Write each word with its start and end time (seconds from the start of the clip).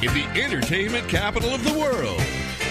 In 0.00 0.14
the 0.14 0.26
entertainment 0.40 1.08
capital 1.08 1.52
of 1.52 1.64
the 1.64 1.76
world, 1.76 2.22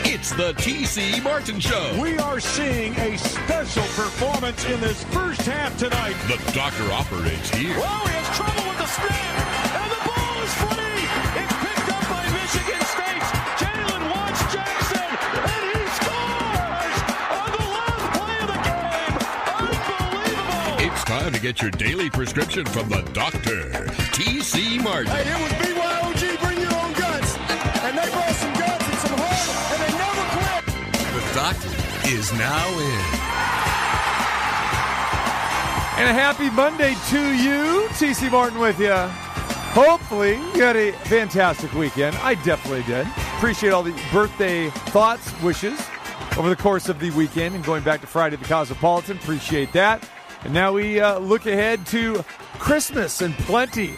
it's 0.05 0.31
the 0.31 0.53
TC 0.53 1.21
Martin 1.21 1.59
Show. 1.59 1.99
We 2.01 2.17
are 2.19 2.39
seeing 2.39 2.95
a 2.95 3.17
special 3.17 3.83
performance 3.83 4.63
in 4.63 4.79
this 4.79 5.03
first 5.03 5.41
half 5.41 5.77
tonight. 5.77 6.15
The 6.29 6.37
doctor 6.53 6.89
operates 6.89 7.49
here. 7.49 7.75
Oh, 7.75 8.07
he 8.07 8.15
has 8.15 8.31
trouble 8.31 8.63
with 8.69 8.77
the 8.79 8.87
snap, 8.87 9.43
and 9.75 9.91
the 9.91 9.99
ball 10.07 10.39
is 10.39 10.53
free. 10.55 11.03
It's 11.35 11.51
picked 11.67 11.91
up 11.91 12.07
by 12.07 12.23
Michigan 12.31 12.79
State's 12.95 13.29
Jalen 13.59 14.07
Watts 14.07 14.47
Jackson, 14.55 15.11
and 15.51 15.63
he 15.67 15.83
scores 15.99 16.95
on 17.27 17.51
the 17.51 17.67
last 17.75 18.07
play 18.15 18.39
of 18.39 18.47
the 18.55 18.63
game. 18.63 19.19
Unbelievable. 19.67 20.79
It's 20.79 21.03
time 21.03 21.33
to 21.33 21.41
get 21.41 21.59
your 21.61 21.71
daily 21.71 22.09
prescription 22.09 22.63
from 22.67 22.87
the 22.87 23.01
doctor, 23.11 23.83
TC 24.15 24.79
Martin. 24.81 25.11
Hey, 25.11 25.27
it 25.27 25.43
was 25.43 25.51
BYOG, 25.59 25.86
Doctor 31.47 31.69
is 32.09 32.33
now 32.33 32.67
in. 32.77 33.05
And 35.95 36.09
a 36.09 36.13
happy 36.13 36.49
Monday 36.49 36.93
to 37.07 37.35
you. 37.37 37.87
TC 37.91 38.29
Martin 38.29 38.59
with 38.59 38.77
you. 38.81 38.91
Hopefully, 39.71 40.33
you 40.33 40.61
had 40.61 40.75
a 40.75 40.91
fantastic 41.05 41.71
weekend. 41.71 42.17
I 42.17 42.33
definitely 42.43 42.83
did. 42.83 43.07
Appreciate 43.37 43.69
all 43.69 43.81
the 43.81 43.95
birthday 44.11 44.69
thoughts, 44.91 45.31
wishes 45.41 45.79
over 46.35 46.49
the 46.49 46.55
course 46.57 46.89
of 46.89 46.99
the 46.99 47.11
weekend 47.11 47.55
and 47.55 47.63
going 47.63 47.81
back 47.81 48.01
to 48.01 48.07
Friday 48.07 48.35
the 48.35 48.43
Cosmopolitan. 48.43 49.15
Appreciate 49.15 49.71
that. 49.71 50.05
And 50.43 50.53
now 50.53 50.73
we 50.73 50.99
uh, 50.99 51.17
look 51.19 51.45
ahead 51.45 51.85
to 51.87 52.25
Christmas 52.59 53.21
and 53.21 53.33
plenty 53.35 53.95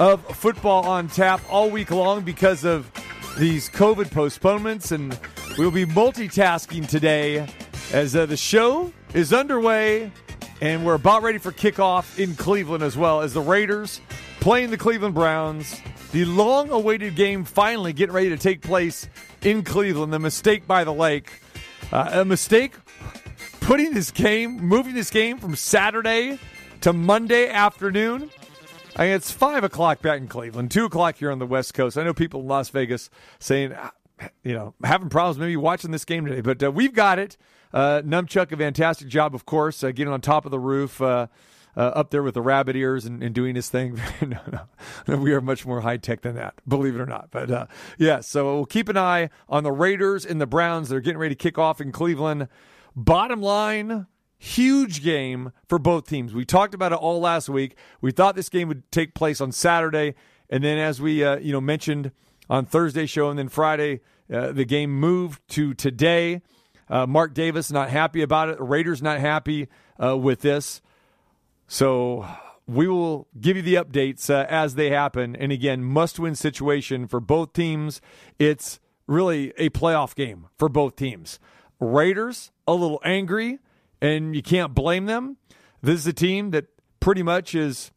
of 0.00 0.26
football 0.36 0.84
on 0.84 1.06
tap 1.06 1.42
all 1.48 1.70
week 1.70 1.92
long 1.92 2.22
because 2.24 2.64
of 2.64 2.90
these 3.38 3.70
COVID 3.70 4.10
postponements. 4.10 4.90
And 4.90 5.16
we'll 5.56 5.70
be 5.70 5.86
multitasking 5.86 6.88
today 6.88 7.46
as 7.92 8.14
uh, 8.14 8.26
the 8.26 8.36
show 8.36 8.92
is 9.14 9.32
underway 9.32 10.12
and 10.60 10.84
we're 10.84 10.94
about 10.94 11.22
ready 11.22 11.38
for 11.38 11.52
kickoff 11.52 12.18
in 12.18 12.34
Cleveland 12.34 12.82
as 12.82 12.96
well 12.96 13.20
as 13.20 13.32
the 13.34 13.40
Raiders 13.40 14.00
playing 14.40 14.70
the 14.70 14.76
Cleveland 14.76 15.14
Browns. 15.14 15.80
The 16.12 16.24
long 16.24 16.70
awaited 16.70 17.16
game 17.16 17.44
finally 17.44 17.92
getting 17.92 18.14
ready 18.14 18.30
to 18.30 18.36
take 18.36 18.62
place 18.62 19.08
in 19.42 19.62
Cleveland. 19.62 20.12
The 20.12 20.18
mistake 20.18 20.66
by 20.66 20.84
the 20.84 20.92
lake. 20.92 21.30
Uh, 21.92 22.10
a 22.12 22.24
mistake 22.24 22.74
putting 23.60 23.94
this 23.94 24.10
game, 24.10 24.58
moving 24.58 24.94
this 24.94 25.10
game 25.10 25.38
from 25.38 25.54
Saturday 25.54 26.38
to 26.80 26.92
Monday 26.92 27.48
afternoon. 27.48 28.30
I 28.96 29.04
mean, 29.04 29.14
it's 29.14 29.30
5 29.30 29.62
o'clock 29.62 30.02
back 30.02 30.18
in 30.20 30.26
Cleveland, 30.26 30.70
2 30.70 30.86
o'clock 30.86 31.16
here 31.16 31.30
on 31.30 31.38
the 31.38 31.46
West 31.46 31.72
Coast. 31.74 31.96
I 31.96 32.02
know 32.02 32.12
people 32.12 32.40
in 32.40 32.48
Las 32.48 32.68
Vegas 32.70 33.10
saying, 33.38 33.72
ah, 33.76 33.92
you 34.42 34.52
know, 34.52 34.74
having 34.84 35.08
problems 35.08 35.38
maybe 35.38 35.56
watching 35.56 35.90
this 35.90 36.04
game 36.04 36.26
today, 36.26 36.40
but 36.40 36.62
uh, 36.62 36.70
we've 36.70 36.94
got 36.94 37.18
it. 37.18 37.36
Uh, 37.72 38.02
Numchuck, 38.04 38.50
a 38.52 38.56
fantastic 38.56 39.08
job, 39.08 39.34
of 39.34 39.44
course, 39.44 39.84
uh, 39.84 39.90
getting 39.90 40.12
on 40.12 40.20
top 40.20 40.44
of 40.44 40.50
the 40.50 40.58
roof, 40.58 41.00
uh, 41.02 41.26
uh, 41.76 41.80
up 41.80 42.10
there 42.10 42.22
with 42.22 42.34
the 42.34 42.42
rabbit 42.42 42.74
ears 42.74 43.04
and, 43.04 43.22
and 43.22 43.34
doing 43.34 43.54
his 43.54 43.68
thing. 43.68 44.00
no, 44.20 44.40
no, 45.06 45.16
we 45.16 45.32
are 45.32 45.40
much 45.40 45.64
more 45.64 45.82
high 45.82 45.96
tech 45.96 46.22
than 46.22 46.34
that, 46.34 46.54
believe 46.66 46.94
it 46.94 47.00
or 47.00 47.06
not. 47.06 47.28
But 47.30 47.50
uh, 47.50 47.66
yeah, 47.98 48.20
so 48.20 48.56
we'll 48.56 48.66
keep 48.66 48.88
an 48.88 48.96
eye 48.96 49.30
on 49.48 49.62
the 49.62 49.72
Raiders 49.72 50.24
and 50.24 50.40
the 50.40 50.46
Browns. 50.46 50.88
They're 50.88 51.00
getting 51.00 51.18
ready 51.18 51.34
to 51.34 51.38
kick 51.38 51.58
off 51.58 51.80
in 51.80 51.92
Cleveland. 51.92 52.48
Bottom 52.96 53.40
line, 53.40 54.06
huge 54.38 55.04
game 55.04 55.52
for 55.68 55.78
both 55.78 56.08
teams. 56.08 56.34
We 56.34 56.44
talked 56.44 56.74
about 56.74 56.92
it 56.92 56.98
all 56.98 57.20
last 57.20 57.48
week. 57.48 57.76
We 58.00 58.10
thought 58.10 58.34
this 58.34 58.48
game 58.48 58.66
would 58.68 58.90
take 58.90 59.14
place 59.14 59.40
on 59.40 59.52
Saturday, 59.52 60.14
and 60.50 60.64
then 60.64 60.78
as 60.78 61.00
we 61.00 61.22
you 61.22 61.52
know 61.52 61.60
mentioned 61.60 62.10
on 62.48 62.66
Thursday 62.66 63.06
show, 63.06 63.30
and 63.30 63.38
then 63.38 63.48
Friday, 63.48 64.00
uh, 64.32 64.52
the 64.52 64.64
game 64.64 64.90
moved 64.90 65.40
to 65.48 65.74
today. 65.74 66.42
Uh, 66.88 67.06
Mark 67.06 67.34
Davis 67.34 67.70
not 67.70 67.90
happy 67.90 68.22
about 68.22 68.48
it. 68.48 68.56
Raiders 68.60 69.02
not 69.02 69.20
happy 69.20 69.68
uh, 70.02 70.16
with 70.16 70.40
this. 70.40 70.80
So 71.66 72.26
we 72.66 72.86
will 72.86 73.28
give 73.38 73.56
you 73.56 73.62
the 73.62 73.74
updates 73.74 74.30
uh, 74.30 74.46
as 74.48 74.74
they 74.74 74.90
happen. 74.90 75.36
And 75.36 75.52
again, 75.52 75.82
must 75.82 76.18
win 76.18 76.34
situation 76.34 77.06
for 77.06 77.20
both 77.20 77.52
teams. 77.52 78.00
It's 78.38 78.80
really 79.06 79.52
a 79.56 79.70
playoff 79.70 80.14
game 80.14 80.46
for 80.58 80.68
both 80.68 80.96
teams. 80.96 81.38
Raiders 81.80 82.50
a 82.66 82.74
little 82.74 83.00
angry, 83.04 83.58
and 84.00 84.34
you 84.34 84.42
can't 84.42 84.74
blame 84.74 85.06
them. 85.06 85.36
This 85.82 86.00
is 86.00 86.06
a 86.06 86.12
team 86.12 86.50
that 86.50 86.66
pretty 87.00 87.22
much 87.22 87.54
is 87.54 87.90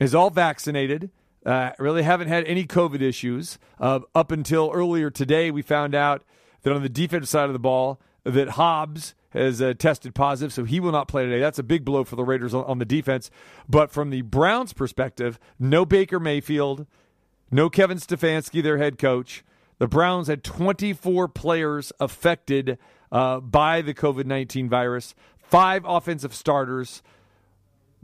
is 0.00 0.14
all 0.14 0.28
vaccinated. 0.28 1.10
Uh, 1.46 1.70
really 1.78 2.02
haven't 2.02 2.26
had 2.26 2.44
any 2.44 2.66
COVID 2.66 3.00
issues 3.00 3.56
uh, 3.78 4.00
up 4.16 4.32
until 4.32 4.70
earlier 4.74 5.10
today. 5.10 5.52
We 5.52 5.62
found 5.62 5.94
out 5.94 6.24
that 6.62 6.72
on 6.72 6.82
the 6.82 6.88
defensive 6.88 7.28
side 7.28 7.46
of 7.46 7.52
the 7.52 7.60
ball, 7.60 8.00
that 8.24 8.50
Hobbs 8.50 9.14
has 9.30 9.62
uh, 9.62 9.74
tested 9.78 10.12
positive, 10.12 10.52
so 10.52 10.64
he 10.64 10.80
will 10.80 10.90
not 10.90 11.06
play 11.06 11.24
today. 11.24 11.38
That's 11.38 11.60
a 11.60 11.62
big 11.62 11.84
blow 11.84 12.02
for 12.02 12.16
the 12.16 12.24
Raiders 12.24 12.52
on, 12.52 12.64
on 12.64 12.78
the 12.78 12.84
defense. 12.84 13.30
But 13.68 13.92
from 13.92 14.10
the 14.10 14.22
Browns' 14.22 14.72
perspective, 14.72 15.38
no 15.58 15.86
Baker 15.86 16.18
Mayfield, 16.18 16.86
no 17.50 17.70
Kevin 17.70 17.98
Stefanski, 17.98 18.60
their 18.60 18.78
head 18.78 18.98
coach. 18.98 19.44
The 19.78 19.86
Browns 19.86 20.26
had 20.26 20.42
24 20.42 21.28
players 21.28 21.92
affected 22.00 22.78
uh, 23.12 23.38
by 23.38 23.82
the 23.82 23.94
COVID 23.94 24.26
19 24.26 24.68
virus, 24.68 25.14
five 25.38 25.84
offensive 25.86 26.34
starters. 26.34 27.02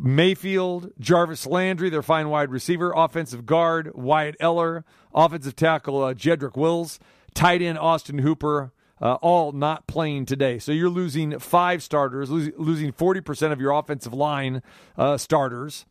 Mayfield, 0.02 0.90
Jarvis 0.98 1.46
Landry, 1.46 1.88
their 1.88 2.02
fine 2.02 2.28
wide 2.28 2.50
receiver, 2.50 2.92
offensive 2.94 3.46
guard, 3.46 3.92
Wyatt 3.94 4.36
Teller, 4.40 4.84
offensive 5.14 5.54
tackle, 5.54 6.02
uh, 6.02 6.12
Jedrick 6.12 6.56
Wills, 6.56 6.98
tight 7.34 7.62
end, 7.62 7.78
Austin 7.78 8.18
Hooper, 8.18 8.72
uh, 9.00 9.14
all 9.14 9.52
not 9.52 9.86
playing 9.86 10.26
today. 10.26 10.58
So 10.58 10.72
you're 10.72 10.90
losing 10.90 11.38
five 11.38 11.84
starters, 11.84 12.30
losing, 12.30 12.52
losing 12.56 12.92
40% 12.92 13.52
of 13.52 13.60
your 13.60 13.70
offensive 13.70 14.12
line 14.12 14.62
uh, 14.98 15.16
starters. 15.16 15.86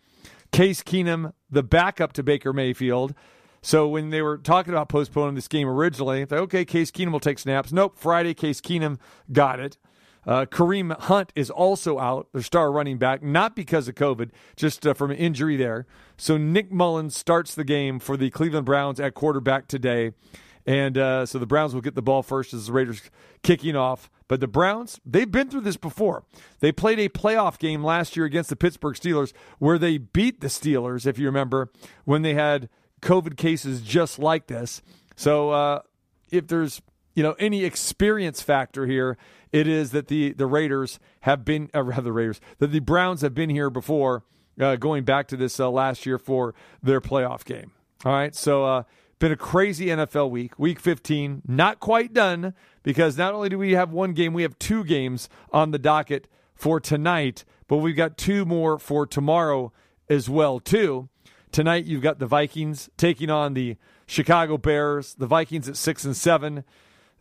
Case 0.52 0.84
Keenum, 0.84 1.32
the 1.50 1.64
backup 1.64 2.12
to 2.14 2.24
Baker 2.24 2.52
Mayfield. 2.52 3.16
So 3.62 3.88
when 3.88 4.10
they 4.10 4.22
were 4.22 4.38
talking 4.38 4.74
about 4.74 4.90
postponing 4.90 5.36
this 5.36 5.48
game 5.48 5.70
originally, 5.70 6.26
they 6.26 6.36
okay, 6.36 6.66
Case 6.66 6.92
Keenum 6.92 7.14
will 7.14 7.22
take 7.22 7.40
snaps. 7.40 7.72
Nope, 7.72 7.98
Friday, 7.98 8.34
Case 8.34 8.60
Keenum 8.60 8.98
got 9.32 9.62
it. 9.62 9.78
Uh, 10.26 10.46
Kareem 10.46 10.98
Hunt 11.00 11.32
is 11.36 11.50
also 11.50 12.00
out, 12.00 12.28
their 12.34 12.44
star 12.44 12.72
running 12.72 12.98
back, 12.98 13.24
not 13.24 13.56
because 13.56 13.88
of 13.88 13.96
COVID, 13.96 14.30
just 14.56 14.86
uh, 14.86 14.94
from 14.94 15.12
injury 15.12 15.56
there. 15.58 15.88
So 16.18 16.38
Nick 16.38 16.72
Mullens 16.72 17.16
starts 17.16 17.56
the 17.56 17.64
game 17.64 18.00
for 18.00 18.18
the 18.18 18.30
Cleveland 18.30 18.66
Browns 18.66 19.00
at 19.00 19.14
quarterback 19.14 19.68
today. 19.68 20.12
And 20.66 20.98
uh, 20.98 21.26
so 21.26 21.40
the 21.40 21.48
Browns 21.48 21.74
will 21.74 21.82
get 21.82 21.96
the 21.96 22.04
ball 22.04 22.22
first 22.22 22.54
as 22.54 22.68
the 22.68 22.74
Raiders 22.74 23.02
kicking 23.42 23.76
off. 23.76 24.12
But 24.28 24.40
the 24.40 24.48
Browns, 24.48 25.00
they've 25.06 25.30
been 25.30 25.50
through 25.50 25.62
this 25.62 25.76
before. 25.76 26.24
They 26.60 26.72
played 26.72 27.00
a 27.00 27.10
playoff 27.10 27.58
game 27.58 27.84
last 27.84 28.16
year 28.16 28.26
against 28.26 28.50
the 28.50 28.56
Pittsburgh 28.56 28.96
Steelers 28.96 29.34
where 29.60 29.78
they 29.78 29.98
beat 29.98 30.40
the 30.40 30.48
Steelers, 30.48 31.06
if 31.06 31.18
you 31.18 31.26
remember, 31.26 31.72
when 32.06 32.22
they 32.22 32.36
had 32.36 32.70
COVID 33.02 33.36
cases 33.38 33.82
just 33.82 34.20
like 34.20 34.48
this. 34.48 34.82
So 35.16 35.50
uh, 35.50 35.82
if 36.30 36.48
there's 36.48 36.82
you 37.14 37.24
know 37.24 37.34
any 37.40 37.64
experience 37.64 38.42
factor 38.42 38.86
here, 38.86 39.18
it 39.52 39.68
is 39.68 39.92
that 39.92 40.08
the 40.08 40.34
the 40.34 40.46
Raiders 40.46 41.00
have 41.22 41.46
been 41.46 41.70
uh, 41.74 41.84
rather 41.84 42.02
the 42.02 42.14
Raiders 42.14 42.42
that 42.60 42.68
the 42.68 42.80
Browns 42.80 43.22
have 43.22 43.34
been 43.34 43.50
here 43.50 43.70
before, 43.70 44.24
uh, 44.60 44.76
going 44.76 45.04
back 45.04 45.28
to 45.30 45.38
this 45.38 45.60
uh, 45.60 45.70
last 45.70 46.06
year 46.06 46.18
for 46.18 46.54
their 46.82 47.02
playoff 47.02 47.44
game. 47.46 47.72
All 48.04 48.14
right, 48.14 48.36
so 48.36 48.66
uh, 48.66 48.84
been 49.20 49.32
a 49.32 49.38
crazy 49.38 49.86
NFL 49.88 50.32
week, 50.32 50.58
week 50.58 50.80
15, 50.80 51.44
not 51.48 51.80
quite 51.80 52.12
done 52.12 52.56
because 52.82 53.18
not 53.18 53.36
only 53.36 53.50
do 53.50 53.60
we 53.60 53.74
have 53.74 53.92
one 53.92 54.14
game, 54.14 54.34
we 54.34 54.42
have 54.42 54.58
two 54.58 54.84
games 54.84 55.30
on 55.54 55.70
the 55.70 55.78
docket 55.78 56.28
for 56.56 56.80
tonight, 56.80 57.46
but 57.68 57.78
we've 57.78 57.96
got 57.96 58.18
two 58.18 58.46
more 58.46 58.80
for 58.80 59.06
tomorrow 59.06 59.72
as 60.10 60.28
well 60.28 60.60
too. 60.60 61.08
Tonight 61.52 61.86
you've 61.86 62.02
got 62.02 62.18
the 62.18 62.26
Vikings 62.26 62.90
taking 62.98 63.30
on 63.30 63.54
the 63.54 63.78
Chicago 64.08 64.58
Bears. 64.58 65.14
The 65.14 65.28
Vikings 65.28 65.70
at 65.70 65.78
six 65.78 66.04
and 66.04 66.18
seven, 66.18 66.64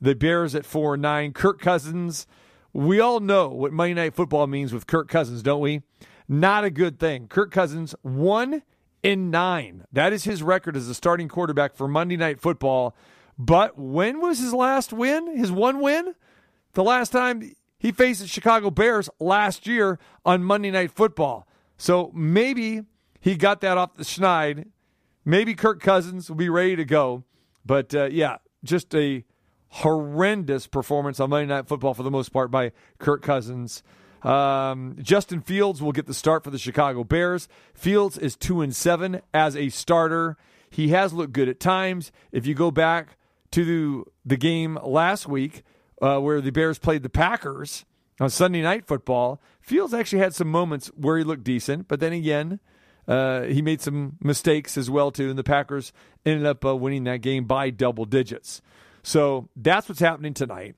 the 0.01 0.15
Bears 0.15 0.55
at 0.55 0.65
four 0.65 0.95
and 0.95 1.03
nine. 1.03 1.33
Kirk 1.33 1.61
Cousins. 1.61 2.27
We 2.73 3.01
all 3.01 3.21
know 3.21 3.49
what 3.49 3.73
Monday 3.73 3.95
Night 3.95 4.15
Football 4.15 4.47
means 4.47 4.73
with 4.73 4.87
Kirk 4.87 5.09
Cousins, 5.09 5.43
don't 5.43 5.61
we? 5.61 5.83
Not 6.29 6.65
a 6.65 6.71
good 6.71 7.01
thing. 7.01 7.27
Kirk 7.27 7.51
Cousins 7.51 7.95
one 8.03 8.63
in 9.03 9.31
nine. 9.31 9.85
That 9.93 10.13
is 10.13 10.25
his 10.25 10.43
record 10.43 10.77
as 10.77 10.89
a 10.89 10.95
starting 10.95 11.29
quarterback 11.29 11.75
for 11.75 11.89
Monday 11.89 12.17
Night 12.17 12.41
Football. 12.41 12.95
But 13.37 13.79
when 13.79 14.21
was 14.21 14.39
his 14.39 14.55
last 14.55 14.93
win? 14.93 15.37
His 15.37 15.51
one 15.51 15.81
win? 15.81 16.15
The 16.75 16.85
last 16.85 17.11
time 17.11 17.53
he 17.79 17.91
faced 17.91 18.21
the 18.21 18.29
Chicago 18.29 18.71
Bears 18.71 19.09
last 19.19 19.67
year 19.67 19.99
on 20.25 20.45
Monday 20.45 20.71
Night 20.71 20.93
Football. 20.93 21.49
So 21.77 22.13
maybe 22.15 22.83
he 23.19 23.35
got 23.35 23.61
that 23.63 23.79
off 23.79 23.95
the 23.95 24.05
schneid. 24.05 24.67
Maybe 25.25 25.55
Kirk 25.55 25.81
Cousins 25.81 26.29
will 26.29 26.37
be 26.37 26.49
ready 26.49 26.77
to 26.77 26.85
go. 26.85 27.25
But 27.65 27.95
uh, 27.95 28.05
yeah, 28.13 28.37
just 28.63 28.95
a 28.95 29.25
horrendous 29.71 30.67
performance 30.67 31.21
on 31.21 31.31
Monday 31.31 31.47
Night 31.47 31.67
Football 31.67 31.95
for 31.95 32.03
the 32.03 32.11
most 32.11 32.31
part 32.31 32.51
by 32.51 32.73
Kirk 32.99 33.23
Cousins. 33.23 33.83
Um, 34.23 34.97
Justin 35.01 35.41
Fields 35.41 35.81
will 35.81 35.93
get 35.93 36.07
the 36.07 36.15
start 36.15 36.45
for 36.45 36.51
the 36.51 36.59
Chicago 36.59 37.05
Bears. 37.05 37.49
Fields 37.73 38.19
is 38.19 38.37
two 38.37 38.61
and 38.61 38.75
seven 38.75 39.23
as 39.33 39.57
a 39.57 39.71
starter. 39.71 40.37
He 40.69 40.89
has 40.89 41.13
looked 41.13 41.33
good 41.33 41.49
at 41.49 41.61
times. 41.61 42.13
If 42.31 42.47
you 42.47 42.55
go 42.55 42.71
back 42.71 43.17
to 43.53 44.05
the, 44.25 44.37
game 44.37 44.79
last 44.83 45.27
week 45.27 45.63
uh, 46.03 46.19
where 46.19 46.41
the 46.41 46.53
Bears 46.53 46.79
played 46.79 47.03
the 47.03 47.09
Packers 47.09 47.85
on 48.21 48.29
Sunday 48.29 48.63
Night 48.63 48.87
Football, 48.87 49.41
Fields 49.61 49.95
actually 49.95 50.21
had 50.21 50.35
some 50.35 50.49
moments 50.49 50.89
where 50.89 51.17
he 51.17 51.25
looked 51.25 51.45
decent, 51.45 51.89
but 51.89 52.01
then 52.01 52.13
again, 52.13 52.61
uh, 53.09 53.43
he 53.43 53.63
made 53.63 53.81
some 53.81 54.17
mistakes 54.21 54.77
as 54.77 54.91
well 54.91 55.11
too, 55.11 55.31
and 55.31 55.39
the 55.39 55.45
Packers 55.45 55.93
ended 56.27 56.47
up 56.47 56.65
uh, 56.65 56.77
winning 56.77 57.05
that 57.05 57.23
game 57.23 57.45
by 57.45 57.71
double 57.71 58.05
digits. 58.05 58.61
So 59.03 59.49
that's 59.57 59.89
what's 59.89 60.01
happening 60.01 60.35
tonight. 60.35 60.77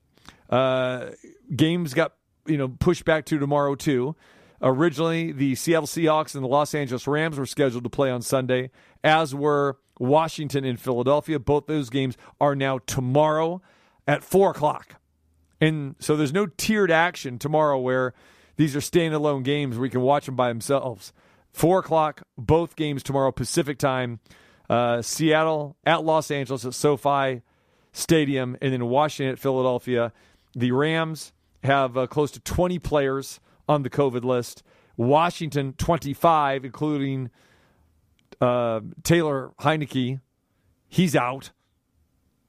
Uh, 0.49 1.11
games 1.55 1.93
got 1.93 2.13
you 2.45 2.57
know 2.57 2.67
pushed 2.67 3.05
back 3.05 3.25
to 3.25 3.39
tomorrow 3.39 3.75
too. 3.75 4.15
Originally, 4.61 5.31
the 5.31 5.55
Seattle 5.55 5.87
Seahawks 5.87 6.35
and 6.35 6.43
the 6.43 6.47
Los 6.47 6.73
Angeles 6.73 7.05
Rams 7.05 7.37
were 7.37 7.45
scheduled 7.45 7.83
to 7.83 7.89
play 7.89 8.09
on 8.09 8.21
Sunday, 8.21 8.71
as 9.03 9.35
were 9.35 9.77
Washington 9.99 10.63
and 10.63 10.79
Philadelphia. 10.79 11.37
Both 11.37 11.67
those 11.67 11.89
games 11.89 12.17
are 12.39 12.55
now 12.55 12.79
tomorrow 12.79 13.61
at 14.07 14.23
four 14.23 14.51
o'clock, 14.51 14.95
and 15.59 15.95
so 15.99 16.15
there's 16.15 16.33
no 16.33 16.45
tiered 16.45 16.91
action 16.91 17.39
tomorrow 17.39 17.77
where 17.79 18.13
these 18.55 18.75
are 18.75 18.79
standalone 18.79 19.43
games 19.43 19.77
where 19.77 19.85
you 19.85 19.91
can 19.91 20.01
watch 20.01 20.27
them 20.27 20.35
by 20.35 20.47
themselves. 20.49 21.11
Four 21.51 21.79
o'clock, 21.79 22.21
both 22.37 22.75
games 22.75 23.03
tomorrow 23.03 23.31
Pacific 23.31 23.77
time. 23.77 24.19
Uh, 24.69 25.01
Seattle 25.01 25.75
at 25.85 26.03
Los 26.03 26.31
Angeles 26.31 26.65
at 26.65 26.73
SoFi 26.73 27.41
Stadium, 27.93 28.57
and 28.59 28.73
then 28.73 28.87
Washington 28.87 29.31
at 29.31 29.39
Philadelphia. 29.39 30.11
The 30.53 30.71
Rams 30.71 31.31
have 31.63 31.97
uh, 31.97 32.07
close 32.07 32.31
to 32.31 32.39
20 32.41 32.79
players 32.79 33.39
on 33.69 33.83
the 33.83 33.89
COVID 33.89 34.23
list. 34.23 34.63
Washington 34.97 35.73
25, 35.77 36.65
including 36.65 37.29
uh, 38.41 38.81
Taylor 39.03 39.51
Heinicke. 39.61 40.19
He's 40.89 41.15
out, 41.15 41.51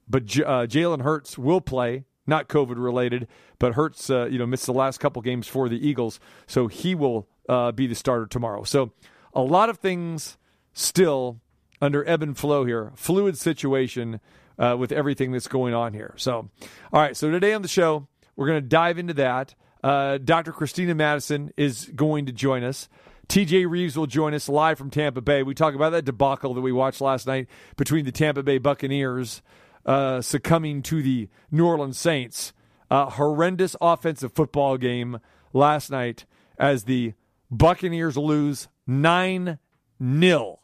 but 0.08 0.26
J- 0.26 0.44
uh, 0.44 0.66
Jalen 0.66 1.02
Hurts 1.02 1.38
will 1.38 1.60
play. 1.60 2.04
Not 2.26 2.48
COVID 2.48 2.82
related, 2.82 3.28
but 3.58 3.74
Hurts, 3.74 4.08
uh, 4.08 4.24
you 4.24 4.38
know, 4.38 4.46
missed 4.46 4.64
the 4.64 4.72
last 4.72 4.98
couple 4.98 5.20
games 5.20 5.46
for 5.46 5.68
the 5.68 5.86
Eagles, 5.86 6.18
so 6.46 6.68
he 6.68 6.94
will 6.94 7.28
uh, 7.50 7.70
be 7.70 7.86
the 7.86 7.94
starter 7.94 8.26
tomorrow. 8.26 8.62
So 8.62 8.92
a 9.34 9.42
lot 9.42 9.68
of 9.68 9.76
things 9.76 10.38
still 10.72 11.40
under 11.82 12.06
ebb 12.08 12.22
and 12.22 12.36
flow 12.36 12.64
here. 12.64 12.92
Fluid 12.96 13.36
situation 13.36 14.20
uh, 14.58 14.76
with 14.78 14.92
everything 14.92 15.32
that's 15.32 15.48
going 15.48 15.74
on 15.74 15.94
here. 15.94 16.14
So, 16.16 16.48
all 16.92 17.00
right. 17.00 17.16
So 17.16 17.30
today 17.30 17.52
on 17.52 17.62
the 17.62 17.68
show, 17.68 18.06
we're 18.36 18.46
going 18.46 18.62
to 18.62 18.68
dive 18.68 18.98
into 18.98 19.14
that. 19.14 19.54
Uh, 19.82 20.18
Dr. 20.18 20.52
Christina 20.52 20.94
Madison 20.94 21.52
is 21.56 21.90
going 21.94 22.26
to 22.26 22.32
join 22.32 22.64
us. 22.64 22.88
TJ 23.28 23.68
Reeves 23.68 23.96
will 23.96 24.06
join 24.06 24.34
us 24.34 24.48
live 24.48 24.78
from 24.78 24.90
Tampa 24.90 25.20
Bay. 25.20 25.42
We 25.42 25.54
talk 25.54 25.74
about 25.74 25.90
that 25.90 26.04
debacle 26.04 26.54
that 26.54 26.60
we 26.60 26.72
watched 26.72 27.00
last 27.00 27.26
night 27.26 27.48
between 27.76 28.04
the 28.04 28.12
Tampa 28.12 28.42
Bay 28.42 28.58
Buccaneers 28.58 29.42
uh, 29.86 30.20
succumbing 30.20 30.82
to 30.84 31.02
the 31.02 31.28
New 31.50 31.66
Orleans 31.66 31.98
Saints. 31.98 32.52
A 32.90 33.10
horrendous 33.10 33.76
offensive 33.80 34.32
football 34.32 34.76
game 34.76 35.18
last 35.52 35.90
night 35.90 36.26
as 36.58 36.84
the 36.84 37.14
Buccaneers 37.50 38.16
lose 38.16 38.68
9 38.86 39.58
0. 40.02 40.60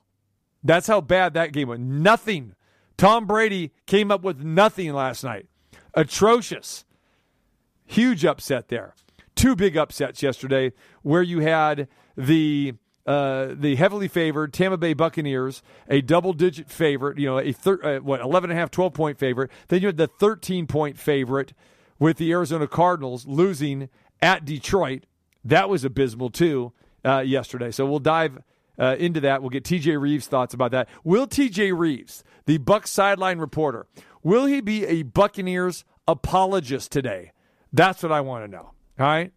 That's 0.62 0.86
how 0.86 1.00
bad 1.00 1.34
that 1.34 1.52
game 1.52 1.68
went. 1.68 1.82
Nothing. 1.82 2.54
Tom 3.00 3.24
Brady 3.24 3.72
came 3.86 4.10
up 4.10 4.22
with 4.22 4.44
nothing 4.44 4.92
last 4.92 5.24
night. 5.24 5.46
Atrocious. 5.94 6.84
Huge 7.86 8.26
upset 8.26 8.68
there. 8.68 8.94
Two 9.34 9.56
big 9.56 9.74
upsets 9.74 10.22
yesterday 10.22 10.74
where 11.00 11.22
you 11.22 11.40
had 11.40 11.88
the 12.14 12.74
uh, 13.06 13.54
the 13.54 13.76
heavily 13.76 14.06
favored 14.06 14.52
Tampa 14.52 14.76
Bay 14.76 14.92
Buccaneers, 14.92 15.62
a 15.88 16.02
double 16.02 16.34
digit 16.34 16.70
favorite, 16.70 17.18
you 17.18 17.24
know, 17.24 17.38
a 17.38 17.52
thir- 17.52 17.82
uh, 17.82 18.00
what, 18.00 18.20
11 18.20 18.50
and 18.50 18.58
a 18.58 18.60
half, 18.60 18.70
12 18.70 18.92
point 18.92 19.18
favorite. 19.18 19.50
Then 19.68 19.80
you 19.80 19.86
had 19.86 19.96
the 19.96 20.06
13 20.06 20.66
point 20.66 20.98
favorite 20.98 21.54
with 21.98 22.18
the 22.18 22.30
Arizona 22.30 22.66
Cardinals 22.66 23.26
losing 23.26 23.88
at 24.20 24.44
Detroit. 24.44 25.06
That 25.42 25.70
was 25.70 25.84
abysmal 25.84 26.28
too 26.28 26.74
uh, 27.02 27.20
yesterday. 27.20 27.70
So 27.70 27.86
we'll 27.86 27.98
dive 27.98 28.40
uh, 28.80 28.96
into 28.98 29.20
that. 29.20 29.42
We'll 29.42 29.50
get 29.50 29.62
TJ 29.62 30.00
Reeves' 30.00 30.26
thoughts 30.26 30.54
about 30.54 30.72
that. 30.72 30.88
Will 31.04 31.26
TJ 31.26 31.78
Reeves, 31.78 32.24
the 32.46 32.58
Buck 32.58 32.86
sideline 32.86 33.38
reporter, 33.38 33.86
will 34.22 34.46
he 34.46 34.60
be 34.60 34.86
a 34.86 35.02
Buccaneers 35.02 35.84
apologist 36.08 36.90
today? 36.90 37.32
That's 37.72 38.02
what 38.02 38.10
I 38.10 38.22
want 38.22 38.44
to 38.44 38.50
know. 38.50 38.72
All 38.98 39.06
right. 39.06 39.32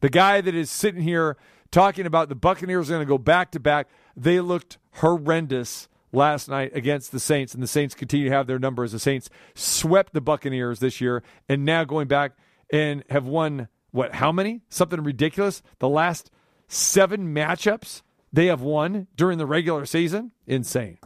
The 0.00 0.10
guy 0.10 0.40
that 0.40 0.54
is 0.54 0.70
sitting 0.70 1.02
here 1.02 1.36
talking 1.70 2.06
about 2.06 2.28
the 2.28 2.34
Buccaneers 2.34 2.90
are 2.90 2.94
going 2.94 3.06
to 3.06 3.08
go 3.08 3.18
back 3.18 3.50
to 3.52 3.60
back. 3.60 3.88
They 4.16 4.40
looked 4.40 4.78
horrendous 4.96 5.88
last 6.12 6.48
night 6.48 6.72
against 6.74 7.12
the 7.12 7.20
Saints, 7.20 7.54
and 7.54 7.62
the 7.62 7.68
Saints 7.68 7.94
continue 7.94 8.28
to 8.28 8.34
have 8.34 8.46
their 8.46 8.58
number 8.58 8.84
as 8.84 8.92
the 8.92 8.98
Saints 8.98 9.30
swept 9.54 10.12
the 10.12 10.20
Buccaneers 10.20 10.80
this 10.80 11.00
year, 11.00 11.22
and 11.48 11.64
now 11.64 11.84
going 11.84 12.08
back 12.08 12.32
and 12.70 13.02
have 13.08 13.24
won 13.24 13.68
what? 13.90 14.14
How 14.14 14.32
many? 14.32 14.62
Something 14.68 15.02
ridiculous. 15.02 15.62
The 15.78 15.88
last 15.88 16.30
seven 16.68 17.34
matchups 17.34 18.02
they 18.32 18.46
have 18.46 18.60
won 18.62 19.06
during 19.16 19.38
the 19.38 19.46
regular 19.46 19.84
season. 19.86 20.32
Insane. 20.46 20.98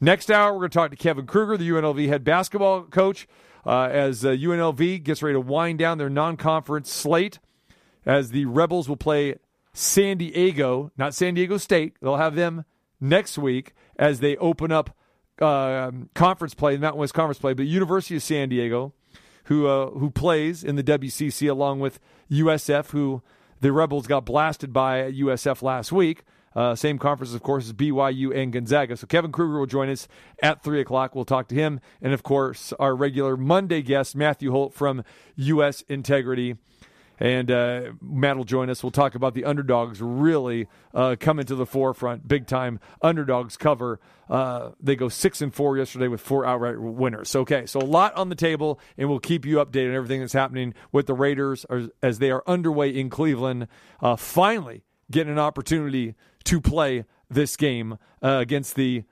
Next 0.00 0.30
hour, 0.30 0.52
we're 0.52 0.60
going 0.60 0.70
to 0.70 0.78
talk 0.78 0.90
to 0.92 0.96
Kevin 0.96 1.26
Kruger, 1.26 1.56
the 1.56 1.68
UNLV 1.68 2.06
head 2.08 2.22
basketball 2.22 2.82
coach, 2.82 3.26
uh, 3.66 3.88
as 3.90 4.24
uh, 4.24 4.28
UNLV 4.28 5.02
gets 5.02 5.22
ready 5.22 5.34
to 5.34 5.40
wind 5.40 5.78
down 5.78 5.98
their 5.98 6.10
non-conference 6.10 6.90
slate. 6.90 7.40
As 8.06 8.30
the 8.30 8.46
Rebels 8.46 8.88
will 8.88 8.96
play 8.96 9.34
San 9.72 10.18
Diego, 10.18 10.92
not 10.96 11.14
San 11.14 11.34
Diego 11.34 11.56
State. 11.58 11.94
They'll 12.00 12.16
have 12.16 12.36
them 12.36 12.64
next 13.00 13.36
week 13.38 13.74
as 13.98 14.20
they 14.20 14.36
open 14.36 14.72
up 14.72 14.96
uh, 15.40 15.90
conference 16.14 16.54
play, 16.54 16.76
Mountain 16.76 17.00
West 17.00 17.14
Conference 17.14 17.38
play. 17.38 17.54
But 17.54 17.66
University 17.66 18.16
of 18.16 18.22
San 18.22 18.48
Diego, 18.48 18.94
who 19.44 19.66
uh, 19.66 19.90
who 19.90 20.10
plays 20.10 20.64
in 20.64 20.76
the 20.76 20.82
WCC 20.82 21.50
along 21.50 21.80
with 21.80 22.00
USF, 22.30 22.90
who 22.90 23.22
the 23.60 23.72
Rebels 23.72 24.06
got 24.06 24.24
blasted 24.24 24.72
by 24.72 25.00
at 25.00 25.14
USF 25.14 25.62
last 25.62 25.92
week. 25.92 26.22
Uh, 26.54 26.74
same 26.74 26.98
conference, 26.98 27.34
of 27.34 27.42
course, 27.42 27.66
as 27.66 27.72
BYU 27.72 28.34
and 28.34 28.52
Gonzaga. 28.52 28.96
So 28.96 29.06
Kevin 29.06 29.32
Kruger 29.32 29.58
will 29.58 29.66
join 29.66 29.88
us 29.88 30.08
at 30.42 30.62
3 30.62 30.80
o'clock. 30.80 31.14
We'll 31.14 31.24
talk 31.24 31.48
to 31.48 31.54
him. 31.54 31.80
And, 32.00 32.12
of 32.12 32.22
course, 32.22 32.72
our 32.78 32.94
regular 32.96 33.36
Monday 33.36 33.82
guest, 33.82 34.16
Matthew 34.16 34.50
Holt 34.50 34.74
from 34.74 35.04
U.S. 35.36 35.82
Integrity. 35.82 36.56
And 37.20 37.50
uh, 37.50 37.92
Matt 38.00 38.36
will 38.36 38.44
join 38.44 38.70
us. 38.70 38.82
We'll 38.82 38.92
talk 38.92 39.14
about 39.14 39.34
the 39.34 39.44
underdogs 39.44 40.00
really 40.00 40.68
uh, 40.94 41.16
coming 41.18 41.46
to 41.46 41.56
the 41.56 41.66
forefront. 41.66 42.28
Big 42.28 42.46
time 42.46 42.78
underdogs 43.02 43.56
cover. 43.56 43.98
Uh, 44.30 44.70
they 44.80 44.94
go 44.94 45.08
six 45.08 45.40
and 45.40 45.52
four 45.52 45.76
yesterday 45.76 46.06
with 46.06 46.20
four 46.20 46.44
outright 46.46 46.78
winners. 46.78 47.34
Okay, 47.34 47.66
so 47.66 47.80
a 47.80 47.82
lot 47.82 48.14
on 48.14 48.28
the 48.28 48.36
table, 48.36 48.78
and 48.96 49.08
we'll 49.08 49.18
keep 49.18 49.44
you 49.44 49.56
updated 49.56 49.88
on 49.88 49.94
everything 49.96 50.20
that's 50.20 50.32
happening 50.32 50.74
with 50.92 51.06
the 51.06 51.14
Raiders 51.14 51.66
as 52.02 52.18
they 52.18 52.30
are 52.30 52.44
underway 52.46 52.90
in 52.90 53.10
Cleveland. 53.10 53.66
Uh, 54.00 54.14
finally, 54.14 54.84
getting 55.10 55.32
an 55.32 55.38
opportunity 55.38 56.14
to 56.48 56.62
play 56.62 57.04
this 57.28 57.58
game 57.58 57.98
uh, 58.22 58.38
against 58.40 58.74
the 58.74 59.04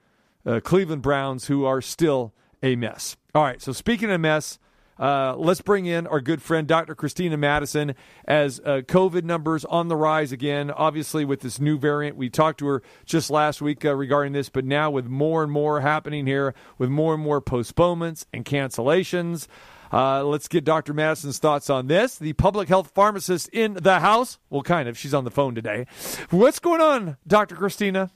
uh, 0.47 0.59
Cleveland 0.65 1.03
Browns, 1.03 1.49
who 1.49 1.67
are 1.67 1.83
still 1.83 2.33
a 2.63 2.77
mess. 2.77 3.19
All 3.35 3.43
right, 3.43 3.61
so 3.61 3.73
speaking 3.73 4.11
of 4.11 4.23
mess, 4.23 4.59
uh, 4.99 5.35
let's 5.37 5.61
bring 5.61 5.85
in 5.85 6.07
our 6.07 6.23
good 6.23 6.41
friend 6.41 6.67
Dr. 6.67 6.95
Christina 6.95 7.37
Madison 7.37 7.95
as 8.25 8.59
uh, 8.61 8.81
COVID 8.87 9.25
numbers 9.25 9.67
on 9.67 9.89
the 9.89 9.97
rise 9.97 10.33
again. 10.33 10.71
Obviously, 10.71 11.27
with 11.27 11.41
this 11.41 11.61
new 11.61 11.79
variant, 11.79 12.17
we 12.17 12.31
talked 12.31 12.59
to 12.61 12.67
her 12.69 12.83
just 13.05 13.29
last 13.29 13.61
week 13.61 13.85
uh, 13.85 13.95
regarding 13.95 14.33
this, 14.33 14.49
but 14.49 14.65
now 14.65 14.91
with 14.91 15.05
more 15.05 15.43
and 15.43 15.53
more 15.53 15.83
happening 15.83 16.27
here, 16.27 16.55
with 16.79 16.89
more 16.89 17.13
and 17.13 17.23
more 17.23 17.43
postponements 17.43 18.25
and 18.33 18.47
cancellations. 18.47 19.47
Uh, 19.93 20.25
let's 20.25 20.49
get 20.49 20.65
Dr. 20.65 20.93
Madison's 20.95 21.39
thoughts 21.39 21.71
on 21.71 21.87
this. 21.87 22.17
The 22.19 22.33
public 22.35 22.69
health 22.69 22.91
pharmacist 22.95 23.49
in 23.51 23.75
the 23.75 24.01
house. 24.01 24.39
Well, 24.51 24.63
kind 24.63 24.89
of. 24.89 24.99
She's 24.99 25.15
on 25.15 25.25
the 25.25 25.31
phone 25.31 25.55
today. 25.55 25.87
What's 26.31 26.59
going 26.59 26.81
on, 26.81 27.17
Dr. 27.27 27.55
Christina? 27.55 28.11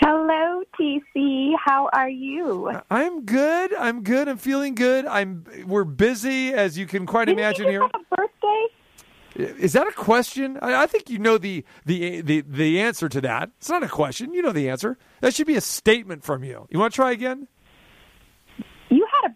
Hello, 0.00 0.62
TC. 0.78 1.52
How 1.64 1.88
are 1.92 2.08
you? 2.08 2.70
I'm 2.90 3.24
good. 3.24 3.74
I'm 3.74 4.02
good. 4.04 4.28
I'm 4.28 4.38
feeling 4.38 4.74
good. 4.76 5.06
I'm. 5.06 5.44
We're 5.66 5.84
busy, 5.84 6.52
as 6.52 6.78
you 6.78 6.86
can 6.86 7.04
quite 7.04 7.24
Didn't 7.24 7.40
imagine 7.40 7.66
you 7.66 7.70
here. 7.72 7.88
birthday? 8.16 8.66
Is 9.60 9.72
that 9.74 9.86
a 9.88 9.92
question? 9.92 10.58
I, 10.62 10.82
I 10.82 10.86
think 10.86 11.10
you 11.10 11.18
know 11.18 11.36
the, 11.38 11.64
the 11.84 12.20
the 12.22 12.40
the 12.42 12.80
answer 12.80 13.08
to 13.08 13.20
that. 13.22 13.50
It's 13.58 13.68
not 13.68 13.82
a 13.82 13.88
question. 13.88 14.34
You 14.34 14.42
know 14.42 14.52
the 14.52 14.68
answer. 14.68 14.98
That 15.20 15.34
should 15.34 15.46
be 15.48 15.56
a 15.56 15.60
statement 15.60 16.24
from 16.24 16.42
you. 16.44 16.66
You 16.70 16.78
want 16.78 16.92
to 16.92 16.96
try 16.96 17.10
again? 17.12 17.48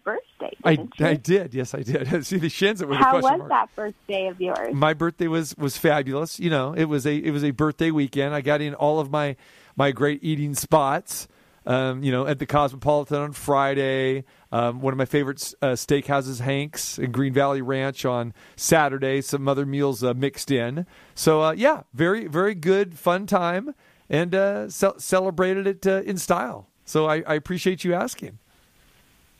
You 0.05 0.11
had 0.11 0.19
a 0.19 0.81
birthday, 0.81 1.03
I? 1.03 1.09
I 1.09 1.13
did. 1.15 1.53
Yes, 1.53 1.73
I 1.73 1.81
did. 1.81 2.25
See 2.25 2.37
the 2.37 2.49
shins. 2.49 2.81
It 2.81 2.87
was 2.87 2.97
a 2.97 3.03
How 3.03 3.15
was 3.15 3.23
mark. 3.23 3.49
that 3.49 3.75
birthday 3.75 4.27
of 4.27 4.39
yours? 4.41 4.73
my 4.73 4.93
birthday 4.93 5.27
was 5.27 5.55
was 5.57 5.77
fabulous. 5.77 6.39
You 6.39 6.49
know, 6.49 6.73
it 6.73 6.85
was 6.85 7.05
a 7.05 7.15
it 7.15 7.31
was 7.31 7.43
a 7.43 7.51
birthday 7.51 7.91
weekend. 7.91 8.33
I 8.33 8.41
got 8.41 8.61
in 8.61 8.73
all 8.75 8.99
of 8.99 9.11
my 9.11 9.35
my 9.75 9.91
great 9.91 10.23
eating 10.23 10.55
spots. 10.55 11.27
Um, 11.65 12.03
you 12.03 12.11
know, 12.11 12.27
at 12.27 12.39
the 12.39 12.45
Cosmopolitan 12.45 13.21
on 13.21 13.31
Friday. 13.31 14.25
Um, 14.51 14.81
one 14.81 14.91
of 14.93 14.97
my 14.97 15.05
favorite 15.05 15.53
uh, 15.61 15.67
steakhouses, 15.71 16.41
Hanks 16.41 16.99
in 16.99 17.11
Green 17.13 17.31
Valley 17.31 17.61
Ranch 17.61 18.03
on 18.03 18.33
Saturday. 18.57 19.21
Some 19.21 19.47
other 19.47 19.65
meals 19.65 20.03
uh, 20.03 20.13
mixed 20.13 20.51
in. 20.51 20.85
So 21.15 21.41
uh, 21.41 21.51
yeah, 21.53 21.83
very 21.93 22.27
very 22.27 22.53
good, 22.53 22.99
fun 22.99 23.25
time, 23.27 23.73
and 24.09 24.35
uh, 24.35 24.69
ce- 24.69 24.97
celebrated 25.01 25.65
it 25.65 25.87
uh, 25.87 26.01
in 26.01 26.17
style. 26.17 26.67
So 26.83 27.05
I, 27.07 27.23
I 27.25 27.35
appreciate 27.35 27.85
you 27.85 27.93
asking. 27.93 28.39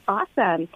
Awesome. 0.07 0.67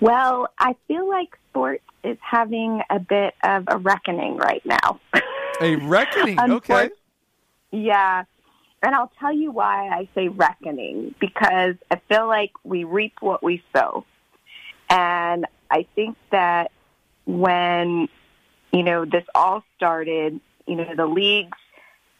Well, 0.00 0.48
I 0.58 0.74
feel 0.88 1.08
like 1.08 1.36
sports 1.50 1.84
is 2.02 2.18
having 2.20 2.82
a 2.90 2.98
bit 2.98 3.34
of 3.42 3.64
a 3.68 3.78
reckoning 3.78 4.36
right 4.36 4.64
now. 4.64 5.00
A 5.60 5.76
reckoning. 5.76 6.38
okay. 6.50 6.90
Yeah. 7.70 8.24
And 8.82 8.94
I'll 8.94 9.12
tell 9.18 9.32
you 9.32 9.50
why 9.50 9.88
I 9.88 10.08
say 10.14 10.28
reckoning 10.28 11.14
because 11.18 11.76
I 11.90 12.00
feel 12.08 12.26
like 12.26 12.52
we 12.64 12.84
reap 12.84 13.14
what 13.20 13.42
we 13.42 13.62
sow. 13.74 14.04
And 14.90 15.46
I 15.70 15.86
think 15.94 16.18
that 16.30 16.70
when, 17.24 18.08
you 18.72 18.82
know, 18.82 19.06
this 19.06 19.24
all 19.34 19.64
started, 19.76 20.38
you 20.66 20.76
know, 20.76 20.94
the 20.94 21.06
leagues 21.06 21.56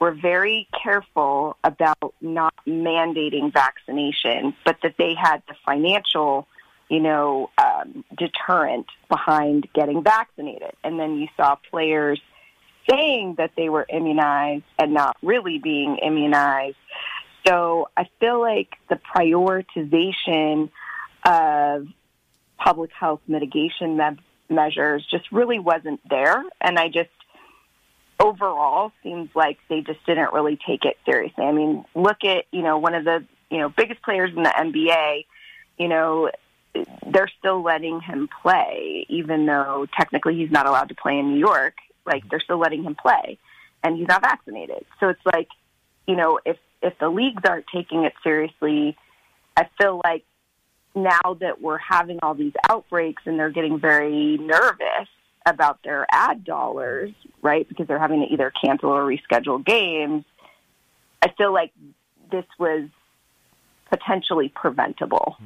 were 0.00 0.12
very 0.12 0.68
careful 0.83 1.56
about 1.62 2.14
not 2.21 2.54
mandating 2.66 3.52
vaccination, 3.52 4.54
but 4.64 4.76
that 4.83 4.94
they 4.99 5.14
had 5.14 5.42
the 5.49 5.54
financial, 5.64 6.49
you 6.88 7.00
know, 7.00 7.50
um, 7.59 8.05
deterrent 8.17 8.87
behind 9.09 9.69
getting 9.75 10.03
vaccinated. 10.03 10.73
And 10.83 10.99
then 10.99 11.17
you 11.17 11.29
saw 11.37 11.57
players 11.71 12.21
saying 12.88 13.37
that 13.38 13.53
they 13.57 13.69
were 13.69 13.87
immunized 13.88 14.64
and 14.79 14.93
not 14.93 15.17
really 15.23 15.59
being 15.59 15.99
immunized. 15.99 16.76
So 17.47 17.88
I 17.97 18.09
feel 18.21 18.41
like 18.41 18.69
the 18.88 18.99
prioritization 19.14 20.71
of 21.26 21.87
public 22.59 22.91
health 22.99 23.21
mitigation 23.26 23.97
me- 23.97 24.19
measures 24.49 25.07
just 25.11 25.31
really 25.33 25.59
wasn't 25.59 26.00
there. 26.09 26.45
And 26.61 26.79
I 26.79 26.88
just 26.88 27.11
overall 28.21 28.93
seems 29.03 29.29
like 29.35 29.59
they 29.69 29.81
just 29.81 30.05
didn't 30.07 30.33
really 30.33 30.59
take 30.67 30.85
it 30.85 30.97
seriously. 31.05 31.45
I 31.45 31.53
mean, 31.53 31.85
look 31.95 32.25
at, 32.25 32.45
you 32.50 32.62
know, 32.62 32.79
one 32.79 32.95
of 32.95 33.05
the, 33.05 33.25
you 33.50 33.59
know, 33.59 33.69
biggest 33.69 34.03
players 34.03 34.31
in 34.35 34.43
the 34.43 34.50
NBA, 34.50 35.26
you 35.79 35.88
know, 35.88 36.31
they're 37.07 37.31
still 37.38 37.62
letting 37.62 38.00
him 38.00 38.28
play, 38.43 39.07
even 39.09 39.47
though 39.47 39.87
technically 39.97 40.37
he's 40.37 40.50
not 40.50 40.66
allowed 40.66 40.88
to 40.88 40.95
play 40.95 41.19
in 41.19 41.33
New 41.33 41.38
York. 41.38 41.75
Like 42.07 42.28
they're 42.28 42.40
still 42.40 42.59
letting 42.59 42.83
him 42.83 42.95
play, 42.95 43.38
and 43.83 43.97
he's 43.97 44.09
not 44.09 44.23
vaccinated. 44.23 44.85
So 45.00 45.09
it's 45.09 45.25
like, 45.25 45.49
you 46.07 46.16
know, 46.16 46.40
if 46.45 46.59
if 46.83 46.99
the 46.99 47.09
leagues 47.09 47.43
aren't 47.49 47.66
taking 47.73 48.04
it 48.04 48.12
seriously, 48.23 48.97
I 49.57 49.69
feel 49.81 50.00
like 50.04 50.25
now 50.95 51.35
that 51.40 51.61
we're 51.61 51.78
having 51.78 52.19
all 52.23 52.35
these 52.35 52.52
outbreaks 52.69 53.23
and 53.26 53.38
they're 53.38 53.50
getting 53.50 53.81
very 53.81 54.37
nervous 54.38 55.09
about 55.47 55.83
their 55.83 56.07
ad 56.11 56.45
dollars, 56.45 57.11
right? 57.43 57.69
Because 57.69 57.87
they're 57.87 57.99
having 57.99 58.21
to 58.21 58.33
either 58.33 58.52
cancel 58.62 58.90
or 58.90 59.04
reschedule 59.04 59.64
games. 59.64 60.25
I 61.23 61.31
feel 61.37 61.52
like 61.52 61.73
this 62.31 62.45
was 62.59 62.88
potentially 63.90 64.50
preventable 64.54 65.37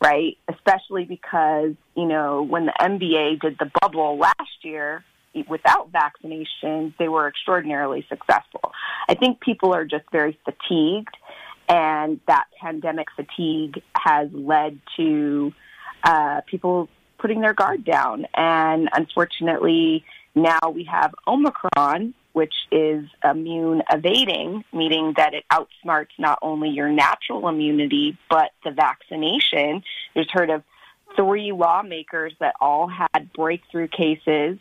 right? 0.00 0.36
Especially 0.48 1.04
because, 1.04 1.72
you 1.94 2.06
know, 2.06 2.42
when 2.42 2.66
the 2.66 2.74
NBA 2.80 3.40
did 3.40 3.56
the 3.58 3.70
bubble 3.80 4.18
last 4.18 4.62
year 4.62 5.04
without 5.48 5.90
vaccinations, 5.92 6.94
they 6.98 7.08
were 7.08 7.28
extraordinarily 7.28 8.06
successful. 8.08 8.72
I 9.08 9.14
think 9.14 9.40
people 9.40 9.74
are 9.74 9.84
just 9.84 10.04
very 10.10 10.38
fatigued, 10.44 11.16
and 11.68 12.20
that 12.26 12.46
pandemic 12.60 13.08
fatigue 13.14 13.82
has 13.96 14.28
led 14.32 14.78
to 14.96 15.52
uh, 16.04 16.40
people 16.46 16.88
putting 17.18 17.40
their 17.40 17.54
guard 17.54 17.84
down. 17.84 18.26
And 18.34 18.88
unfortunately, 18.92 20.04
now 20.34 20.58
we 20.72 20.84
have 20.84 21.14
Omicron, 21.26 22.14
which 22.36 22.52
is 22.70 23.06
immune 23.24 23.80
evading, 23.90 24.62
meaning 24.70 25.14
that 25.16 25.32
it 25.32 25.42
outsmarts 25.50 26.10
not 26.18 26.38
only 26.42 26.68
your 26.68 26.90
natural 26.90 27.48
immunity, 27.48 28.18
but 28.28 28.50
the 28.62 28.72
vaccination. 28.72 29.82
There's 30.14 30.28
heard 30.30 30.50
of 30.50 30.62
three 31.16 31.52
lawmakers 31.52 32.34
that 32.40 32.54
all 32.60 32.88
had 32.88 33.32
breakthrough 33.32 33.88
cases 33.88 34.58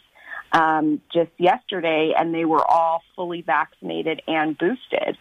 um, 0.53 1.01
just 1.13 1.31
yesterday, 1.37 2.13
and 2.17 2.33
they 2.33 2.45
were 2.45 2.63
all 2.65 3.01
fully 3.13 3.41
vaccinated 3.41 4.21
and 4.25 4.57
boosted. 4.57 5.17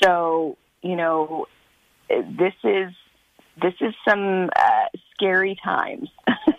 So, 0.00 0.56
you 0.82 0.94
know, 0.94 1.46
this 2.08 2.54
is 2.62 2.92
this 3.60 3.74
is 3.80 3.94
some 4.08 4.48
uh, 4.54 4.84
scary 5.12 5.58
times. 5.64 6.08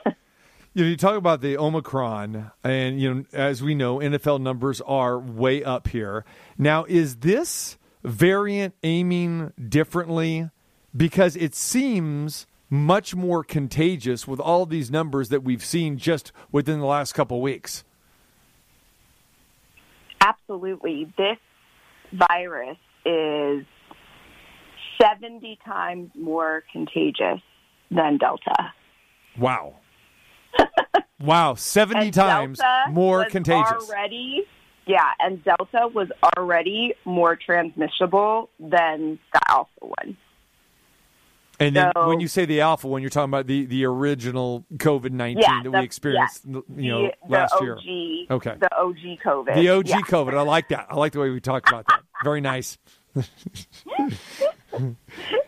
You 0.77 0.83
know, 0.83 0.89
you 0.91 0.95
talk 0.95 1.15
about 1.15 1.41
the 1.41 1.57
Omicron, 1.57 2.51
and 2.63 3.01
you 3.01 3.11
know, 3.11 3.25
as 3.33 3.63
we 3.63 3.73
know, 3.73 3.97
NFL 3.97 4.41
numbers 4.41 4.79
are 4.81 5.17
way 5.17 5.63
up 5.63 5.87
here. 5.87 6.23
Now, 6.55 6.85
is 6.87 7.15
this 7.15 7.79
variant 8.03 8.75
aiming 8.83 9.53
differently? 9.69 10.51
Because 10.95 11.35
it 11.35 11.55
seems 11.55 12.45
much 12.69 13.15
more 13.15 13.43
contagious 13.43 14.27
with 14.27 14.39
all 14.39 14.67
these 14.67 14.91
numbers 14.91 15.29
that 15.29 15.41
we've 15.41 15.65
seen 15.65 15.97
just 15.97 16.31
within 16.51 16.79
the 16.79 16.85
last 16.85 17.13
couple 17.13 17.41
weeks. 17.41 17.83
Absolutely. 20.21 21.11
This 21.17 21.39
virus 22.13 22.77
is 23.03 23.65
70 25.01 25.57
times 25.65 26.11
more 26.13 26.63
contagious 26.71 27.41
than 27.89 28.19
Delta. 28.19 28.73
Wow. 29.39 29.77
Wow, 31.21 31.53
70 31.55 31.99
And 32.05 32.13
times 32.13 32.59
Delta 32.59 32.91
more 32.91 33.19
was 33.19 33.31
contagious. 33.31 33.89
Already, 33.89 34.43
yeah, 34.85 35.11
and 35.19 35.43
Delta 35.43 35.87
was 35.93 36.09
already 36.37 36.93
more 37.05 37.35
transmissible 37.35 38.49
than 38.59 39.19
the 39.33 39.39
Alpha 39.47 39.69
one. 39.81 40.17
And 41.59 41.75
then 41.75 41.91
So- 41.95 42.07
when 42.07 42.19
you 42.19 42.27
say 42.27 42.45
the 42.45 42.61
alpha 42.61 42.87
one, 42.87 43.01
you're 43.01 43.09
talking 43.09 43.31
about 43.31 43.47
the, 43.47 43.65
the 43.65 43.83
original 43.85 44.63
COVID 44.75 45.09
19 45.11 45.41
Yeah, 45.41 45.47
that 45.55 45.63
the- 45.63 45.71
we 45.71 45.83
experienced 45.83 46.45
you 46.45 46.63
know, 46.91 47.01
the, 47.07 47.13
last 47.27 47.55
the 47.57 47.65
year. 47.65 47.77
OG, 47.77 48.31
Okay. 48.35 48.55
The 48.59 48.75
OG 48.77 49.19
COVID. 49.23 49.55
The 49.55 49.69
OG 49.69 49.87
Yeah. 49.87 50.01
COVID. 50.01 50.35
I 50.37 50.41
like 50.43 50.67
that. 50.69 50.85
I 50.91 50.95
like 50.95 51.13
the 51.13 51.19
way 51.19 51.31
we 51.31 51.41
talked 51.41 51.67
about 51.67 51.87
that. 51.87 52.01
Very 52.23 52.41
nice. 52.41 52.77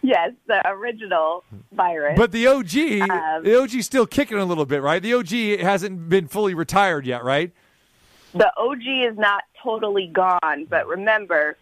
Yes, 0.01 0.31
the 0.47 0.61
original 0.67 1.43
virus. 1.71 2.17
But 2.17 2.31
the 2.31 2.47
OG, 2.47 3.01
Um, 3.09 3.43
the 3.43 3.55
OG's 3.61 3.85
still 3.85 4.05
kicking 4.07 4.37
a 4.37 4.45
little 4.45 4.65
bit, 4.65 4.81
right? 4.81 5.01
The 5.01 5.13
OG 5.13 5.59
hasn't 5.61 6.09
been 6.09 6.27
fully 6.27 6.53
retired 6.53 7.05
yet, 7.05 7.23
right? 7.23 7.51
the 8.33 8.51
OG 8.57 8.81
is 9.11 9.17
not 9.17 9.43
totally 9.63 10.05
gone, 10.07 10.65
but 10.69 10.87
remember, 10.87 11.57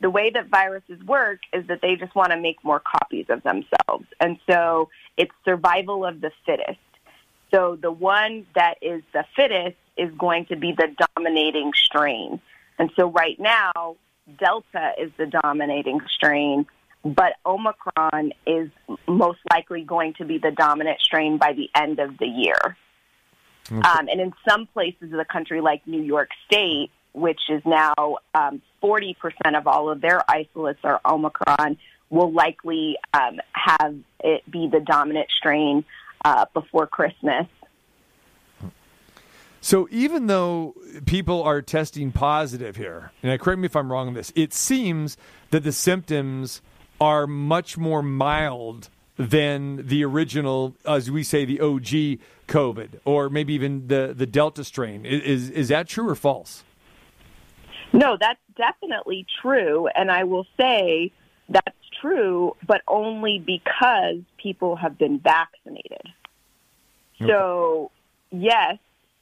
the 0.00 0.10
way 0.10 0.30
that 0.30 0.46
viruses 0.46 1.02
work 1.04 1.40
is 1.52 1.66
that 1.66 1.80
they 1.82 1.96
just 1.96 2.14
want 2.14 2.30
to 2.30 2.38
make 2.40 2.62
more 2.62 2.80
copies 2.80 3.26
of 3.30 3.42
themselves. 3.42 4.06
And 4.20 4.38
so 4.48 4.90
it's 5.16 5.32
survival 5.44 6.04
of 6.04 6.20
the 6.20 6.30
fittest. 6.46 6.78
So 7.50 7.76
the 7.80 7.90
one 7.90 8.46
that 8.54 8.74
is 8.82 9.02
the 9.12 9.24
fittest 9.34 9.76
is 9.96 10.12
going 10.16 10.46
to 10.46 10.56
be 10.56 10.72
the 10.72 10.94
dominating 11.16 11.72
strain. 11.74 12.40
And 12.78 12.90
so 12.96 13.10
right 13.10 13.38
now, 13.38 13.96
Delta 14.38 14.92
is 14.98 15.10
the 15.16 15.26
dominating 15.26 16.00
strain, 16.08 16.66
but 17.04 17.34
Omicron 17.44 18.32
is 18.46 18.70
most 19.06 19.40
likely 19.52 19.82
going 19.82 20.14
to 20.14 20.24
be 20.24 20.38
the 20.38 20.50
dominant 20.50 21.00
strain 21.00 21.36
by 21.38 21.52
the 21.52 21.68
end 21.74 21.98
of 21.98 22.16
the 22.18 22.26
year. 22.26 22.76
Um, 23.70 24.08
and 24.10 24.20
in 24.20 24.32
some 24.48 24.66
places 24.66 25.04
of 25.04 25.18
the 25.18 25.24
country, 25.24 25.60
like 25.60 25.86
New 25.86 26.02
York 26.02 26.28
State, 26.46 26.90
which 27.12 27.40
is 27.48 27.62
now 27.64 27.94
um, 28.34 28.60
40% 28.82 29.14
of 29.56 29.66
all 29.66 29.90
of 29.90 30.00
their 30.00 30.20
isolates 30.30 30.80
are 30.84 31.00
Omicron, 31.04 31.78
will 32.10 32.32
likely 32.32 32.96
um, 33.14 33.40
have 33.52 33.94
it 34.20 34.48
be 34.50 34.68
the 34.70 34.80
dominant 34.80 35.28
strain 35.36 35.84
uh, 36.24 36.44
before 36.52 36.86
Christmas. 36.86 37.46
So 39.60 39.88
even 39.90 40.26
though 40.26 40.74
people 41.06 41.42
are 41.42 41.62
testing 41.62 42.12
positive 42.12 42.76
here, 42.76 43.12
and 43.22 43.40
correct 43.40 43.58
me 43.58 43.66
if 43.66 43.74
I'm 43.74 43.90
wrong 43.90 44.08
on 44.08 44.14
this, 44.14 44.30
it 44.36 44.52
seems 44.52 45.16
that 45.50 45.64
the 45.64 45.72
symptoms 45.72 46.60
are 47.04 47.26
much 47.26 47.76
more 47.76 48.02
mild 48.02 48.88
than 49.18 49.86
the 49.86 50.02
original, 50.02 50.74
as 50.86 51.10
we 51.10 51.22
say, 51.22 51.44
the 51.44 51.60
OG 51.60 52.18
COVID, 52.48 53.00
or 53.04 53.28
maybe 53.28 53.52
even 53.52 53.88
the, 53.88 54.14
the 54.16 54.26
Delta 54.26 54.64
strain. 54.64 55.04
Is 55.04 55.50
is 55.50 55.68
that 55.68 55.86
true 55.86 56.08
or 56.08 56.14
false? 56.14 56.64
No, 57.92 58.16
that's 58.18 58.40
definitely 58.56 59.26
true. 59.42 59.86
And 59.94 60.10
I 60.10 60.24
will 60.24 60.46
say 60.58 61.12
that's 61.48 61.76
true, 62.00 62.56
but 62.66 62.80
only 62.88 63.38
because 63.38 64.20
people 64.38 64.74
have 64.76 64.96
been 64.98 65.18
vaccinated. 65.18 66.06
So, 67.20 67.90
yes, 68.32 68.78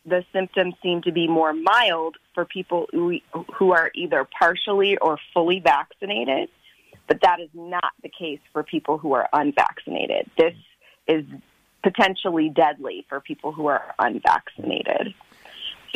the 0.07 0.25
symptoms 0.33 0.75
seem 0.83 1.03
to 1.03 1.13
be 1.13 1.29
more 1.29 1.53
mild 1.53 2.17
for 2.35 2.45
people 2.45 2.87
who, 2.93 3.19
who 3.55 3.73
are 3.73 3.91
either 3.95 4.27
partially 4.39 4.97
or 4.97 5.19
fully 5.35 5.61
vaccinated, 5.61 6.49
but 7.09 7.21
that 7.23 7.41
is 7.41 7.51
not 7.55 7.93
the 8.03 8.09
case 8.09 8.41
for 8.53 8.63
people 8.63 8.99
who 8.99 9.13
are 9.13 9.29
unvaccinated. 9.33 10.31
This 10.37 10.55
is 11.07 11.25
potentially 11.83 12.49
deadly 12.49 13.05
for 13.09 13.21
people 13.21 13.53
who 13.53 13.67
are 13.67 13.95
unvaccinated. 13.99 15.15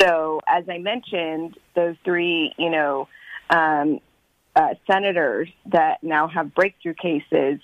So, 0.01 0.41
as 0.47 0.65
I 0.69 0.77
mentioned, 0.77 1.57
those 1.75 1.95
three, 2.03 2.53
you 2.57 2.69
know, 2.69 3.07
um, 3.49 3.99
uh, 4.55 4.75
senators 4.85 5.49
that 5.67 6.03
now 6.03 6.27
have 6.27 6.53
breakthrough 6.53 6.93
cases, 6.93 7.59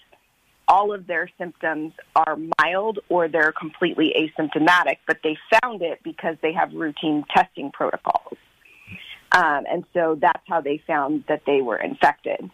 all 0.68 0.94
of 0.94 1.08
their 1.08 1.30
symptoms 1.38 1.94
are 2.16 2.38
mild 2.60 3.00
or 3.10 3.28
they're 3.28 3.52
completely 3.52 4.14
asymptomatic, 4.18 4.98
but 5.06 5.18
they 5.24 5.38
found 5.62 5.82
it 5.82 6.00
because 6.04 6.38
they 6.42 6.54
have 6.54 6.74
routine 6.74 7.26
testing 7.36 7.72
protocols. 7.72 8.38
Um, 9.32 9.66
and 9.70 9.84
so 9.94 10.18
that's 10.20 10.44
how 10.48 10.62
they 10.62 10.82
found 10.86 11.26
that 11.28 11.42
they 11.46 11.62
were 11.62 11.78
infected. 11.78 12.50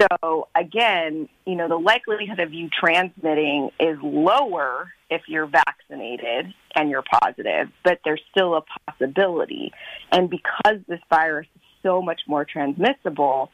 So 0.00 0.48
again, 0.54 1.28
you 1.46 1.56
know, 1.56 1.68
the 1.68 1.78
likelihood 1.78 2.40
of 2.40 2.52
you 2.52 2.68
transmitting 2.68 3.70
is 3.80 3.98
lower 4.02 4.92
if 5.10 5.22
you're 5.28 5.46
vaccinated 5.46 6.52
and 6.74 6.90
you're 6.90 7.04
positive, 7.22 7.68
but 7.84 8.00
there's 8.04 8.20
still 8.30 8.56
a 8.56 8.62
possibility. 8.86 9.72
And 10.12 10.28
because 10.28 10.80
this 10.88 11.00
virus 11.08 11.46
is 11.54 11.62
so 11.82 12.02
much 12.02 12.22
more 12.26 12.44
transmissible, 12.44 13.50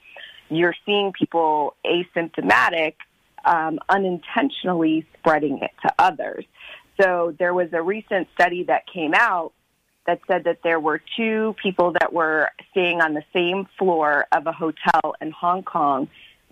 you're 0.48 0.74
seeing 0.84 1.12
people 1.12 1.74
asymptomatic 1.86 2.94
um, 3.44 3.78
unintentionally 3.88 5.06
spreading 5.18 5.58
it 5.62 5.70
to 5.82 5.94
others. 5.98 6.44
So 7.00 7.34
there 7.38 7.54
was 7.54 7.68
a 7.72 7.82
recent 7.82 8.28
study 8.34 8.64
that 8.64 8.82
came 8.92 9.14
out 9.14 9.52
that 10.06 10.20
said 10.26 10.44
that 10.44 10.58
there 10.64 10.80
were 10.80 11.00
two 11.16 11.54
people 11.62 11.92
that 11.92 12.12
were 12.12 12.50
staying 12.70 13.00
on 13.00 13.14
the 13.14 13.22
same 13.32 13.66
floor 13.78 14.26
of 14.32 14.46
a 14.46 14.52
hotel 14.52 15.14
in 15.20 15.30
Hong 15.30 15.62
Kong. 15.62 16.08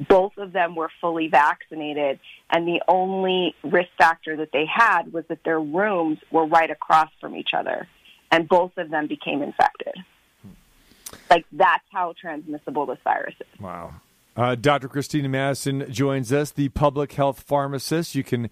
Both 0.09 0.39
of 0.39 0.53
them 0.53 0.75
were 0.75 0.91
fully 1.01 1.29
vaccinated, 1.29 2.21
and 2.49 2.67
the 2.67 2.83
only 2.89 3.55
risk 3.63 3.91
factor 3.99 4.37
that 4.37 4.51
they 4.53 4.65
had 4.67 5.13
was 5.13 5.25
that 5.29 5.45
their 5.45 5.61
rooms 5.61 6.19
were 6.31 6.47
right 6.47 6.71
across 6.71 7.11
from 7.21 7.37
each 7.37 7.51
other, 7.55 7.87
and 8.31 8.49
both 8.49 8.77
of 8.79 8.91
them 8.91 9.07
became 9.07 9.43
infected. 9.43 9.95
Like 11.29 11.45
that's 11.53 11.85
how 11.93 12.15
transmissible 12.21 12.87
this 12.87 12.99
virus 13.05 13.35
is. 13.41 13.61
Wow. 13.61 13.95
Uh, 14.37 14.55
Dr. 14.55 14.89
Christina 14.89 15.29
Madison 15.29 15.85
joins 15.93 16.33
us, 16.33 16.53
the 16.53 16.69
public 16.71 17.13
health 17.13 17.41
pharmacist. 17.41 18.15
You 18.15 18.23
can 18.23 18.49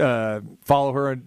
uh, 0.00 0.40
follow 0.62 0.92
her 0.92 1.10
at, 1.10 1.18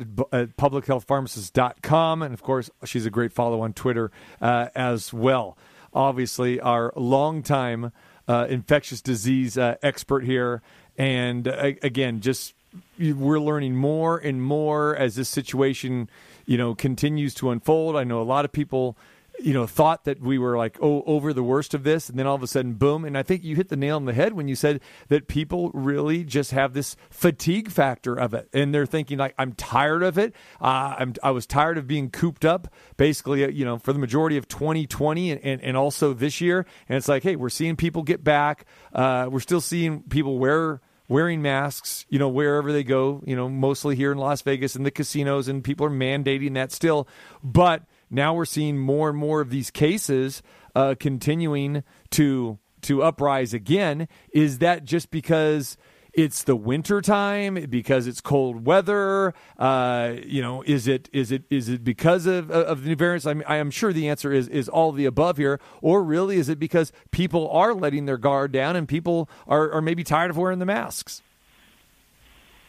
publichealthpharmacist.com. 0.57 2.21
And 2.21 2.33
of 2.33 2.41
course, 2.41 2.69
she's 2.85 3.05
a 3.05 3.09
great 3.09 3.33
follow 3.33 3.61
on 3.61 3.73
Twitter 3.73 4.09
uh, 4.41 4.69
as 4.73 5.13
well. 5.13 5.57
Obviously, 5.93 6.59
our 6.59 6.93
longtime 6.95 7.91
uh, 8.29 8.45
infectious 8.47 9.01
disease 9.01 9.57
uh, 9.57 9.75
expert 9.81 10.23
here. 10.23 10.61
And 10.97 11.47
uh, 11.47 11.71
again, 11.81 12.21
just 12.21 12.53
we're 12.99 13.39
learning 13.39 13.75
more 13.75 14.19
and 14.19 14.43
more 14.43 14.95
as 14.95 15.15
this 15.15 15.27
situation, 15.27 16.09
you 16.45 16.55
know, 16.55 16.75
continues 16.75 17.33
to 17.35 17.49
unfold. 17.49 17.95
I 17.95 18.03
know 18.03 18.21
a 18.21 18.23
lot 18.23 18.45
of 18.45 18.51
people 18.51 18.95
you 19.41 19.53
know, 19.53 19.65
thought 19.65 20.05
that 20.05 20.21
we 20.21 20.37
were 20.37 20.57
like 20.57 20.77
oh 20.81 21.03
over 21.05 21.33
the 21.33 21.43
worst 21.43 21.73
of 21.73 21.83
this, 21.83 22.09
and 22.09 22.17
then 22.17 22.27
all 22.27 22.35
of 22.35 22.43
a 22.43 22.47
sudden, 22.47 22.73
boom! 22.73 23.05
And 23.05 23.17
I 23.17 23.23
think 23.23 23.43
you 23.43 23.55
hit 23.55 23.69
the 23.69 23.75
nail 23.75 23.95
on 23.95 24.05
the 24.05 24.13
head 24.13 24.33
when 24.33 24.47
you 24.47 24.55
said 24.55 24.81
that 25.07 25.27
people 25.27 25.71
really 25.73 26.23
just 26.23 26.51
have 26.51 26.73
this 26.73 26.95
fatigue 27.09 27.69
factor 27.69 28.15
of 28.15 28.33
it, 28.33 28.49
and 28.53 28.73
they're 28.73 28.85
thinking 28.85 29.17
like, 29.17 29.35
I'm 29.37 29.53
tired 29.53 30.03
of 30.03 30.17
it. 30.17 30.33
Uh, 30.61 30.95
I'm 30.99 31.13
I 31.23 31.31
was 31.31 31.45
tired 31.45 31.77
of 31.77 31.87
being 31.87 32.09
cooped 32.09 32.45
up, 32.45 32.67
basically, 32.97 33.43
uh, 33.43 33.49
you 33.49 33.65
know, 33.65 33.77
for 33.77 33.93
the 33.93 33.99
majority 33.99 34.37
of 34.37 34.47
2020 34.47 35.31
and, 35.31 35.43
and, 35.43 35.61
and 35.61 35.77
also 35.77 36.13
this 36.13 36.41
year. 36.41 36.65
And 36.87 36.97
it's 36.97 37.07
like, 37.07 37.23
hey, 37.23 37.35
we're 37.35 37.49
seeing 37.49 37.75
people 37.75 38.03
get 38.03 38.23
back. 38.23 38.65
Uh, 38.93 39.27
we're 39.31 39.39
still 39.39 39.61
seeing 39.61 40.03
people 40.03 40.37
wear 40.37 40.81
wearing 41.09 41.41
masks, 41.41 42.05
you 42.07 42.19
know, 42.19 42.29
wherever 42.29 42.71
they 42.71 42.83
go, 42.83 43.21
you 43.25 43.35
know, 43.35 43.49
mostly 43.49 43.95
here 43.95 44.11
in 44.11 44.17
Las 44.17 44.41
Vegas 44.43 44.75
and 44.75 44.85
the 44.85 44.91
casinos, 44.91 45.47
and 45.47 45.63
people 45.63 45.85
are 45.85 45.91
mandating 45.91 46.53
that 46.53 46.71
still. 46.71 47.07
But 47.43 47.83
now 48.09 48.33
we're 48.33 48.45
seeing 48.45 48.77
more 48.77 49.09
and 49.09 49.17
more 49.17 49.41
of 49.41 49.49
these 49.49 49.71
cases 49.71 50.41
uh, 50.75 50.95
continuing 50.99 51.83
to 52.11 52.59
to 52.81 53.03
uprise 53.03 53.53
again. 53.53 54.07
Is 54.31 54.59
that 54.59 54.85
just 54.85 55.11
because 55.11 55.77
it's 56.13 56.43
the 56.43 56.55
winter 56.55 57.01
time 57.01 57.67
because 57.69 58.07
it's 58.07 58.21
cold 58.21 58.65
weather? 58.65 59.33
Uh, 59.57 60.15
you 60.25 60.41
know 60.41 60.63
is 60.63 60.87
it 60.87 61.09
is 61.13 61.31
it 61.31 61.43
is 61.49 61.69
it 61.69 61.83
because 61.83 62.25
of 62.25 62.49
of 62.51 62.83
the 62.83 62.89
new 62.89 62.95
variants? 62.95 63.25
I, 63.25 63.35
I 63.47 63.57
am 63.57 63.71
sure 63.71 63.93
the 63.93 64.09
answer 64.09 64.31
is 64.31 64.47
is 64.47 64.69
all 64.69 64.91
the 64.91 65.05
above 65.05 65.37
here. 65.37 65.59
Or 65.81 66.03
really 66.03 66.37
is 66.37 66.49
it 66.49 66.59
because 66.59 66.91
people 67.11 67.49
are 67.49 67.73
letting 67.73 68.05
their 68.05 68.17
guard 68.17 68.51
down 68.51 68.75
and 68.75 68.87
people 68.87 69.29
are, 69.47 69.71
are 69.71 69.81
maybe 69.81 70.03
tired 70.03 70.31
of 70.31 70.37
wearing 70.37 70.59
the 70.59 70.65
masks? 70.65 71.21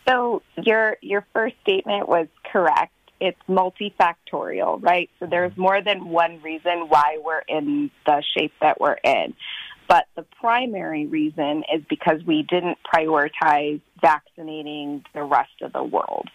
So 0.09 0.42
your 0.57 0.96
your 1.00 1.26
first 1.33 1.55
statement 1.62 2.09
was 2.09 2.26
correct 2.44 2.92
it's 3.20 3.38
multifactorial, 3.48 4.83
right? 4.83 5.11
So 5.20 5.26
there's 5.26 5.52
mm-hmm. 5.52 5.61
more 5.61 5.83
than 5.83 6.09
one 6.09 6.40
reason 6.42 6.88
why 6.88 7.18
we're 7.22 7.42
in 7.48 7.90
the 8.06 8.22
shape 8.37 8.52
that 8.61 8.80
we're 8.80 8.98
in. 9.04 9.35
But 9.88 10.06
the 10.14 10.24
primary 10.40 11.06
reason 11.06 11.64
is 11.74 11.83
because 11.88 12.22
we 12.24 12.44
didn't 12.48 12.78
prioritize 12.94 13.80
vaccinating 14.00 15.04
the 15.14 15.24
rest 15.24 15.50
of 15.62 15.72
the 15.72 15.83
world, 15.83 16.28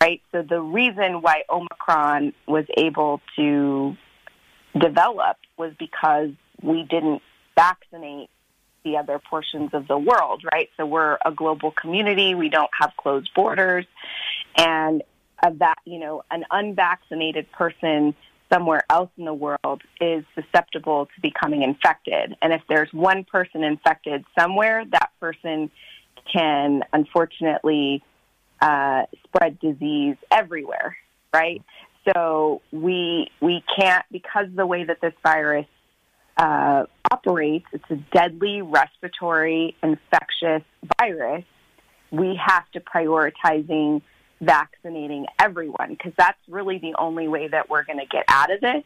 right? 0.00 0.22
So 0.30 0.42
the 0.42 0.60
reason 0.60 1.20
why 1.20 1.42
Omicron 1.50 2.32
was 2.46 2.64
able 2.76 3.20
to 3.36 3.96
develop 4.78 5.36
was 5.58 5.72
because 5.80 6.30
we 6.62 6.84
didn't 6.84 7.22
vaccinate 7.56 8.30
the 8.84 8.96
other 8.96 9.18
portions 9.18 9.70
of 9.72 9.88
the 9.88 9.98
world, 9.98 10.44
right? 10.52 10.68
So 10.76 10.86
we're 10.86 11.18
a 11.24 11.32
global 11.32 11.72
community. 11.72 12.34
We 12.34 12.48
don't 12.48 12.70
have 12.80 12.92
closed 12.96 13.30
borders. 13.34 13.86
And 14.56 15.02
of 15.42 15.58
that, 15.58 15.78
you 15.84 15.98
know, 15.98 16.22
an 16.30 16.44
unvaccinated 16.50 17.50
person 17.52 18.14
somewhere 18.52 18.82
else 18.90 19.10
in 19.16 19.24
the 19.24 19.34
world 19.34 19.82
is 20.00 20.24
susceptible 20.34 21.06
to 21.06 21.20
becoming 21.20 21.62
infected. 21.62 22.36
And 22.42 22.52
if 22.52 22.62
there's 22.68 22.92
one 22.92 23.24
person 23.24 23.64
infected 23.64 24.24
somewhere, 24.38 24.84
that 24.92 25.10
person 25.20 25.70
can 26.30 26.82
unfortunately 26.92 28.02
uh, 28.60 29.04
spread 29.24 29.58
disease 29.58 30.16
everywhere, 30.30 30.96
right? 31.32 31.62
So 32.08 32.62
we 32.72 33.30
we 33.40 33.62
can't 33.78 34.04
because 34.10 34.46
the 34.54 34.66
way 34.66 34.84
that 34.84 35.00
this 35.00 35.14
virus 35.22 35.66
uh, 36.36 36.84
operates, 37.10 37.66
it's 37.72 37.90
a 37.90 37.96
deadly 38.12 38.62
respiratory 38.62 39.76
infectious 39.82 40.62
virus. 40.98 41.44
We 42.10 42.38
have 42.44 42.70
to 42.72 42.80
prioritizing 42.80 44.02
vaccinating 44.42 45.26
everyone 45.38 45.90
because 45.90 46.12
that's 46.18 46.38
really 46.48 46.78
the 46.78 46.94
only 46.98 47.28
way 47.28 47.48
that 47.48 47.70
we're 47.70 47.84
going 47.84 48.00
to 48.00 48.06
get 48.06 48.24
out 48.28 48.52
of 48.52 48.60
this 48.60 48.84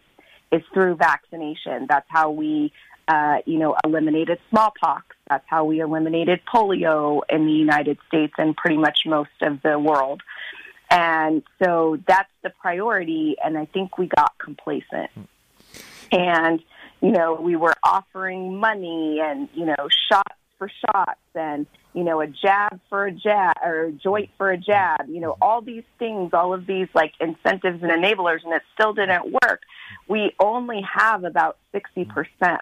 is 0.52 0.62
through 0.72 0.94
vaccination. 0.96 1.86
That's 1.88 2.06
how 2.08 2.30
we, 2.30 2.72
uh, 3.08 3.38
you 3.46 3.58
know, 3.58 3.74
eliminated 3.84 4.38
smallpox. 4.50 5.16
That's 5.28 5.44
how 5.48 5.64
we 5.64 5.80
eliminated 5.80 6.40
polio 6.46 7.22
in 7.28 7.46
the 7.46 7.52
United 7.52 7.98
States 8.06 8.34
and 8.38 8.56
pretty 8.56 8.76
much 8.76 9.00
most 9.06 9.30
of 9.40 9.60
the 9.62 9.78
world. 9.78 10.22
And 10.90 11.42
so 11.62 11.98
that's 12.06 12.30
the 12.42 12.50
priority. 12.50 13.36
And 13.42 13.58
I 13.58 13.64
think 13.64 13.98
we 13.98 14.06
got 14.06 14.38
complacent. 14.38 15.10
And, 16.12 16.62
you 17.00 17.10
know, 17.10 17.34
we 17.34 17.56
were 17.56 17.74
offering 17.82 18.60
money 18.60 19.20
and, 19.20 19.48
you 19.54 19.64
know, 19.64 19.88
shots 20.08 20.36
for 20.58 20.70
shots 20.84 21.20
and 21.34 21.66
you 21.94 22.04
know 22.04 22.20
a 22.20 22.26
jab 22.26 22.80
for 22.88 23.06
a 23.06 23.12
jab 23.12 23.54
or 23.64 23.84
a 23.84 23.92
joint 23.92 24.30
for 24.36 24.50
a 24.50 24.56
jab 24.56 25.08
you 25.08 25.20
know 25.20 25.36
all 25.40 25.60
these 25.60 25.84
things 25.98 26.30
all 26.32 26.54
of 26.54 26.66
these 26.66 26.88
like 26.94 27.12
incentives 27.20 27.82
and 27.82 27.90
enablers 27.90 28.44
and 28.44 28.52
it 28.52 28.62
still 28.74 28.92
didn't 28.92 29.32
work. 29.32 29.62
We 30.08 30.32
only 30.40 30.82
have 30.94 31.24
about 31.24 31.58
60% 31.74 32.06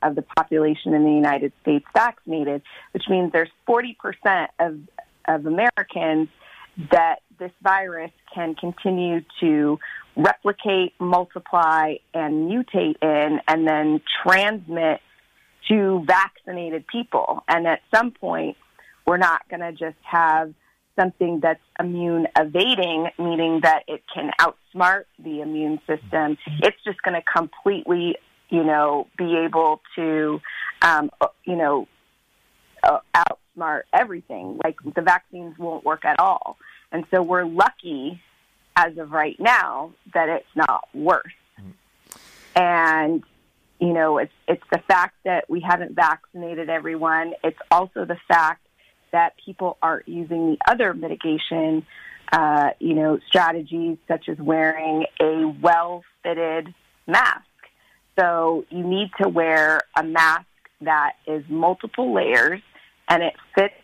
of 0.03 0.15
the 0.15 0.23
population 0.23 0.95
in 0.95 1.05
the 1.05 1.13
United 1.13 1.53
States 1.63 1.85
vaccinated 1.95 2.63
which 2.93 3.05
means 3.09 3.33
there's 3.33 3.51
40% 3.69 4.49
of 4.59 4.79
of 5.27 5.47
Americans 5.47 6.29
that 6.91 7.21
this 7.39 7.53
virus 7.63 8.11
can 8.35 8.55
continue 8.55 9.21
to 9.41 9.79
replicate, 10.17 10.93
multiply, 10.99 11.95
and 12.13 12.51
mutate 12.51 12.97
in, 13.03 13.41
and 13.49 13.67
then 13.67 14.01
transmit 14.23 15.01
to 15.69 16.05
vaccinated 16.07 16.87
people. 16.87 17.43
And 17.49 17.67
at 17.67 17.81
some 17.95 18.11
point, 18.11 18.57
we're 19.07 19.17
not 19.17 19.49
going 19.49 19.61
to 19.61 19.73
just 19.73 19.97
have 20.03 20.53
something 20.99 21.41
that's 21.41 21.61
immune 21.81 22.27
evading, 22.39 23.09
meaning 23.19 23.61
that 23.63 23.83
it 23.89 24.03
can 24.13 24.31
outsmart 24.41 25.05
the 25.19 25.41
immune 25.41 25.81
system. 25.87 26.39
It's 26.63 26.77
just 26.85 27.03
going 27.03 27.15
to 27.15 27.23
completely, 27.23 28.17
you 28.49 28.63
know, 28.63 29.09
be 29.19 29.37
able 29.37 29.81
to, 29.97 30.41
um, 30.83 31.11
you 31.45 31.57
know, 31.57 31.89
uh, 32.83 33.01
outsmart 33.15 33.83
everything. 33.93 34.59
Like 34.63 34.77
the 34.95 35.03
vaccines 35.03 35.59
won't 35.59 35.85
work 35.85 36.05
at 36.05 36.21
all. 36.21 36.57
And 36.93 37.05
so 37.11 37.23
we're 37.23 37.45
lucky 37.45 38.21
as 38.77 38.97
of 38.99 39.11
right 39.11 39.39
now 39.41 39.93
that 40.15 40.29
it's 40.29 40.47
not 40.55 40.85
worse. 40.95 41.33
And 42.57 43.25
you 43.81 43.93
know, 43.93 44.19
it's 44.19 44.33
it's 44.47 44.63
the 44.71 44.81
fact 44.89 45.17
that 45.25 45.49
we 45.49 45.61
haven't 45.61 45.95
vaccinated 45.95 46.71
everyone. 46.71 47.35
It's 47.43 47.59
also 47.71 48.05
the 48.05 48.19
fact 48.29 48.67
that 49.13 49.35
people 49.45 49.79
aren't 49.83 50.09
using 50.09 50.51
the 50.53 50.59
other 50.71 50.95
mitigation, 50.95 51.87
uh, 52.33 52.71
you 52.81 52.95
know, 52.95 53.19
strategies 53.29 53.99
such 54.09 54.29
as 54.29 54.39
wearing 54.39 55.07
a 55.21 55.47
well-fitted 55.63 56.75
mask. 57.07 57.45
So 58.19 58.65
you 58.71 58.85
need 58.85 59.11
to 59.21 59.29
wear 59.29 59.81
a 59.97 60.03
mask 60.03 60.47
that 60.81 61.13
is 61.27 61.45
multiple 61.49 62.13
layers 62.15 62.61
and 63.09 63.23
it 63.23 63.35
fits 63.55 63.75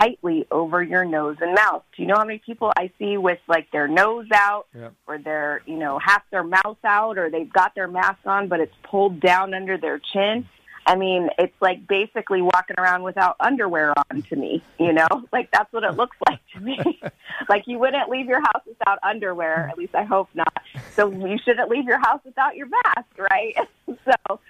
tightly 0.00 0.46
over 0.50 0.82
your 0.82 1.04
nose 1.04 1.36
and 1.40 1.54
mouth. 1.54 1.82
Do 1.96 2.02
you 2.02 2.08
know 2.08 2.16
how 2.16 2.24
many 2.24 2.38
people 2.38 2.72
I 2.76 2.90
see 2.98 3.16
with 3.16 3.38
like 3.48 3.70
their 3.70 3.88
nose 3.88 4.26
out 4.32 4.66
Yep. 4.74 4.92
or 5.06 5.18
their, 5.18 5.62
you 5.66 5.76
know, 5.76 5.98
half 5.98 6.22
their 6.30 6.44
mouth 6.44 6.78
out 6.84 7.18
or 7.18 7.30
they've 7.30 7.52
got 7.52 7.74
their 7.74 7.88
mask 7.88 8.18
on 8.26 8.48
but 8.48 8.60
it's 8.60 8.74
pulled 8.82 9.20
down 9.20 9.54
under 9.54 9.78
their 9.78 9.98
chin? 9.98 10.46
I 10.86 10.96
mean, 10.96 11.28
it's 11.38 11.54
like 11.60 11.86
basically 11.86 12.40
walking 12.40 12.76
around 12.78 13.02
without 13.02 13.36
underwear 13.40 13.92
on 14.10 14.22
to 14.22 14.36
me, 14.36 14.62
you 14.78 14.92
know? 14.92 15.06
Like 15.32 15.50
that's 15.50 15.70
what 15.72 15.84
it 15.84 15.94
looks 15.96 16.16
like 16.28 16.40
to 16.54 16.60
me. 16.60 16.78
like 17.48 17.64
you 17.66 17.78
wouldn't 17.78 18.08
leave 18.08 18.26
your 18.26 18.40
house 18.40 18.62
without 18.66 18.98
underwear, 19.02 19.68
at 19.70 19.76
least 19.76 19.94
I 19.94 20.04
hope 20.04 20.28
not. 20.34 20.52
So 20.94 21.10
you 21.10 21.38
shouldn't 21.44 21.68
leave 21.68 21.84
your 21.84 21.98
house 21.98 22.20
without 22.24 22.56
your 22.56 22.68
mask, 22.68 23.06
right? 23.18 23.54
so 23.86 24.40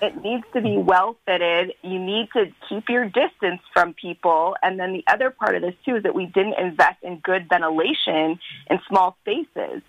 it 0.00 0.22
needs 0.22 0.44
to 0.54 0.60
be 0.60 0.78
well 0.78 1.16
fitted. 1.26 1.74
You 1.82 1.98
need 1.98 2.28
to 2.32 2.46
keep 2.68 2.88
your 2.88 3.04
distance 3.04 3.60
from 3.72 3.94
people. 3.94 4.56
And 4.62 4.78
then 4.78 4.92
the 4.92 5.04
other 5.06 5.30
part 5.30 5.54
of 5.54 5.62
this 5.62 5.74
too 5.84 5.96
is 5.96 6.02
that 6.02 6.14
we 6.14 6.26
didn't 6.26 6.58
invest 6.58 7.02
in 7.02 7.18
good 7.18 7.48
ventilation 7.48 8.38
in 8.68 8.80
small 8.88 9.16
spaces. 9.20 9.82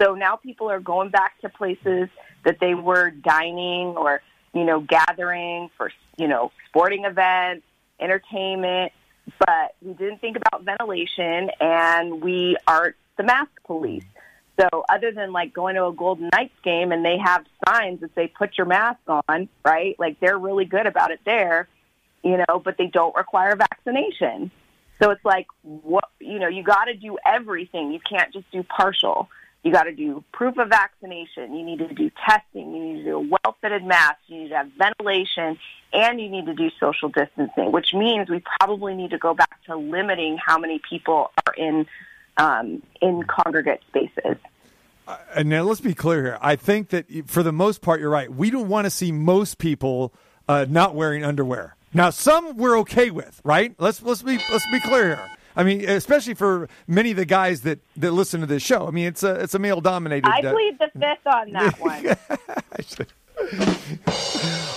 So 0.00 0.14
now 0.14 0.36
people 0.36 0.70
are 0.70 0.80
going 0.80 1.10
back 1.10 1.38
to 1.42 1.50
places 1.50 2.08
that 2.44 2.58
they 2.58 2.74
were 2.74 3.10
dining 3.10 3.88
or, 3.96 4.22
you 4.54 4.64
know, 4.64 4.80
gathering 4.80 5.68
for, 5.76 5.92
you 6.16 6.26
know, 6.26 6.52
sporting 6.68 7.04
events, 7.04 7.66
entertainment, 8.00 8.92
but 9.38 9.74
we 9.82 9.92
didn't 9.92 10.20
think 10.20 10.36
about 10.36 10.64
ventilation 10.64 11.50
and 11.60 12.22
we 12.22 12.56
aren't 12.66 12.96
the 13.18 13.24
mask 13.24 13.50
police. 13.64 14.04
So 14.60 14.84
other 14.88 15.10
than 15.10 15.32
like 15.32 15.54
going 15.54 15.76
to 15.76 15.86
a 15.86 15.92
Golden 15.92 16.28
Knights 16.32 16.58
game 16.62 16.92
and 16.92 17.04
they 17.04 17.16
have 17.16 17.44
signs 17.66 18.00
that 18.00 18.14
say 18.14 18.28
put 18.28 18.58
your 18.58 18.66
mask 18.66 19.00
on, 19.06 19.48
right? 19.64 19.96
Like 19.98 20.20
they're 20.20 20.38
really 20.38 20.66
good 20.66 20.86
about 20.86 21.10
it 21.10 21.20
there, 21.24 21.68
you 22.22 22.36
know, 22.36 22.58
but 22.58 22.76
they 22.76 22.86
don't 22.86 23.14
require 23.16 23.56
vaccination. 23.56 24.50
So 25.02 25.10
it's 25.10 25.24
like 25.24 25.46
what 25.62 26.04
you 26.18 26.38
know, 26.38 26.48
you 26.48 26.62
got 26.62 26.84
to 26.84 26.94
do 26.94 27.16
everything. 27.24 27.92
You 27.92 28.00
can't 28.00 28.32
just 28.32 28.50
do 28.50 28.62
partial. 28.62 29.30
You 29.62 29.72
got 29.72 29.84
to 29.84 29.92
do 29.92 30.24
proof 30.32 30.58
of 30.58 30.68
vaccination. 30.68 31.54
You 31.54 31.64
need 31.64 31.78
to 31.78 31.94
do 31.94 32.10
testing. 32.26 32.74
You 32.74 32.82
need 32.82 32.98
to 32.98 33.04
do 33.04 33.16
a 33.16 33.20
well-fitted 33.20 33.84
mask. 33.84 34.16
You 34.26 34.42
need 34.42 34.48
to 34.48 34.56
have 34.56 34.70
ventilation, 34.78 35.58
and 35.92 36.20
you 36.20 36.30
need 36.30 36.46
to 36.46 36.54
do 36.54 36.70
social 36.80 37.10
distancing. 37.10 37.70
Which 37.70 37.92
means 37.92 38.30
we 38.30 38.42
probably 38.58 38.94
need 38.94 39.10
to 39.10 39.18
go 39.18 39.34
back 39.34 39.62
to 39.66 39.76
limiting 39.76 40.38
how 40.38 40.58
many 40.58 40.80
people 40.88 41.30
are 41.46 41.54
in 41.54 41.86
um, 42.36 42.82
in 43.00 43.22
congregate 43.24 43.80
spaces. 43.88 44.36
And 45.34 45.48
now 45.48 45.62
let's 45.62 45.80
be 45.80 45.94
clear 45.94 46.22
here. 46.22 46.38
I 46.40 46.56
think 46.56 46.88
that 46.90 47.06
for 47.26 47.42
the 47.42 47.52
most 47.52 47.80
part, 47.80 48.00
you're 48.00 48.10
right. 48.10 48.32
We 48.32 48.50
don't 48.50 48.68
want 48.68 48.86
to 48.86 48.90
see 48.90 49.12
most 49.12 49.58
people 49.58 50.12
uh, 50.48 50.66
not 50.68 50.94
wearing 50.94 51.24
underwear. 51.24 51.76
Now, 51.92 52.10
some 52.10 52.56
we're 52.56 52.78
okay 52.80 53.10
with, 53.10 53.40
right? 53.44 53.74
Let's 53.78 54.02
let's 54.02 54.22
be 54.22 54.38
let's 54.50 54.70
be 54.70 54.80
clear 54.80 55.16
here. 55.16 55.30
I 55.56 55.64
mean, 55.64 55.88
especially 55.88 56.34
for 56.34 56.68
many 56.86 57.10
of 57.10 57.16
the 57.16 57.24
guys 57.24 57.62
that, 57.62 57.80
that 57.96 58.12
listen 58.12 58.40
to 58.40 58.46
this 58.46 58.62
show. 58.62 58.86
I 58.86 58.90
mean, 58.92 59.06
it's 59.06 59.22
a 59.22 59.34
it's 59.34 59.54
a 59.54 59.58
male 59.58 59.80
dominated. 59.80 60.28
I 60.28 60.40
plead 60.40 60.78
the 60.78 60.90
fifth 60.98 61.26
on 61.26 61.52
that 61.52 61.80
one. 61.80 62.06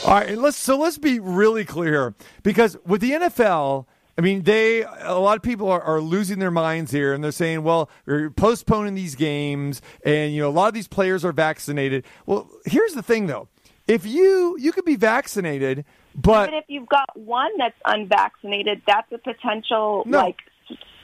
All 0.06 0.14
right, 0.14 0.38
let's 0.38 0.58
so 0.58 0.78
let's 0.78 0.98
be 0.98 1.20
really 1.20 1.66
clear 1.66 2.16
because 2.42 2.78
with 2.86 3.02
the 3.02 3.12
NFL, 3.12 3.86
I 4.18 4.22
mean, 4.22 4.44
they 4.44 4.84
a 4.84 5.18
lot 5.18 5.38
of 5.38 5.42
people 5.44 5.70
are, 5.70 5.82
are 5.82 6.00
losing 6.00 6.40
their 6.40 6.52
minds 6.52 6.92
here, 6.92 7.14
and 7.14 7.24
they're 7.24 7.32
saying, 7.32 7.64
"Well, 7.64 7.90
we're 8.06 8.30
postponing 8.30 8.94
these 8.94 9.16
games, 9.16 9.82
and 10.06 10.34
you 10.34 10.42
know, 10.42 10.50
a 10.50 10.52
lot 10.52 10.68
of 10.68 10.74
these 10.76 10.88
players 10.88 11.26
are 11.26 11.32
vaccinated." 11.32 12.06
Well, 12.26 12.48
here's 12.66 12.94
the 12.94 13.02
thing, 13.02 13.26
though: 13.28 13.48
if 13.88 14.06
you 14.06 14.56
you 14.60 14.72
could 14.72 14.86
be 14.86 14.96
vaccinated, 14.96 15.84
but 16.16 16.50
Even 16.50 16.60
if 16.60 16.66
you've 16.68 16.90
got 16.90 17.10
one 17.18 17.50
that's 17.58 17.76
unvaccinated, 17.86 18.84
that's 18.86 19.12
a 19.12 19.18
potential 19.18 20.04
No. 20.06 20.20
like 20.20 20.38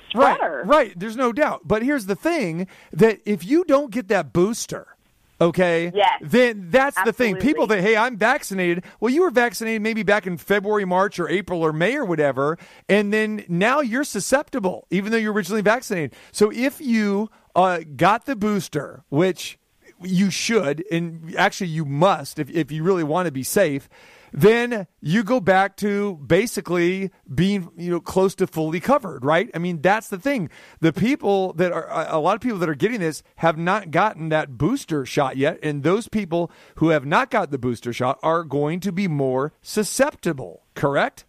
spreader. 0.10 0.63
Right, 0.65 0.78
right. 0.88 0.93
There's 1.00 1.17
no 1.17 1.32
doubt. 1.34 1.62
But 1.65 1.82
here's 1.82 2.06
the 2.06 2.15
thing: 2.15 2.67
that 2.93 3.19
if 3.26 3.43
you 3.43 3.63
don't 3.63 3.89
get 3.91 4.08
that 4.10 4.34
booster, 4.34 4.95
okay, 5.41 5.91
Yes. 5.93 6.21
then 6.21 6.67
that's 6.69 7.02
the 7.04 7.13
thing. 7.13 7.36
People 7.38 7.67
that 7.67 7.82
hey, 7.82 7.95
I'm 7.95 8.17
vaccinated. 8.17 8.84
Well, 8.99 9.12
you 9.13 9.21
were 9.21 9.32
vaccinated 9.32 9.82
maybe 9.82 10.04
back 10.04 10.28
in 10.28 10.38
February, 10.38 10.86
March, 10.86 11.19
or 11.19 11.30
April, 11.30 11.62
or 11.62 11.73
May, 11.73 11.95
or 11.95 12.06
whatever, 12.06 12.58
and 12.88 13.13
then 13.13 13.45
now 13.47 13.82
you're 13.82 14.04
susceptible, 14.04 14.88
even 14.89 15.12
though 15.12 15.17
you're 15.17 15.34
originally 15.34 15.62
vaccinated. 15.62 16.13
So 16.32 16.52
if 16.52 16.82
you 16.82 17.30
uh, 17.56 17.82
got 17.95 18.25
the 18.25 18.36
booster, 18.36 19.04
which 19.10 19.58
you 20.02 20.30
should, 20.30 20.84
and 20.91 21.36
actually 21.36 21.67
you 21.67 21.86
must, 21.86 22.39
if 22.39 22.49
if 22.49 22.71
you 22.71 22.84
really 22.84 23.04
want 23.04 23.25
to 23.25 23.32
be 23.32 23.43
safe. 23.43 23.89
Then 24.32 24.88
you 25.02 25.24
go 25.24 25.39
back 25.39 25.78
to 25.78 26.15
basically 26.26 27.12
being, 27.34 27.70
you 27.78 27.92
know, 27.92 28.00
close 28.00 28.36
to 28.36 28.48
fully 28.48 28.80
covered, 28.80 29.24
right? 29.26 29.50
I 29.54 29.58
mean, 29.58 29.82
that's 29.82 30.10
the 30.10 30.20
thing. 30.20 30.50
The 30.80 30.94
people 30.94 31.54
that 31.54 31.72
are, 31.72 31.88
a 31.89 32.20
lot 32.20 32.36
of 32.36 32.42
people 32.42 32.60
that 32.60 32.70
are 32.70 32.76
getting 32.76 33.00
this 33.00 33.24
have 33.38 33.58
not 33.58 33.92
gotten 33.92 34.30
that 34.30 34.58
booster 34.58 35.06
shot 35.06 35.38
yet. 35.38 35.60
And 35.63 35.84
those 35.84 36.08
people 36.08 36.52
who 36.76 36.89
have 36.89 37.06
not 37.06 37.30
got 37.30 37.52
the 37.52 37.58
booster 37.58 37.94
shot 37.94 38.20
are 38.22 38.44
going 38.44 38.80
to 38.82 38.92
be 38.92 39.08
more 39.08 39.54
susceptible, 39.62 40.63
correct? 40.76 41.26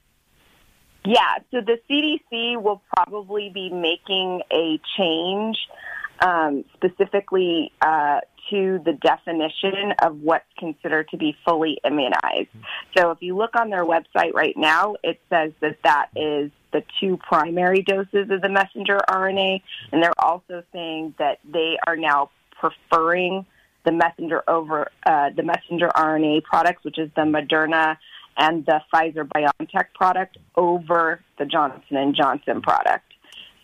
Yeah, 1.04 1.38
so 1.50 1.60
the 1.62 1.78
CDC 1.88 2.60
will 2.60 2.82
probably 2.94 3.50
be 3.52 3.70
making 3.70 4.42
a 4.52 4.78
change 4.98 5.56
um, 6.20 6.64
specifically 6.74 7.72
uh, 7.80 8.20
to 8.50 8.80
the 8.84 8.92
definition 8.92 9.92
of 10.02 10.20
what's 10.20 10.44
considered 10.58 11.08
to 11.10 11.16
be 11.16 11.36
fully 11.44 11.78
immunized. 11.84 12.48
So 12.96 13.10
if 13.10 13.18
you 13.20 13.36
look 13.36 13.56
on 13.56 13.70
their 13.70 13.84
website 13.84 14.34
right 14.34 14.56
now, 14.56 14.96
it 15.02 15.20
says 15.30 15.52
that 15.60 15.78
that 15.84 16.08
is 16.16 16.50
the 16.72 16.82
two 17.00 17.16
primary 17.16 17.82
doses 17.82 18.30
of 18.30 18.40
the 18.40 18.48
messenger 18.48 19.00
RNA, 19.08 19.62
and 19.92 20.02
they're 20.02 20.12
also 20.18 20.62
saying 20.72 21.14
that 21.18 21.38
they 21.50 21.78
are 21.86 21.96
now 21.96 22.30
preferring 22.58 23.46
the 23.84 23.92
messenger 23.92 24.42
over 24.46 24.90
uh, 25.06 25.30
the 25.30 25.42
messenger 25.42 25.88
RNA 25.88 26.44
products, 26.44 26.84
which 26.84 26.98
is 26.98 27.10
the 27.16 27.22
Moderna 27.22 27.96
and 28.36 28.64
the 28.66 28.80
Pfizer 28.92 29.26
BioNTech 29.28 29.86
product 29.94 30.38
over 30.56 31.20
the 31.38 31.44
Johnson 31.44 31.96
and 31.96 32.14
Johnson 32.14 32.62
product. 32.62 33.04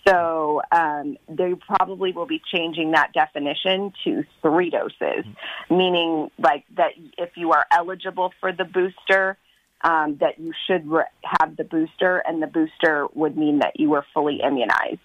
So 0.06 0.62
um, 0.70 1.16
they 1.28 1.54
probably 1.54 2.12
will 2.12 2.26
be 2.26 2.40
changing 2.52 2.92
that 2.92 3.12
definition 3.12 3.92
to 4.04 4.24
three 4.40 4.70
doses, 4.70 5.24
meaning 5.68 6.30
like 6.38 6.64
that 6.76 6.92
if 7.18 7.30
you 7.36 7.52
are 7.52 7.66
eligible 7.72 8.32
for 8.40 8.52
the 8.52 8.64
booster, 8.64 9.36
um, 9.82 10.16
that 10.20 10.38
you 10.38 10.52
should 10.66 10.88
re- 10.88 11.04
have 11.24 11.56
the 11.56 11.64
booster, 11.64 12.18
and 12.18 12.42
the 12.42 12.46
booster 12.46 13.06
would 13.14 13.36
mean 13.36 13.58
that 13.58 13.78
you 13.78 13.90
were 13.90 14.04
fully 14.14 14.40
immunized. 14.42 15.00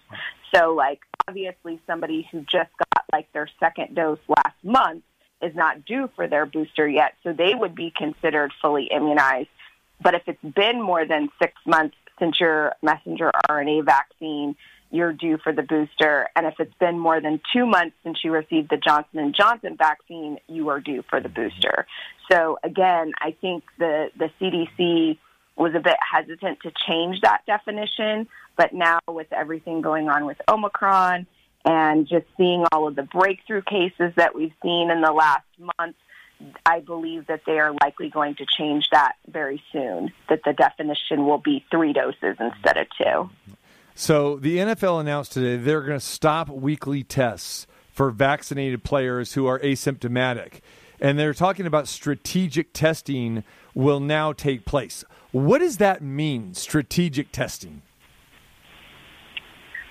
So, 0.54 0.74
like 0.74 1.00
obviously, 1.28 1.80
somebody 1.86 2.28
who 2.30 2.40
just 2.40 2.70
got 2.78 3.04
like 3.12 3.30
their 3.32 3.48
second 3.58 3.94
dose 3.94 4.20
last 4.28 4.56
month 4.62 5.02
is 5.40 5.54
not 5.54 5.84
due 5.84 6.08
for 6.14 6.28
their 6.28 6.46
booster 6.46 6.88
yet, 6.88 7.14
so 7.22 7.32
they 7.32 7.54
would 7.54 7.74
be 7.74 7.92
considered 7.96 8.52
fully 8.62 8.84
immunized. 8.84 9.48
But 10.00 10.14
if 10.14 10.22
it's 10.26 10.54
been 10.54 10.80
more 10.80 11.04
than 11.06 11.28
six 11.40 11.54
months 11.66 11.96
since 12.18 12.38
your 12.40 12.74
messenger 12.82 13.30
RNA 13.50 13.84
vaccine, 13.84 14.56
you're 14.92 15.12
due 15.12 15.38
for 15.38 15.52
the 15.52 15.62
booster. 15.62 16.28
And 16.36 16.46
if 16.46 16.54
it's 16.60 16.74
been 16.78 16.98
more 16.98 17.20
than 17.20 17.40
two 17.52 17.66
months 17.66 17.96
since 18.04 18.18
you 18.22 18.30
received 18.30 18.70
the 18.70 18.76
Johnson 18.76 19.18
and 19.18 19.34
Johnson 19.34 19.76
vaccine, 19.76 20.38
you 20.46 20.68
are 20.68 20.80
due 20.80 21.02
for 21.08 21.20
the 21.20 21.28
mm-hmm. 21.28 21.48
booster. 21.48 21.86
So 22.30 22.58
again, 22.62 23.12
I 23.20 23.34
think 23.40 23.64
the 23.78 24.10
the 24.16 24.30
CDC 24.40 25.18
was 25.56 25.74
a 25.74 25.80
bit 25.80 25.96
hesitant 26.00 26.60
to 26.60 26.72
change 26.88 27.20
that 27.22 27.42
definition, 27.46 28.28
but 28.56 28.72
now 28.72 29.00
with 29.08 29.32
everything 29.32 29.80
going 29.80 30.08
on 30.08 30.26
with 30.26 30.40
Omicron 30.48 31.26
and 31.64 32.06
just 32.06 32.26
seeing 32.36 32.64
all 32.72 32.88
of 32.88 32.96
the 32.96 33.02
breakthrough 33.02 33.62
cases 33.62 34.12
that 34.16 34.34
we've 34.34 34.54
seen 34.62 34.90
in 34.90 35.00
the 35.00 35.12
last 35.12 35.44
month, 35.78 35.96
I 36.66 36.80
believe 36.80 37.28
that 37.28 37.42
they 37.46 37.58
are 37.60 37.72
likely 37.72 38.08
going 38.08 38.34
to 38.36 38.46
change 38.46 38.88
that 38.90 39.12
very 39.28 39.62
soon, 39.72 40.12
that 40.28 40.40
the 40.44 40.52
definition 40.52 41.26
will 41.26 41.38
be 41.38 41.64
three 41.70 41.92
doses 41.92 42.36
instead 42.40 42.78
of 42.78 42.86
two. 42.98 43.04
Mm-hmm. 43.04 43.52
So 43.94 44.36
the 44.36 44.58
NFL 44.58 45.00
announced 45.00 45.32
today 45.32 45.56
they're 45.56 45.82
going 45.82 45.98
to 45.98 46.04
stop 46.04 46.48
weekly 46.48 47.02
tests 47.02 47.66
for 47.92 48.10
vaccinated 48.10 48.82
players 48.84 49.34
who 49.34 49.46
are 49.46 49.58
asymptomatic. 49.60 50.60
And 51.00 51.18
they're 51.18 51.34
talking 51.34 51.66
about 51.66 51.88
strategic 51.88 52.72
testing 52.72 53.44
will 53.74 54.00
now 54.00 54.32
take 54.32 54.64
place. 54.64 55.04
What 55.32 55.58
does 55.58 55.78
that 55.78 56.02
mean, 56.02 56.54
strategic 56.54 57.32
testing? 57.32 57.82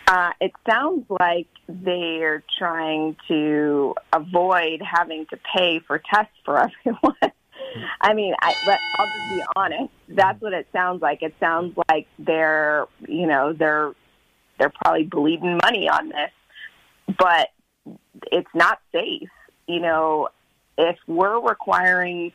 Uh, 0.08 0.32
it 0.40 0.52
sounds 0.70 1.06
like 1.10 1.48
they're 1.70 2.44
trying 2.58 3.16
to 3.28 3.96
avoid 4.14 4.82
having 4.82 5.26
to 5.28 5.40
pay 5.56 5.80
for 5.80 6.00
tests 6.00 6.34
for 6.44 6.58
everyone. 6.86 7.32
I 8.00 8.14
mean, 8.14 8.34
I, 8.42 8.54
I'll 8.98 9.06
just 9.06 9.30
be 9.36 9.44
honest. 9.56 9.94
That's 10.10 10.42
what 10.42 10.54
it 10.54 10.68
sounds 10.74 11.02
like. 11.02 11.22
It 11.22 11.34
sounds 11.40 11.78
like 11.90 12.08
they're, 12.20 12.86
you 13.08 13.28
know, 13.28 13.54
they're 13.54 13.94
they're 14.60 14.74
probably 14.84 15.04
bleeding 15.04 15.58
money 15.64 15.90
on 15.90 16.10
this, 16.10 17.18
but 17.18 17.50
it's 18.32 18.50
not 18.54 18.80
safe. 18.92 19.30
You 19.68 19.80
know, 19.80 20.30
if 20.78 20.98
we're 21.08 21.40
requiring 21.40 22.32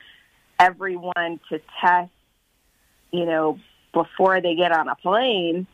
everyone 0.58 1.40
to 1.50 1.60
test, 1.80 2.10
you 3.12 3.26
know, 3.26 3.58
before 3.92 4.40
they 4.40 4.56
get 4.56 4.72
on 4.72 4.88
a 4.88 4.96
plane, 4.96 5.66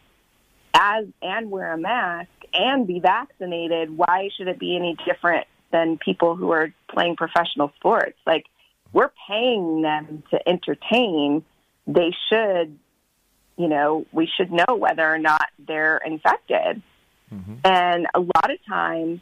as 0.75 1.07
and 1.22 1.51
wear 1.51 1.72
a 1.72 1.79
mask 1.79 2.29
and 2.53 2.87
be 2.87 3.01
vaccinated, 3.01 3.96
why 3.96 4.29
should 4.37 4.48
it 4.48 4.59
be 4.59 4.77
any 4.77 4.96
different 5.07 5.46
than 5.70 5.98
people 5.98 6.37
who 6.37 6.51
are 6.51 6.72
playing 6.88 7.16
professional 7.16 7.72
sports? 7.77 8.18
Like 8.27 8.44
we're 8.92 9.12
paying 9.28 9.83
them 9.83 10.22
to 10.31 10.48
entertain. 10.48 11.44
They 11.87 12.12
should, 12.28 12.78
you 13.57 13.68
know, 13.68 14.07
we 14.12 14.28
should 14.37 14.52
know 14.52 14.76
whether 14.76 15.07
or 15.07 15.18
not 15.18 15.48
they're 15.59 15.98
infected. 15.98 16.83
And 17.64 18.07
a 18.14 18.20
lot 18.20 18.50
of 18.50 18.59
times, 18.66 19.20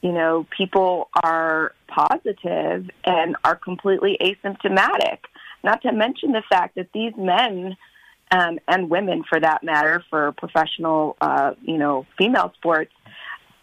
you 0.00 0.12
know, 0.12 0.46
people 0.56 1.08
are 1.22 1.74
positive 1.88 2.88
and 3.04 3.36
are 3.44 3.56
completely 3.56 4.16
asymptomatic. 4.20 5.18
Not 5.64 5.82
to 5.82 5.92
mention 5.92 6.32
the 6.32 6.42
fact 6.48 6.74
that 6.76 6.88
these 6.92 7.12
men 7.16 7.76
um, 8.30 8.58
and 8.66 8.88
women, 8.88 9.24
for 9.28 9.38
that 9.38 9.62
matter, 9.62 10.04
for 10.08 10.32
professional, 10.32 11.16
uh, 11.20 11.52
you 11.62 11.78
know, 11.78 12.06
female 12.16 12.52
sports, 12.56 12.92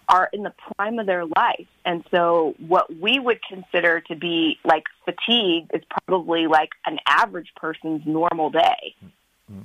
are 0.09 0.29
in 0.33 0.43
the 0.43 0.53
prime 0.75 0.99
of 0.99 1.05
their 1.05 1.25
life. 1.25 1.67
And 1.85 2.03
so, 2.11 2.55
what 2.67 2.93
we 2.93 3.19
would 3.19 3.39
consider 3.47 4.01
to 4.01 4.15
be 4.15 4.57
like 4.65 4.83
fatigue 5.05 5.67
is 5.73 5.83
probably 6.05 6.47
like 6.47 6.69
an 6.85 6.97
average 7.07 7.51
person's 7.55 8.01
normal 8.05 8.49
day. 8.49 8.95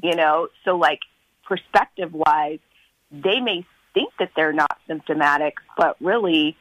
You 0.02 0.16
know, 0.16 0.48
so 0.64 0.76
like 0.76 1.00
perspective 1.46 2.12
wise, 2.14 2.58
they 3.10 3.40
may 3.40 3.66
think 3.92 4.12
that 4.18 4.30
they're 4.34 4.52
not 4.52 4.78
symptomatic, 4.86 5.54
but 5.76 5.96
really 6.00 6.56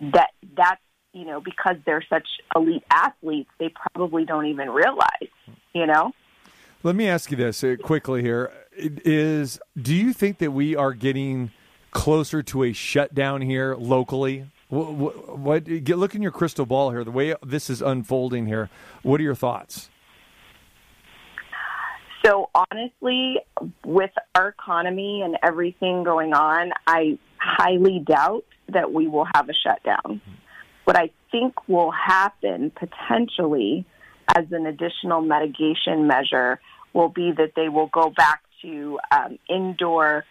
that 0.00 0.30
that's 0.56 0.80
you 1.12 1.24
know 1.24 1.40
because 1.40 1.76
they're 1.84 2.04
such 2.08 2.26
elite 2.54 2.84
athletes, 2.90 3.50
they 3.58 3.72
probably 3.92 4.24
don't 4.24 4.46
even 4.46 4.70
realize. 4.70 5.30
You 5.74 5.86
know. 5.86 6.12
Let 6.84 6.94
me 6.94 7.08
ask 7.08 7.30
you 7.30 7.36
this 7.36 7.64
uh, 7.64 7.76
quickly 7.82 8.22
here: 8.22 8.52
Is 8.76 9.58
do 9.80 9.94
you 9.94 10.12
think 10.12 10.38
that 10.38 10.52
we 10.52 10.76
are 10.76 10.92
getting 10.92 11.50
closer 11.98 12.44
to 12.44 12.62
a 12.62 12.72
shutdown 12.72 13.42
here 13.42 13.74
locally? 13.74 14.46
What, 14.68 14.92
what, 14.92 15.38
what 15.38 15.68
look 15.68 16.14
in 16.14 16.22
your 16.22 16.30
crystal 16.30 16.64
ball 16.64 16.92
here. 16.92 17.02
The 17.02 17.10
way 17.10 17.34
this 17.42 17.68
is 17.68 17.82
unfolding 17.82 18.46
here, 18.46 18.70
what 19.02 19.20
are 19.20 19.24
your 19.24 19.34
thoughts? 19.34 19.90
So 22.24 22.50
honestly, 22.54 23.38
with 23.84 24.12
our 24.36 24.48
economy 24.48 25.22
and 25.22 25.38
everything 25.42 26.04
going 26.04 26.34
on, 26.34 26.70
I 26.86 27.18
highly 27.36 27.98
doubt 27.98 28.44
that 28.68 28.92
we 28.92 29.08
will 29.08 29.26
have 29.34 29.48
a 29.48 29.54
shutdown. 29.54 30.20
What 30.84 30.96
I 30.96 31.10
think 31.32 31.68
will 31.68 31.90
happen 31.90 32.70
potentially 32.70 33.84
as 34.36 34.44
an 34.52 34.66
additional 34.66 35.20
mitigation 35.20 36.06
measure 36.06 36.60
will 36.92 37.08
be 37.08 37.32
that 37.32 37.52
they 37.56 37.68
will 37.68 37.88
go 37.88 38.10
back 38.10 38.42
to 38.62 39.00
um, 39.10 39.38
indoor 39.48 40.24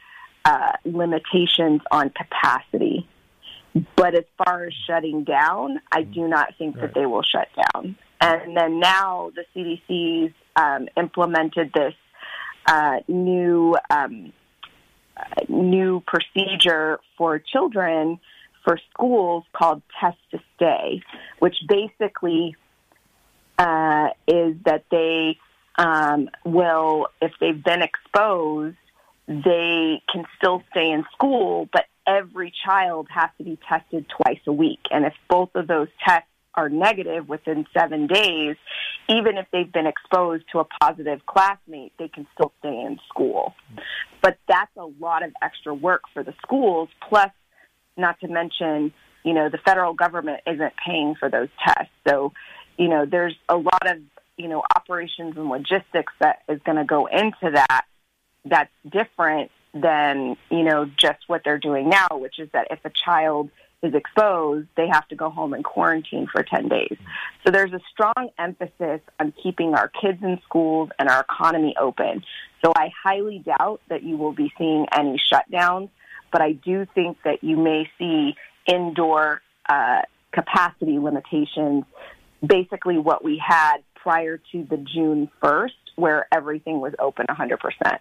uh, 0.48 0.72
limitations 0.86 1.82
on 1.92 2.10
capacity. 2.10 3.06
But 3.98 4.16
as 4.16 4.24
far 4.38 4.66
as 4.66 4.74
shutting 4.88 5.26
down, 5.26 5.82
I 5.92 6.04
do 6.04 6.26
not 6.26 6.56
think 6.58 6.80
that 6.80 6.94
they 6.96 7.06
will 7.06 7.22
shut 7.22 7.50
down. 7.74 7.98
And 8.22 8.56
then 8.56 8.80
now 8.80 9.32
the 9.36 9.44
CDC's 9.54 10.34
um, 10.56 10.88
implemented 10.96 11.72
this 11.74 11.94
uh, 12.66 13.00
new 13.10 13.76
um, 13.90 14.32
uh, 15.18 15.24
new 15.50 16.02
procedure 16.08 17.00
for 17.18 17.40
children 17.40 18.20
for 18.64 18.80
schools 18.94 19.44
called 19.52 19.82
Test 20.00 20.18
to 20.32 20.40
Stay, 20.56 21.02
which 21.40 21.56
basically 21.68 22.56
uh, 23.58 24.08
is 24.28 24.56
that 24.66 24.86
they 24.92 25.38
um, 25.78 26.30
will, 26.46 27.08
if 27.22 27.34
they've 27.40 27.64
been 27.64 27.82
exposed, 27.82 28.78
they 29.28 30.02
can 30.12 30.24
still 30.38 30.64
stay 30.72 30.90
in 30.92 31.04
school, 31.14 31.68
but 31.74 31.86
every 32.08 32.54
child 32.66 33.08
has 33.14 33.30
to 33.38 33.44
be 33.44 33.60
tested 33.68 34.06
twice 34.10 34.40
a 34.48 34.54
week. 34.54 34.80
And 34.90 35.06
if 35.06 35.14
both 35.30 35.50
of 35.56 35.68
those 35.68 35.90
tests 36.06 36.30
are 36.56 36.70
negative 36.70 37.28
within 37.28 37.66
seven 37.78 38.08
days, 38.08 38.56
even 39.10 39.38
if 39.38 39.46
they've 39.52 39.72
been 39.72 39.86
exposed 39.86 40.46
to 40.52 40.60
a 40.60 40.66
positive 40.82 41.26
classmate, 41.26 41.94
they 42.00 42.08
can 42.08 42.26
still 42.34 42.52
stay 42.60 42.70
in 42.70 43.00
school. 43.10 43.54
But 44.22 44.38
that's 44.48 44.72
a 44.78 44.86
lot 45.00 45.24
of 45.24 45.34
extra 45.42 45.74
work 45.74 46.04
for 46.14 46.24
the 46.24 46.34
schools, 46.42 46.90
plus, 47.08 47.30
not 47.96 48.20
to 48.22 48.28
mention, 48.28 48.94
you 49.24 49.34
know, 49.34 49.50
the 49.50 49.60
federal 49.60 49.94
government 49.94 50.42
isn't 50.48 50.74
paying 50.84 51.16
for 51.20 51.30
those 51.30 51.50
tests. 51.64 51.94
So, 52.08 52.32
you 52.78 52.88
know, 52.88 53.06
there's 53.06 53.36
a 53.50 53.58
lot 53.58 53.86
of, 53.86 53.98
you 54.38 54.48
know, 54.48 54.64
operations 54.76 55.36
and 55.36 55.50
logistics 55.50 56.14
that 56.20 56.40
is 56.48 56.60
going 56.66 56.78
to 56.78 56.86
go 56.86 57.08
into 57.08 57.52
that 57.54 57.86
that's 58.50 58.72
different 58.90 59.52
than 59.74 60.38
you 60.50 60.64
know 60.64 60.86
just 60.86 61.20
what 61.28 61.44
they're 61.44 61.60
doing 61.60 61.90
now, 61.90 62.08
which 62.14 62.40
is 62.40 62.50
that 62.54 62.68
if 62.72 62.80
a 62.86 62.90
child 62.90 63.50
is 63.84 63.94
exposed, 63.94 64.68
they 64.76 64.88
have 64.88 65.08
to 65.08 65.16
go 65.16 65.30
home 65.30 65.54
and 65.54 65.64
quarantine 65.64 66.28
for 66.32 66.42
10 66.42 66.68
days. 66.68 66.98
So 67.46 67.52
there's 67.52 67.74
a 67.74 67.80
strong 67.92 68.30
emphasis 68.40 69.02
on 69.20 69.34
keeping 69.42 69.76
our 69.76 69.88
kids 69.88 70.20
in 70.24 70.40
schools 70.44 70.90
and 70.98 71.08
our 71.10 71.22
economy 71.22 71.76
open. 71.80 72.24
So 72.66 72.74
I 72.76 72.90
highly 73.04 73.40
doubt 73.40 73.82
that 73.90 74.04
you 74.04 74.18
will 74.18 74.32
be 74.32 74.52
seeing 74.58 74.88
any 74.92 75.22
shutdowns, 75.32 75.90
but 76.32 76.42
I 76.42 76.54
do 76.54 76.88
think 76.96 77.18
that 77.24 77.44
you 77.44 77.56
may 77.56 77.90
see 78.00 78.36
indoor 78.66 79.42
uh, 79.70 80.02
capacity 80.32 80.98
limitations, 80.98 81.84
basically 82.46 82.98
what 82.98 83.24
we 83.24 83.38
had 83.38 83.78
prior 83.96 84.38
to 84.52 84.64
the 84.64 84.78
June 84.78 85.30
1st, 85.42 85.72
where 85.96 86.28
everything 86.32 86.80
was 86.80 86.94
open 87.00 87.28
100%. 87.30 88.00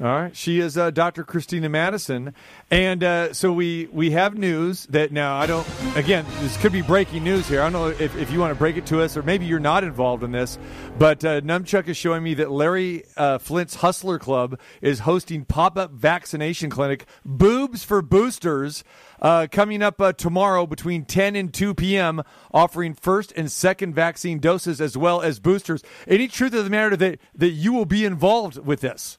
All 0.00 0.06
right, 0.06 0.36
she 0.36 0.58
is 0.58 0.76
uh, 0.76 0.90
Dr. 0.90 1.22
Christina 1.22 1.68
Madison, 1.68 2.34
and 2.68 3.04
uh, 3.04 3.32
so 3.32 3.52
we 3.52 3.88
we 3.92 4.10
have 4.10 4.36
news 4.36 4.86
that 4.86 5.12
now 5.12 5.36
I 5.36 5.46
don't. 5.46 5.64
Again, 5.94 6.26
this 6.40 6.56
could 6.56 6.72
be 6.72 6.82
breaking 6.82 7.22
news 7.22 7.46
here. 7.46 7.60
I 7.60 7.70
don't 7.70 7.74
know 7.74 8.04
if, 8.04 8.16
if 8.16 8.32
you 8.32 8.40
want 8.40 8.50
to 8.50 8.58
break 8.58 8.76
it 8.76 8.86
to 8.86 9.02
us, 9.02 9.16
or 9.16 9.22
maybe 9.22 9.46
you're 9.46 9.60
not 9.60 9.84
involved 9.84 10.24
in 10.24 10.32
this. 10.32 10.58
But 10.98 11.24
uh, 11.24 11.42
Numchuck 11.42 11.86
is 11.86 11.96
showing 11.96 12.24
me 12.24 12.34
that 12.34 12.50
Larry 12.50 13.04
uh, 13.16 13.38
Flynt's 13.38 13.76
Hustler 13.76 14.18
Club 14.18 14.58
is 14.82 14.98
hosting 15.00 15.44
pop 15.44 15.78
up 15.78 15.92
vaccination 15.92 16.70
clinic, 16.70 17.06
boobs 17.24 17.84
for 17.84 18.02
boosters. 18.02 18.82
Uh, 19.22 19.46
coming 19.50 19.80
up 19.80 20.00
uh, 20.00 20.12
tomorrow 20.12 20.66
between 20.66 21.04
10 21.04 21.36
and 21.36 21.54
2 21.54 21.72
p.m., 21.72 22.20
offering 22.52 22.94
first 22.94 23.32
and 23.36 23.50
second 23.50 23.94
vaccine 23.94 24.40
doses 24.40 24.80
as 24.80 24.98
well 24.98 25.22
as 25.22 25.38
boosters. 25.38 25.82
Any 26.08 26.26
truth 26.26 26.52
of 26.52 26.64
the 26.64 26.70
matter 26.70 26.96
that, 26.96 27.20
that 27.36 27.50
you 27.50 27.72
will 27.72 27.86
be 27.86 28.04
involved 28.04 28.58
with 28.58 28.80
this? 28.80 29.18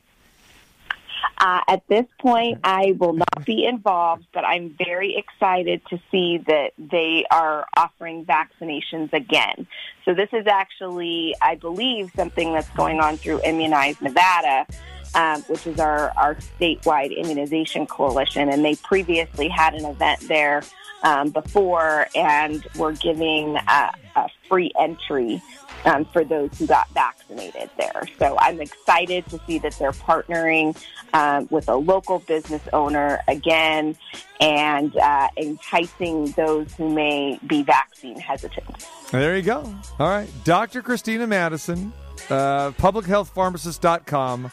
Uh, 1.38 1.62
at 1.68 1.88
this 1.88 2.06
point, 2.20 2.60
I 2.64 2.96
will 2.98 3.14
not 3.14 3.46
be 3.46 3.66
involved, 3.66 4.26
but 4.34 4.46
I'm 4.46 4.76
very 4.78 5.16
excited 5.16 5.82
to 5.90 6.00
see 6.12 6.40
that 6.48 6.72
they 6.78 7.26
are 7.32 7.68
offering 7.76 8.26
vaccinations 8.26 9.14
again. 9.14 9.68
So 10.06 10.14
this 10.14 10.30
is 10.34 10.48
actually, 10.48 11.36
I 11.42 11.56
believe, 11.56 12.12
something 12.16 12.54
that's 12.54 12.70
going 12.72 13.00
on 13.00 13.18
through 13.18 13.42
Immunize 13.44 14.02
Nevada. 14.02 14.66
Um, 15.14 15.44
which 15.44 15.66
is 15.66 15.80
our, 15.80 16.12
our 16.18 16.36
statewide 16.36 17.16
immunization 17.16 17.88
coalition, 17.88 18.50
and 18.50 18.66
they 18.66 18.76
previously 18.76 19.48
had 19.48 19.74
an 19.74 19.86
event 19.86 20.20
there 20.28 20.62
um, 21.04 21.30
before, 21.30 22.08
and 22.16 22.68
were 22.76 22.92
giving 22.92 23.56
uh, 23.56 23.92
a 24.18 24.30
free 24.50 24.74
entry 24.78 25.42
um, 25.86 26.06
for 26.06 26.24
those 26.24 26.58
who 26.58 26.68
got 26.68 26.90
vaccinated 26.90 27.70
there. 27.78 28.04
So 28.20 28.36
I'm 28.40 28.60
excited 28.60 29.26
to 29.28 29.40
see 29.48 29.60
that 29.60 29.78
they're 29.80 29.92
partnering 29.92 30.76
um, 31.14 31.48
with 31.50 31.70
a 31.70 31.76
local 31.76 32.20
business 32.20 32.62
owner 32.74 33.22
again 33.28 33.96
and 34.40 34.96
uh, 34.98 35.30
enticing 35.38 36.32
those 36.32 36.74
who 36.74 36.90
may 36.90 37.40
be 37.48 37.64
vaccine 37.64 38.20
hesitant. 38.20 38.88
There 39.12 39.36
you 39.38 39.44
go. 39.44 39.74
All 40.00 40.10
right. 40.10 40.30
Dr. 40.44 40.82
Christina 40.82 41.28
Madison, 41.28 41.94
uh, 42.30 42.72
publichealthpharmacist.com. 42.72 44.52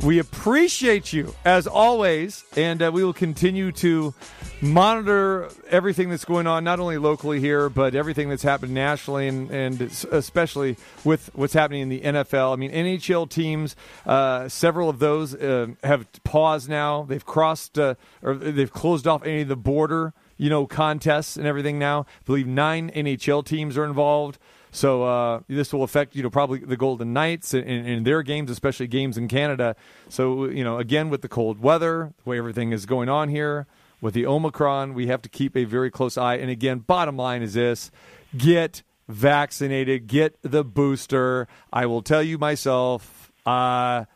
We 0.00 0.18
appreciate 0.18 1.12
you 1.12 1.34
as 1.44 1.66
always, 1.66 2.44
and 2.56 2.82
uh, 2.82 2.90
we 2.92 3.04
will 3.04 3.12
continue 3.12 3.70
to 3.72 4.14
monitor 4.60 5.48
everything 5.68 6.08
that's 6.08 6.24
going 6.24 6.46
on, 6.46 6.64
not 6.64 6.80
only 6.80 6.98
locally 6.98 7.38
here, 7.40 7.68
but 7.68 7.94
everything 7.94 8.28
that's 8.28 8.42
happened 8.42 8.72
nationally, 8.72 9.28
and, 9.28 9.50
and 9.50 9.80
especially 10.10 10.76
with 11.04 11.30
what's 11.34 11.52
happening 11.52 11.82
in 11.82 11.88
the 11.88 12.00
NFL. 12.00 12.52
I 12.52 12.56
mean, 12.56 12.72
NHL 12.72 13.28
teams, 13.28 13.76
uh, 14.04 14.48
several 14.48 14.88
of 14.88 14.98
those 14.98 15.34
uh, 15.34 15.68
have 15.84 16.06
paused 16.24 16.68
now. 16.68 17.02
They've 17.02 17.24
crossed 17.24 17.78
uh, 17.78 17.94
or 18.22 18.34
they've 18.34 18.72
closed 18.72 19.06
off 19.06 19.24
any 19.24 19.42
of 19.42 19.48
the 19.48 19.56
border, 19.56 20.14
you 20.36 20.50
know, 20.50 20.66
contests 20.66 21.36
and 21.36 21.46
everything 21.46 21.78
now. 21.78 22.00
I 22.00 22.24
believe 22.24 22.46
nine 22.46 22.90
NHL 22.90 23.44
teams 23.44 23.76
are 23.76 23.84
involved. 23.84 24.38
So 24.74 25.04
uh, 25.04 25.40
this 25.48 25.72
will 25.72 25.82
affect 25.82 26.16
you 26.16 26.22
know 26.22 26.30
probably 26.30 26.58
the 26.58 26.78
Golden 26.78 27.12
Knights 27.12 27.52
in, 27.54 27.62
in, 27.64 28.04
their 28.04 28.22
games, 28.22 28.50
especially 28.50 28.86
games 28.88 29.18
in 29.18 29.28
Canada. 29.28 29.76
So 30.08 30.46
you 30.46 30.64
know 30.64 30.78
again 30.78 31.10
with 31.10 31.20
the 31.20 31.28
cold 31.28 31.60
weather, 31.60 32.14
the 32.24 32.30
way 32.30 32.38
everything 32.38 32.72
is 32.72 32.86
going 32.86 33.08
on 33.08 33.28
here 33.28 33.66
with 34.00 34.14
the 34.14 34.26
Omicron, 34.26 34.94
we 34.94 35.06
have 35.06 35.22
to 35.22 35.28
keep 35.28 35.56
a 35.56 35.64
very 35.64 35.90
close 35.90 36.18
eye. 36.18 36.34
And 36.34 36.50
again, 36.50 36.80
bottom 36.80 37.16
line 37.16 37.42
is 37.42 37.52
this: 37.52 37.90
get 38.36 38.82
vaccinated, 39.08 40.06
get 40.06 40.36
the 40.42 40.64
booster. 40.64 41.46
I 41.72 41.84
will 41.84 42.02
tell 42.02 42.22
you 42.22 42.38
myself, 42.38 43.30
uh, 43.46 44.06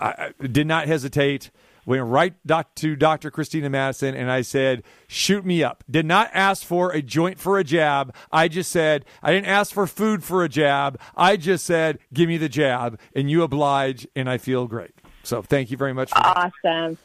I 0.00 0.32
did 0.40 0.66
not 0.66 0.86
hesitate 0.86 1.50
went 1.86 2.04
right 2.04 2.34
doc- 2.44 2.74
to 2.74 2.96
Dr. 2.96 3.30
Christina 3.30 3.70
Madison 3.70 4.14
and 4.14 4.30
I 4.30 4.42
said, 4.42 4.82
shoot 5.06 5.46
me 5.46 5.62
up. 5.62 5.84
Did 5.88 6.04
not 6.04 6.28
ask 6.34 6.64
for 6.64 6.90
a 6.90 7.00
joint 7.00 7.38
for 7.38 7.58
a 7.58 7.64
jab. 7.64 8.14
I 8.30 8.48
just 8.48 8.70
said, 8.70 9.04
I 9.22 9.32
didn't 9.32 9.46
ask 9.46 9.72
for 9.72 9.86
food 9.86 10.22
for 10.22 10.44
a 10.44 10.48
jab. 10.48 11.00
I 11.16 11.36
just 11.36 11.64
said, 11.64 11.98
give 12.12 12.28
me 12.28 12.36
the 12.36 12.48
jab. 12.48 12.98
And 13.14 13.30
you 13.30 13.42
oblige, 13.42 14.06
and 14.14 14.28
I 14.28 14.38
feel 14.38 14.66
great. 14.66 14.92
So 15.22 15.40
thank 15.40 15.70
you 15.70 15.76
very 15.76 15.94
much 15.94 16.10
for 16.10 16.20
that. 16.20 16.52
Awesome. 16.64 16.98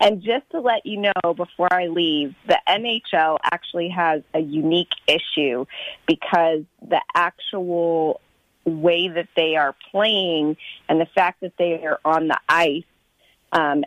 And 0.00 0.22
just 0.22 0.48
to 0.50 0.60
let 0.60 0.86
you 0.86 1.00
know 1.00 1.34
before 1.34 1.72
I 1.72 1.86
leave, 1.86 2.34
the 2.46 2.58
NHL 2.68 3.38
actually 3.44 3.90
has 3.90 4.22
a 4.32 4.40
unique 4.40 4.92
issue 5.06 5.66
because 6.06 6.62
the 6.82 7.00
actual 7.14 8.20
way 8.64 9.08
that 9.08 9.28
they 9.36 9.56
are 9.56 9.74
playing 9.90 10.56
and 10.88 11.00
the 11.00 11.06
fact 11.06 11.42
that 11.42 11.52
they 11.58 11.84
are 11.84 12.00
on 12.04 12.28
the 12.28 12.38
ice 12.48 12.84
um, 13.52 13.84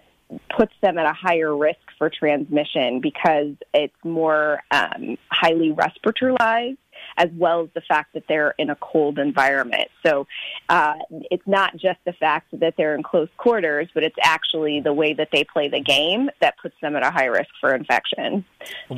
puts 0.56 0.74
them 0.82 0.98
at 0.98 1.06
a 1.06 1.14
higher 1.14 1.56
risk 1.56 1.80
for 1.98 2.10
transmission 2.10 3.00
because 3.00 3.54
it's 3.74 3.96
more 4.04 4.62
um, 4.72 5.18
highly 5.32 5.74
respiratorized 5.74 6.78
as 7.18 7.30
well 7.36 7.64
as 7.64 7.70
the 7.74 7.82
fact 7.82 8.14
that 8.14 8.24
they're 8.28 8.54
in 8.58 8.70
a 8.70 8.76
cold 8.76 9.20
environment. 9.20 9.88
So 10.06 10.28
uh, 10.70 10.96
it's 11.32 11.46
not 11.48 11.78
just 11.78 12.00
the 12.06 12.14
fact 12.14 12.48
that 12.60 12.76
they're 12.78 12.96
in 12.96 13.04
close 13.04 13.30
quarters, 13.38 13.88
but 13.94 14.04
it's 14.04 14.16
actually 14.22 14.82
the 14.82 14.94
way 14.94 15.14
that 15.14 15.30
they 15.32 15.44
play 15.44 15.68
the 15.70 15.80
game 15.80 16.30
that 16.42 16.58
puts 16.58 16.76
them 16.82 16.96
at 16.96 17.04
a 17.04 17.12
high 17.12 17.26
risk 17.26 17.50
for 17.60 17.74
infection. 17.74 18.46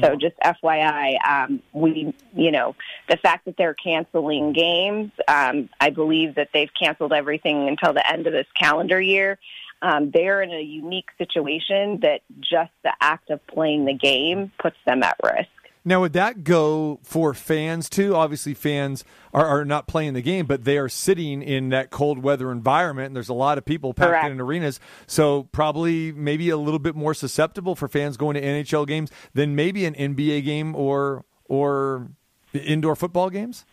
So 0.01 0.15
just 0.15 0.35
FYI, 0.43 1.15
um, 1.27 1.61
we, 1.73 2.13
you 2.35 2.51
know, 2.51 2.75
the 3.09 3.17
fact 3.17 3.45
that 3.45 3.57
they're 3.57 3.73
canceling 3.73 4.53
games, 4.53 5.11
um, 5.27 5.69
I 5.79 5.89
believe 5.89 6.35
that 6.35 6.49
they've 6.53 6.71
canceled 6.79 7.13
everything 7.13 7.67
until 7.67 7.93
the 7.93 8.09
end 8.09 8.27
of 8.27 8.33
this 8.33 8.47
calendar 8.55 8.99
year. 8.99 9.39
Um, 9.81 10.11
they're 10.13 10.41
in 10.41 10.51
a 10.51 10.61
unique 10.61 11.09
situation 11.17 11.99
that 12.01 12.21
just 12.39 12.71
the 12.83 12.91
act 12.99 13.29
of 13.29 13.45
playing 13.47 13.85
the 13.85 13.93
game 13.93 14.51
puts 14.59 14.75
them 14.85 15.03
at 15.03 15.15
risk. 15.23 15.49
Now, 15.85 16.01
would 16.01 16.13
that 16.13 16.43
go 16.43 16.99
for 17.03 17.33
fans 17.33 17.89
too? 17.89 18.13
Obviously, 18.13 18.53
fans 18.53 19.05
are, 19.33 19.45
are 19.45 19.65
not 19.65 19.87
playing 19.87 20.13
the 20.13 20.21
game, 20.21 20.45
but 20.45 20.65
they 20.65 20.77
are 20.77 20.89
sitting 20.89 21.41
in 21.41 21.69
that 21.69 21.89
cold 21.89 22.21
weather 22.21 22.51
environment, 22.51 23.07
and 23.07 23.15
there's 23.15 23.29
a 23.29 23.33
lot 23.33 23.57
of 23.57 23.65
people 23.65 23.93
packed 23.93 24.09
Correct. 24.09 24.29
in 24.29 24.41
arenas. 24.41 24.79
So, 25.07 25.43
probably 25.51 26.11
maybe 26.11 26.49
a 26.49 26.57
little 26.57 26.79
bit 26.79 26.95
more 26.95 27.13
susceptible 27.13 27.75
for 27.75 27.87
fans 27.87 28.17
going 28.17 28.35
to 28.35 28.41
NHL 28.41 28.85
games 28.87 29.09
than 29.33 29.55
maybe 29.55 29.85
an 29.85 29.95
NBA 29.95 30.43
game 30.43 30.75
or 30.75 31.23
or 31.45 32.09
indoor 32.53 32.95
football 32.95 33.29
games. 33.29 33.65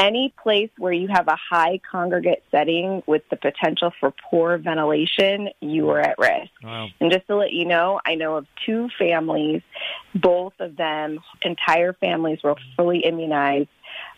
Any 0.00 0.32
place 0.42 0.70
where 0.78 0.92
you 0.92 1.08
have 1.08 1.28
a 1.28 1.36
high 1.36 1.78
congregate 1.90 2.42
setting 2.50 3.02
with 3.06 3.22
the 3.30 3.36
potential 3.36 3.92
for 4.00 4.12
poor 4.30 4.56
ventilation, 4.56 5.50
you 5.60 5.90
are 5.90 6.00
at 6.00 6.18
risk. 6.18 6.50
Wow. 6.62 6.88
And 7.00 7.12
just 7.12 7.26
to 7.26 7.36
let 7.36 7.52
you 7.52 7.66
know, 7.66 8.00
I 8.04 8.14
know 8.14 8.36
of 8.36 8.46
two 8.64 8.88
families, 8.98 9.62
both 10.14 10.54
of 10.58 10.76
them, 10.76 11.20
entire 11.42 11.92
families 11.92 12.38
were 12.42 12.56
fully 12.76 13.00
immunized, 13.00 13.68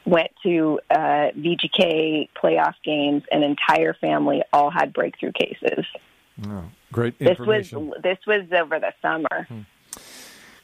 went 0.07 0.31
to 0.45 0.79
uh, 0.91 1.31
VGK 1.37 2.29
playoff 2.41 2.75
games, 2.85 3.25
and 3.33 3.43
entire 3.43 3.95
family 3.95 4.43
all 4.53 4.71
had 4.71 4.93
breakthrough 4.93 5.33
cases. 5.33 5.85
Great 6.93 7.19
This 7.19 7.39
was 7.39 7.71
this 8.03 8.19
was 8.27 8.43
over 8.53 8.79
the 8.79 8.93
summer. 9.03 9.47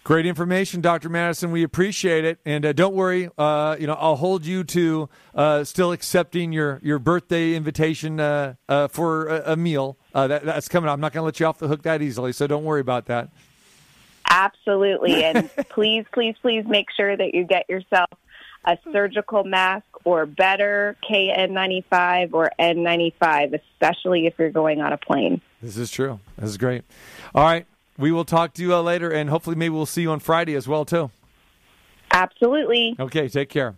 Great 0.08 0.24
information, 0.24 0.80
Dr. 0.80 1.10
Madison. 1.10 1.50
We 1.50 1.62
appreciate 1.62 2.24
it, 2.24 2.38
and 2.46 2.64
uh, 2.64 2.72
don't 2.72 2.94
worry. 2.94 3.28
Uh, 3.36 3.76
you 3.78 3.86
know, 3.86 3.92
I'll 3.92 4.16
hold 4.16 4.46
you 4.46 4.64
to 4.64 5.10
uh, 5.34 5.64
still 5.64 5.92
accepting 5.92 6.50
your, 6.50 6.80
your 6.82 6.98
birthday 6.98 7.52
invitation 7.52 8.18
uh, 8.18 8.54
uh, 8.70 8.88
for 8.88 9.26
a, 9.26 9.52
a 9.52 9.56
meal. 9.56 9.98
Uh, 10.14 10.26
that, 10.28 10.46
that's 10.46 10.66
coming. 10.66 10.88
up. 10.88 10.94
I'm 10.94 11.00
not 11.00 11.12
going 11.12 11.20
to 11.20 11.26
let 11.26 11.38
you 11.38 11.44
off 11.44 11.58
the 11.58 11.68
hook 11.68 11.82
that 11.82 12.00
easily, 12.00 12.32
so 12.32 12.46
don't 12.46 12.64
worry 12.64 12.80
about 12.80 13.04
that. 13.08 13.28
Absolutely. 14.30 15.22
And 15.24 15.50
please, 15.68 16.06
please, 16.10 16.36
please 16.40 16.64
make 16.66 16.86
sure 16.96 17.14
that 17.14 17.34
you 17.34 17.44
get 17.44 17.68
yourself 17.68 18.08
a 18.64 18.78
surgical 18.90 19.44
mask 19.44 19.84
or 20.04 20.24
better 20.24 20.96
KN95 21.04 22.32
or 22.32 22.50
N95, 22.58 23.60
especially 23.60 24.26
if 24.26 24.38
you're 24.38 24.48
going 24.48 24.80
on 24.80 24.90
a 24.90 24.96
plane. 24.96 25.42
This 25.60 25.76
is 25.76 25.90
true. 25.90 26.18
This 26.38 26.48
is 26.48 26.56
great. 26.56 26.84
All 27.34 27.44
right, 27.44 27.66
we 27.98 28.12
will 28.12 28.24
talk 28.24 28.54
to 28.54 28.62
you 28.62 28.74
uh, 28.74 28.82
later, 28.82 29.10
and 29.10 29.28
hopefully, 29.28 29.56
maybe 29.56 29.70
we'll 29.70 29.86
see 29.86 30.02
you 30.02 30.10
on 30.10 30.20
Friday 30.20 30.54
as 30.54 30.66
well 30.66 30.84
too. 30.84 31.10
Absolutely. 32.10 32.96
Okay, 32.98 33.28
take 33.28 33.48
care. 33.48 33.76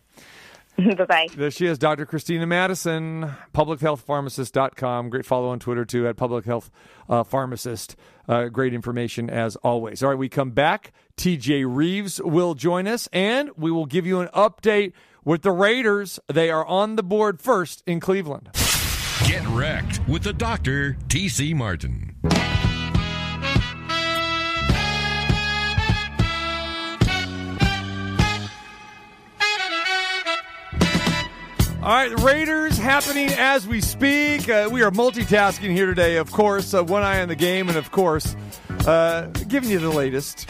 bye 0.97 1.05
bye. 1.05 1.27
There 1.35 1.51
she 1.51 1.67
is, 1.67 1.79
Dr. 1.79 2.07
Christina 2.07 2.47
Madison, 2.47 3.35
publichealthpharmacist.com. 3.55 5.11
Great 5.11 5.27
follow 5.27 5.49
on 5.49 5.59
Twitter, 5.59 5.85
too, 5.85 6.07
at 6.07 6.17
Public 6.17 6.45
Health 6.45 6.71
uh, 7.09 7.23
Pharmacist. 7.23 7.97
Uh, 8.29 8.47
great 8.47 8.73
information 8.73 9.29
as 9.29 9.57
always. 9.57 10.03
All 10.03 10.11
right, 10.11 10.19
we 10.19 10.29
come 10.29 10.51
back. 10.51 10.93
TJ 11.17 11.65
Reeves 11.69 12.21
will 12.23 12.55
join 12.55 12.87
us, 12.87 13.09
and 13.13 13.51
we 13.57 13.71
will 13.71 13.87
give 13.87 14.07
you 14.07 14.21
an 14.21 14.29
update 14.29 14.93
with 15.25 15.43
the 15.43 15.53
Raiders. 15.53 16.21
They 16.29 16.51
are 16.51 16.65
on 16.65 16.97
the 16.97 17.03
board 17.03 17.41
first 17.41 17.83
in 17.87 18.01
Cleveland. 18.01 18.51
Get 19.27 19.47
wrecked 19.49 20.01
with 20.09 20.23
the 20.23 20.33
doctor, 20.33 20.97
TC 21.09 21.55
Martin. 21.55 22.17
All 31.83 31.89
right, 31.89 32.21
Raiders 32.21 32.77
happening 32.77 33.31
as 33.31 33.67
we 33.67 33.81
speak. 33.81 34.51
Uh, 34.51 34.69
we 34.71 34.83
are 34.83 34.91
multitasking 34.91 35.71
here 35.71 35.87
today, 35.87 36.17
of 36.17 36.31
course. 36.31 36.75
Uh, 36.75 36.85
one 36.85 37.03
eye 37.03 37.23
on 37.23 37.29
the 37.29 37.35
game, 37.35 37.71
and 37.71 37.79
of 37.79 37.91
course, 37.91 38.37
uh, 38.87 39.29
giving 39.49 39.71
you 39.71 39.79
the 39.79 39.89
latest. 39.89 40.47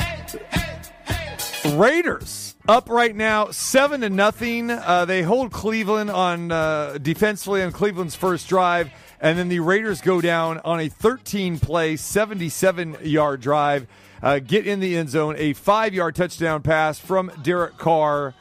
Raiders 1.75 2.57
up 2.66 2.88
right 2.88 3.14
now, 3.14 3.53
seven 3.53 4.01
to 4.01 4.11
nothing. 4.11 4.73
Uh, 4.73 5.05
they 5.05 5.23
hold 5.23 5.53
Cleveland 5.53 6.11
on 6.11 6.51
uh, 6.51 6.99
defensively 7.01 7.62
on 7.62 7.71
Cleveland's 7.71 8.16
first 8.16 8.49
drive, 8.49 8.90
and 9.21 9.38
then 9.38 9.49
the 9.49 9.61
Raiders 9.61 10.01
go 10.01 10.21
down 10.21 10.59
on 10.64 10.81
a 10.81 10.88
13 10.88 11.61
play, 11.61 11.95
77 11.95 12.97
yard 13.05 13.40
drive. 13.40 13.87
Uh, 14.21 14.40
get 14.40 14.66
in 14.66 14.81
the 14.81 14.97
end 14.97 15.11
zone, 15.11 15.37
a 15.38 15.53
five 15.53 15.95
yard 15.95 16.16
touchdown 16.16 16.61
pass 16.61 16.99
from 16.99 17.31
Derek 17.40 17.79
Carr 17.79 18.35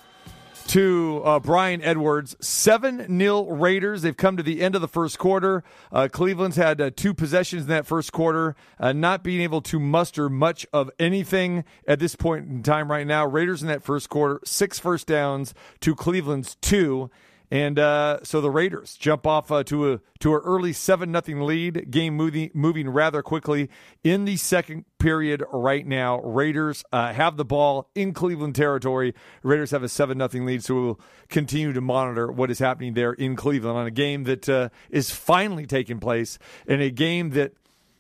to 0.70 1.22
uh, 1.26 1.40
Bryan 1.40 1.82
Edwards. 1.82 2.36
7 2.42 3.18
0 3.18 3.44
Raiders. 3.50 4.04
They've 4.04 4.16
come 4.16 4.38
to 4.38 4.44
the 4.44 4.62
end 4.62 4.76
of 4.76 4.82
the 4.82 4.88
first 4.88 5.18
quarter. 5.18 5.64
Uh, 5.92 6.08
Cleveland's 6.12 6.58
had 6.58 6.80
uh, 6.80 6.92
two 6.96 7.16
possessions 7.16 7.64
in 7.64 7.70
that 7.70 7.88
first 7.88 8.12
quarter, 8.12 8.56
uh, 8.80 8.94
not 8.94 9.24
being 9.24 9.42
able 9.42 9.62
to 9.62 9.80
muster 9.80 10.30
much 10.30 10.68
of 10.72 10.92
anything 11.00 11.64
at 11.88 12.00
this 12.00 12.16
point 12.16 12.48
in 12.48 12.62
time 12.62 12.92
right 12.92 13.08
now. 13.08 13.26
Raiders 13.26 13.64
in 13.64 13.68
that 13.68 13.82
first 13.82 14.10
quarter, 14.10 14.40
six 14.46 14.78
first 14.78 15.08
downs 15.08 15.56
to 15.82 15.96
Cleveland's 15.96 16.56
two. 16.62 17.10
And 17.52 17.80
uh, 17.80 18.20
so 18.24 18.42
the 18.42 18.52
Raiders 18.52 18.96
jump 18.96 19.26
off 19.26 19.52
uh, 19.52 19.64
to 19.66 19.94
a 19.94 20.00
to 20.20 20.36
an 20.36 20.42
early 20.44 20.72
seven 20.72 21.12
nothing 21.12 21.42
lead. 21.42 21.90
Game 21.90 22.16
moving 22.16 22.52
moving 22.54 22.90
rather 22.90 23.24
quickly 23.24 23.70
in 24.04 24.26
the 24.26 24.38
second 24.38 24.86
period 25.00 25.44
right 25.52 25.86
now. 25.86 26.20
Raiders 26.22 26.84
uh, 26.92 27.12
have 27.12 27.38
the 27.38 27.46
ball 27.46 27.90
in 27.96 28.14
Cleveland 28.14 28.54
territory. 28.54 29.16
Raiders 29.42 29.72
have 29.72 29.82
a 29.82 29.90
seven 29.90 30.18
nothing 30.18 30.46
lead. 30.46 30.64
So 30.64 30.76
we'll 30.76 31.00
continue 31.28 31.74
to 31.74 31.82
monitor 31.82 32.32
what 32.32 32.52
is 32.52 32.60
happening 32.60 32.94
there 32.94 33.14
in 33.14 33.36
Cleveland 33.36 33.78
on 33.78 33.88
a 33.88 33.92
game 33.92 34.26
that 34.26 34.48
uh, 34.48 34.70
is 34.92 35.10
finally 35.10 35.66
taking 35.66 36.00
place 36.00 36.38
in 36.68 36.82
a 36.82 36.92
game 36.92 37.32
that 37.32 37.54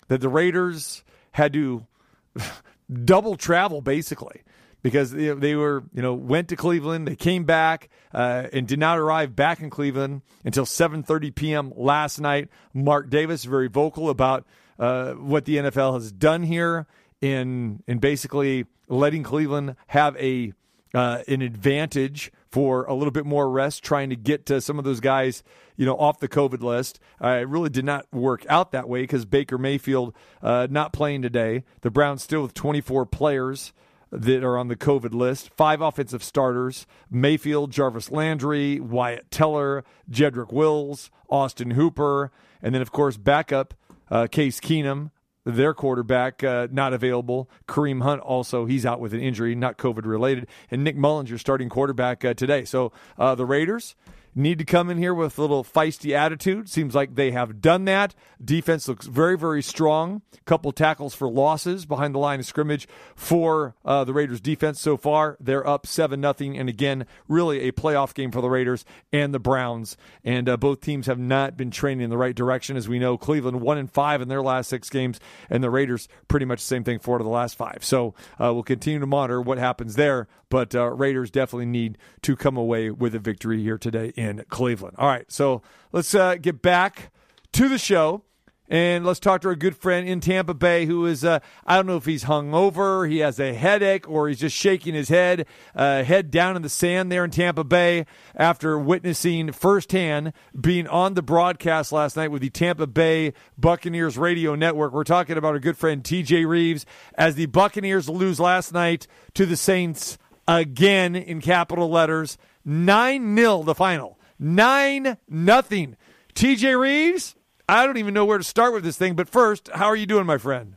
that 0.09 0.21
the 0.21 0.29
Raiders 0.29 1.03
had 1.31 1.53
to 1.53 1.87
double 3.03 3.35
travel 3.35 3.81
basically 3.81 4.43
because 4.81 5.11
they, 5.11 5.55
were, 5.55 5.83
you 5.93 6.01
know, 6.01 6.13
went 6.13 6.49
to 6.49 6.55
Cleveland. 6.55 7.07
They 7.07 7.15
came 7.15 7.43
back 7.43 7.89
uh, 8.13 8.47
and 8.53 8.67
did 8.67 8.79
not 8.79 8.97
arrive 8.97 9.35
back 9.35 9.59
in 9.61 9.69
Cleveland 9.69 10.21
until 10.43 10.65
7:30 10.65 11.35
p.m. 11.35 11.73
last 11.75 12.19
night. 12.19 12.49
Mark 12.73 13.09
Davis 13.09 13.43
very 13.45 13.67
vocal 13.67 14.09
about 14.09 14.45
uh, 14.77 15.13
what 15.13 15.45
the 15.45 15.57
NFL 15.57 15.95
has 15.95 16.11
done 16.11 16.43
here 16.43 16.87
in 17.21 17.83
in 17.87 17.99
basically 17.99 18.65
letting 18.87 19.23
Cleveland 19.23 19.75
have 19.87 20.15
a 20.17 20.53
uh, 20.93 21.23
an 21.27 21.41
advantage 21.41 22.31
for 22.49 22.85
a 22.85 22.95
little 22.95 23.11
bit 23.11 23.25
more 23.25 23.49
rest, 23.49 23.83
trying 23.83 24.09
to 24.09 24.15
get 24.15 24.45
to 24.47 24.59
some 24.59 24.79
of 24.79 24.85
those 24.85 24.99
guys, 24.99 25.43
you 25.75 25.85
know, 25.85 25.95
off 25.95 26.19
the 26.19 26.27
COVID 26.27 26.63
list. 26.63 26.99
Uh, 27.23 27.37
it 27.41 27.47
really 27.47 27.69
did 27.69 27.85
not 27.85 28.07
work 28.11 28.43
out 28.49 28.71
that 28.71 28.89
way 28.89 29.01
because 29.01 29.25
Baker 29.25 29.57
Mayfield 29.57 30.15
uh, 30.41 30.67
not 30.69 30.91
playing 30.91 31.21
today. 31.21 31.63
The 31.81 31.91
Browns 31.91 32.23
still 32.23 32.41
with 32.41 32.55
24 32.55 33.05
players 33.05 33.71
that 34.11 34.43
are 34.43 34.57
on 34.57 34.67
the 34.67 34.75
COVID 34.75 35.13
list. 35.13 35.49
Five 35.55 35.81
offensive 35.81 36.23
starters 36.23 36.87
Mayfield, 37.09 37.71
Jarvis 37.71 38.11
Landry, 38.11 38.79
Wyatt 38.79 39.29
Teller, 39.31 39.83
Jedrick 40.09 40.51
Wills, 40.51 41.11
Austin 41.29 41.71
Hooper, 41.71 42.31
and 42.61 42.73
then, 42.73 42.81
of 42.81 42.91
course, 42.91 43.17
backup 43.17 43.73
uh, 44.11 44.27
Case 44.27 44.59
Keenum, 44.59 45.11
their 45.45 45.73
quarterback, 45.73 46.43
uh, 46.43 46.67
not 46.71 46.93
available. 46.93 47.49
Kareem 47.67 48.03
Hunt 48.03 48.21
also, 48.21 48.65
he's 48.65 48.85
out 48.85 48.99
with 48.99 49.13
an 49.13 49.21
injury, 49.21 49.55
not 49.55 49.77
COVID 49.77 50.05
related. 50.05 50.47
And 50.69 50.83
Nick 50.83 50.97
Mullens, 50.97 51.29
your 51.29 51.39
starting 51.39 51.69
quarterback 51.69 52.25
uh, 52.25 52.33
today. 52.33 52.65
So 52.65 52.91
uh, 53.17 53.35
the 53.35 53.45
Raiders 53.45 53.95
need 54.39 54.59
to 54.59 54.65
come 54.65 54.89
in 54.89 54.97
here 54.97 55.13
with 55.13 55.37
a 55.37 55.41
little 55.41 55.63
feisty 55.63 56.15
attitude. 56.15 56.69
Seems 56.69 56.95
like 56.95 57.15
they 57.15 57.31
have 57.31 57.61
done 57.61 57.85
that. 57.85 58.15
Defense 58.43 58.87
looks 58.87 59.05
very, 59.05 59.37
very 59.37 59.61
strong. 59.61 60.21
Couple 60.45 60.71
tackles 60.71 61.13
for 61.13 61.29
losses 61.29 61.85
behind 61.85 62.15
the 62.15 62.19
line 62.19 62.39
of 62.39 62.45
scrimmage 62.45 62.87
for 63.15 63.75
uh, 63.85 64.03
the 64.03 64.13
Raiders 64.13 64.41
defense 64.41 64.79
so 64.79 64.97
far. 64.97 65.37
They're 65.39 65.67
up 65.67 65.85
7 65.85 66.19
nothing, 66.19 66.57
and 66.57 66.69
again, 66.69 67.05
really 67.27 67.67
a 67.67 67.71
playoff 67.71 68.13
game 68.13 68.31
for 68.31 68.41
the 68.41 68.49
Raiders 68.49 68.85
and 69.11 69.33
the 69.33 69.39
Browns. 69.39 69.97
And 70.23 70.47
uh, 70.47 70.57
both 70.57 70.81
teams 70.81 71.07
have 71.07 71.19
not 71.19 71.57
been 71.57 71.71
training 71.71 72.03
in 72.03 72.09
the 72.09 72.17
right 72.17 72.35
direction. 72.35 72.77
As 72.77 72.87
we 72.87 72.99
know, 72.99 73.17
Cleveland 73.17 73.61
1 73.61 73.77
and 73.77 73.91
5 73.91 74.21
in 74.21 74.27
their 74.27 74.41
last 74.41 74.69
six 74.69 74.89
games, 74.89 75.19
and 75.49 75.63
the 75.63 75.69
Raiders 75.69 76.07
pretty 76.27 76.45
much 76.45 76.59
the 76.59 76.67
same 76.67 76.83
thing 76.83 76.99
four 76.99 77.17
to 77.17 77.23
the 77.23 77.29
last 77.29 77.57
five. 77.57 77.83
So 77.83 78.13
uh, 78.39 78.53
we'll 78.53 78.63
continue 78.63 78.99
to 78.99 79.07
monitor 79.07 79.41
what 79.41 79.57
happens 79.57 79.95
there, 79.95 80.27
but 80.49 80.73
uh, 80.75 80.91
Raiders 80.91 81.31
definitely 81.31 81.65
need 81.65 81.97
to 82.21 82.35
come 82.35 82.57
away 82.57 82.89
with 82.91 83.15
a 83.15 83.19
victory 83.19 83.61
here 83.61 83.77
today 83.77 84.13
in 84.15 84.28
Cleveland. 84.49 84.95
All 84.97 85.07
right, 85.07 85.29
so 85.31 85.61
let's 85.91 86.13
uh, 86.15 86.35
get 86.35 86.61
back 86.61 87.11
to 87.53 87.67
the 87.67 87.77
show. 87.77 88.23
And 88.71 89.03
let's 89.03 89.19
talk 89.19 89.41
to 89.41 89.47
our 89.47 89.55
good 89.55 89.75
friend 89.75 90.07
in 90.07 90.19
Tampa 90.19 90.53
Bay 90.53 90.85
who 90.85 91.07
is, 91.07 91.25
uh, 91.25 91.39
I 91.65 91.75
don't 91.75 91.87
know 91.87 91.97
if 91.97 92.05
he's 92.05 92.23
hung 92.23 92.53
over, 92.53 93.07
he 93.07 93.17
has 93.17 93.39
a 93.39 93.55
headache, 93.55 94.07
or 94.07 94.27
he's 94.27 94.39
just 94.39 94.55
shaking 94.55 94.93
his 94.93 95.09
head, 95.09 95.47
uh, 95.75 96.03
head 96.03 96.29
down 96.29 96.55
in 96.55 96.61
the 96.61 96.69
sand 96.69 97.11
there 97.11 97.25
in 97.25 97.31
Tampa 97.31 97.63
Bay 97.63 98.05
after 98.35 98.77
witnessing 98.77 99.51
firsthand 99.51 100.33
being 100.59 100.85
on 100.85 101.15
the 101.15 101.23
broadcast 101.23 101.91
last 101.91 102.15
night 102.15 102.29
with 102.29 102.43
the 102.43 102.51
Tampa 102.51 102.85
Bay 102.85 103.33
Buccaneers 103.57 104.19
radio 104.19 104.53
network. 104.53 104.93
We're 104.93 105.03
talking 105.03 105.37
about 105.37 105.53
our 105.53 105.59
good 105.59 105.77
friend 105.77 106.03
TJ 106.03 106.47
Reeves 106.47 106.85
as 107.15 107.33
the 107.33 107.47
Buccaneers 107.47 108.07
lose 108.07 108.39
last 108.39 108.71
night 108.71 109.07
to 109.33 109.47
the 109.47 109.57
Saints 109.57 110.19
again 110.47 111.15
in 111.15 111.41
capital 111.41 111.89
letters. 111.89 112.37
9 112.65 113.35
0 113.35 113.63
the 113.63 113.73
final. 113.73 114.18
9 114.39 115.17
nothing. 115.27 115.97
TJ 116.33 116.79
Reeves, 116.79 117.35
I 117.67 117.85
don't 117.85 117.97
even 117.97 118.13
know 118.13 118.25
where 118.25 118.37
to 118.37 118.43
start 118.43 118.73
with 118.73 118.83
this 118.83 118.97
thing, 118.97 119.13
but 119.13 119.27
first, 119.29 119.69
how 119.73 119.87
are 119.87 119.95
you 119.95 120.05
doing, 120.05 120.25
my 120.25 120.37
friend? 120.37 120.75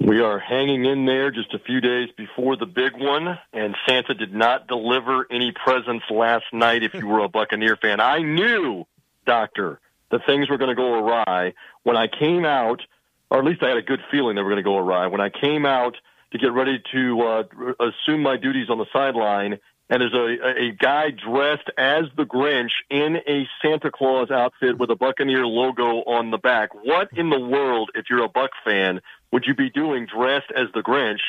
We 0.00 0.20
are 0.20 0.38
hanging 0.38 0.84
in 0.84 1.06
there 1.06 1.30
just 1.30 1.54
a 1.54 1.58
few 1.58 1.80
days 1.80 2.10
before 2.16 2.56
the 2.56 2.66
big 2.66 2.92
one, 2.94 3.38
and 3.54 3.74
Santa 3.88 4.12
did 4.12 4.34
not 4.34 4.66
deliver 4.66 5.26
any 5.30 5.52
presents 5.52 6.04
last 6.10 6.44
night 6.52 6.82
if 6.82 6.92
you 6.92 7.06
were 7.06 7.20
a 7.20 7.28
Buccaneer 7.28 7.76
fan. 7.76 8.00
I 8.00 8.18
knew, 8.18 8.84
Doctor, 9.24 9.80
that 10.10 10.20
things 10.26 10.50
were 10.50 10.58
going 10.58 10.68
to 10.68 10.74
go 10.74 10.92
awry 10.92 11.54
when 11.84 11.96
I 11.96 12.06
came 12.06 12.44
out, 12.44 12.82
or 13.30 13.38
at 13.38 13.44
least 13.46 13.62
I 13.62 13.68
had 13.68 13.78
a 13.78 13.82
good 13.82 14.00
feeling 14.10 14.36
they 14.36 14.42
were 14.42 14.50
going 14.50 14.62
to 14.62 14.68
go 14.68 14.76
awry. 14.76 15.06
When 15.06 15.22
I 15.22 15.30
came 15.30 15.64
out 15.64 15.96
to 16.32 16.38
get 16.38 16.52
ready 16.52 16.82
to 16.92 17.20
uh, 17.22 17.42
assume 17.80 18.22
my 18.22 18.36
duties 18.36 18.68
on 18.68 18.76
the 18.76 18.86
sideline, 18.92 19.58
and 19.90 20.00
there's 20.00 20.14
a, 20.14 20.68
a 20.68 20.72
guy 20.72 21.10
dressed 21.10 21.70
as 21.76 22.04
the 22.16 22.24
Grinch 22.24 22.70
in 22.90 23.16
a 23.28 23.46
Santa 23.62 23.90
Claus 23.90 24.30
outfit 24.30 24.78
with 24.78 24.90
a 24.90 24.96
Buccaneer 24.96 25.46
logo 25.46 26.02
on 26.04 26.30
the 26.30 26.38
back. 26.38 26.70
What 26.74 27.08
in 27.12 27.30
the 27.30 27.38
world, 27.38 27.90
if 27.94 28.06
you're 28.08 28.24
a 28.24 28.28
Buck 28.28 28.50
fan, 28.64 29.00
would 29.32 29.44
you 29.46 29.54
be 29.54 29.70
doing 29.70 30.06
dressed 30.06 30.50
as 30.56 30.68
the 30.74 30.80
Grinch? 30.80 31.20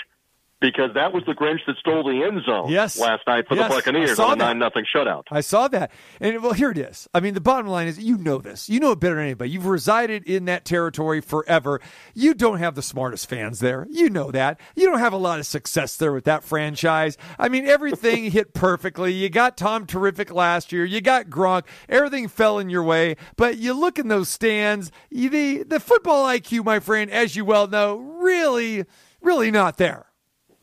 Because 0.66 0.96
that 0.96 1.14
was 1.14 1.24
the 1.28 1.34
Grinch 1.34 1.60
that 1.68 1.78
stole 1.78 2.04
the 2.04 2.24
end 2.24 2.44
zone 2.44 2.70
Yes. 2.70 3.00
last 3.00 3.22
night 3.28 3.48
for 3.48 3.54
Yes, 3.56 3.70
the 3.70 3.76
Buccaneers 3.76 4.18
on 4.18 4.34
a 4.34 4.46
nine 4.46 4.58
nothing 4.58 4.84
shutout. 4.84 5.24
I 5.30 5.42
saw 5.42 5.68
that. 5.68 5.92
And 6.20 6.42
well, 6.42 6.54
here 6.54 6.72
it 6.72 6.78
is. 6.80 7.08
I 7.14 7.20
mean, 7.20 7.36
the 7.36 7.42
bottom 7.42 7.68
line 7.68 7.88
is 7.88 8.00
you 8.00 8.18
know 8.18 8.40
this. 8.40 8.68
You 8.68 8.80
know 8.80 8.92
it 8.94 9.00
better 9.00 9.16
than 9.16 9.26
anybody. 9.26 9.52
You've 9.52 9.68
resided 9.68 10.24
in 10.24 10.46
that 10.46 10.66
territory 10.66 11.22
forever. 11.22 11.80
You 12.16 12.34
don't 12.34 12.58
have 12.58 12.74
the 12.74 12.82
smartest 12.82 13.30
fans 13.30 13.60
there. 13.60 13.86
You 13.92 14.10
know 14.10 14.32
that. 14.32 14.60
You 14.76 14.90
don't 14.90 14.98
have 14.98 15.14
a 15.14 15.18
lot 15.18 15.38
of 15.40 15.46
success 15.46 15.96
there 15.98 16.12
with 16.12 16.24
that 16.24 16.44
franchise. 16.44 17.16
I 17.38 17.48
mean, 17.48 17.68
everything 17.68 18.32
hit 18.32 18.56
perfectly. 18.56 19.14
You 19.14 19.30
got 19.30 19.58
Tom 19.58 19.86
Terrific 19.86 20.34
last 20.34 20.72
year. 20.72 20.84
You 20.84 21.00
got 21.00 21.28
Gronk. 21.28 21.66
Everything 21.88 22.28
fell 22.28 22.58
in 22.58 22.72
your 22.72 22.84
way. 22.84 23.18
But 23.36 23.58
you 23.60 23.74
look 23.74 24.00
in 24.00 24.08
those 24.08 24.30
stands, 24.30 24.92
the, 25.12 25.64
the 25.64 25.80
football 25.80 26.26
IQ, 26.26 26.66
my 26.66 26.80
friend, 26.80 27.12
as 27.12 27.36
you 27.36 27.46
well 27.46 27.68
know, 27.68 27.98
really, 27.98 28.86
really 29.22 29.52
not 29.52 29.78
there. 29.78 30.08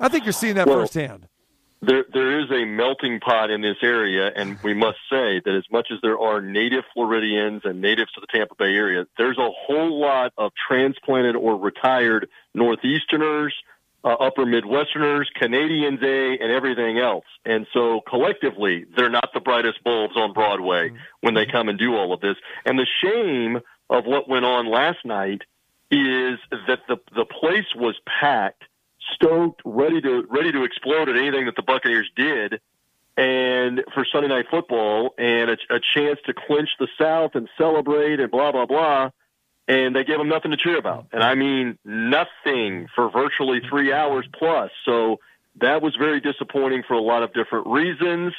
I 0.02 0.08
think 0.08 0.24
you're 0.24 0.32
seeing 0.32 0.56
that 0.56 0.66
Well, 0.66 0.80
firsthand. 0.80 1.28
There, 1.80 2.04
there 2.12 2.40
is 2.40 2.50
a 2.50 2.64
melting 2.64 3.20
pot 3.20 3.50
in 3.50 3.60
this 3.60 3.76
area, 3.82 4.30
and 4.36 4.58
we 4.62 4.74
must 4.74 4.98
say 5.10 5.40
that 5.44 5.54
as 5.56 5.64
much 5.70 5.88
as 5.92 5.98
there 6.02 6.18
are 6.18 6.40
native 6.40 6.84
Floridians 6.92 7.62
and 7.64 7.80
natives 7.80 8.12
to 8.12 8.20
the 8.20 8.26
Tampa 8.26 8.54
Bay 8.56 8.74
area, 8.74 9.06
there's 9.16 9.38
a 9.38 9.50
whole 9.50 10.00
lot 10.00 10.32
of 10.38 10.52
transplanted 10.68 11.34
or 11.34 11.56
retired 11.56 12.28
Northeasterners, 12.56 13.50
uh, 14.04 14.10
Upper 14.10 14.44
Midwesterners, 14.44 15.26
Canadians, 15.34 16.00
A, 16.02 16.38
and 16.40 16.52
everything 16.52 16.98
else. 16.98 17.24
And 17.44 17.66
so 17.72 18.00
collectively, 18.08 18.84
they're 18.96 19.10
not 19.10 19.30
the 19.34 19.40
brightest 19.40 19.82
bulbs 19.84 20.16
on 20.16 20.32
Broadway 20.32 20.90
when 21.20 21.34
they 21.34 21.46
come 21.46 21.68
and 21.68 21.78
do 21.78 21.94
all 21.96 22.12
of 22.12 22.20
this. 22.20 22.36
And 22.64 22.78
the 22.78 22.86
shame 23.02 23.60
of 23.90 24.04
what 24.04 24.28
went 24.28 24.44
on 24.44 24.70
last 24.70 25.04
night 25.04 25.42
is 25.90 26.38
that 26.68 26.80
the 26.88 26.96
the 27.14 27.26
place 27.26 27.66
was 27.76 27.94
packed 28.20 28.64
stoked, 29.14 29.62
ready 29.64 30.00
to 30.00 30.26
ready 30.30 30.52
to 30.52 30.64
explode 30.64 31.08
at 31.08 31.16
anything 31.16 31.46
that 31.46 31.56
the 31.56 31.62
Buccaneers 31.62 32.10
did, 32.16 32.60
and 33.16 33.82
for 33.94 34.04
Sunday 34.10 34.28
night 34.28 34.46
football 34.50 35.14
and 35.18 35.50
a, 35.50 35.56
a 35.70 35.80
chance 35.94 36.18
to 36.26 36.34
clinch 36.34 36.70
the 36.78 36.88
South 36.98 37.32
and 37.34 37.48
celebrate 37.58 38.20
and 38.20 38.30
blah 38.30 38.52
blah 38.52 38.66
blah, 38.66 39.10
and 39.68 39.94
they 39.94 40.04
gave 40.04 40.18
them 40.18 40.28
nothing 40.28 40.50
to 40.50 40.56
cheer 40.56 40.78
about, 40.78 41.06
and 41.12 41.22
I 41.22 41.34
mean 41.34 41.78
nothing 41.84 42.88
for 42.94 43.10
virtually 43.10 43.60
three 43.68 43.92
hours 43.92 44.26
plus. 44.38 44.70
So 44.84 45.20
that 45.60 45.82
was 45.82 45.94
very 45.96 46.20
disappointing 46.20 46.82
for 46.86 46.94
a 46.94 47.02
lot 47.02 47.22
of 47.22 47.32
different 47.34 47.66
reasons. 47.66 48.34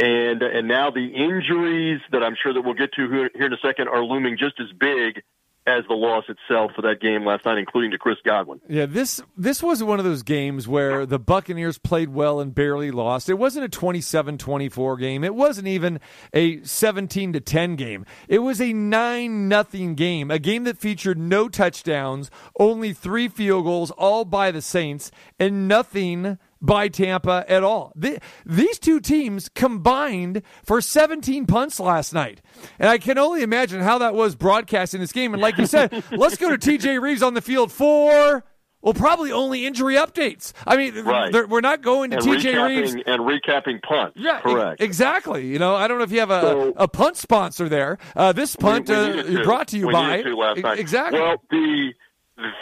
And 0.00 0.42
and 0.42 0.68
now 0.68 0.90
the 0.90 1.06
injuries 1.06 2.00
that 2.12 2.22
I'm 2.22 2.36
sure 2.40 2.52
that 2.52 2.62
we'll 2.62 2.74
get 2.74 2.92
to 2.94 3.10
here, 3.10 3.30
here 3.34 3.46
in 3.46 3.52
a 3.52 3.58
second 3.58 3.88
are 3.88 4.02
looming 4.02 4.36
just 4.38 4.60
as 4.60 4.70
big 4.78 5.22
as 5.68 5.84
the 5.86 5.94
loss 5.94 6.24
itself 6.28 6.72
for 6.74 6.80
that 6.82 7.00
game 7.00 7.26
last 7.26 7.44
night, 7.44 7.58
including 7.58 7.90
to 7.90 7.98
Chris 7.98 8.16
Godwin. 8.24 8.60
Yeah, 8.68 8.86
this 8.86 9.20
this 9.36 9.62
was 9.62 9.82
one 9.84 9.98
of 9.98 10.04
those 10.04 10.22
games 10.22 10.66
where 10.66 11.04
the 11.04 11.18
Buccaneers 11.18 11.76
played 11.76 12.08
well 12.08 12.40
and 12.40 12.54
barely 12.54 12.90
lost. 12.90 13.28
It 13.28 13.34
wasn't 13.34 13.66
a 13.66 13.78
27-24 13.78 14.98
game. 14.98 15.24
It 15.24 15.34
wasn't 15.34 15.68
even 15.68 16.00
a 16.32 16.62
17 16.62 17.34
to 17.34 17.40
10 17.40 17.76
game. 17.76 18.06
It 18.28 18.38
was 18.38 18.60
a 18.60 18.72
9 18.72 19.48
nothing 19.48 19.94
game, 19.94 20.30
a 20.30 20.38
game 20.38 20.64
that 20.64 20.78
featured 20.78 21.18
no 21.18 21.48
touchdowns, 21.48 22.30
only 22.58 22.94
3 22.94 23.28
field 23.28 23.64
goals 23.64 23.90
all 23.90 24.24
by 24.24 24.50
the 24.50 24.62
Saints 24.62 25.10
and 25.38 25.68
nothing 25.68 26.38
by 26.60 26.88
Tampa 26.88 27.44
at 27.48 27.62
all. 27.62 27.92
The, 27.94 28.18
these 28.44 28.78
two 28.78 29.00
teams 29.00 29.48
combined 29.48 30.42
for 30.64 30.80
17 30.80 31.46
punts 31.46 31.78
last 31.80 32.12
night. 32.12 32.40
And 32.78 32.88
I 32.88 32.98
can 32.98 33.18
only 33.18 33.42
imagine 33.42 33.80
how 33.80 33.98
that 33.98 34.14
was 34.14 34.34
broadcast 34.34 34.94
in 34.94 35.00
this 35.00 35.12
game. 35.12 35.34
And 35.34 35.40
like 35.40 35.56
you 35.58 35.66
said, 35.66 36.02
let's 36.10 36.36
go 36.36 36.54
to 36.54 36.58
TJ 36.58 37.00
Reeves 37.00 37.22
on 37.22 37.34
the 37.34 37.40
field 37.40 37.70
for, 37.70 38.44
well, 38.82 38.94
probably 38.94 39.30
only 39.32 39.66
injury 39.66 39.94
updates. 39.94 40.52
I 40.66 40.76
mean, 40.76 41.04
Right. 41.04 41.48
we're 41.48 41.60
not 41.60 41.82
going 41.82 42.10
to 42.10 42.16
and 42.16 42.26
TJ 42.26 42.66
Reeves. 42.66 42.92
and 42.94 43.20
recapping 43.22 43.80
punts. 43.82 44.16
Yeah, 44.20 44.38
e- 44.38 44.42
correct. 44.42 44.80
exactly. 44.82 45.46
You 45.46 45.58
know, 45.58 45.74
I 45.76 45.86
don't 45.88 45.98
know 45.98 46.04
if 46.04 46.12
you 46.12 46.20
have 46.20 46.30
a, 46.30 46.40
So- 46.40 46.72
a 46.76 46.88
punt 46.88 47.16
sponsor 47.16 47.68
there. 47.68 47.98
Uh, 48.16 48.32
this 48.32 48.56
punt 48.56 48.88
we, 48.88 48.94
we 48.96 49.00
uh, 49.00 49.14
is 49.22 49.40
brought 49.46 49.68
to 49.68 49.78
you 49.78 49.86
we 49.88 49.92
by 49.92 50.22
to 50.22 50.36
last 50.36 50.58
E- 50.58 50.62
night. 50.62 50.78
exactly. 50.78 51.20
Well, 51.20 51.42
the 51.50 51.92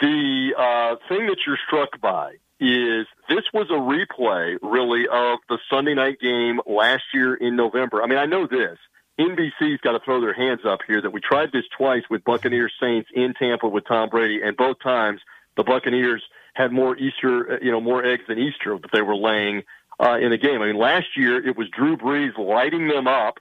the 0.01 0.53
uh, 0.57 0.95
thing 1.07 1.27
that 1.27 1.37
you're 1.45 1.57
struck 1.67 1.99
by 2.01 2.33
is 2.59 3.05
this 3.29 3.43
was 3.53 3.67
a 3.69 3.73
replay, 3.73 4.57
really, 4.61 5.05
of 5.07 5.39
the 5.49 5.57
Sunday 5.69 5.93
night 5.93 6.19
game 6.19 6.59
last 6.65 7.03
year 7.13 7.35
in 7.35 7.55
November. 7.55 8.01
I 8.01 8.07
mean, 8.07 8.17
I 8.17 8.25
know 8.25 8.47
this. 8.47 8.77
NBC's 9.19 9.81
got 9.81 9.93
to 9.93 9.99
throw 10.05 10.21
their 10.21 10.33
hands 10.33 10.61
up 10.65 10.79
here 10.85 11.01
that 11.01 11.11
we 11.11 11.19
tried 11.19 11.51
this 11.51 11.65
twice 11.75 12.03
with 12.09 12.23
Buccaneers 12.23 12.73
Saints 12.79 13.09
in 13.13 13.33
Tampa 13.33 13.67
with 13.67 13.85
Tom 13.87 14.09
Brady, 14.09 14.41
and 14.43 14.55
both 14.55 14.77
times 14.81 15.21
the 15.55 15.63
Buccaneers 15.63 16.21
had 16.53 16.71
more 16.71 16.95
Easter, 16.97 17.53
uh, 17.53 17.57
you 17.61 17.71
know, 17.71 17.81
more 17.81 18.05
eggs 18.05 18.23
than 18.27 18.37
Easter 18.37 18.77
that 18.77 18.91
they 18.91 19.01
were 19.01 19.15
laying 19.15 19.63
uh, 19.99 20.17
in 20.21 20.29
the 20.29 20.37
game. 20.37 20.61
I 20.61 20.67
mean, 20.67 20.77
last 20.77 21.07
year 21.15 21.45
it 21.45 21.57
was 21.57 21.67
Drew 21.69 21.97
Brees 21.97 22.37
lighting 22.37 22.87
them 22.87 23.07
up 23.07 23.39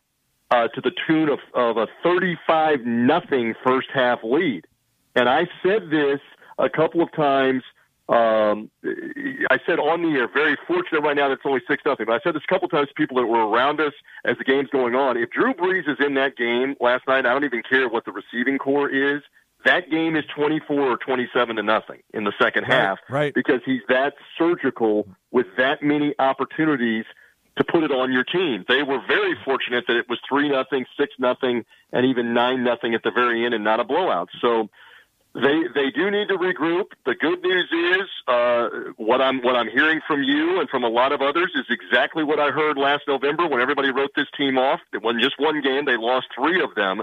uh, 0.50 0.68
to 0.68 0.80
the 0.80 0.92
tune 1.06 1.28
of, 1.28 1.40
of 1.54 1.76
a 1.76 1.88
35 2.02 2.84
nothing 2.84 3.54
first 3.64 3.88
half 3.92 4.20
lead. 4.22 4.66
And 5.14 5.28
I 5.28 5.46
said 5.62 5.90
this 5.90 6.20
a 6.58 6.68
couple 6.68 7.02
of 7.02 7.12
times. 7.12 7.62
Um, 8.08 8.70
I 9.50 9.58
said 9.66 9.80
on 9.80 10.02
the 10.02 10.16
air, 10.16 10.28
very 10.32 10.56
fortunate 10.66 11.00
right 11.00 11.16
now 11.16 11.28
that 11.28 11.34
it's 11.34 11.42
only 11.44 11.60
six 11.68 11.82
nothing. 11.84 12.06
But 12.06 12.14
I 12.14 12.20
said 12.22 12.34
this 12.34 12.42
a 12.48 12.52
couple 12.52 12.66
of 12.66 12.70
times 12.70 12.88
to 12.88 12.94
people 12.94 13.16
that 13.16 13.26
were 13.26 13.46
around 13.48 13.80
us 13.80 13.92
as 14.24 14.38
the 14.38 14.44
game's 14.44 14.68
going 14.70 14.94
on. 14.94 15.16
If 15.16 15.30
Drew 15.30 15.54
Brees 15.54 15.88
is 15.88 15.98
in 15.98 16.14
that 16.14 16.36
game 16.36 16.76
last 16.80 17.06
night, 17.08 17.26
I 17.26 17.32
don't 17.32 17.44
even 17.44 17.62
care 17.68 17.88
what 17.88 18.04
the 18.04 18.12
receiving 18.12 18.58
corps 18.58 18.88
is. 18.88 19.22
That 19.64 19.90
game 19.90 20.14
is 20.14 20.24
24 20.36 20.80
or 20.80 20.96
27 20.96 21.56
to 21.56 21.62
nothing 21.62 22.00
in 22.14 22.22
the 22.22 22.32
second 22.40 22.64
half 22.64 22.98
right. 23.08 23.34
because 23.34 23.60
he's 23.64 23.80
that 23.88 24.14
surgical 24.38 25.08
with 25.32 25.46
that 25.58 25.82
many 25.82 26.14
opportunities 26.20 27.04
to 27.56 27.64
put 27.64 27.82
it 27.82 27.90
on 27.90 28.12
your 28.12 28.22
team. 28.22 28.64
They 28.68 28.82
were 28.82 29.00
very 29.08 29.34
fortunate 29.44 29.84
that 29.88 29.96
it 29.96 30.08
was 30.08 30.20
three 30.28 30.48
nothing, 30.48 30.84
six 30.96 31.14
nothing, 31.18 31.64
and 31.92 32.06
even 32.06 32.34
nine 32.34 32.62
nothing 32.62 32.94
at 32.94 33.02
the 33.02 33.10
very 33.10 33.44
end, 33.44 33.54
and 33.54 33.64
not 33.64 33.80
a 33.80 33.84
blowout. 33.84 34.28
So 34.40 34.68
They 35.36 35.64
they 35.74 35.90
do 35.90 36.10
need 36.10 36.28
to 36.28 36.38
regroup. 36.38 36.92
The 37.04 37.14
good 37.14 37.42
news 37.42 37.68
is 37.70 38.08
uh, 38.26 38.68
what 38.96 39.20
I'm 39.20 39.42
what 39.42 39.54
I'm 39.54 39.68
hearing 39.68 40.00
from 40.06 40.22
you 40.22 40.60
and 40.60 40.68
from 40.70 40.82
a 40.82 40.88
lot 40.88 41.12
of 41.12 41.20
others 41.20 41.52
is 41.54 41.66
exactly 41.68 42.24
what 42.24 42.40
I 42.40 42.50
heard 42.50 42.78
last 42.78 43.02
November 43.06 43.46
when 43.46 43.60
everybody 43.60 43.90
wrote 43.90 44.12
this 44.16 44.28
team 44.34 44.56
off. 44.56 44.80
It 44.94 45.02
wasn't 45.02 45.22
just 45.22 45.38
one 45.38 45.60
game; 45.60 45.84
they 45.84 45.98
lost 45.98 46.28
three 46.34 46.62
of 46.62 46.74
them. 46.74 47.02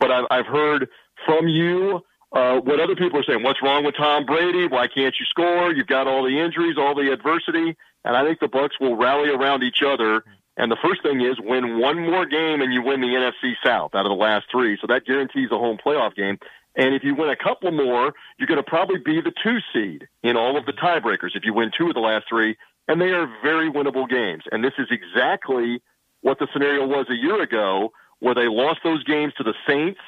But 0.00 0.10
I've, 0.10 0.24
I've 0.28 0.46
heard 0.46 0.88
from 1.24 1.46
you 1.46 2.00
uh, 2.32 2.58
what 2.58 2.80
other 2.80 2.96
people 2.96 3.20
are 3.20 3.24
saying. 3.24 3.44
What's 3.44 3.62
wrong 3.62 3.84
with 3.84 3.94
Tom 3.96 4.26
Brady? 4.26 4.66
Why 4.66 4.88
can't 4.88 5.14
you 5.18 5.26
score? 5.26 5.72
You've 5.72 5.86
got 5.86 6.08
all 6.08 6.24
the 6.24 6.36
injuries, 6.36 6.76
all 6.76 6.96
the 6.96 7.12
adversity, 7.12 7.76
and 8.04 8.16
I 8.16 8.24
think 8.24 8.40
the 8.40 8.48
Bucks 8.48 8.74
will 8.80 8.96
rally 8.96 9.30
around 9.30 9.62
each 9.62 9.84
other. 9.86 10.24
And 10.56 10.72
the 10.72 10.78
first 10.82 11.04
thing 11.04 11.20
is 11.20 11.36
win 11.38 11.78
one 11.78 12.04
more 12.04 12.26
game 12.26 12.60
and 12.60 12.72
you 12.74 12.82
win 12.82 13.00
the 13.00 13.06
NFC 13.06 13.52
South 13.64 13.94
out 13.94 14.04
of 14.04 14.10
the 14.10 14.16
last 14.16 14.46
three. 14.50 14.76
So 14.80 14.88
that 14.88 15.06
guarantees 15.06 15.52
a 15.52 15.58
home 15.58 15.78
playoff 15.78 16.16
game. 16.16 16.38
And 16.78 16.94
if 16.94 17.02
you 17.02 17.14
win 17.14 17.28
a 17.28 17.36
couple 17.36 17.72
more, 17.72 18.14
you're 18.38 18.46
going 18.46 18.62
to 18.62 18.62
probably 18.62 18.98
be 18.98 19.20
the 19.20 19.32
two 19.42 19.58
seed 19.72 20.08
in 20.22 20.36
all 20.36 20.56
of 20.56 20.64
the 20.64 20.72
tiebreakers 20.72 21.34
if 21.34 21.44
you 21.44 21.52
win 21.52 21.72
two 21.76 21.88
of 21.88 21.94
the 21.94 22.00
last 22.00 22.26
three. 22.28 22.56
And 22.86 23.00
they 23.00 23.10
are 23.10 23.26
very 23.42 23.70
winnable 23.70 24.08
games. 24.08 24.44
And 24.50 24.64
this 24.64 24.72
is 24.78 24.86
exactly 24.90 25.82
what 26.22 26.38
the 26.38 26.46
scenario 26.52 26.86
was 26.86 27.06
a 27.10 27.14
year 27.14 27.42
ago, 27.42 27.92
where 28.20 28.34
they 28.34 28.46
lost 28.48 28.80
those 28.84 29.02
games 29.04 29.34
to 29.34 29.42
the 29.42 29.54
Saints, 29.66 30.00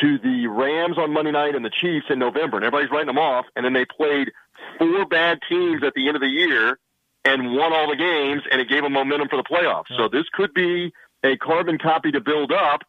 to 0.00 0.18
the 0.18 0.46
Rams 0.46 0.96
on 0.96 1.12
Monday 1.12 1.32
night, 1.32 1.54
and 1.56 1.64
the 1.64 1.70
Chiefs 1.70 2.06
in 2.08 2.20
November. 2.20 2.56
And 2.56 2.64
everybody's 2.64 2.90
writing 2.90 3.08
them 3.08 3.18
off. 3.18 3.46
And 3.56 3.64
then 3.64 3.72
they 3.72 3.84
played 3.84 4.30
four 4.78 5.06
bad 5.06 5.40
teams 5.48 5.82
at 5.82 5.92
the 5.94 6.06
end 6.06 6.16
of 6.16 6.22
the 6.22 6.28
year 6.28 6.78
and 7.24 7.56
won 7.56 7.72
all 7.72 7.90
the 7.90 7.96
games, 7.96 8.42
and 8.50 8.60
it 8.60 8.68
gave 8.68 8.84
them 8.84 8.92
momentum 8.92 9.28
for 9.28 9.36
the 9.36 9.42
playoffs. 9.42 9.94
So 9.96 10.08
this 10.08 10.24
could 10.32 10.54
be 10.54 10.92
a 11.24 11.36
carbon 11.36 11.78
copy 11.78 12.12
to 12.12 12.20
build 12.20 12.52
up 12.52 12.82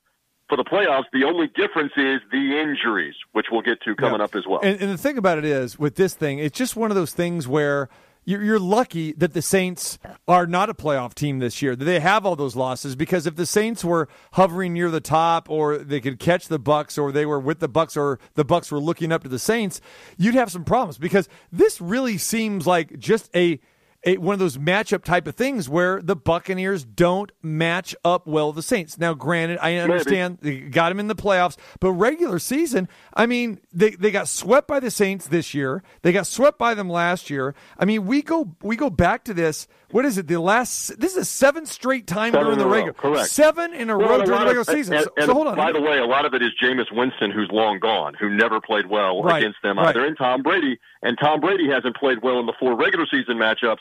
for 0.50 0.56
the 0.58 0.64
playoffs. 0.64 1.06
The 1.14 1.24
only 1.26 1.48
difference 1.48 1.94
is 1.98 2.22
the 2.32 2.60
injuries, 2.60 3.16
which 3.34 3.48
we'll 3.52 3.62
get 3.62 3.82
to 3.82 3.96
coming 3.96 4.20
Yeah. 4.20 4.26
up 4.26 4.36
as 4.36 4.46
well. 4.48 4.60
And, 4.64 4.80
and 4.82 4.92
the 4.92 4.98
thing 4.98 5.18
about 5.18 5.38
it 5.38 5.46
is, 5.46 5.78
with 5.78 5.96
this 5.96 6.14
thing, 6.14 6.40
it's 6.40 6.58
just 6.58 6.76
one 6.76 6.92
of 6.92 6.96
those 6.96 7.14
things 7.14 7.48
where 7.48 7.90
you're, 8.26 8.44
you're 8.44 8.60
lucky 8.60 9.14
that 9.14 9.34
the 9.34 9.42
Saints 9.42 9.98
are 10.28 10.46
not 10.46 10.70
a 10.70 10.74
playoff 10.74 11.14
team 11.14 11.40
this 11.40 11.62
year. 11.62 11.76
That 11.76 11.86
they 11.86 12.00
have 12.02 12.26
all 12.26 12.36
those 12.36 12.56
losses 12.58 12.96
because 12.96 13.26
if 13.26 13.36
the 13.36 13.46
Saints 13.46 13.86
were 13.86 14.08
hovering 14.34 14.74
near 14.74 14.90
the 14.92 15.00
top, 15.02 15.50
or 15.50 15.78
they 15.78 16.02
could 16.02 16.20
catch 16.20 16.48
the 16.48 16.60
Bucks, 16.60 16.98
or 16.98 17.12
they 17.12 17.26
were 17.26 17.40
with 17.40 17.60
the 17.60 17.70
Bucks, 17.70 17.96
or 17.96 18.20
the 18.36 18.44
Bucks 18.46 18.72
were 18.72 18.80
looking 18.80 19.12
up 19.12 19.24
to 19.24 19.30
the 19.30 19.40
Saints, 19.40 19.80
you'd 20.18 20.36
have 20.36 20.52
some 20.52 20.64
problems 20.66 20.98
because 20.98 21.30
this 21.52 21.80
really 21.80 22.18
seems 22.18 22.68
like 22.68 23.00
just 23.00 23.30
a 23.36 23.60
a, 24.08 24.18
one 24.18 24.34
of 24.34 24.40
those 24.40 24.58
matchup 24.58 25.04
type 25.04 25.28
of 25.28 25.36
things 25.36 25.68
where 25.70 26.02
the 26.02 26.16
Buccaneers 26.16 26.84
don't 26.86 27.32
match 27.44 27.96
up 28.06 28.26
well 28.26 28.48
with 28.48 28.56
the 28.56 28.62
Saints. 28.62 28.98
Now, 28.98 29.14
granted, 29.14 29.60
I 29.62 29.76
understand 29.76 30.40
they 30.42 30.60
got 30.62 30.90
them 30.90 31.00
in 31.00 31.08
the 31.08 31.16
playoffs, 31.16 31.58
but 31.80 31.92
regular 31.92 32.40
season, 32.40 32.88
I 33.14 33.26
mean, 33.26 33.60
they, 33.74 33.92
they 33.92 34.10
got 34.12 34.28
swept 34.28 34.68
by 34.68 34.80
the 34.80 34.90
Saints 34.90 35.28
this 35.28 35.54
year. 35.54 35.84
They 36.02 36.12
got 36.12 36.26
swept 36.26 36.58
by 36.58 36.74
them 36.74 36.90
last 36.90 37.30
year. 37.30 37.54
I 37.78 37.86
mean, 37.86 38.06
we 38.08 38.22
go 38.22 38.56
we 38.64 38.76
go 38.76 38.90
back 38.90 39.24
to 39.26 39.34
this. 39.34 39.68
What 39.92 40.04
is 40.06 40.18
it? 40.18 40.28
The 40.28 40.40
last 40.40 41.00
this 41.00 41.12
is 41.14 41.18
a 41.18 41.26
seven 41.26 41.66
straight 41.66 42.08
time 42.08 42.34
Seven 42.34 42.46
during 42.46 42.60
the 42.60 42.68
regular 42.68 42.94
correct. 42.94 43.30
seven 43.30 43.74
in 43.74 43.90
a 43.90 43.98
Well, 43.98 44.10
row 44.10 44.22
a 44.22 44.26
during 44.26 44.40
the 44.42 44.46
regular 44.46 44.62
of- 44.62 44.68
season. 44.68 44.96
and- 44.96 45.04
so, 45.06 45.12
and 45.18 45.26
so 45.28 45.34
hold 45.34 45.48
on. 45.48 45.56
By 45.56 45.72
the 45.72 45.82
way, 45.82 45.98
a 46.00 46.06
lot 46.06 46.26
of 46.26 46.34
it 46.34 46.42
is 46.42 46.50
Jameis 46.62 46.92
Winston, 46.92 47.32
who's 47.32 47.50
long 47.52 47.80
gone, 47.80 48.14
who 48.20 48.30
never 48.30 48.60
played 48.62 48.88
well 48.88 49.24
Right, 49.24 49.40
against 49.42 49.60
them 49.64 49.78
right. 49.78 49.88
either, 49.90 50.06
and 50.06 50.18
Tom 50.18 50.42
Brady. 50.44 50.78
And 51.04 51.18
Tom 51.22 51.40
Brady 51.40 51.70
hasn't 51.70 51.96
played 51.96 52.22
well 52.24 52.40
in 52.40 52.48
the 52.48 52.54
four 52.60 52.76
regular 52.76 53.06
season 53.10 53.38
matchups. 53.38 53.78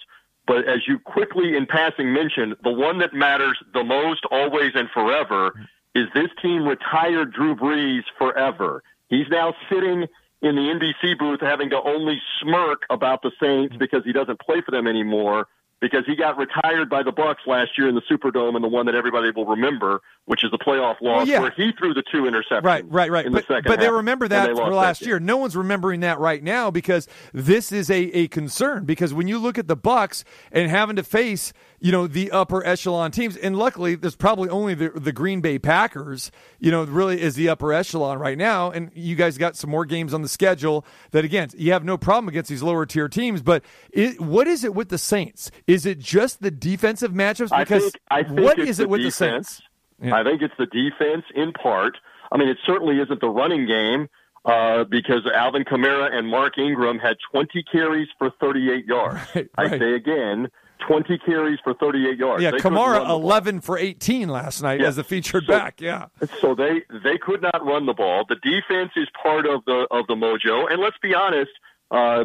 But 0.46 0.68
as 0.68 0.86
you 0.86 0.98
quickly 0.98 1.56
in 1.56 1.66
passing 1.66 2.12
mentioned, 2.12 2.56
the 2.62 2.70
one 2.70 2.98
that 2.98 3.12
matters 3.12 3.58
the 3.72 3.82
most, 3.82 4.24
always 4.30 4.72
and 4.74 4.88
forever, 4.90 5.52
is 5.94 6.06
this 6.14 6.28
team 6.40 6.66
retired 6.66 7.32
Drew 7.32 7.56
Brees 7.56 8.04
forever. 8.18 8.82
He's 9.08 9.26
now 9.30 9.54
sitting 9.70 10.06
in 10.42 10.54
the 10.54 10.62
NBC 10.62 11.18
booth 11.18 11.40
having 11.40 11.70
to 11.70 11.80
only 11.82 12.20
smirk 12.40 12.82
about 12.90 13.22
the 13.22 13.32
Saints 13.42 13.74
because 13.76 14.04
he 14.04 14.12
doesn't 14.12 14.40
play 14.40 14.60
for 14.60 14.70
them 14.70 14.86
anymore 14.86 15.48
because 15.80 16.04
he 16.06 16.16
got 16.16 16.38
retired 16.38 16.88
by 16.88 17.02
the 17.02 17.12
Bucks 17.12 17.42
last 17.46 17.76
year 17.76 17.88
in 17.88 17.94
the 17.94 18.02
Superdome 18.10 18.54
and 18.54 18.64
the 18.64 18.68
one 18.68 18.86
that 18.86 18.94
everybody 18.94 19.30
will 19.30 19.44
remember, 19.44 20.00
which 20.24 20.42
is 20.42 20.50
the 20.50 20.58
playoff 20.58 21.00
loss 21.02 21.28
yeah. 21.28 21.40
where 21.40 21.50
he 21.50 21.72
threw 21.78 21.92
the 21.92 22.02
two 22.10 22.22
interceptions. 22.22 22.62
Right, 22.62 22.84
right, 22.90 23.10
right. 23.10 23.26
In 23.26 23.32
But, 23.32 23.46
the 23.46 23.54
second 23.54 23.68
but 23.68 23.80
they 23.80 23.90
remember 23.90 24.26
that 24.28 24.46
they 24.46 24.54
last 24.54 25.00
game. 25.00 25.08
year. 25.08 25.20
No 25.20 25.36
one's 25.36 25.56
remembering 25.56 26.00
that 26.00 26.18
right 26.18 26.42
now 26.42 26.70
because 26.70 27.08
this 27.32 27.72
is 27.72 27.90
a, 27.90 28.04
a 28.16 28.28
concern. 28.28 28.84
Because 28.84 29.12
when 29.12 29.28
you 29.28 29.38
look 29.38 29.58
at 29.58 29.68
the 29.68 29.76
Bucks 29.76 30.24
and 30.50 30.70
having 30.70 30.96
to 30.96 31.02
face, 31.02 31.52
you 31.80 31.92
know, 31.92 32.06
the 32.06 32.30
upper 32.30 32.64
echelon 32.66 33.10
teams, 33.10 33.36
and 33.36 33.56
luckily 33.56 33.94
there's 33.94 34.16
probably 34.16 34.48
only 34.48 34.74
the, 34.74 34.90
the 34.90 35.12
Green 35.12 35.40
Bay 35.40 35.58
Packers, 35.58 36.30
you 36.58 36.70
know, 36.70 36.84
really 36.84 37.20
is 37.20 37.34
the 37.34 37.48
upper 37.48 37.72
echelon 37.72 38.18
right 38.18 38.38
now. 38.38 38.70
And 38.70 38.90
you 38.94 39.14
guys 39.16 39.36
got 39.38 39.56
some 39.56 39.70
more 39.70 39.84
games 39.84 40.14
on 40.14 40.22
the 40.22 40.28
schedule 40.28 40.84
that 41.10 41.24
again 41.24 41.50
you 41.56 41.72
have 41.72 41.84
no 41.84 41.96
problem 41.98 42.28
against 42.28 42.48
these 42.50 42.62
lower 42.62 42.86
tier 42.86 43.08
teams. 43.08 43.42
But 43.42 43.62
it, 43.90 44.20
what 44.20 44.46
is 44.46 44.64
it 44.64 44.74
with 44.74 44.88
the 44.88 44.98
Saints? 44.98 45.50
Is 45.66 45.84
it 45.86 45.98
just 45.98 46.40
the 46.42 46.50
defensive 46.50 47.12
matchups? 47.12 47.52
I 47.52 47.64
Because 47.64 47.82
think, 47.82 47.94
I 48.10 48.22
think 48.22 48.40
what 48.40 48.58
it's 48.58 48.78
the 48.78 48.84
it 48.84 48.88
with 48.88 49.00
defense. 49.02 49.18
the 49.18 49.24
Saints? 49.54 49.62
Yeah. 50.02 50.14
I 50.16 50.24
think 50.24 50.42
it's 50.42 50.54
the 50.58 50.66
defense 50.66 51.24
in 51.34 51.52
part. 51.52 51.96
I 52.32 52.36
mean, 52.36 52.48
it 52.48 52.58
certainly 52.66 52.98
isn't 53.00 53.20
the 53.20 53.28
running 53.30 53.66
game 53.66 54.08
uh, 54.44 54.84
because 54.84 55.26
Alvin 55.32 55.64
Kamara 55.64 56.12
and 56.12 56.28
Mark 56.28 56.58
Ingram 56.58 56.98
had 56.98 57.16
20 57.32 57.62
carries 57.70 58.08
for 58.18 58.30
38 58.40 58.84
yards. 58.86 59.20
Right, 59.34 59.48
I 59.56 59.78
say 59.78 59.94
again, 59.94 60.48
20 60.86 61.18
carries 61.18 61.58
for 61.64 61.74
38 61.74 62.18
yards. 62.18 62.42
Yeah, 62.42 62.50
They 62.52 62.58
Kamara 62.58 62.92
run 62.92 63.02
the 63.02 63.08
ball. 63.08 63.22
11 63.22 63.60
for 63.60 63.78
18 63.78 64.28
last 64.28 64.62
night 64.62 64.80
Yeah. 64.80 64.86
as 64.88 64.96
the 64.96 65.04
featured 65.04 65.44
So- 65.46 65.52
back. 65.52 65.80
Yeah. 65.80 66.06
So 66.40 66.54
they 66.54 66.82
they 66.90 67.18
could 67.18 67.42
not 67.42 67.64
run 67.64 67.86
the 67.86 67.94
ball. 67.94 68.24
The 68.28 68.36
defense 68.36 68.92
is 68.96 69.08
part 69.22 69.46
of 69.46 69.64
the 69.64 69.86
of 69.90 70.06
the 70.06 70.14
mojo. 70.14 70.70
And 70.70 70.80
let's 70.80 70.98
be 71.02 71.14
honest, 71.14 71.50
uh, 71.90 72.24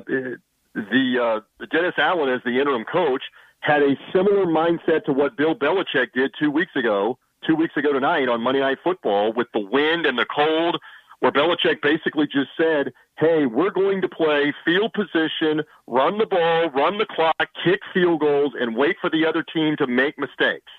the 0.73 1.41
uh, 1.59 1.65
Dennis 1.71 1.95
Allen 1.97 2.29
as 2.29 2.41
the 2.43 2.59
interim 2.59 2.85
coach 2.85 3.23
had 3.59 3.81
a 3.83 3.95
similar 4.13 4.45
mindset 4.45 5.05
to 5.05 5.13
what 5.13 5.35
Bill 5.37 5.55
Belichick 5.55 6.13
did 6.13 6.31
two 6.39 6.49
weeks 6.51 6.75
ago. 6.75 7.17
Two 7.45 7.55
weeks 7.55 7.75
ago 7.75 7.91
tonight 7.91 8.29
on 8.29 8.41
Monday 8.41 8.59
Night 8.61 8.77
Football 8.83 9.33
with 9.33 9.47
the 9.51 9.59
wind 9.59 10.05
and 10.05 10.17
the 10.17 10.25
cold, 10.25 10.77
where 11.21 11.31
Belichick 11.31 11.81
basically 11.81 12.27
just 12.27 12.49
said, 12.57 12.91
"Hey, 13.17 13.45
we're 13.45 13.71
going 13.71 14.01
to 14.01 14.09
play 14.09 14.53
field 14.65 14.93
position, 14.93 15.63
run 15.87 16.17
the 16.17 16.25
ball, 16.25 16.69
run 16.71 16.97
the 16.97 17.05
clock, 17.05 17.47
kick 17.63 17.79
field 17.93 18.19
goals, 18.19 18.53
and 18.59 18.75
wait 18.75 18.97
for 18.99 19.09
the 19.09 19.25
other 19.25 19.43
team 19.43 19.77
to 19.77 19.87
make 19.87 20.19
mistakes." 20.19 20.71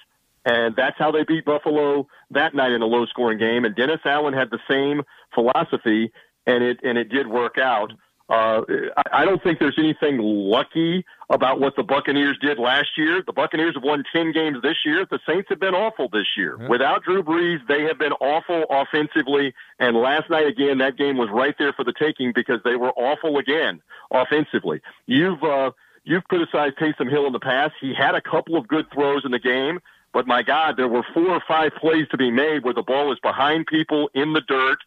And 0.45 0.75
that's 0.77 0.99
how 0.99 1.11
they 1.11 1.25
beat 1.25 1.45
Buffalo 1.45 2.07
that 2.31 2.55
night 2.55 2.73
in 2.73 2.83
a 2.83 2.87
low 2.87 3.07
scoring 3.07 3.39
game. 3.39 3.65
And 3.65 3.75
Dennis 3.75 4.01
Allen 4.05 4.35
had 4.35 4.51
the 4.51 4.59
same 4.69 5.03
philosophy 5.35 6.13
and 6.47 6.65
it, 6.65 6.81
and 6.83 6.99
it 6.99 7.09
did 7.09 7.29
work 7.29 7.59
out. 7.59 7.93
Uh, 8.29 8.63
I, 8.97 9.03
I 9.13 9.25
don't 9.25 9.43
think 9.43 9.59
there's 9.59 9.79
anything 9.79 10.19
lucky 10.19 11.05
about 11.31 11.61
what 11.61 11.77
the 11.77 11.83
Buccaneers 11.83 12.39
did 12.41 12.59
last 12.59 12.89
year. 12.97 13.23
The 13.27 13.33
Buccaneers 13.33 13.75
have 13.75 13.83
won 13.83 14.05
10 14.13 14.33
games 14.33 14.59
this 14.63 14.77
year. 14.85 15.07
The 15.11 15.19
Saints 15.29 15.49
have 15.51 15.61
been 15.61 15.75
awful 15.75 16.09
this 16.09 16.29
year. 16.37 16.57
Without 16.69 17.05
Drew 17.05 17.23
Brees, 17.23 17.59
they 17.69 17.83
have 17.83 17.99
been 17.99 18.13
awful 18.13 18.65
offensively. 18.71 19.55
And 19.79 19.97
last 19.97 20.31
night, 20.31 20.47
again, 20.47 20.79
that 20.79 20.97
game 20.97 21.17
was 21.17 21.29
right 21.33 21.55
there 21.59 21.73
for 21.73 21.85
the 21.85 21.93
taking 21.93 22.33
because 22.35 22.61
they 22.65 22.77
were 22.77 22.93
awful 22.93 23.39
again 23.39 23.83
offensively. 24.11 24.81
You've, 25.07 25.43
uh, 25.43 25.73
You've 26.05 26.25
criticized 26.25 26.79
Taysom 26.79 27.09
Hill 27.09 27.27
in 27.27 27.33
the 27.33 27.41
past. 27.41 27.75
He 27.81 27.95
had 27.95 28.15
a 28.15 28.21
couple 28.21 28.57
of 28.57 28.67
good 28.67 28.87
throws 28.93 29.25
in 29.25 29.31
the 29.31 29.39
game, 29.39 29.79
but 30.13 30.27
my 30.27 30.43
God, 30.43 30.77
there 30.77 30.89
were 30.89 31.05
four 31.15 31.29
or 31.29 31.43
five 31.47 31.73
plays 31.81 32.09
to 32.11 32.17
be 32.17 32.31
made 32.31 32.65
where 32.65 32.75
the 32.75 32.83
ball 32.83 33.13
is 33.13 33.19
behind 33.21 33.67
people 33.67 34.11
in 34.15 34.33
the 34.33 34.41
dirt. 34.41 34.79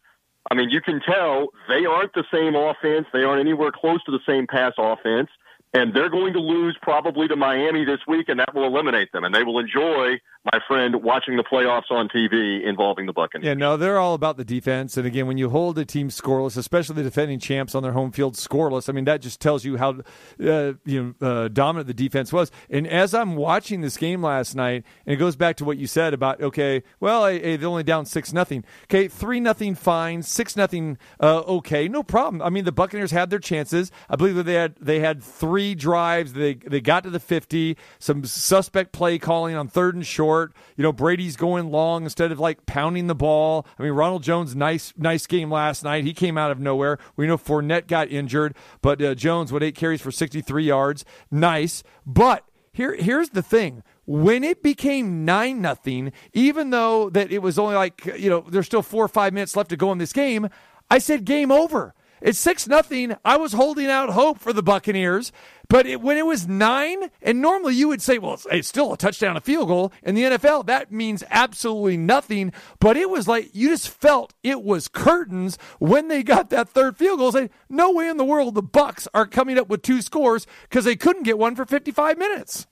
I 0.50 0.54
mean, 0.54 0.70
you 0.70 0.80
can 0.80 1.00
tell 1.00 1.48
they 1.68 1.84
aren't 1.86 2.12
the 2.14 2.24
same 2.32 2.54
offense. 2.54 3.06
They 3.12 3.22
aren't 3.22 3.40
anywhere 3.40 3.72
close 3.72 4.02
to 4.04 4.12
the 4.12 4.20
same 4.26 4.46
pass 4.46 4.72
offense. 4.78 5.28
And 5.74 5.92
they're 5.92 6.08
going 6.08 6.32
to 6.32 6.40
lose 6.40 6.76
probably 6.80 7.28
to 7.28 7.36
Miami 7.36 7.84
this 7.84 7.98
week, 8.06 8.28
and 8.28 8.38
that 8.40 8.54
will 8.54 8.64
eliminate 8.64 9.12
them. 9.12 9.24
And 9.24 9.34
they 9.34 9.42
will 9.42 9.58
enjoy, 9.58 10.20
my 10.52 10.60
friend, 10.66 11.02
watching 11.02 11.36
the 11.36 11.42
playoffs 11.42 11.90
on 11.90 12.08
TV 12.08 12.64
involving 12.64 13.06
the 13.06 13.12
Buccaneers. 13.12 13.46
Yeah, 13.46 13.54
no, 13.54 13.76
they're 13.76 13.98
all 13.98 14.14
about 14.14 14.36
the 14.36 14.44
defense. 14.44 14.96
And 14.96 15.06
again, 15.06 15.26
when 15.26 15.38
you 15.38 15.50
hold 15.50 15.78
a 15.78 15.84
team 15.84 16.08
scoreless, 16.08 16.56
especially 16.56 16.94
the 16.96 17.02
defending 17.02 17.40
champs 17.40 17.74
on 17.74 17.82
their 17.82 17.92
home 17.92 18.12
field 18.12 18.34
scoreless, 18.34 18.88
I 18.88 18.92
mean, 18.92 19.04
that 19.06 19.20
just 19.20 19.40
tells 19.40 19.64
you 19.64 19.76
how 19.76 20.00
uh, 20.40 20.74
you 20.84 21.14
know 21.20 21.26
uh, 21.26 21.48
dominant 21.48 21.88
the 21.88 21.94
defense 21.94 22.32
was. 22.32 22.50
And 22.70 22.86
as 22.86 23.12
I'm 23.12 23.34
watching 23.34 23.80
this 23.80 23.96
game 23.96 24.22
last 24.22 24.54
night, 24.54 24.84
and 25.04 25.14
it 25.14 25.16
goes 25.16 25.34
back 25.34 25.56
to 25.56 25.64
what 25.64 25.78
you 25.78 25.86
said 25.86 26.14
about 26.14 26.40
okay, 26.40 26.82
well, 27.00 27.26
hey, 27.26 27.40
hey, 27.40 27.56
they're 27.56 27.68
only 27.68 27.82
down 27.82 28.06
six 28.06 28.32
nothing. 28.32 28.64
Okay, 28.84 29.08
three 29.08 29.40
nothing 29.40 29.74
fine, 29.74 30.22
six 30.22 30.56
nothing. 30.56 30.96
Uh, 31.20 31.40
okay, 31.40 31.88
no 31.88 32.02
problem. 32.02 32.40
I 32.40 32.50
mean, 32.50 32.64
the 32.64 32.72
Buccaneers 32.72 33.10
had 33.10 33.30
their 33.30 33.38
chances. 33.40 33.90
I 34.08 34.16
believe 34.16 34.36
that 34.36 34.44
they 34.44 34.54
had 34.54 34.76
they 34.80 35.00
had 35.00 35.22
three 35.22 35.74
drives. 35.74 36.34
They 36.34 36.54
they 36.54 36.80
got 36.80 37.02
to 37.02 37.10
the 37.10 37.20
fifty. 37.20 37.76
Some 37.98 38.24
suspect 38.24 38.92
play 38.92 39.18
calling 39.18 39.56
on 39.56 39.66
third 39.66 39.96
and 39.96 40.06
short. 40.06 40.35
You 40.76 40.82
know, 40.82 40.92
Brady's 40.92 41.36
going 41.36 41.70
long 41.70 42.04
instead 42.04 42.32
of 42.32 42.38
like 42.38 42.66
pounding 42.66 43.06
the 43.06 43.14
ball. 43.14 43.66
I 43.78 43.82
mean, 43.82 43.92
Ronald 43.92 44.22
Jones, 44.22 44.54
nice 44.54 44.92
nice 44.96 45.26
game 45.26 45.50
last 45.50 45.84
night. 45.84 46.04
He 46.04 46.14
came 46.14 46.38
out 46.38 46.50
of 46.50 46.60
nowhere. 46.60 46.98
We 47.16 47.26
know 47.26 47.38
Fournette 47.38 47.86
got 47.86 48.08
injured, 48.08 48.56
but 48.82 49.02
uh, 49.02 49.14
Jones 49.14 49.52
with 49.52 49.62
eight 49.62 49.74
carries 49.74 50.00
for 50.00 50.10
sixty 50.10 50.40
three 50.40 50.64
yards, 50.64 51.04
nice. 51.30 51.82
But 52.06 52.44
here 52.76 52.94
here's 52.94 53.30
the 53.30 53.42
thing 53.42 53.82
when 54.04 54.44
it 54.44 54.62
became 54.62 55.24
nine 55.24 55.62
nothing 55.62 56.12
even 56.34 56.70
though 56.70 57.08
that 57.08 57.32
it 57.32 57.40
was 57.40 57.58
only 57.58 57.74
like 57.74 58.04
you 58.18 58.28
know 58.28 58.44
there's 58.48 58.66
still 58.66 58.82
four 58.82 59.04
or 59.04 59.08
five 59.08 59.32
minutes 59.32 59.56
left 59.56 59.70
to 59.70 59.76
go 59.76 59.90
in 59.90 59.98
this 59.98 60.12
game 60.12 60.48
i 60.90 60.98
said 60.98 61.24
game 61.24 61.50
over 61.50 61.94
It's 62.20 62.38
six 62.38 62.66
nothing. 62.66 63.14
I 63.24 63.36
was 63.36 63.52
holding 63.52 63.86
out 63.86 64.10
hope 64.10 64.38
for 64.38 64.52
the 64.52 64.62
Buccaneers, 64.62 65.32
but 65.68 65.86
it, 65.86 66.00
when 66.00 66.16
it 66.16 66.24
was 66.24 66.48
nine, 66.48 67.10
and 67.20 67.40
normally 67.42 67.74
you 67.74 67.88
would 67.88 68.00
say, 68.00 68.18
well, 68.18 68.34
it's, 68.34 68.46
it's 68.50 68.68
still 68.68 68.92
a 68.92 68.96
touchdown, 68.96 69.36
a 69.36 69.40
field 69.40 69.68
goal 69.68 69.92
in 70.02 70.14
the 70.14 70.22
NFL. 70.22 70.66
That 70.66 70.90
means 70.90 71.22
absolutely 71.30 71.96
nothing. 71.96 72.52
But 72.80 72.96
it 72.96 73.10
was 73.10 73.28
like 73.28 73.50
you 73.54 73.68
just 73.68 73.88
felt 73.88 74.32
it 74.42 74.62
was 74.62 74.88
curtains 74.88 75.58
when 75.78 76.08
they 76.08 76.22
got 76.22 76.50
that 76.50 76.68
third 76.68 76.96
field 76.96 77.18
goal. 77.18 77.32
Say, 77.32 77.50
no 77.68 77.92
way 77.92 78.08
in 78.08 78.16
the 78.16 78.24
world 78.24 78.54
the 78.54 78.62
Bucks 78.62 79.06
are 79.12 79.26
coming 79.26 79.58
up 79.58 79.68
with 79.68 79.82
two 79.82 80.00
scores 80.00 80.46
because 80.62 80.84
they 80.84 80.96
couldn't 80.96 81.24
get 81.24 81.38
one 81.38 81.54
for 81.54 81.64
55 81.64 82.16
minutes. 82.16 82.66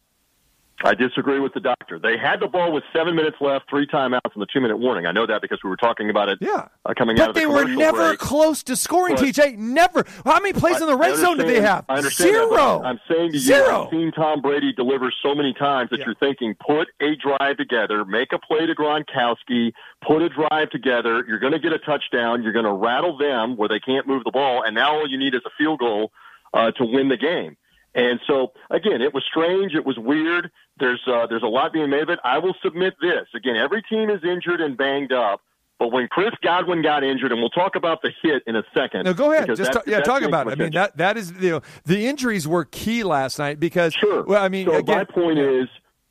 I 0.83 0.95
disagree 0.95 1.39
with 1.39 1.55
the 1.55 1.61
doctor. 1.61 1.99
They 1.99 2.19
had 2.19 2.41
the 2.41 2.49
ball 2.49 2.73
with 2.73 2.83
seven 2.93 3.15
minutes 3.15 3.37
left, 3.41 3.71
three 3.71 3.87
timeouts, 3.87 4.33
and 4.35 4.43
the 4.43 4.47
two-minute 4.53 4.77
warning. 4.79 5.07
I 5.07 5.13
know 5.13 5.27
that 5.27 5.41
because 5.41 5.61
we 5.63 5.71
were 5.71 5.77
talking 5.77 6.11
about 6.11 6.29
it. 6.29 6.39
Yeah, 6.41 6.67
uh, 6.85 6.93
coming 6.99 7.17
but 7.17 7.29
out 7.29 7.35
the 7.35 7.41
they 7.41 7.47
were 7.47 7.65
never 7.65 8.09
break. 8.09 8.19
close 8.19 8.63
to 8.65 8.75
scoring. 8.77 9.15
But- 9.15 9.25
TJ, 9.25 9.57
never. 9.57 10.05
How 10.25 10.41
many 10.41 10.53
plays 10.53 10.81
in 10.81 10.87
the 10.89 10.97
red 10.97 11.17
zone 11.17 11.39
did 11.39 11.47
they 11.49 11.61
have? 11.61 11.85
I 11.89 11.99
understand 11.99 12.31
Zero. 12.33 12.51
but 12.51 12.83
I'm 12.87 13.01
saying 13.09 13.31
to 13.31 13.37
you, 13.37 13.41
Zero. 13.41 13.85
I've 13.85 13.91
seen 13.91 14.11
Tom 14.13 14.43
Brady 14.43 14.73
deliver 14.73 15.13
so 15.23 15.35
many 15.35 15.55
times 15.55 15.91
that 15.91 16.01
Yeah. 16.01 16.07
you're 16.07 16.15
thinking, 16.17 16.55
put 16.67 16.89
a 17.01 17.15
drive 17.17 17.57
together, 17.57 18.05
make 18.05 18.33
a 18.33 18.39
play 18.39 18.67
to 18.67 18.75
Gronkowski, 18.75 19.73
put 20.07 20.23
a 20.23 20.29
drive 20.29 20.71
together. 20.71 21.25
You're 21.27 21.39
going 21.39 21.53
to 21.53 21.59
get 21.61 21.73
a 21.73 21.79
touchdown. 21.79 22.43
You're 22.43 22.53
going 22.53 22.65
to 22.67 22.73
rattle 22.73 23.17
them 23.17 23.57
where 23.57 23.69
they 23.69 23.81
can't 23.81 24.07
move 24.07 24.25
the 24.25 24.33
ball, 24.33 24.63
and 24.65 24.75
now 24.75 24.95
all 24.97 25.09
you 25.09 25.19
need 25.19 25.35
is 25.35 25.43
a 25.47 25.51
field 25.57 25.79
goal 25.79 26.11
uh, 26.53 26.73
to 26.73 26.85
win 26.85 27.09
the 27.09 27.17
game. 27.17 27.57
And 27.97 28.19
so, 28.27 28.53
again, 28.71 29.01
it 29.03 29.15
was 29.15 29.23
strange. 29.25 29.73
It 29.75 29.87
was 29.87 29.97
weird. 29.97 30.51
There's 30.79 31.01
uh, 31.07 31.27
there's 31.29 31.43
a 31.43 31.49
lot 31.49 31.73
being 31.73 31.91
made 31.91 32.03
of 32.03 32.09
it. 32.11 32.19
I 32.25 32.39
will 32.39 32.55
submit 32.63 32.95
this 33.01 33.27
again. 33.35 33.57
Every 33.57 33.83
team 33.83 34.11
is 34.11 34.23
injured 34.25 34.61
and 34.61 34.77
banged 34.77 35.13
up. 35.13 35.41
But 35.79 35.93
when 35.93 36.07
Chris 36.09 36.31
Godwin 36.43 36.83
got 36.83 37.03
injured, 37.03 37.33
and 37.33 37.41
we'll 37.41 37.51
talk 37.51 37.75
about 37.75 38.01
the 38.01 38.13
hit 38.23 38.43
in 38.47 38.55
a 38.55 38.63
second. 38.75 39.05
No, 39.05 39.13
go 39.13 39.33
ahead. 39.33 39.49
Just 39.49 39.63
that- 39.63 39.73
talk, 39.73 39.87
yeah, 39.87 40.01
talk 40.01 40.23
about 40.23 40.47
it. 40.47 40.53
I 40.53 40.55
mean, 40.55 40.73
that 40.73 40.97
that 40.97 41.17
is 41.17 41.33
you 41.41 41.51
know 41.51 41.61
the 41.85 42.07
injuries 42.07 42.47
were 42.47 42.65
key 42.65 43.03
last 43.03 43.39
night 43.39 43.59
because 43.59 43.93
Sure. 43.95 44.23
Well, 44.23 44.43
I 44.43 44.49
mean, 44.49 44.67
so 44.67 44.77
again, 44.77 44.99
my 44.99 45.05
point 45.05 45.39
yeah. 45.39 45.63
is 45.63 45.69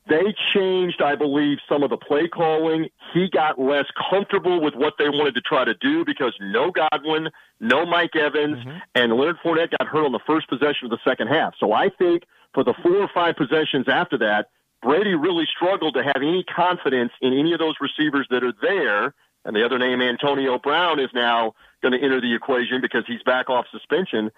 they 0.08 0.34
changed, 0.54 1.02
I 1.02 1.16
believe, 1.16 1.60
some 1.70 1.82
of 1.82 1.90
the 1.90 1.98
play 1.98 2.28
calling. 2.28 2.90
He 3.14 3.30
got 3.30 3.58
less 3.60 3.86
comfortable 4.10 4.62
with 4.62 4.76
what 4.76 4.96
they 5.00 5.08
wanted 5.08 5.36
to 5.36 5.42
try 5.42 5.64
to 5.64 5.74
do 5.76 6.04
because 6.04 6.36
no 6.42 6.72
Godwin, 6.72 7.30
no 7.60 7.86
Mike 7.86 8.16
Evans, 8.16 8.58
Mm-hmm. 8.58 8.78
and 8.96 9.14
Leonard 9.14 9.38
Fournette 9.44 9.72
got 9.78 9.88
hurt 9.88 10.06
on 10.06 10.12
the 10.12 10.20
first 10.28 10.50
possession 10.50 10.86
of 10.86 10.90
the 10.92 11.00
second 11.06 11.28
half. 11.28 11.54
So 11.60 11.72
I 11.72 11.90
think 11.90 12.24
for 12.54 12.64
the 12.64 12.74
four 12.84 12.98
or 12.98 13.10
five 13.14 13.36
possessions 13.38 13.88
after 13.88 14.18
that, 14.18 14.50
Brady 14.82 15.16
really 15.16 15.46
struggled 15.56 15.94
to 15.94 16.04
have 16.04 16.18
any 16.18 16.44
confidence 16.44 17.14
in 17.22 17.32
any 17.32 17.54
of 17.54 17.60
those 17.60 17.76
receivers 17.80 18.28
that 18.30 18.44
are 18.44 18.54
there. 18.62 19.14
And 19.46 19.56
the 19.56 19.66
other 19.66 19.80
name, 19.80 20.02
Antonio 20.02 20.60
Brown, 20.60 21.00
is 21.00 21.10
now 21.14 21.54
going 21.82 21.94
to 21.94 22.04
enter 22.04 22.20
the 22.20 22.36
equation 22.36 22.82
because 22.82 23.04
he's 23.08 23.24
back 23.24 23.50
off 23.50 23.66
suspension. 23.72 24.32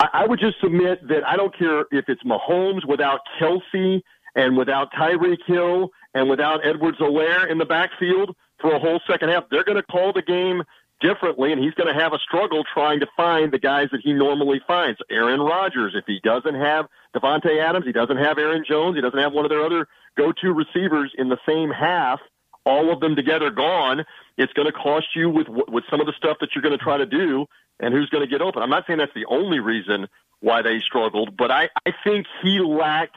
I, 0.00 0.08
I 0.12 0.26
would 0.26 0.40
just 0.40 0.60
submit 0.60 1.06
that 1.08 1.24
I 1.26 1.36
don't 1.36 1.56
care 1.56 1.82
if 1.92 2.08
it's 2.08 2.22
Mahomes 2.24 2.84
without 2.86 3.20
Kelsey 3.38 4.04
and 4.34 4.56
without 4.56 4.92
Tyreek 4.92 5.44
Hill 5.46 5.90
and 6.14 6.28
without 6.28 6.66
Edwards-Helaire 6.66 7.50
in 7.50 7.58
the 7.58 7.64
backfield 7.64 8.34
for 8.60 8.72
a 8.74 8.78
whole 8.78 9.00
second 9.06 9.30
half. 9.30 9.44
They're 9.50 9.64
going 9.64 9.76
to 9.76 9.82
call 9.82 10.12
the 10.12 10.22
game 10.22 10.62
differently, 11.00 11.52
and 11.52 11.62
he's 11.62 11.74
going 11.74 11.92
to 11.92 11.98
have 11.98 12.12
a 12.12 12.18
struggle 12.18 12.62
trying 12.74 13.00
to 13.00 13.06
find 13.16 13.52
the 13.52 13.58
guys 13.58 13.88
that 13.92 14.00
he 14.02 14.12
normally 14.12 14.60
finds. 14.66 14.98
Aaron 15.10 15.40
Rodgers, 15.40 15.94
if 15.96 16.04
he 16.06 16.20
doesn't 16.22 16.54
have 16.54 16.86
Davante 17.14 17.58
Adams, 17.58 17.86
he 17.86 17.92
doesn't 17.92 18.18
have 18.18 18.38
Aaron 18.38 18.64
Jones, 18.68 18.96
he 18.96 19.00
doesn't 19.02 19.18
have 19.18 19.32
one 19.32 19.44
of 19.44 19.50
their 19.50 19.64
other 19.64 19.88
go-to 20.16 20.52
receivers 20.52 21.12
in 21.16 21.28
the 21.28 21.38
same 21.46 21.70
half. 21.70 22.20
All 22.66 22.92
of 22.92 23.00
them 23.00 23.16
together 23.16 23.50
gone. 23.50 24.04
It's 24.36 24.52
going 24.52 24.66
to 24.66 24.72
cost 24.72 25.06
you 25.16 25.30
with 25.30 25.48
with 25.48 25.84
some 25.90 26.00
of 26.00 26.06
the 26.06 26.12
stuff 26.12 26.36
that 26.40 26.50
you're 26.54 26.62
going 26.62 26.76
to 26.76 26.84
try 26.84 26.98
to 26.98 27.06
do, 27.06 27.46
and 27.80 27.94
who's 27.94 28.10
going 28.10 28.22
to 28.22 28.30
get 28.30 28.42
open. 28.42 28.62
I'm 28.62 28.68
not 28.68 28.86
saying 28.86 28.98
that's 28.98 29.14
the 29.14 29.24
only 29.26 29.60
reason 29.60 30.08
why 30.40 30.60
they 30.60 30.78
struggled, 30.80 31.36
but 31.38 31.50
I 31.50 31.70
I 31.86 31.92
think 32.04 32.26
he 32.42 32.60
lacked. 32.60 33.16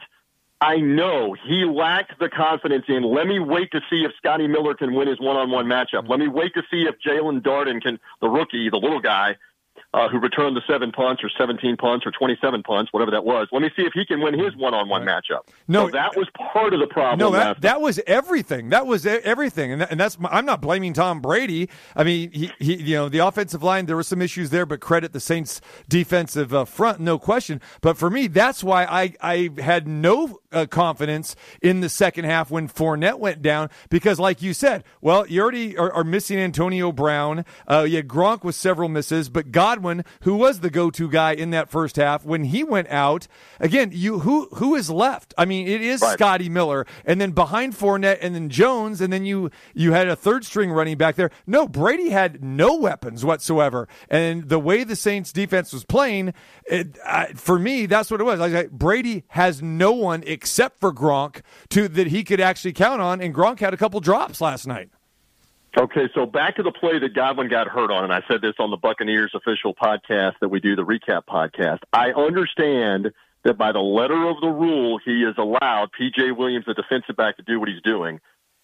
I 0.60 0.76
know 0.76 1.36
he 1.46 1.64
lacked 1.64 2.18
the 2.18 2.28
confidence 2.28 2.84
in. 2.88 3.02
Let 3.02 3.26
me 3.26 3.38
wait 3.38 3.70
to 3.72 3.80
see 3.90 4.04
if 4.04 4.12
Scotty 4.16 4.46
Miller 4.46 4.74
can 4.74 4.94
win 4.94 5.08
his 5.08 5.20
one-on-one 5.20 5.66
matchup. 5.66 6.08
Let 6.08 6.18
me 6.18 6.28
wait 6.28 6.54
to 6.54 6.62
see 6.70 6.86
if 6.88 6.94
Jaelon 7.06 7.42
Darden 7.42 7.82
can, 7.82 7.98
the 8.20 8.28
rookie, 8.28 8.70
the 8.70 8.78
little 8.78 9.00
guy, 9.00 9.36
uh, 9.94 10.08
who 10.08 10.18
returned 10.18 10.56
the 10.56 10.62
seven 10.66 10.90
punts 10.90 11.22
or 11.22 11.30
17 11.38 11.76
punts 11.76 12.04
or 12.04 12.10
27 12.10 12.64
punts, 12.64 12.92
whatever 12.92 13.12
that 13.12 13.24
was. 13.24 13.46
Let 13.52 13.62
me 13.62 13.70
see 13.76 13.82
if 13.82 13.92
he 13.92 14.04
can 14.04 14.20
win 14.20 14.36
his 14.36 14.56
one-on-one 14.56 15.02
matchup. 15.02 15.46
No, 15.68 15.86
so 15.86 15.92
that 15.92 16.16
was 16.16 16.28
part 16.52 16.74
of 16.74 16.80
the 16.80 16.88
problem. 16.88 17.20
No, 17.20 17.30
that, 17.30 17.60
that 17.60 17.80
was 17.80 18.00
everything. 18.04 18.70
That 18.70 18.88
was 18.88 19.06
everything, 19.06 19.70
and, 19.70 19.80
that, 19.80 19.92
and 19.92 20.00
that's 20.00 20.18
I'm 20.30 20.44
not 20.44 20.60
blaming 20.60 20.94
Tom 20.94 21.20
Brady. 21.20 21.70
I 21.94 22.02
mean, 22.02 22.32
he, 22.32 22.50
he 22.58 22.74
you 22.74 22.96
know 22.96 23.08
the 23.08 23.20
offensive 23.20 23.62
line 23.62 23.86
there 23.86 23.94
were 23.94 24.02
some 24.02 24.20
issues 24.20 24.50
there, 24.50 24.66
but 24.66 24.80
credit 24.80 25.12
the 25.12 25.20
Saints 25.20 25.60
defensive 25.88 26.52
uh, 26.52 26.64
front, 26.64 26.98
no 26.98 27.16
question. 27.16 27.60
But 27.80 27.96
for 27.96 28.10
me, 28.10 28.26
that's 28.26 28.64
why 28.64 28.84
I 28.84 29.14
I 29.20 29.50
had 29.62 29.86
no 29.86 30.40
uh, 30.54 30.66
confidence 30.66 31.36
in 31.60 31.80
the 31.80 31.88
second 31.88 32.24
half 32.24 32.50
when 32.50 32.68
Fournette 32.68 33.18
went 33.18 33.42
down 33.42 33.70
because, 33.90 34.18
like 34.18 34.42
you 34.42 34.54
said, 34.54 34.84
well, 35.00 35.26
you 35.26 35.42
already 35.42 35.76
are, 35.76 35.92
are 35.92 36.04
missing 36.04 36.38
Antonio 36.38 36.92
Brown. 36.92 37.44
Uh, 37.70 37.86
you 37.88 37.96
had 37.96 38.08
Gronk 38.08 38.44
with 38.44 38.54
several 38.54 38.88
misses, 38.88 39.28
but 39.28 39.52
Godwin, 39.84 40.04
who 40.22 40.36
was 40.36 40.60
the 40.60 40.70
go-to 40.70 41.08
guy 41.08 41.32
in 41.32 41.50
that 41.50 41.68
first 41.68 41.96
half, 41.96 42.24
when 42.24 42.44
he 42.44 42.64
went 42.64 42.88
out 42.88 43.26
again, 43.60 43.90
you 43.92 44.20
who 44.20 44.48
who 44.54 44.74
is 44.74 44.90
left? 44.90 45.34
I 45.36 45.44
mean, 45.44 45.68
it 45.68 45.80
is 45.80 46.00
Right. 46.00 46.14
Scotty 46.14 46.48
Miller, 46.48 46.86
and 47.04 47.20
then 47.20 47.30
behind 47.32 47.74
Fournette, 47.74 48.18
and 48.20 48.34
then 48.34 48.48
Jones, 48.48 49.00
and 49.00 49.12
then 49.12 49.24
you 49.24 49.50
you 49.74 49.92
had 49.92 50.08
a 50.08 50.16
third 50.16 50.44
string 50.44 50.70
running 50.72 50.96
back 50.96 51.14
there. 51.14 51.30
No, 51.46 51.68
Brady 51.68 52.10
had 52.10 52.42
no 52.42 52.74
weapons 52.76 53.24
whatsoever, 53.24 53.88
and 54.08 54.48
the 54.48 54.58
way 54.58 54.84
the 54.84 54.96
Saints 54.96 55.32
defense 55.32 55.72
was 55.72 55.84
playing, 55.84 56.34
it, 56.66 56.98
I, 57.06 57.26
for 57.34 57.58
me, 57.58 57.86
that's 57.86 58.10
what 58.10 58.20
it 58.20 58.24
was. 58.24 58.40
I 58.40 58.44
was 58.44 58.52
like, 58.52 58.70
Brady 58.70 59.24
has 59.28 59.62
no 59.62 59.92
one 59.92 60.22
except 60.26 60.80
for 60.80 60.92
Gronk 60.92 61.42
to 61.70 61.88
that 61.88 62.08
he 62.08 62.24
could 62.24 62.40
actually 62.40 62.72
count 62.72 63.00
on, 63.00 63.20
and 63.20 63.34
Gronk 63.34 63.60
had 63.60 63.74
a 63.74 63.76
couple 63.76 64.00
drops 64.00 64.40
last 64.40 64.66
night. 64.66 64.90
Okay, 65.76 66.08
so 66.14 66.24
back 66.24 66.54
to 66.56 66.62
the 66.62 66.70
play 66.70 67.00
that 67.00 67.14
Godwin 67.14 67.48
got 67.48 67.66
hurt 67.66 67.90
on, 67.90 68.04
and 68.04 68.12
I 68.12 68.20
said 68.28 68.40
this 68.40 68.54
on 68.60 68.70
the 68.70 68.76
Buccaneers 68.76 69.32
official 69.34 69.74
podcast 69.74 70.34
that 70.40 70.48
we 70.48 70.60
do, 70.60 70.76
the 70.76 70.84
recap 70.84 71.22
podcast. 71.28 71.80
I 71.92 72.12
understand 72.12 73.12
that 73.42 73.58
by 73.58 73.72
the 73.72 73.80
letter 73.80 74.28
of 74.28 74.36
the 74.40 74.48
rule, 74.48 75.00
he 75.04 75.24
is 75.24 75.34
allowed 75.36 75.88
PJ 76.00 76.36
Williams, 76.36 76.66
the 76.66 76.74
defensive 76.74 77.16
back, 77.16 77.36
to 77.38 77.42
do 77.42 77.58
what 77.58 77.68
he's 77.68 77.82
doing. 77.82 78.20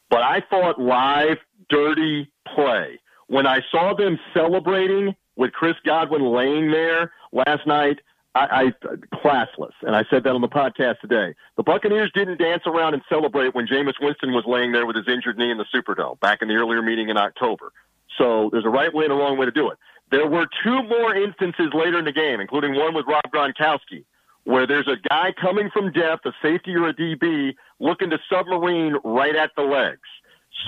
But 0.09 0.23
I 0.23 0.41
thought 0.49 0.81
live, 0.81 1.39
dirty 1.69 2.31
play. 2.55 3.01
When 3.27 3.45
I 3.45 3.61
saw 3.73 3.93
them 3.95 4.17
celebrating 4.33 5.17
with 5.35 5.53
Chris 5.53 5.75
Godwin 5.85 6.23
laying 6.23 6.71
there 6.71 7.13
last 7.33 7.67
night, 7.67 7.99
I, 8.35 8.73
I 8.81 8.95
classless, 9.17 9.73
and 9.83 9.97
I 9.97 10.05
said 10.09 10.23
that 10.25 10.35
on 10.35 10.41
the 10.41 10.49
podcast 10.49 11.01
today. 11.01 11.35
The 11.57 11.65
Buccaneers 11.65 12.13
didn't 12.15 12.39
dance 12.39 12.63
around 12.67 12.95
and 12.95 13.03
celebrate 13.09 13.55
when 13.55 13.67
Jameis 13.67 13.95
Winston 14.01 14.33
was 14.33 14.45
laying 14.47 14.71
there 14.71 14.87
with 14.87 14.95
his 14.95 15.09
injured 15.09 15.37
knee 15.37 15.51
in 15.51 15.59
the 15.59 15.67
Superdome 15.75 16.21
back 16.21 16.41
in 16.41 16.49
the 16.49 16.55
earlier 16.55 16.81
meeting 16.81 17.09
in 17.09 17.17
October. 17.17 17.73
So 18.19 18.49
there's 18.53 18.65
a 18.65 18.71
right 18.71 18.93
way 18.95 19.05
and 19.05 19.13
a 19.13 19.17
wrong 19.17 19.37
way 19.37 19.47
to 19.47 19.53
do 19.53 19.71
it. 19.71 19.79
There 20.11 20.29
were 20.29 20.47
two 20.65 20.83
more 20.85 21.15
instances 21.15 21.71
later 21.75 21.99
in 21.99 22.05
the 22.05 22.13
game, 22.13 22.41
including 22.41 22.77
one 22.77 22.95
with 22.95 23.07
Rob 23.07 23.23
Gronkowski, 23.33 24.05
where 24.45 24.67
there's 24.67 24.89
a 24.89 24.97
guy 25.09 25.33
coming 25.41 25.71
from 25.73 25.93
depth, 25.93 26.25
a 26.27 26.33
safety 26.43 26.75
or 26.75 26.89
a 26.89 26.95
DB, 26.95 27.55
looking 27.79 28.11
to 28.11 28.19
submarine 28.31 28.95
right 29.05 29.35
at 29.35 29.51
the 29.57 29.63
legs. 29.63 30.01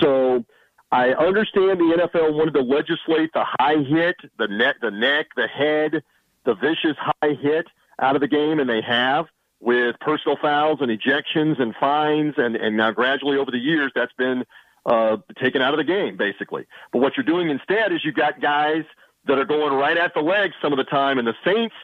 So 0.01 0.45
I 0.91 1.09
understand 1.09 1.79
the 1.79 2.07
NFL 2.07 2.33
wanted 2.33 2.53
to 2.53 2.61
legislate 2.61 3.31
the 3.33 3.45
high 3.59 3.83
hit, 3.83 4.15
the 4.37 4.47
neck, 4.47 4.77
the 4.81 4.91
neck, 4.91 5.27
the 5.35 5.47
head, 5.47 6.03
the 6.45 6.55
vicious 6.55 6.97
high 6.97 7.33
hit 7.41 7.67
out 8.01 8.15
of 8.15 8.21
the 8.21 8.27
game, 8.27 8.59
and 8.59 8.69
they 8.69 8.81
have 8.81 9.25
with 9.59 9.95
personal 10.01 10.37
fouls 10.41 10.79
and 10.81 10.91
ejections 10.91 11.61
and 11.61 11.73
fines, 11.79 12.33
and, 12.37 12.55
and 12.55 12.75
now 12.75 12.91
gradually 12.91 13.37
over 13.37 13.49
the 13.49 13.57
years 13.57 13.91
that's 13.95 14.11
been 14.17 14.43
uh, 14.85 15.17
taken 15.41 15.61
out 15.61 15.73
of 15.73 15.77
the 15.77 15.83
game, 15.85 16.17
basically. 16.17 16.65
But 16.91 16.99
what 16.99 17.13
you're 17.15 17.25
doing 17.25 17.49
instead 17.49 17.93
is 17.93 18.03
you've 18.03 18.15
got 18.15 18.41
guys 18.41 18.83
that 19.25 19.37
are 19.37 19.45
going 19.45 19.73
right 19.73 19.97
at 19.97 20.13
the 20.13 20.21
legs 20.21 20.53
some 20.61 20.73
of 20.73 20.77
the 20.77 20.83
time, 20.83 21.17
and 21.17 21.27
the 21.27 21.33
Saints. 21.45 21.75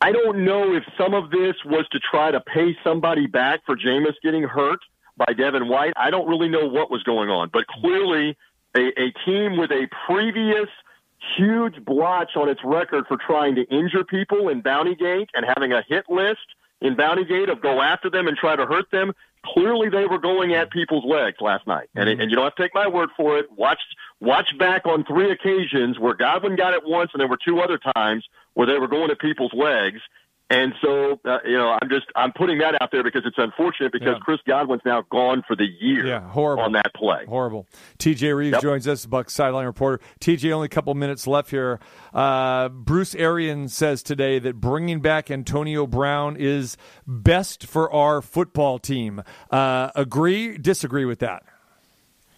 I 0.00 0.12
don't 0.12 0.44
know 0.44 0.74
if 0.74 0.82
some 0.98 1.14
of 1.14 1.30
this 1.30 1.56
was 1.64 1.86
to 1.92 1.98
try 1.98 2.30
to 2.30 2.40
pay 2.40 2.76
somebody 2.84 3.26
back 3.26 3.60
for 3.64 3.76
Jameis 3.76 4.14
getting 4.22 4.42
hurt 4.42 4.80
by 5.16 5.32
Devin 5.32 5.68
White. 5.68 5.94
I 5.96 6.10
don't 6.10 6.28
really 6.28 6.48
know 6.48 6.66
what 6.66 6.90
was 6.90 7.02
going 7.02 7.30
on, 7.30 7.50
but 7.52 7.66
clearly 7.66 8.36
a, 8.76 8.80
a 8.80 9.12
team 9.24 9.56
with 9.56 9.70
a 9.70 9.88
previous 10.06 10.68
huge 11.36 11.84
blotch 11.84 12.36
on 12.36 12.48
its 12.48 12.60
record 12.64 13.06
for 13.06 13.16
trying 13.16 13.54
to 13.56 13.62
injure 13.64 14.04
people 14.04 14.48
in 14.48 14.62
Bountygate 14.62 15.28
and 15.34 15.44
having 15.46 15.72
a 15.72 15.82
hit 15.88 16.04
list 16.08 16.46
in 16.80 16.94
Bountygate 16.94 17.50
of 17.50 17.60
go 17.60 17.80
after 17.80 18.10
them 18.10 18.28
and 18.28 18.36
try 18.36 18.56
to 18.56 18.66
hurt 18.66 18.90
them. 18.90 19.12
Clearly, 19.44 19.88
they 19.88 20.06
were 20.06 20.18
going 20.18 20.54
at 20.54 20.70
people's 20.72 21.04
legs 21.04 21.36
last 21.40 21.66
night, 21.66 21.88
and, 21.94 22.08
mm-hmm. 22.08 22.20
and 22.20 22.30
you 22.30 22.36
don't 22.36 22.44
have 22.44 22.56
to 22.56 22.62
take 22.62 22.74
my 22.74 22.88
word 22.88 23.10
for 23.16 23.38
it. 23.38 23.46
Watch, 23.52 23.78
watch 24.20 24.50
back 24.58 24.86
on 24.86 25.04
three 25.04 25.30
occasions 25.30 26.00
where 26.00 26.14
Godwin 26.14 26.56
got 26.56 26.74
it 26.74 26.82
once, 26.84 27.10
and 27.14 27.20
there 27.20 27.28
were 27.28 27.38
two 27.42 27.60
other 27.60 27.78
times 27.94 28.24
where 28.54 28.66
they 28.66 28.78
were 28.78 28.88
going 28.88 29.10
at 29.10 29.20
people's 29.20 29.52
legs. 29.54 30.00
And 30.48 30.74
so, 30.80 31.18
uh, 31.24 31.38
you 31.44 31.56
know, 31.56 31.76
I'm 31.82 31.88
just 31.88 32.06
I'm 32.14 32.32
putting 32.32 32.58
that 32.58 32.80
out 32.80 32.90
there 32.92 33.02
because 33.02 33.22
it's 33.26 33.36
unfortunate 33.36 33.90
because 33.90 34.14
Yeah. 34.14 34.18
Chris 34.20 34.38
Godwin's 34.46 34.82
now 34.84 35.02
gone 35.10 35.42
for 35.46 35.56
the 35.56 35.66
year 35.80 36.06
Yeah, 36.06 36.20
horrible. 36.20 36.62
on 36.62 36.72
that 36.72 36.94
play. 36.94 37.24
Horrible. 37.26 37.66
TJ 37.98 38.32
Reeves 38.32 38.52
Yep. 38.52 38.62
joins 38.62 38.86
us, 38.86 39.06
Bucks 39.06 39.32
sideline 39.34 39.66
reporter. 39.66 40.00
TJ, 40.20 40.52
only 40.52 40.66
a 40.66 40.68
couple 40.68 40.94
minutes 40.94 41.26
left 41.26 41.50
here. 41.50 41.80
Uh, 42.14 42.68
Bruce 42.68 43.16
Arians 43.16 43.74
says 43.74 44.04
today 44.04 44.38
that 44.38 44.60
bringing 44.60 45.00
back 45.00 45.32
Antonio 45.32 45.84
Brown 45.84 46.36
is 46.38 46.76
best 47.08 47.66
for 47.66 47.92
our 47.92 48.22
football 48.22 48.78
team. 48.78 49.24
Uh, 49.50 49.90
agree? 49.96 50.56
Disagree 50.58 51.04
with 51.06 51.18
that? 51.18 51.42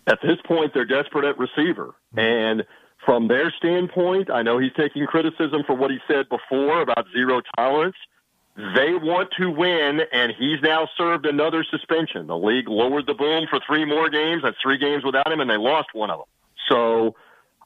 At 0.06 0.20
this 0.22 0.38
point, 0.46 0.72
they're 0.72 0.86
desperate 0.86 1.26
at 1.26 1.36
receiver. 1.38 1.94
And 2.16 2.64
from 3.04 3.28
their 3.28 3.52
standpoint, 3.56 4.30
I 4.30 4.42
know 4.42 4.58
he's 4.58 4.72
taking 4.76 5.06
criticism 5.06 5.62
for 5.66 5.74
what 5.74 5.90
he 5.90 5.98
said 6.06 6.28
before 6.28 6.82
about 6.82 7.06
zero 7.12 7.40
tolerance. 7.56 7.96
They 8.56 8.92
want 8.94 9.30
to 9.38 9.50
win, 9.50 10.00
and 10.12 10.32
he's 10.36 10.60
now 10.62 10.88
served 10.96 11.26
another 11.26 11.64
suspension. 11.70 12.26
The 12.26 12.36
league 12.36 12.68
lowered 12.68 13.06
the 13.06 13.14
boom 13.14 13.46
for 13.48 13.60
three 13.64 13.84
more 13.84 14.10
games. 14.10 14.42
That's 14.42 14.56
three 14.60 14.78
games 14.78 15.04
without 15.04 15.30
him, 15.30 15.38
and 15.38 15.48
they 15.48 15.56
lost 15.56 15.90
one 15.92 16.10
of 16.10 16.18
them. 16.18 16.26
So 16.68 17.14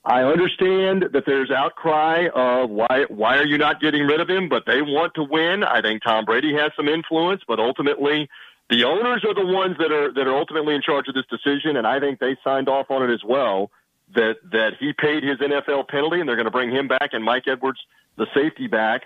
I 0.05 0.23
understand 0.23 1.07
that 1.13 1.25
there's 1.25 1.51
outcry 1.51 2.27
of 2.35 2.69
why 2.69 3.07
why 3.09 3.39
are 3.39 3.47
you 3.47 3.57
not 3.57 3.81
getting 3.81 4.03
rid 4.03 4.21
of 4.21 4.29
him? 4.29 4.51
But 4.51 4.65
they 4.67 4.83
want 4.83 5.15
to 5.15 5.23
win. 5.23 5.65
I 5.65 5.81
think 5.81 6.03
Tom 6.03 6.27
Brady 6.27 6.53
has 6.55 6.73
some 6.77 6.89
influence, 6.89 7.41
but 7.49 7.59
ultimately 7.59 8.29
the 8.69 8.85
owners 8.85 9.25
are 9.27 9.35
the 9.35 9.47
ones 9.47 9.77
that 9.79 9.93
are 9.93 10.13
that 10.13 10.27
are 10.27 10.37
ultimately 10.37 10.75
in 10.75 10.83
charge 10.83 11.07
of 11.09 11.15
this 11.15 11.27
decision, 11.31 11.77
and 11.77 11.87
I 11.87 12.01
think 12.01 12.19
they 12.19 12.37
signed 12.45 12.69
off 12.69 12.91
on 12.91 13.09
it 13.09 13.13
as 13.13 13.23
well. 13.25 13.71
That 14.15 14.37
that 14.53 14.73
he 14.79 14.93
paid 14.93 15.23
his 15.23 15.39
NFL 15.39 15.89
penalty, 15.89 16.21
and 16.21 16.29
they're 16.29 16.37
going 16.37 16.47
to 16.47 16.51
bring 16.51 16.71
him 16.71 16.87
back, 16.87 17.11
and 17.13 17.25
Mike 17.25 17.45
Edwards, 17.47 17.81
the 18.17 18.27
safety 18.35 18.67
back, 18.67 19.03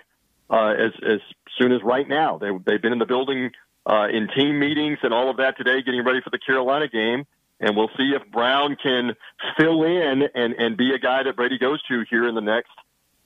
uh, 0.49 0.73
as 0.77 0.91
as 1.01 1.19
soon 1.57 1.71
as 1.71 1.81
right 1.83 2.07
now. 2.07 2.37
They 2.37 2.49
they've 2.65 2.81
been 2.81 2.93
in 2.93 2.99
the 2.99 3.05
building 3.05 3.51
uh, 3.85 4.07
in 4.11 4.27
team 4.35 4.59
meetings 4.59 4.99
and 5.03 5.13
all 5.13 5.29
of 5.29 5.37
that 5.37 5.57
today, 5.57 5.81
getting 5.81 6.03
ready 6.03 6.19
for 6.21 6.29
the 6.29 6.39
Carolina 6.39 6.87
game, 6.87 7.25
and 7.59 7.75
we'll 7.75 7.91
see 7.97 8.13
if 8.15 8.29
Brown 8.31 8.75
can 8.81 9.15
fill 9.57 9.83
in 9.83 10.23
and 10.35 10.53
and 10.53 10.77
be 10.77 10.93
a 10.93 10.99
guy 10.99 11.23
that 11.23 11.35
Brady 11.35 11.57
goes 11.57 11.81
to 11.83 12.03
here 12.09 12.27
in 12.27 12.35
the 12.35 12.41
next 12.41 12.71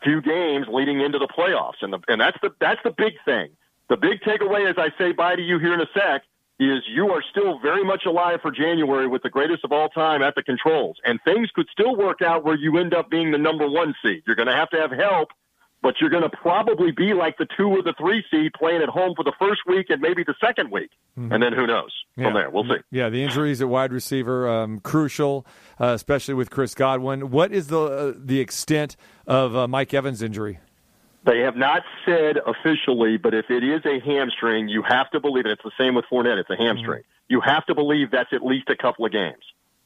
few 0.04 0.22
games 0.22 0.68
leading 0.70 1.02
into 1.02 1.20
the 1.20 1.28
playoffs. 1.28 1.82
And 1.82 1.94
the, 1.94 2.00
and 2.08 2.22
that's 2.22 2.38
the 2.42 2.52
that's 2.60 2.82
the 2.84 2.92
big 2.92 3.14
thing. 3.26 3.50
The 3.90 3.98
big 3.98 4.22
takeaway, 4.22 4.70
as 4.70 4.78
I 4.78 4.90
say 4.98 5.12
bye 5.12 5.36
to 5.36 5.42
you 5.42 5.60
here 5.60 5.74
in 5.74 5.82
a 5.82 5.88
sec, 5.94 6.24
is 6.62 6.84
you 6.88 7.10
are 7.10 7.24
still 7.32 7.60
very 7.60 7.84
much 7.84 8.04
alive 8.06 8.40
for 8.42 8.52
January 8.52 9.08
with 9.08 9.24
the 9.24 9.30
greatest 9.30 9.64
of 9.66 9.72
all 9.72 9.90
time 9.90 10.22
at 10.22 10.36
the 10.36 10.44
controls, 10.44 10.98
and 11.04 11.20
things 11.26 11.50
could 11.56 11.68
still 11.72 11.96
work 11.96 12.22
out 12.22 12.44
where 12.44 12.56
you 12.56 12.78
end 12.78 12.94
up 12.94 13.10
being 13.10 13.32
the 13.32 13.38
number 13.38 13.68
one 13.68 13.96
seed. 14.04 14.22
You're 14.28 14.36
going 14.36 14.48
to 14.48 14.56
have 14.56 14.70
to 14.70 14.78
have 14.78 14.92
help. 14.92 15.30
But 15.84 15.96
you're 16.00 16.12
going 16.12 16.22
to 16.22 16.30
probably 16.30 16.92
be 16.92 17.16
like 17.16 17.40
the 17.40 17.48
two 17.58 17.68
or 17.70 17.82
the 17.82 17.96
three 17.98 18.24
seed 18.30 18.52
playing 18.54 18.84
at 18.84 18.90
home 18.90 19.16
for 19.16 19.24
the 19.24 19.34
first 19.40 19.62
week 19.66 19.88
and 19.90 20.00
maybe 20.00 20.24
the 20.24 20.36
second 20.40 20.70
week. 20.72 20.92
And 21.16 21.42
then 21.42 21.54
who 21.54 21.66
knows 21.66 21.92
from 22.14 22.36
there? 22.36 22.52
We'll 22.52 22.66
see. 22.66 22.84
Yeah, 22.92 23.10
the 23.10 23.24
injuries 23.24 23.64
at 23.64 23.68
wide 23.68 23.92
receiver 23.92 24.48
um, 24.48 24.80
crucial, 24.80 25.44
uh, 25.80 25.88
especially 25.88 26.36
with 26.36 26.52
Chris 26.52 26.76
Godwin. 26.76 27.32
What 27.32 27.52
is 27.52 27.66
the 27.66 27.80
uh, 27.82 28.14
the 28.16 28.40
extent 28.40 28.96
of 29.26 29.56
uh, 29.56 29.68
Mike 29.68 29.92
Evans' 29.92 30.22
injury? 30.22 30.60
They 31.24 31.40
have 31.42 31.56
not 31.56 31.84
said 32.06 32.38
officially, 32.38 33.18
but 33.18 33.34
if 33.34 33.50
it 33.50 33.64
is 33.64 33.86
a 33.86 34.00
hamstring, 34.00 34.68
you 34.68 34.82
have 34.82 35.10
to 35.12 35.20
believe 35.20 35.46
it. 35.46 35.52
It's 35.52 35.64
the 35.64 35.72
same 35.78 35.94
with 35.94 36.06
Fournette. 36.12 36.40
It's 36.40 36.50
a 36.50 36.54
mm-hmm. 36.54 36.64
hamstring. 36.64 37.04
You 37.30 37.42
have 37.42 37.66
to 37.68 37.76
believe 37.76 38.12
that's 38.12 38.34
at 38.34 38.44
least 38.44 38.70
a 38.70 38.76
couple 38.76 39.06
of 39.06 39.12
games 39.12 39.44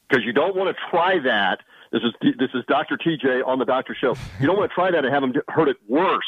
because 0.08 0.24
you 0.24 0.32
don't 0.32 0.56
want 0.56 0.74
to 0.74 0.82
try 0.90 1.18
that. 1.20 1.60
This 1.92 2.02
is 2.02 2.34
this 2.38 2.50
is 2.54 2.64
Dr. 2.66 2.96
TJ 2.96 3.46
on 3.46 3.58
the 3.58 3.64
Doctor 3.64 3.94
Show. 3.94 4.14
You 4.40 4.46
don't 4.46 4.56
want 4.56 4.70
to 4.70 4.74
try 4.74 4.90
that 4.90 5.04
and 5.04 5.12
have 5.12 5.22
him 5.22 5.34
hurt 5.48 5.68
it 5.68 5.76
worse 5.88 6.24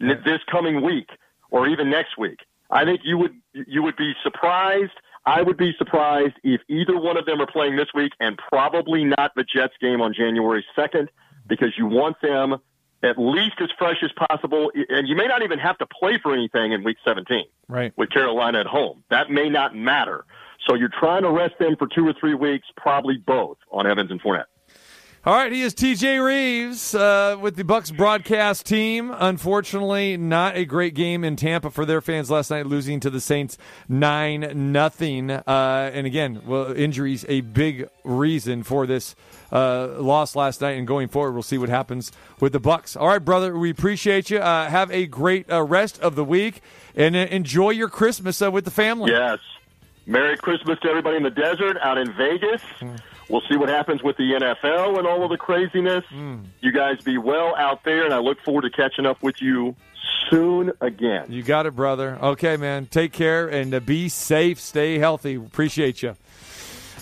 n- 0.00 0.22
this 0.24 0.40
coming 0.50 0.82
week 0.82 1.10
or 1.50 1.68
even 1.68 1.90
next 1.90 2.16
week. 2.16 2.40
I 2.70 2.84
think 2.84 3.00
you 3.04 3.18
would 3.18 3.34
you 3.52 3.82
would 3.82 3.96
be 3.96 4.14
surprised. 4.22 4.92
I 5.24 5.42
would 5.42 5.56
be 5.56 5.72
surprised 5.76 6.34
if 6.44 6.60
either 6.68 6.98
one 6.98 7.16
of 7.16 7.26
them 7.26 7.40
are 7.40 7.46
playing 7.46 7.74
this 7.74 7.88
week, 7.94 8.12
and 8.20 8.38
probably 8.48 9.04
not 9.04 9.32
the 9.34 9.42
Jets 9.42 9.74
game 9.80 10.00
on 10.00 10.14
January 10.14 10.64
second, 10.76 11.10
because 11.48 11.72
you 11.76 11.86
want 11.86 12.20
them 12.20 12.58
at 13.06 13.18
least 13.18 13.54
as 13.60 13.68
fresh 13.78 14.02
as 14.02 14.10
possible. 14.28 14.70
And 14.88 15.08
you 15.08 15.16
may 15.16 15.26
not 15.26 15.42
even 15.42 15.58
have 15.58 15.78
to 15.78 15.86
play 15.86 16.18
for 16.22 16.32
anything 16.34 16.72
in 16.72 16.84
Week 16.84 16.96
17 17.04 17.44
Right. 17.68 17.92
with 17.96 18.10
Carolina 18.10 18.60
at 18.60 18.66
home. 18.66 19.02
That 19.10 19.30
may 19.30 19.48
not 19.48 19.74
matter. 19.74 20.24
So 20.66 20.74
you're 20.74 20.88
trying 20.88 21.22
to 21.22 21.30
rest 21.30 21.54
them 21.58 21.76
for 21.76 21.86
two 21.86 22.06
or 22.08 22.12
three 22.18 22.34
weeks, 22.34 22.66
probably 22.76 23.16
both 23.18 23.56
on 23.70 23.86
Evans 23.86 24.10
and 24.10 24.20
Fournette. 24.20 24.46
All 25.26 25.34
right, 25.34 25.50
he 25.50 25.62
is 25.62 25.74
TJ 25.74 26.24
Reeves 26.24 26.94
uh, 26.94 27.36
with 27.40 27.56
the 27.56 27.64
Bucks 27.64 27.90
broadcast 27.90 28.64
team. 28.64 29.12
Unfortunately, 29.12 30.16
not 30.16 30.56
a 30.56 30.64
great 30.64 30.94
game 30.94 31.24
in 31.24 31.34
Tampa 31.34 31.68
for 31.70 31.84
their 31.84 32.00
fans 32.00 32.30
last 32.30 32.48
night, 32.48 32.66
losing 32.66 33.00
to 33.00 33.10
the 33.10 33.20
Saints 33.20 33.58
nine 33.88 34.70
nothing. 34.70 35.32
Uh, 35.32 35.90
and 35.92 36.06
again, 36.06 36.42
well, 36.46 36.72
injuries 36.72 37.24
a 37.28 37.40
big 37.40 37.88
reason 38.04 38.62
for 38.62 38.86
this 38.86 39.16
uh, 39.50 39.96
loss 39.98 40.36
last 40.36 40.60
night. 40.60 40.78
And 40.78 40.86
going 40.86 41.08
forward, 41.08 41.32
we'll 41.32 41.42
see 41.42 41.58
what 41.58 41.70
happens 41.70 42.12
with 42.38 42.52
the 42.52 42.60
Bucks. 42.60 42.94
All 42.94 43.08
right, 43.08 43.18
brother, 43.18 43.58
we 43.58 43.70
appreciate 43.70 44.30
you. 44.30 44.38
Uh, 44.38 44.70
have 44.70 44.92
a 44.92 45.06
great 45.06 45.50
uh, 45.50 45.64
rest 45.64 45.98
of 45.98 46.14
the 46.14 46.24
week 46.24 46.60
and 46.94 47.16
uh, 47.16 47.26
enjoy 47.32 47.70
your 47.70 47.88
Christmas 47.88 48.40
uh, 48.40 48.48
with 48.52 48.64
the 48.64 48.70
family. 48.70 49.10
Yes. 49.10 49.40
Merry 50.06 50.36
Christmas 50.36 50.78
to 50.82 50.88
everybody 50.88 51.16
in 51.16 51.24
the 51.24 51.30
desert 51.30 51.78
out 51.82 51.98
in 51.98 52.12
Vegas. 52.12 52.62
We'll 53.28 53.42
see 53.48 53.56
what 53.56 53.68
happens 53.68 54.02
with 54.02 54.16
the 54.16 54.32
NFL 54.32 54.98
and 54.98 55.06
all 55.06 55.24
of 55.24 55.30
the 55.30 55.36
craziness. 55.36 56.04
You 56.60 56.72
guys 56.72 57.00
be 57.02 57.18
well 57.18 57.54
out 57.56 57.82
there, 57.84 58.04
and 58.04 58.14
I 58.14 58.18
look 58.18 58.40
forward 58.42 58.62
to 58.62 58.70
catching 58.70 59.04
up 59.04 59.22
with 59.22 59.42
you 59.42 59.74
soon 60.30 60.72
again. 60.80 61.26
You 61.30 61.42
got 61.42 61.66
it, 61.66 61.74
brother. 61.74 62.18
Okay, 62.22 62.56
man. 62.56 62.86
Take 62.86 63.12
care 63.12 63.48
and 63.48 63.74
uh, 63.74 63.80
be 63.80 64.08
safe. 64.08 64.60
Stay 64.60 64.98
healthy. 64.98 65.34
Appreciate 65.34 66.02
you. 66.02 66.14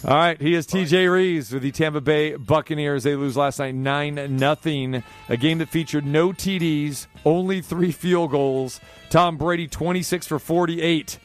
All 0.06 0.14
right, 0.14 0.38
he 0.38 0.54
is 0.54 0.66
TJ 0.66 1.10
Reeves 1.10 1.50
with 1.50 1.62
the 1.62 1.70
Tampa 1.70 2.02
Bay 2.02 2.36
Buccaneers. 2.36 3.04
They 3.04 3.16
lose 3.16 3.38
last 3.38 3.58
night 3.58 3.74
9 3.74 4.36
nothing. 4.36 5.02
A 5.30 5.36
game 5.38 5.58
that 5.58 5.70
featured 5.70 6.04
no 6.04 6.28
TDs, 6.30 7.06
only 7.24 7.62
three 7.62 7.90
field 7.92 8.30
goals. 8.30 8.80
Tom 9.08 9.38
Brady 9.38 9.66
26 9.66 10.26
for 10.26 10.38
48. 10.38 11.18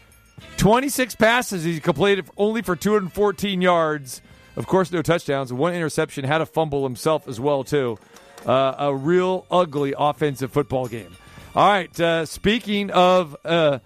26 0.56 1.16
passes 1.16 1.66
he 1.66 1.82
completed 1.82 2.30
only 2.38 2.62
for 2.62 2.78
214 2.78 3.62
yards. 3.62 4.22
Of 4.60 4.68
course, 4.68 4.92
no 4.92 5.02
touchdowns. 5.02 5.54
One 5.54 5.74
interception, 5.74 6.26
had 6.26 6.42
a 6.42 6.46
fumble 6.46 6.84
himself 6.84 7.30
as 7.30 7.40
well 7.40 7.64
too. 7.64 7.98
Uh, 8.46 8.76
a 8.78 8.94
real 8.94 9.46
ugly 9.50 9.94
offensive 9.98 10.52
football 10.52 10.88
game. 10.88 11.16
All 11.56 11.68
right, 11.68 12.00
uh, 12.00 12.26
speaking 12.26 12.92
of 12.92 13.38
uh, 13.46 13.80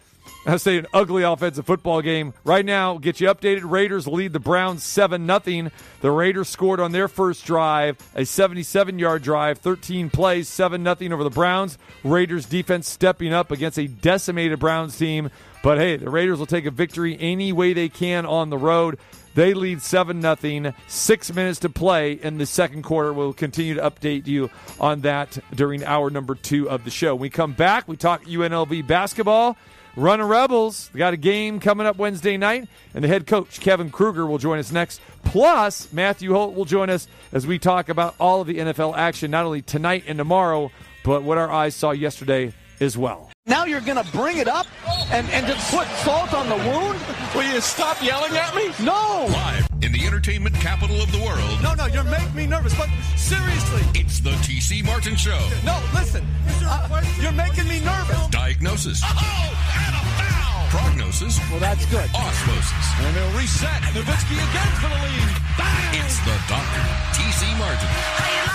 I 0.45 0.57
say 0.57 0.77
an 0.77 0.87
ugly 0.93 1.23
offensive 1.23 1.65
football 1.65 2.01
game. 2.01 2.33
Right 2.43 2.65
now, 2.65 2.97
get 2.97 3.21
you 3.21 3.29
updated. 3.29 3.61
Raiders 3.63 4.07
lead 4.07 4.33
the 4.33 4.41
Browns 4.41 4.83
7 4.83 5.25
0. 5.25 5.71
The 6.01 6.11
Raiders 6.11 6.49
scored 6.49 6.81
on 6.81 6.91
their 6.91 7.07
first 7.07 7.45
drive, 7.45 7.97
a 8.13 8.25
77 8.25 8.99
yard 8.99 9.21
drive, 9.21 9.59
13 9.59 10.09
plays, 10.09 10.49
7 10.49 10.83
0 10.83 11.13
over 11.13 11.23
the 11.23 11.29
Browns. 11.29 11.77
Raiders 12.03 12.45
defense 12.45 12.89
stepping 12.89 13.31
up 13.31 13.51
against 13.51 13.79
a 13.79 13.87
decimated 13.87 14.59
Browns 14.59 14.97
team. 14.97 15.29
But 15.63 15.77
hey, 15.77 15.95
the 15.95 16.09
Raiders 16.09 16.39
will 16.39 16.45
take 16.45 16.65
a 16.65 16.71
victory 16.71 17.17
any 17.21 17.53
way 17.53 17.71
they 17.71 17.87
can 17.87 18.25
on 18.25 18.49
the 18.49 18.57
road. 18.57 18.99
They 19.35 19.53
lead 19.53 19.81
7 19.81 20.21
0. 20.21 20.73
Six 20.87 21.33
minutes 21.33 21.59
to 21.59 21.69
play 21.69 22.13
in 22.13 22.37
the 22.37 22.45
second 22.45 22.83
quarter. 22.83 23.13
We'll 23.13 23.31
continue 23.31 23.75
to 23.75 23.81
update 23.81 24.27
you 24.27 24.49
on 24.77 25.01
that 25.01 25.37
during 25.55 25.85
hour 25.85 26.09
number 26.09 26.35
two 26.35 26.69
of 26.69 26.83
the 26.83 26.91
show. 26.91 27.15
When 27.15 27.21
we 27.21 27.29
come 27.29 27.53
back, 27.53 27.87
we 27.87 27.95
talk 27.95 28.25
UNLV 28.25 28.85
basketball. 28.85 29.55
Running 29.95 30.25
Rebels, 30.25 30.89
they 30.91 30.97
got 30.97 31.13
a 31.13 31.17
game 31.17 31.59
coming 31.59 31.85
up 31.85 31.97
Wednesday 31.97 32.35
night, 32.35 32.67
and 32.95 33.03
the 33.03 33.07
head 33.07 33.27
coach, 33.27 33.59
Kevin 33.59 33.91
Kruger, 33.91 34.25
will 34.25 34.39
join 34.39 34.57
us 34.57 34.71
next. 34.71 34.99
Plus, 35.23 35.93
Matthew 35.93 36.33
Holt 36.33 36.55
will 36.55 36.65
join 36.65 36.89
us 36.89 37.07
as 37.31 37.45
we 37.45 37.59
talk 37.59 37.89
about 37.89 38.15
all 38.19 38.41
of 38.41 38.47
the 38.47 38.57
NFL 38.57 38.97
action, 38.97 39.29
not 39.29 39.45
only 39.45 39.61
tonight 39.61 40.05
and 40.07 40.17
tomorrow, 40.17 40.71
but 41.03 41.21
what 41.21 41.37
our 41.37 41.51
eyes 41.51 41.75
saw 41.75 41.91
yesterday 41.91 42.53
as 42.79 42.97
well. 42.97 43.29
Now 43.45 43.65
you're 43.65 43.81
going 43.81 44.03
to 44.03 44.11
bring 44.11 44.37
it 44.37 44.47
up 44.47 44.65
and, 45.11 45.29
and 45.29 45.45
just 45.45 45.71
put 45.71 45.87
salt 46.03 46.33
on 46.33 46.49
the 46.49 46.55
wound? 46.55 46.99
Will 47.35 47.53
you 47.53 47.61
stop 47.61 48.01
yelling 48.01 48.35
at 48.35 48.55
me? 48.55 48.71
No! 48.83 49.27
Live 49.29 49.72
in 49.83 49.91
the 49.91 50.05
entertainment 50.07 50.55
capital 50.55 51.01
of 51.01 51.11
the 51.11 51.19
world, 51.19 51.59
No, 51.61 51.73
no, 51.75 51.85
you're 51.87 52.03
making 52.07 52.33
me 52.35 52.47
nervous. 52.47 52.73
But 52.77 52.87
seriously, 53.17 53.83
it's 53.99 54.19
the 54.19 54.31
TC 54.47 54.83
Martin 54.85 55.15
Show. 55.15 55.37
no, 55.65 55.77
listen. 55.93 56.25
Uh, 56.63 57.03
you're 57.21 57.33
making 57.33 57.67
me 57.67 57.79
nervous. 57.81 58.27
Diagnosis, 58.31 59.01
Oh, 59.03 59.11
and 59.11 59.95
a 59.95 60.03
foul! 60.15 60.67
prognosis, 60.69 61.37
Well, 61.51 61.59
that's 61.59 61.85
good. 61.87 62.09
osmosis. 62.15 62.87
And 63.03 63.15
they'll 63.15 63.37
reset. 63.37 63.81
Nowitzki 63.91 64.35
again 64.39 64.71
for 64.79 64.87
the 64.87 64.99
lead. 65.03 65.29
Bang! 65.57 65.99
It's 65.99 66.17
the 66.23 66.35
doctor, 66.47 66.83
TC 67.19 67.51
Martin. 67.59 68.52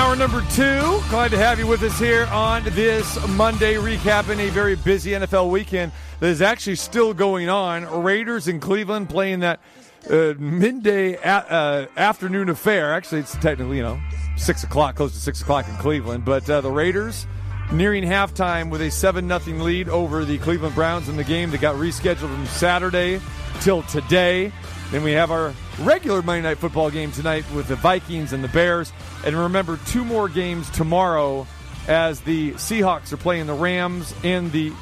Hour 0.00 0.16
number 0.16 0.40
two. 0.52 1.02
Glad 1.10 1.30
to 1.32 1.36
have 1.36 1.58
you 1.58 1.66
with 1.66 1.82
us 1.82 1.98
here 1.98 2.24
on 2.32 2.64
this 2.64 3.18
Monday, 3.28 3.74
recapping 3.74 4.38
a 4.38 4.48
very 4.48 4.74
busy 4.74 5.10
NFL 5.10 5.50
weekend. 5.50 5.92
that 6.20 6.30
is 6.30 6.40
actually 6.40 6.76
still 6.76 7.12
going 7.12 7.50
on. 7.50 7.84
Raiders 8.02 8.48
in 8.48 8.60
Cleveland 8.60 9.10
playing 9.10 9.40
that 9.40 9.60
uh, 10.08 10.32
midday 10.38 11.16
a- 11.16 11.26
uh, 11.26 11.86
afternoon 11.98 12.48
affair. 12.48 12.94
Actually, 12.94 13.20
it's 13.20 13.36
technically 13.36 13.76
you 13.76 13.82
know 13.82 14.00
six 14.38 14.64
o'clock, 14.64 14.96
close 14.96 15.12
to 15.12 15.18
six 15.18 15.42
o'clock 15.42 15.68
in 15.68 15.76
Cleveland. 15.76 16.24
But 16.24 16.48
uh, 16.48 16.62
the 16.62 16.70
Raiders 16.70 17.26
nearing 17.70 18.02
halftime 18.02 18.70
with 18.70 18.80
a 18.80 18.90
seven 18.90 19.28
nothing 19.28 19.60
lead 19.60 19.90
over 19.90 20.24
the 20.24 20.38
Cleveland 20.38 20.74
Browns 20.74 21.10
in 21.10 21.16
the 21.18 21.24
game 21.24 21.50
that 21.50 21.60
got 21.60 21.76
rescheduled 21.76 22.20
from 22.20 22.46
Saturday 22.46 23.20
till 23.60 23.82
today. 23.82 24.50
Then 24.92 25.04
we 25.04 25.12
have 25.12 25.30
our 25.30 25.52
regular 25.80 26.22
Monday 26.22 26.42
Night 26.48 26.58
Football 26.58 26.90
game 26.90 27.12
tonight 27.12 27.44
with 27.54 27.68
the 27.68 27.76
Vikings 27.76 28.32
and 28.32 28.42
the 28.42 28.48
Bears. 28.48 28.92
And 29.24 29.36
remember, 29.36 29.78
two 29.86 30.04
more 30.04 30.28
games 30.28 30.70
tomorrow 30.70 31.46
as 31.88 32.20
the 32.20 32.52
Seahawks 32.52 33.12
are 33.12 33.16
playing 33.16 33.46
the 33.46 33.54
Rams 33.54 34.14
and 34.24 34.50
the 34.52 34.72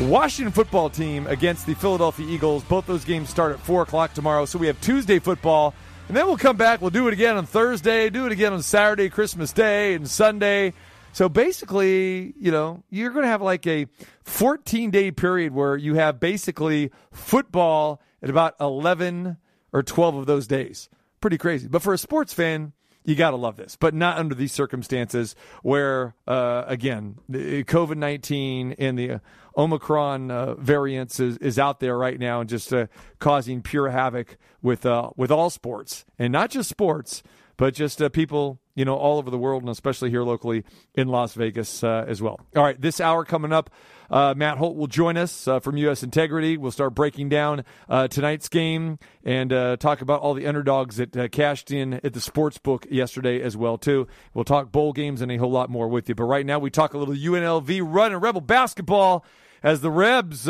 Washington 0.00 0.52
football 0.52 0.88
team 0.88 1.26
against 1.26 1.66
the 1.66 1.74
Philadelphia 1.74 2.26
Eagles. 2.26 2.62
Both 2.64 2.86
those 2.86 3.04
games 3.04 3.28
start 3.28 3.52
at 3.52 3.60
4 3.60 3.82
o'clock 3.82 4.14
tomorrow. 4.14 4.44
So 4.44 4.58
we 4.58 4.68
have 4.68 4.80
Tuesday 4.80 5.18
football. 5.18 5.74
And 6.06 6.16
then 6.16 6.26
we'll 6.26 6.38
come 6.38 6.56
back. 6.56 6.80
We'll 6.80 6.90
do 6.90 7.06
it 7.08 7.12
again 7.12 7.36
on 7.36 7.44
Thursday, 7.44 8.08
do 8.08 8.24
it 8.24 8.32
again 8.32 8.54
on 8.54 8.62
Saturday, 8.62 9.10
Christmas 9.10 9.52
Day, 9.52 9.92
and 9.94 10.08
Sunday. 10.08 10.72
So 11.12 11.28
basically, 11.28 12.32
you 12.38 12.50
know, 12.50 12.82
you're 12.90 13.10
going 13.10 13.24
to 13.24 13.28
have 13.28 13.42
like 13.42 13.66
a 13.66 13.86
14 14.24 14.90
day 14.90 15.10
period 15.10 15.52
where 15.52 15.76
you 15.76 15.94
have 15.94 16.20
basically 16.20 16.92
football 17.12 18.00
at 18.22 18.30
about 18.30 18.54
11 18.60 19.36
or 19.72 19.82
12 19.82 20.14
of 20.14 20.26
those 20.26 20.46
days. 20.46 20.88
Pretty 21.20 21.36
crazy. 21.38 21.68
But 21.68 21.82
for 21.82 21.92
a 21.92 21.98
sports 21.98 22.32
fan, 22.32 22.72
you 23.08 23.14
got 23.14 23.30
to 23.30 23.36
love 23.36 23.56
this, 23.56 23.74
but 23.74 23.94
not 23.94 24.18
under 24.18 24.34
these 24.34 24.52
circumstances 24.52 25.34
where, 25.62 26.14
uh, 26.26 26.64
again, 26.66 27.16
COVID 27.30 27.96
19 27.96 28.72
and 28.78 28.98
the 28.98 29.22
Omicron 29.56 30.30
uh, 30.30 30.54
variants 30.56 31.18
is, 31.18 31.38
is 31.38 31.58
out 31.58 31.80
there 31.80 31.96
right 31.96 32.20
now 32.20 32.40
and 32.40 32.50
just 32.50 32.70
uh, 32.70 32.86
causing 33.18 33.62
pure 33.62 33.88
havoc 33.88 34.36
with, 34.60 34.84
uh, 34.84 35.08
with 35.16 35.30
all 35.30 35.48
sports 35.48 36.04
and 36.18 36.30
not 36.30 36.50
just 36.50 36.68
sports, 36.68 37.22
but 37.56 37.72
just 37.72 38.02
uh, 38.02 38.10
people 38.10 38.60
you 38.78 38.84
know, 38.84 38.94
all 38.94 39.18
over 39.18 39.28
the 39.28 39.38
world 39.38 39.62
and 39.62 39.70
especially 39.70 40.08
here 40.08 40.22
locally 40.22 40.62
in 40.94 41.08
Las 41.08 41.32
Vegas 41.34 41.82
uh, 41.82 42.04
as 42.06 42.22
well. 42.22 42.38
All 42.54 42.62
right, 42.62 42.80
this 42.80 43.00
hour 43.00 43.24
coming 43.24 43.52
up, 43.52 43.70
uh, 44.10 44.34
Matt 44.36 44.58
Holt 44.58 44.76
will 44.76 44.86
join 44.86 45.16
us 45.16 45.46
uh, 45.48 45.60
from 45.60 45.76
U.S. 45.78 46.02
Integrity. 46.02 46.56
We'll 46.56 46.72
start 46.72 46.94
breaking 46.94 47.28
down 47.28 47.64
uh, 47.88 48.08
tonight's 48.08 48.48
game 48.48 48.98
and 49.24 49.52
uh, 49.52 49.76
talk 49.76 50.00
about 50.00 50.20
all 50.20 50.34
the 50.34 50.46
underdogs 50.46 50.96
that 50.96 51.16
uh, 51.16 51.28
cashed 51.28 51.70
in 51.70 51.94
at 51.94 52.12
the 52.12 52.20
sports 52.20 52.58
book 52.58 52.86
yesterday 52.90 53.40
as 53.42 53.56
well 53.56 53.78
too. 53.78 54.06
We'll 54.34 54.44
talk 54.44 54.72
bowl 54.72 54.92
games 54.92 55.20
and 55.20 55.30
a 55.30 55.36
whole 55.36 55.50
lot 55.50 55.70
more 55.70 55.88
with 55.88 56.08
you. 56.08 56.14
But 56.14 56.24
right 56.24 56.46
now, 56.46 56.58
we 56.58 56.70
talk 56.70 56.94
a 56.94 56.98
little 56.98 57.14
UNLV 57.14 57.80
run 57.84 58.12
and 58.12 58.22
Rebel 58.22 58.40
basketball 58.40 59.24
as 59.62 59.80
the 59.80 59.90
Rebs 59.90 60.48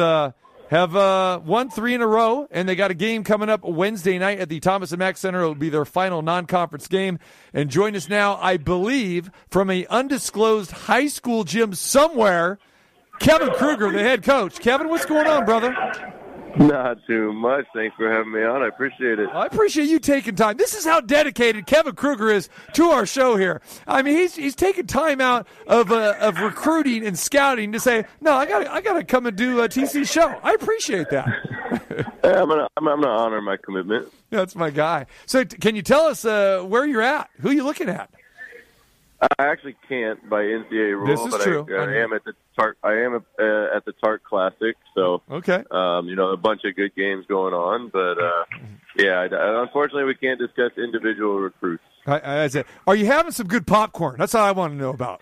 have 0.68 0.94
uh, 0.94 1.40
won 1.44 1.70
three 1.70 1.94
in 1.94 2.02
a 2.02 2.06
row, 2.06 2.46
and 2.50 2.68
they 2.68 2.76
got 2.76 2.90
a 2.90 2.94
game 2.94 3.24
coming 3.24 3.48
up 3.48 3.64
Wednesday 3.64 4.18
night 4.18 4.38
at 4.38 4.48
the 4.48 4.60
Thomas 4.60 4.92
and 4.92 4.98
Mack 4.98 5.16
Center. 5.16 5.40
It'll 5.40 5.54
be 5.54 5.70
their 5.70 5.86
final 5.86 6.20
non-conference 6.20 6.88
game. 6.88 7.18
And 7.54 7.70
join 7.70 7.96
us 7.96 8.08
now, 8.08 8.36
I 8.36 8.58
believe, 8.58 9.30
from 9.50 9.70
a 9.70 9.86
undisclosed 9.86 10.70
high 10.70 11.06
school 11.06 11.44
gym 11.44 11.74
somewhere, 11.74 12.58
Kevin 13.18 13.50
Kruger, 13.50 13.90
the 13.90 14.00
head 14.00 14.22
coach. 14.22 14.60
Kevin, 14.60 14.88
what's 14.88 15.06
going 15.06 15.26
on, 15.26 15.44
brother? 15.44 15.74
Not 16.56 16.98
too 17.06 17.32
much. 17.32 17.66
Thanks 17.72 17.94
for 17.96 18.10
having 18.10 18.32
me 18.32 18.42
on. 18.42 18.62
I 18.62 18.68
appreciate 18.68 19.20
it. 19.20 19.28
I 19.32 19.46
appreciate 19.46 19.88
you 19.88 20.00
taking 20.00 20.34
time. 20.34 20.56
This 20.56 20.74
is 20.74 20.84
how 20.84 21.00
dedicated 21.00 21.66
Kevin 21.66 21.94
Kruger 21.94 22.30
is 22.30 22.48
to 22.72 22.86
our 22.86 23.06
show 23.06 23.36
here. 23.36 23.60
I 23.86 24.02
mean, 24.02 24.16
he's 24.16 24.34
he's 24.34 24.56
taking 24.56 24.86
time 24.86 25.20
out 25.20 25.46
of 25.68 25.92
uh, 25.92 26.16
of 26.18 26.40
recruiting 26.40 27.06
and 27.06 27.16
scouting 27.16 27.70
to 27.72 27.80
say, 27.80 28.04
no, 28.20 28.32
I 28.34 28.46
got 28.46 28.66
I 28.66 28.80
got 28.80 28.94
to 28.94 29.04
come 29.04 29.26
and 29.26 29.36
do 29.36 29.60
a 29.60 29.68
TC 29.68 30.10
show. 30.10 30.36
I 30.42 30.54
appreciate 30.54 31.10
that. 31.10 31.28
I'm 32.24 32.48
gonna 32.48 32.68
I'm, 32.76 32.88
I'm, 32.88 33.00
gonna 33.00 33.08
honor 33.08 33.40
my 33.40 33.56
commitment. 33.56 34.12
That's 34.30 34.56
my 34.56 34.70
guy. 34.70 35.06
So, 35.26 35.44
t- 35.44 35.56
can 35.58 35.76
you 35.76 35.82
tell 35.82 36.06
us 36.06 36.24
uh, 36.24 36.64
where 36.66 36.86
you're 36.86 37.02
at? 37.02 37.30
Who 37.40 37.50
are 37.50 37.54
you 37.54 37.64
looking 37.64 37.88
at? 37.88 38.10
I 39.20 39.26
actually 39.46 39.74
can't 39.88 40.28
by 40.30 40.42
NCAA 40.42 40.92
rule, 40.92 41.06
This 41.06 41.20
is 41.20 41.30
but 41.30 41.40
true. 41.42 41.66
I, 41.70 41.82
I 41.82 41.96
am 42.02 42.12
at 42.12 42.24
the 42.24 42.34
Tark. 42.56 42.76
I 42.84 42.92
am 42.94 43.14
uh, 43.14 43.76
at 43.76 43.84
the 43.84 43.92
Tark 44.00 44.22
Classic, 44.22 44.76
so 44.94 45.22
Okay. 45.30 45.64
um, 45.72 46.08
you 46.08 46.14
know 46.14 46.30
a 46.30 46.36
bunch 46.36 46.62
of 46.64 46.76
good 46.76 46.94
games 46.94 47.26
going 47.26 47.52
on. 47.52 47.88
But 47.88 48.22
uh, 48.22 48.44
yeah, 48.96 49.20
I, 49.30 49.62
unfortunately, 49.62 50.04
we 50.04 50.14
can't 50.14 50.38
discuss 50.38 50.70
individual 50.78 51.38
recruits. 51.40 51.82
I, 52.06 52.42
I 52.44 52.48
said, 52.48 52.64
are 52.86 52.94
you 52.94 53.06
having 53.06 53.32
some 53.32 53.48
good 53.48 53.66
popcorn? 53.66 54.16
That's 54.18 54.34
all 54.34 54.44
I 54.44 54.52
want 54.52 54.72
to 54.74 54.76
know 54.78 54.90
about. 54.90 55.20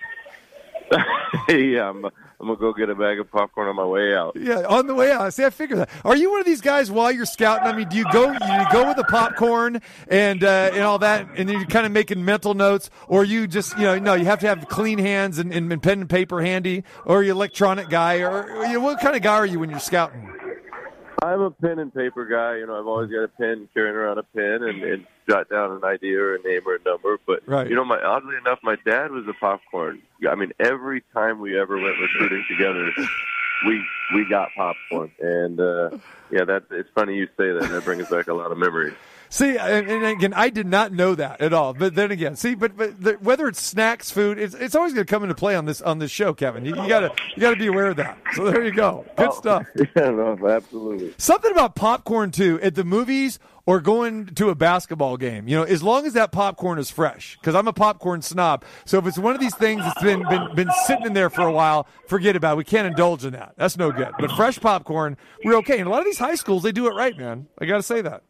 yeah, 1.48 1.88
I'm, 1.88 2.04
I'm 2.38 2.48
gonna 2.48 2.58
go 2.58 2.72
get 2.72 2.90
a 2.90 2.94
bag 2.94 3.18
of 3.18 3.30
popcorn 3.30 3.68
on 3.68 3.76
my 3.76 3.84
way 3.84 4.14
out. 4.14 4.36
Yeah, 4.36 4.62
on 4.68 4.86
the 4.86 4.94
way 4.94 5.10
out. 5.10 5.32
See, 5.32 5.44
I 5.44 5.50
figured 5.50 5.78
that. 5.78 5.90
Are 6.04 6.16
you 6.16 6.30
one 6.30 6.40
of 6.40 6.46
these 6.46 6.60
guys 6.60 6.90
while 6.90 7.10
you're 7.10 7.24
scouting? 7.24 7.66
I 7.66 7.74
mean, 7.74 7.88
do 7.88 7.96
you 7.96 8.04
go 8.12 8.30
you 8.30 8.72
go 8.72 8.86
with 8.86 8.98
the 8.98 9.04
popcorn 9.04 9.80
and 10.08 10.44
uh, 10.44 10.70
and 10.72 10.82
all 10.82 10.98
that, 10.98 11.26
and 11.36 11.48
you're 11.48 11.64
kind 11.64 11.86
of 11.86 11.92
making 11.92 12.24
mental 12.24 12.54
notes, 12.54 12.90
or 13.08 13.24
you 13.24 13.46
just 13.46 13.76
you 13.78 13.84
know 13.84 13.98
no, 13.98 14.14
you 14.14 14.26
have 14.26 14.40
to 14.40 14.46
have 14.48 14.68
clean 14.68 14.98
hands 14.98 15.38
and, 15.38 15.52
and, 15.52 15.82
pen 15.82 16.00
and 16.00 16.10
paper 16.10 16.42
handy, 16.42 16.84
or 17.04 17.22
you 17.22 17.32
electronic 17.32 17.88
guy, 17.88 18.20
or, 18.20 18.44
or 18.44 18.66
you 18.66 18.74
know, 18.74 18.80
what 18.80 19.00
kind 19.00 19.16
of 19.16 19.22
guy 19.22 19.34
are 19.34 19.46
you 19.46 19.58
when 19.58 19.70
you're 19.70 19.78
scouting? 19.78 20.30
I'm 21.26 21.40
a 21.40 21.50
pen 21.50 21.80
and 21.80 21.92
paper 21.92 22.24
guy. 22.24 22.58
You 22.58 22.66
know, 22.66 22.78
I've 22.78 22.86
always 22.86 23.10
got 23.10 23.24
a 23.24 23.28
pen, 23.28 23.68
carrying 23.74 23.96
around 23.96 24.18
a 24.18 24.22
pen, 24.22 24.62
and, 24.62 24.82
and 24.82 25.06
jot 25.28 25.48
down 25.50 25.72
an 25.72 25.84
idea 25.84 26.20
or 26.20 26.36
a 26.36 26.42
name 26.42 26.60
or 26.64 26.76
a 26.76 26.82
number. 26.84 27.18
But 27.26 27.42
Right. 27.48 27.68
you 27.68 27.74
know, 27.74 27.84
my 27.84 28.00
oddly 28.00 28.36
enough, 28.36 28.60
my 28.62 28.76
dad 28.84 29.10
was 29.10 29.26
a 29.26 29.32
popcorn. 29.32 30.02
I 30.28 30.34
mean, 30.36 30.52
every 30.60 31.02
time 31.12 31.40
we 31.40 31.58
ever 31.58 31.76
went 31.76 31.98
recruiting 31.98 32.44
together, 32.48 32.90
we 33.66 33.84
we 34.14 34.24
got 34.28 34.50
popcorn, 34.56 35.10
and 35.20 35.58
uh, 35.58 35.90
yeah, 36.30 36.44
that 36.44 36.64
it's 36.70 36.90
funny 36.94 37.16
you 37.16 37.26
say 37.36 37.50
that. 37.52 37.68
That 37.70 37.84
brings 37.84 38.08
back 38.08 38.28
a 38.28 38.34
lot 38.34 38.52
of 38.52 38.58
memories. 38.58 38.94
See, 39.28 39.56
and, 39.56 39.88
and 39.88 40.04
again, 40.04 40.34
I 40.34 40.50
did 40.50 40.66
not 40.66 40.92
know 40.92 41.14
that 41.14 41.40
at 41.40 41.52
all. 41.52 41.74
But 41.74 41.94
then 41.94 42.10
again, 42.10 42.36
see, 42.36 42.54
but 42.54 42.76
but 42.76 43.00
the, 43.02 43.12
whether 43.14 43.48
it's 43.48 43.60
snacks, 43.60 44.10
food, 44.10 44.38
it's, 44.38 44.54
it's 44.54 44.74
always 44.74 44.92
going 44.92 45.06
to 45.06 45.10
come 45.10 45.22
into 45.22 45.34
play 45.34 45.56
on 45.56 45.64
this 45.64 45.82
on 45.82 45.98
this 45.98 46.10
show, 46.10 46.34
Kevin. 46.34 46.64
You, 46.64 46.76
you 46.76 46.88
gotta 46.88 47.12
you 47.34 47.40
gotta 47.40 47.56
be 47.56 47.66
aware 47.66 47.88
of 47.88 47.96
that. 47.96 48.18
So 48.34 48.50
there 48.50 48.64
you 48.64 48.72
go. 48.72 49.04
Good 49.16 49.28
oh, 49.30 49.38
stuff. 49.38 49.66
Yeah, 49.96 50.10
no, 50.10 50.38
absolutely. 50.48 51.14
Something 51.16 51.52
about 51.52 51.74
popcorn 51.74 52.30
too 52.30 52.60
at 52.60 52.74
the 52.74 52.84
movies 52.84 53.38
or 53.66 53.80
going 53.80 54.26
to 54.26 54.48
a 54.48 54.54
basketball 54.54 55.16
game. 55.16 55.48
You 55.48 55.56
know, 55.56 55.62
as 55.64 55.82
long 55.82 56.06
as 56.06 56.12
that 56.14 56.32
popcorn 56.32 56.78
is 56.78 56.90
fresh, 56.90 57.36
because 57.40 57.54
I'm 57.54 57.66
a 57.66 57.72
popcorn 57.72 58.22
snob. 58.22 58.64
So 58.84 58.98
if 58.98 59.06
it's 59.06 59.18
one 59.18 59.34
of 59.34 59.40
these 59.40 59.54
things 59.56 59.82
that's 59.82 60.02
been 60.02 60.22
been 60.28 60.54
been 60.54 60.70
sitting 60.86 61.06
in 61.06 61.12
there 61.12 61.28
for 61.28 61.42
a 61.42 61.52
while, 61.52 61.86
forget 62.06 62.36
about 62.36 62.54
it. 62.54 62.58
We 62.58 62.64
can't 62.64 62.86
indulge 62.86 63.24
in 63.24 63.32
that. 63.32 63.54
That's 63.56 63.76
no 63.76 63.90
good. 63.90 64.12
But 64.18 64.30
fresh 64.32 64.58
popcorn, 64.60 65.16
we're 65.44 65.56
okay. 65.56 65.78
And 65.78 65.88
a 65.88 65.90
lot 65.90 65.98
of 65.98 66.04
these 66.04 66.18
high 66.18 66.36
schools, 66.36 66.62
they 66.62 66.72
do 66.72 66.86
it 66.86 66.94
right, 66.94 67.16
man. 67.18 67.48
I 67.58 67.66
got 67.66 67.76
to 67.76 67.82
say 67.82 68.00
that. 68.02 68.22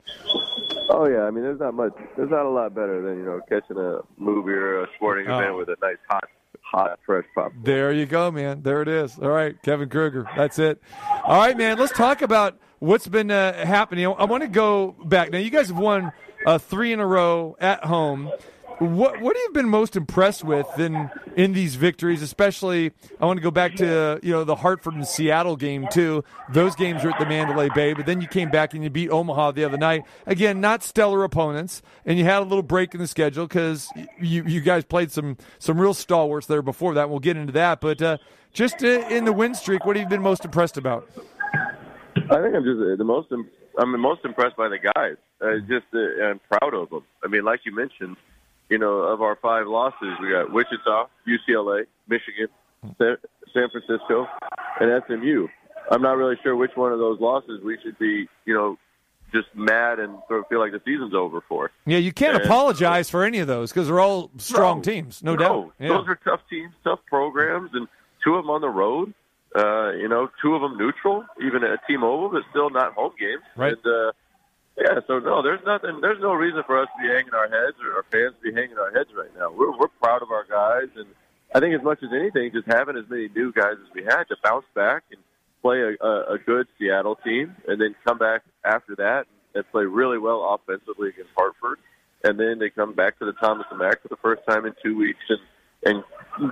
Oh 0.90 1.06
yeah, 1.08 1.22
I 1.22 1.30
mean, 1.30 1.42
there's 1.44 1.60
not 1.60 1.74
much. 1.74 1.92
There's 2.16 2.30
not 2.30 2.46
a 2.46 2.50
lot 2.50 2.74
better 2.74 3.02
than 3.02 3.18
you 3.18 3.24
know 3.24 3.40
catching 3.48 3.76
a 3.76 4.00
movie 4.16 4.52
or 4.52 4.82
a 4.82 4.86
sporting 4.96 5.28
Oh. 5.28 5.38
event 5.38 5.56
with 5.56 5.68
a 5.68 5.76
nice 5.82 5.96
hot, 6.08 6.24
hot, 6.62 6.98
fresh 7.04 7.24
pop. 7.34 7.52
There 7.62 7.92
you 7.92 8.06
go, 8.06 8.30
man. 8.30 8.62
There 8.62 8.82
it 8.82 8.88
is. 8.88 9.18
All 9.18 9.28
right, 9.30 9.60
Kevin 9.62 9.88
Kruger. 9.88 10.26
That's 10.36 10.58
it. 10.58 10.80
All 11.24 11.38
right, 11.38 11.56
man. 11.56 11.78
Let's 11.78 11.92
talk 11.92 12.22
about 12.22 12.58
what's 12.78 13.08
been 13.08 13.30
uh, 13.30 13.66
happening. 13.66 14.06
I 14.06 14.24
want 14.24 14.42
to 14.42 14.48
go 14.48 14.94
back. 15.04 15.30
Now, 15.30 15.38
you 15.38 15.50
guys 15.50 15.68
have 15.68 15.78
won 15.78 16.12
uh, 16.46 16.58
three 16.58 16.92
in 16.92 17.00
a 17.00 17.06
row 17.06 17.56
at 17.60 17.84
home. 17.84 18.30
What 18.78 19.20
what 19.22 19.36
have 19.36 19.42
you 19.42 19.50
been 19.54 19.70
most 19.70 19.96
impressed 19.96 20.44
with 20.44 20.66
in 20.78 21.10
in 21.34 21.54
these 21.54 21.76
victories? 21.76 22.20
Especially, 22.20 22.92
I 23.18 23.24
want 23.24 23.38
to 23.38 23.42
go 23.42 23.50
back 23.50 23.74
to 23.76 24.20
you 24.22 24.32
know 24.32 24.44
the 24.44 24.56
Hartford 24.56 24.94
and 24.94 25.06
Seattle 25.06 25.56
game 25.56 25.86
too. 25.90 26.24
Those 26.52 26.74
games 26.76 27.02
were 27.02 27.10
at 27.10 27.18
the 27.18 27.24
Mandalay 27.24 27.70
Bay, 27.74 27.94
but 27.94 28.04
then 28.04 28.20
you 28.20 28.28
came 28.28 28.50
back 28.50 28.74
and 28.74 28.84
you 28.84 28.90
beat 28.90 29.08
Omaha 29.08 29.52
the 29.52 29.64
other 29.64 29.78
night. 29.78 30.04
Again, 30.26 30.60
not 30.60 30.82
stellar 30.82 31.24
opponents, 31.24 31.80
and 32.04 32.18
you 32.18 32.24
had 32.24 32.40
a 32.40 32.44
little 32.44 32.62
break 32.62 32.92
in 32.92 33.00
the 33.00 33.06
schedule 33.06 33.46
because 33.46 33.88
you 34.20 34.44
you 34.44 34.60
guys 34.60 34.84
played 34.84 35.10
some 35.10 35.38
some 35.58 35.80
real 35.80 35.94
stalwarts 35.94 36.46
there 36.46 36.60
before 36.62 36.92
that. 36.94 37.08
We'll 37.08 37.18
get 37.18 37.38
into 37.38 37.54
that, 37.54 37.80
but 37.80 38.02
uh, 38.02 38.18
just 38.52 38.84
uh, 38.84 39.08
in 39.08 39.24
the 39.24 39.32
win 39.32 39.54
streak, 39.54 39.86
what 39.86 39.96
have 39.96 40.04
you 40.04 40.08
been 40.10 40.22
most 40.22 40.44
impressed 40.44 40.76
about? 40.76 41.08
I 41.54 42.42
think 42.42 42.54
I'm 42.54 42.64
just 42.64 42.80
uh, 42.80 42.96
the 42.96 43.04
most. 43.04 43.32
im- 43.32 43.48
most 44.00 44.24
impressed 44.24 44.56
by 44.56 44.68
the 44.68 44.78
guys. 44.78 45.16
Uh, 45.40 45.58
just 45.66 45.86
uh, 45.94 46.24
I'm 46.24 46.40
proud 46.50 46.74
of 46.74 46.90
them. 46.90 47.04
I 47.24 47.28
mean, 47.28 47.44
like 47.44 47.60
you 47.64 47.74
mentioned, 47.74 48.16
you 48.68 48.78
know, 48.78 48.98
of 48.98 49.22
our 49.22 49.36
five 49.36 49.66
losses, 49.66 50.08
we 50.20 50.30
got 50.30 50.52
Wichita, 50.52 51.06
UCLA, 51.26 51.86
Michigan, 52.08 52.48
San 52.98 53.68
Francisco, 53.70 54.26
and 54.80 55.02
SMU. 55.06 55.48
I'm 55.90 56.02
not 56.02 56.16
really 56.16 56.36
sure 56.42 56.56
which 56.56 56.72
one 56.74 56.92
of 56.92 56.98
those 56.98 57.20
losses 57.20 57.62
we 57.64 57.78
should 57.82 57.98
be, 57.98 58.28
you 58.44 58.54
know, 58.54 58.76
just 59.32 59.48
mad 59.54 59.98
and 59.98 60.18
sort 60.28 60.40
of 60.40 60.48
feel 60.48 60.58
like 60.60 60.72
the 60.72 60.80
season's 60.84 61.14
over 61.14 61.40
for. 61.48 61.70
Yeah, 61.84 61.98
you 61.98 62.12
can't 62.12 62.36
And- 62.36 62.44
apologize 62.44 63.10
for 63.10 63.24
any 63.24 63.38
of 63.38 63.46
those 63.46 63.72
because 63.72 63.88
they're 63.88 64.00
all 64.00 64.30
strong 64.38 64.78
No, 64.78 64.82
teams, 64.82 65.22
no, 65.22 65.32
no. 65.34 65.36
doubt. 65.38 65.72
Yeah. 65.78 65.88
Those 65.88 66.08
are 66.08 66.16
tough 66.24 66.40
teams, 66.50 66.72
tough 66.84 67.00
programs, 67.06 67.70
and 67.74 67.86
two 68.24 68.34
of 68.34 68.44
them 68.44 68.50
on 68.50 68.60
the 68.60 68.68
road. 68.68 69.14
Uh, 69.54 69.92
you 69.92 70.08
know, 70.08 70.28
two 70.42 70.54
of 70.54 70.60
them 70.60 70.76
neutral, 70.76 71.24
even 71.44 71.64
at 71.64 71.80
T-Mobile, 71.86 72.28
but 72.30 72.42
still 72.50 72.68
not 72.70 72.92
home 72.94 73.12
games. 73.18 73.42
Right. 73.56 73.72
And, 73.72 73.86
uh, 73.86 74.12
yeah, 74.76 75.00
so 75.06 75.18
no, 75.18 75.42
there's 75.42 75.64
nothing. 75.64 76.00
There's 76.00 76.20
no 76.20 76.34
reason 76.34 76.62
for 76.66 76.80
us 76.80 76.88
to 76.96 77.02
be 77.02 77.08
hanging 77.08 77.32
our 77.32 77.48
heads 77.48 77.76
or 77.82 77.96
our 77.96 78.04
fans 78.10 78.34
to 78.36 78.52
be 78.52 78.54
hanging 78.54 78.76
our 78.78 78.92
heads 78.92 79.08
right 79.16 79.30
now. 79.36 79.50
We're 79.50 79.76
we're 79.76 79.88
proud 80.02 80.22
of 80.22 80.30
our 80.30 80.44
guys, 80.44 80.88
and 80.96 81.06
I 81.54 81.60
think 81.60 81.74
as 81.74 81.82
much 81.82 82.02
as 82.02 82.10
anything, 82.12 82.52
just 82.52 82.66
having 82.66 82.96
as 82.96 83.08
many 83.08 83.28
new 83.34 83.52
guys 83.52 83.74
as 83.80 83.94
we 83.94 84.04
had 84.04 84.24
to 84.24 84.36
bounce 84.44 84.66
back 84.74 85.04
and 85.10 85.20
play 85.62 85.80
a, 85.80 86.04
a, 86.04 86.34
a 86.34 86.38
good 86.38 86.66
Seattle 86.78 87.16
team, 87.16 87.56
and 87.66 87.80
then 87.80 87.94
come 88.06 88.18
back 88.18 88.42
after 88.64 88.94
that 88.96 89.26
and 89.54 89.64
play 89.72 89.84
really 89.84 90.18
well 90.18 90.44
offensively 90.54 91.08
against 91.08 91.30
Hartford, 91.36 91.78
and 92.22 92.38
then 92.38 92.58
they 92.58 92.68
come 92.68 92.92
back 92.92 93.18
to 93.18 93.24
the 93.24 93.32
Thomas 93.32 93.66
and 93.70 93.78
Mack 93.78 94.02
for 94.02 94.08
the 94.08 94.16
first 94.16 94.42
time 94.46 94.66
in 94.66 94.74
two 94.82 94.96
weeks 94.96 95.24
and 95.30 95.38
and 95.84 96.02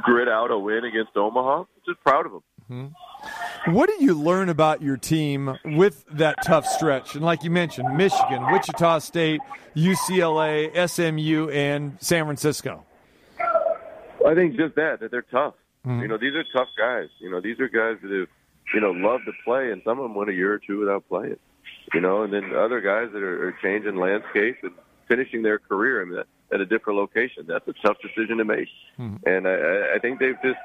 grit 0.03 0.29
out 0.29 0.51
a 0.51 0.59
win 0.59 0.85
against 0.85 1.17
Omaha. 1.17 1.65
Just 1.87 2.01
proud 2.01 2.27
of 2.27 2.33
them. 2.33 2.43
Hmm. 2.69 2.87
What 3.73 3.89
did 3.89 4.01
you 4.01 4.15
learn 4.15 4.49
about 4.49 4.83
your 4.83 4.97
team 4.97 5.57
with 5.65 6.05
that 6.13 6.37
tough 6.45 6.67
stretch? 6.67 7.15
And 7.15 7.25
like 7.25 7.43
you 7.43 7.51
mentioned, 7.51 7.97
Michigan, 7.97 8.51
Wichita 8.53 8.99
State, 8.99 9.41
UCLA, 9.75 10.89
SMU, 10.89 11.49
and 11.51 11.97
San 12.01 12.25
Francisco. 12.25 12.85
I 14.27 14.35
think 14.35 14.57
just 14.57 14.75
that 14.77 15.01
that 15.01 15.11
they're 15.11 15.23
tough. 15.23 15.55
Hmm. 15.85 16.01
You 16.01 16.09
know, 16.09 16.19
these 16.19 16.35
are 16.35 16.45
tough 16.53 16.69
guys. 16.79 17.09
You 17.19 17.31
know, 17.31 17.41
these 17.41 17.61
are 17.61 17.69
guys 17.69 18.01
that 18.03 18.11
have 18.11 18.29
you 18.75 18.81
know 18.81 18.91
love 18.91 19.21
to 19.27 19.33
play, 19.45 19.71
and 19.71 19.83
some 19.85 19.99
of 19.99 20.05
them 20.05 20.15
went 20.15 20.31
a 20.31 20.35
year 20.35 20.53
or 20.53 20.59
two 20.59 20.79
without 20.79 21.07
playing. 21.09 21.39
You 21.93 22.01
know, 22.01 22.23
and 22.23 22.33
then 22.33 22.55
other 22.55 22.81
guys 22.81 23.13
that 23.13 23.23
are, 23.23 23.49
are 23.49 23.57
changing 23.63 23.97
landscape 23.97 24.57
and 24.63 24.73
finishing 25.09 25.43
their 25.43 25.59
career 25.59 26.03
in 26.03 26.11
that, 26.11 26.27
at 26.55 26.61
a 26.61 26.67
different 26.67 26.99
location. 26.99 27.45
That's 27.47 27.67
a 27.69 27.75
tough 27.85 27.97
decision 28.01 28.39
to 28.39 28.45
make, 28.45 28.69
and 29.27 29.47
I, 29.47 29.97
I 29.97 29.99
think 30.01 30.21
they've 30.21 30.41
just 30.43 30.59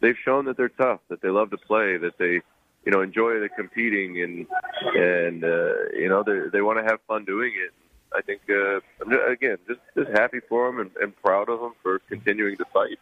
they've 0.00 0.18
shown 0.24 0.44
that 0.44 0.56
they're 0.56 0.68
tough, 0.68 1.00
that 1.08 1.22
they 1.22 1.30
love 1.30 1.50
to 1.50 1.56
play, 1.56 1.96
that 1.96 2.18
they 2.18 2.42
you 2.84 2.92
know 2.92 3.00
enjoy 3.00 3.40
the 3.40 3.48
competing, 3.48 4.22
and 4.22 4.46
and 4.94 5.42
uh, 5.42 5.72
you 5.96 6.08
know 6.08 6.22
they 6.22 6.48
they 6.52 6.60
want 6.62 6.78
to 6.78 6.84
have 6.84 7.00
fun 7.08 7.24
doing 7.24 7.52
it. 7.56 7.72
I 8.12 8.22
think 8.22 8.42
uh, 8.50 8.80
again 9.30 9.56
just 9.66 9.80
just 9.96 10.10
happy 10.10 10.40
for 10.48 10.66
them 10.66 10.80
and, 10.80 10.90
and 11.00 11.16
proud 11.22 11.48
of 11.48 11.60
them 11.60 11.72
for 11.82 11.98
continuing 12.08 12.56
to 12.58 12.64
fight. 12.72 12.98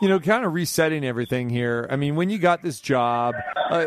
you 0.00 0.08
know, 0.08 0.20
kind 0.20 0.44
of 0.44 0.52
resetting 0.52 1.04
everything 1.04 1.48
here. 1.48 1.86
I 1.90 1.96
mean, 1.96 2.16
when 2.16 2.28
you 2.28 2.38
got 2.38 2.60
this 2.62 2.80
job, 2.80 3.34
uh, 3.70 3.86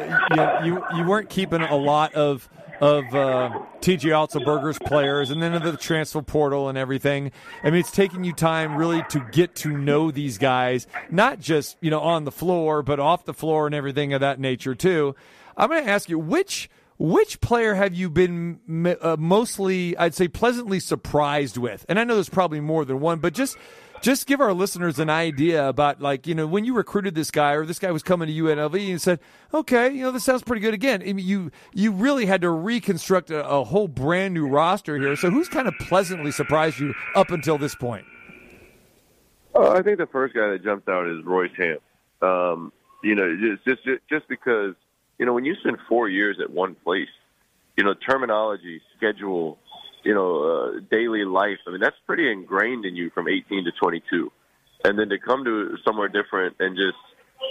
you, 0.63 0.73
you 0.73 0.83
you 0.97 1.03
weren't 1.07 1.29
keeping 1.29 1.61
a 1.61 1.75
lot 1.75 2.13
of 2.15 2.49
of 2.79 3.03
uh, 3.13 3.59
TJ 3.81 4.11
Otzelberger's 4.11 4.79
players, 4.79 5.31
and 5.31 5.41
then 5.41 5.53
of 5.53 5.63
the 5.63 5.77
transfer 5.77 6.21
portal 6.21 6.69
and 6.69 6.77
everything. 6.77 7.31
I 7.63 7.69
mean, 7.69 7.81
it's 7.81 7.91
taking 7.91 8.23
you 8.23 8.33
time 8.33 8.75
really 8.75 9.03
to 9.09 9.19
get 9.31 9.55
to 9.57 9.69
know 9.69 10.11
these 10.11 10.37
guys, 10.37 10.87
not 11.09 11.39
just 11.39 11.77
you 11.81 11.89
know 11.89 11.99
on 11.99 12.25
the 12.25 12.31
floor, 12.31 12.81
but 12.81 12.99
off 12.99 13.25
the 13.25 13.33
floor 13.33 13.65
and 13.65 13.75
everything 13.75 14.13
of 14.13 14.21
that 14.21 14.39
nature 14.39 14.75
too. 14.75 15.15
I'm 15.57 15.69
going 15.69 15.83
to 15.83 15.89
ask 15.89 16.09
you 16.09 16.19
which. 16.19 16.69
Which 17.01 17.39
player 17.39 17.75
have 17.75 17.93
you 17.93 18.09
been 18.09 18.97
uh, 19.01 19.15
mostly, 19.17 19.95
I'd 19.95 20.13
say, 20.13 20.27
pleasantly 20.27 20.81
surprised 20.81 21.55
with? 21.55 21.85
And 21.87 21.97
I 21.97 22.03
know 22.03 22.15
there's 22.15 22.27
probably 22.27 22.59
more 22.59 22.83
than 22.83 22.99
one, 22.99 23.19
but 23.19 23.33
just 23.33 23.57
just 24.01 24.27
give 24.27 24.41
our 24.41 24.53
listeners 24.53 24.99
an 24.99 25.09
idea 25.09 25.67
about 25.67 26.01
like 26.01 26.27
you 26.27 26.35
know 26.35 26.47
when 26.47 26.65
you 26.65 26.73
recruited 26.73 27.15
this 27.15 27.31
guy 27.31 27.53
or 27.53 27.65
this 27.65 27.79
guy 27.79 27.91
was 27.91 28.03
coming 28.03 28.27
to 28.27 28.33
UNLV 28.33 28.89
and 28.89 29.01
said 29.01 29.19
okay 29.53 29.89
you 29.89 30.03
know 30.03 30.11
this 30.11 30.23
sounds 30.23 30.43
pretty 30.43 30.61
good 30.61 30.73
again. 30.73 31.01
You 31.19 31.51
you 31.73 31.91
really 31.91 32.25
had 32.25 32.41
to 32.41 32.49
reconstruct 32.49 33.31
a, 33.31 33.47
a 33.47 33.63
whole 33.63 33.87
brand 33.87 34.33
new 34.33 34.47
roster 34.47 34.97
here. 34.97 35.15
So 35.15 35.29
who's 35.29 35.49
kind 35.49 35.67
of 35.67 35.73
pleasantly 35.79 36.31
surprised 36.31 36.79
you 36.79 36.93
up 37.15 37.31
until 37.31 37.57
this 37.57 37.75
point? 37.75 38.05
Uh, 39.55 39.71
I 39.71 39.81
think 39.81 39.97
the 39.97 40.07
first 40.07 40.33
guy 40.33 40.49
that 40.49 40.63
jumps 40.63 40.87
out 40.87 41.07
is 41.07 41.23
Royce 41.25 41.51
Hamm. 41.57 41.77
Um, 42.21 42.73
you 43.03 43.15
know, 43.15 43.35
just, 43.35 43.65
just 43.85 44.01
just 44.09 44.27
because 44.27 44.75
you 45.17 45.25
know 45.25 45.33
when 45.33 45.45
you 45.45 45.55
spend 45.55 45.77
four 45.87 46.09
years 46.09 46.37
at 46.39 46.49
one 46.49 46.75
place, 46.75 47.09
you 47.77 47.83
know 47.83 47.93
terminology, 47.93 48.81
schedule, 48.97 49.57
you 50.03 50.13
know 50.13 50.43
uh, 50.43 50.79
daily 50.91 51.25
life. 51.25 51.59
I 51.67 51.71
mean 51.71 51.79
that's 51.81 51.97
pretty 52.05 52.31
ingrained 52.31 52.85
in 52.85 52.95
you 52.95 53.09
from 53.11 53.27
18 53.27 53.65
to 53.65 53.71
22, 53.79 54.31
and 54.85 54.97
then 54.99 55.09
to 55.09 55.17
come 55.19 55.43
to 55.45 55.77
somewhere 55.85 56.07
different 56.07 56.55
and 56.59 56.75
just 56.75 56.97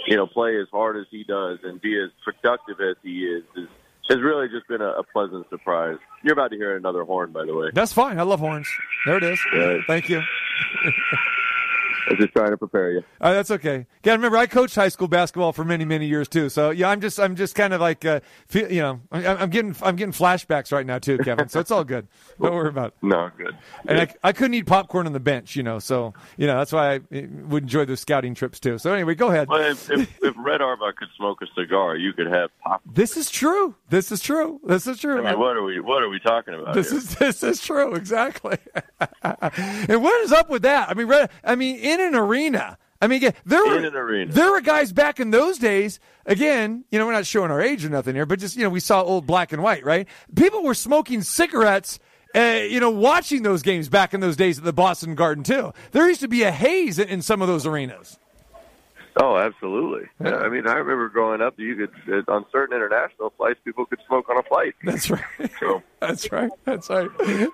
you 0.07 0.15
know 0.15 0.27
play 0.27 0.59
as 0.59 0.67
hard 0.71 0.97
as 0.97 1.05
he 1.11 1.23
does 1.23 1.59
and 1.63 1.81
be 1.81 1.99
as 2.01 2.09
productive 2.23 2.79
as 2.81 2.95
he 3.03 3.23
is 3.25 3.43
is 3.55 3.67
has 4.09 4.19
really 4.21 4.47
just 4.47 4.67
been 4.67 4.81
a, 4.81 4.89
a 4.89 5.03
pleasant 5.03 5.47
surprise. 5.49 5.97
You're 6.23 6.33
about 6.33 6.49
to 6.49 6.57
hear 6.57 6.75
another 6.75 7.03
horn, 7.03 7.31
by 7.31 7.45
the 7.45 7.55
way. 7.55 7.67
that's 7.73 7.93
fine 7.93 8.19
I 8.19 8.23
love 8.23 8.39
horns 8.39 8.67
there 9.05 9.17
it 9.17 9.23
is 9.23 9.39
Right. 9.53 9.81
thank 9.87 10.09
you 10.09 10.21
I'm 12.09 12.17
just 12.17 12.33
trying 12.33 12.51
to 12.51 12.57
prepare 12.57 12.91
you. 12.91 13.03
Uh, 13.19 13.33
that's 13.33 13.51
okay. 13.51 13.85
Got 14.03 14.13
remember, 14.13 14.37
I 14.37 14.47
coached 14.47 14.75
high 14.75 14.89
school 14.89 15.07
basketball 15.07 15.53
for 15.53 15.63
many, 15.63 15.85
many 15.85 16.07
years 16.07 16.27
too. 16.27 16.49
So 16.49 16.69
yeah, 16.69 16.89
I'm 16.89 17.01
just, 17.01 17.19
I'm 17.19 17.35
just 17.35 17.55
kind 17.55 17.73
of 17.73 17.81
like, 17.81 18.05
uh, 18.05 18.19
feel, 18.47 18.71
you 18.71 18.81
know, 18.81 19.01
I'm, 19.11 19.25
I'm 19.25 19.49
getting, 19.49 19.75
I'm 19.81 19.95
getting 19.95 20.13
flashbacks 20.13 20.71
right 20.71 20.85
now 20.85 20.99
too, 20.99 21.17
Kevin. 21.23 21.49
So 21.49 21.59
it's 21.59 21.71
all 21.71 21.83
good. 21.83 22.07
Don't 22.41 22.53
worry 22.53 22.69
about 22.69 22.87
it. 22.87 22.93
No, 23.01 23.29
good. 23.37 23.55
And 23.87 24.01
I, 24.01 24.13
I 24.23 24.31
couldn't 24.31 24.53
eat 24.53 24.65
popcorn 24.65 25.05
on 25.05 25.13
the 25.13 25.19
bench, 25.19 25.55
you 25.55 25.63
know. 25.63 25.79
So 25.79 26.13
you 26.37 26.47
know, 26.47 26.57
that's 26.57 26.71
why 26.71 26.95
I 26.95 26.99
eh, 27.11 27.25
would 27.47 27.63
enjoy 27.63 27.85
those 27.85 27.99
scouting 27.99 28.35
trips 28.35 28.59
too. 28.59 28.77
So 28.77 28.93
anyway, 28.93 29.15
go 29.15 29.29
ahead. 29.29 29.47
Well, 29.47 29.61
if, 29.71 29.89
if, 29.89 30.19
if 30.21 30.35
Red 30.37 30.61
Auerbach 30.61 30.97
could 30.97 31.09
smoke 31.17 31.41
a 31.41 31.47
cigar, 31.59 31.95
you 31.95 32.13
could 32.13 32.27
have 32.27 32.49
popcorn. 32.59 32.93
This 32.95 33.17
is 33.17 33.29
true. 33.29 33.75
This 33.89 34.11
is 34.11 34.21
true. 34.21 34.59
This 34.63 34.87
is 34.87 34.99
true. 34.99 35.25
I 35.25 35.31
mean, 35.31 35.39
what 35.39 35.57
are 35.57 35.63
we? 35.63 35.79
What 35.79 36.03
are 36.03 36.09
we 36.09 36.19
talking 36.19 36.53
about? 36.53 36.73
This 36.73 36.89
here? 36.89 36.99
is 36.99 37.15
this 37.15 37.43
is 37.43 37.61
true 37.61 37.95
exactly. 37.95 38.57
and 39.23 40.03
what 40.03 40.23
is 40.23 40.31
up 40.31 40.49
with 40.49 40.63
that? 40.63 40.89
I 40.89 40.93
mean, 40.93 41.07
re- 41.07 41.27
I 41.43 41.55
mean, 41.55 41.77
in 41.89 41.99
an 42.01 42.15
arena. 42.15 42.77
I 43.01 43.07
mean, 43.07 43.17
again, 43.17 43.33
there 43.45 43.65
were 43.65 43.77
In 43.77 43.85
an 43.85 43.95
arena. 43.95 44.31
there 44.33 44.51
were 44.51 44.59
guys 44.61 44.91
back 44.91 45.19
in 45.19 45.31
those 45.31 45.57
days. 45.57 45.99
Again, 46.25 46.83
you 46.91 46.99
know, 46.99 47.05
we're 47.05 47.13
not 47.13 47.25
showing 47.25 47.49
our 47.49 47.61
age 47.61 47.85
or 47.85 47.89
nothing 47.89 48.13
here, 48.13 48.25
but 48.25 48.39
just 48.39 48.57
you 48.57 48.63
know, 48.63 48.69
we 48.69 48.81
saw 48.81 49.01
old 49.01 49.25
black 49.25 49.53
and 49.53 49.63
white, 49.63 49.85
right? 49.85 50.07
People 50.35 50.63
were 50.63 50.73
smoking 50.73 51.21
cigarettes. 51.21 51.99
Uh, 52.35 52.59
you 52.69 52.79
know, 52.79 52.91
watching 52.91 53.41
those 53.41 53.63
games 53.63 53.89
back 53.89 54.13
in 54.13 54.19
those 54.19 54.35
days 54.35 54.59
at 54.59 54.63
the 54.63 54.73
Boston 54.73 55.15
Garden 55.15 55.43
too. 55.43 55.73
There 55.93 56.07
used 56.07 56.21
to 56.21 56.27
be 56.27 56.43
a 56.43 56.51
haze 56.51 56.99
in, 56.99 57.07
in 57.07 57.21
some 57.23 57.41
of 57.41 57.47
those 57.47 57.65
arenas. 57.65 58.19
Oh, 59.21 59.37
absolutely. 59.37 60.07
Yeah. 60.23 60.37
I 60.37 60.47
mean, 60.47 60.65
I 60.65 60.75
remember 60.75 61.09
growing 61.09 61.41
up, 61.41 61.59
you 61.59 61.75
could 61.75 62.25
uh, 62.29 62.31
on 62.31 62.45
certain 62.51 62.75
international 62.75 63.33
flights, 63.35 63.59
people 63.65 63.85
could 63.85 63.99
smoke 64.07 64.29
on 64.29 64.37
a 64.37 64.43
flight. 64.43 64.75
That's 64.83 65.09
right. 65.09 65.23
So 65.59 65.83
That's 65.99 66.31
right. 66.31 66.49
That's 66.63 66.89
right. 66.89 67.09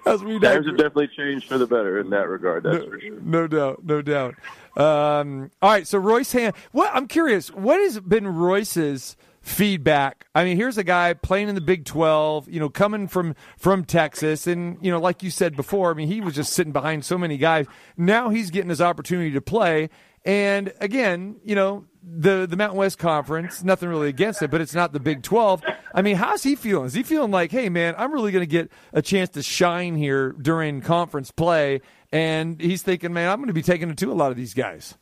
That's 0.05 0.21
we 0.21 0.39
times 0.39 0.67
have 0.67 0.77
definitely 0.77 1.09
changed 1.17 1.47
for 1.47 1.57
the 1.57 1.65
better 1.65 1.99
in 1.99 2.11
that 2.11 2.29
regard. 2.29 2.63
That's 2.63 2.85
for 2.85 2.99
sure. 2.99 3.19
No 3.19 3.47
doubt, 3.47 3.83
no 3.83 4.01
doubt. 4.03 4.35
Um, 4.77 5.51
all 5.61 5.71
right, 5.71 5.87
so 5.87 5.97
Royce 5.97 6.31
Hamm. 6.33 6.53
What 6.71 6.91
I'm 6.93 7.07
curious, 7.07 7.49
what 7.49 7.79
has 7.79 7.99
been 7.99 8.27
Royce's 8.27 9.15
feedback? 9.41 10.27
I 10.35 10.43
mean, 10.43 10.57
here's 10.57 10.77
a 10.77 10.83
guy 10.83 11.13
playing 11.13 11.49
in 11.49 11.55
the 11.55 11.61
Big 11.61 11.85
12, 11.85 12.49
you 12.49 12.59
know, 12.59 12.69
coming 12.69 13.07
from 13.07 13.35
from 13.57 13.85
Texas, 13.85 14.45
and 14.45 14.77
you 14.81 14.91
know, 14.91 14.99
like 14.99 15.23
you 15.23 15.31
said 15.31 15.55
before, 15.55 15.91
I 15.91 15.93
mean, 15.95 16.09
he 16.09 16.21
was 16.21 16.35
just 16.35 16.53
sitting 16.53 16.73
behind 16.73 17.05
so 17.05 17.17
many 17.17 17.37
guys. 17.37 17.65
Now 17.97 18.29
he's 18.29 18.51
getting 18.51 18.69
his 18.69 18.81
opportunity 18.81 19.31
to 19.31 19.41
play, 19.41 19.89
and 20.25 20.73
again, 20.81 21.37
you 21.45 21.55
know. 21.55 21.85
The 22.07 22.45
the 22.45 22.55
Mountain 22.55 22.77
West 22.77 22.99
Conference, 22.99 23.63
nothing 23.63 23.89
really 23.89 24.09
against 24.09 24.43
it, 24.43 24.51
but 24.51 24.61
it's 24.61 24.75
not 24.75 24.93
the 24.93 24.99
Big 24.99 25.23
Twelve. 25.23 25.63
I 25.91 26.03
mean, 26.03 26.17
how's 26.17 26.43
he 26.43 26.53
feeling? 26.55 26.85
Is 26.85 26.93
he 26.93 27.01
feeling 27.01 27.31
like, 27.31 27.49
hey 27.49 27.67
man, 27.67 27.95
I'm 27.97 28.11
really 28.11 28.31
going 28.31 28.43
to 28.43 28.45
get 28.45 28.69
a 28.93 29.01
chance 29.01 29.29
to 29.29 29.41
shine 29.41 29.95
here 29.95 30.31
during 30.33 30.81
conference 30.81 31.31
play? 31.31 31.81
And 32.11 32.61
he's 32.61 32.83
thinking, 32.83 33.11
man, 33.11 33.31
I'm 33.31 33.39
going 33.39 33.47
to 33.47 33.53
be 33.53 33.63
taking 33.63 33.89
it 33.89 33.97
to 33.97 34.11
a 34.11 34.13
lot 34.13 34.29
of 34.29 34.37
these 34.37 34.53
guys. 34.53 34.93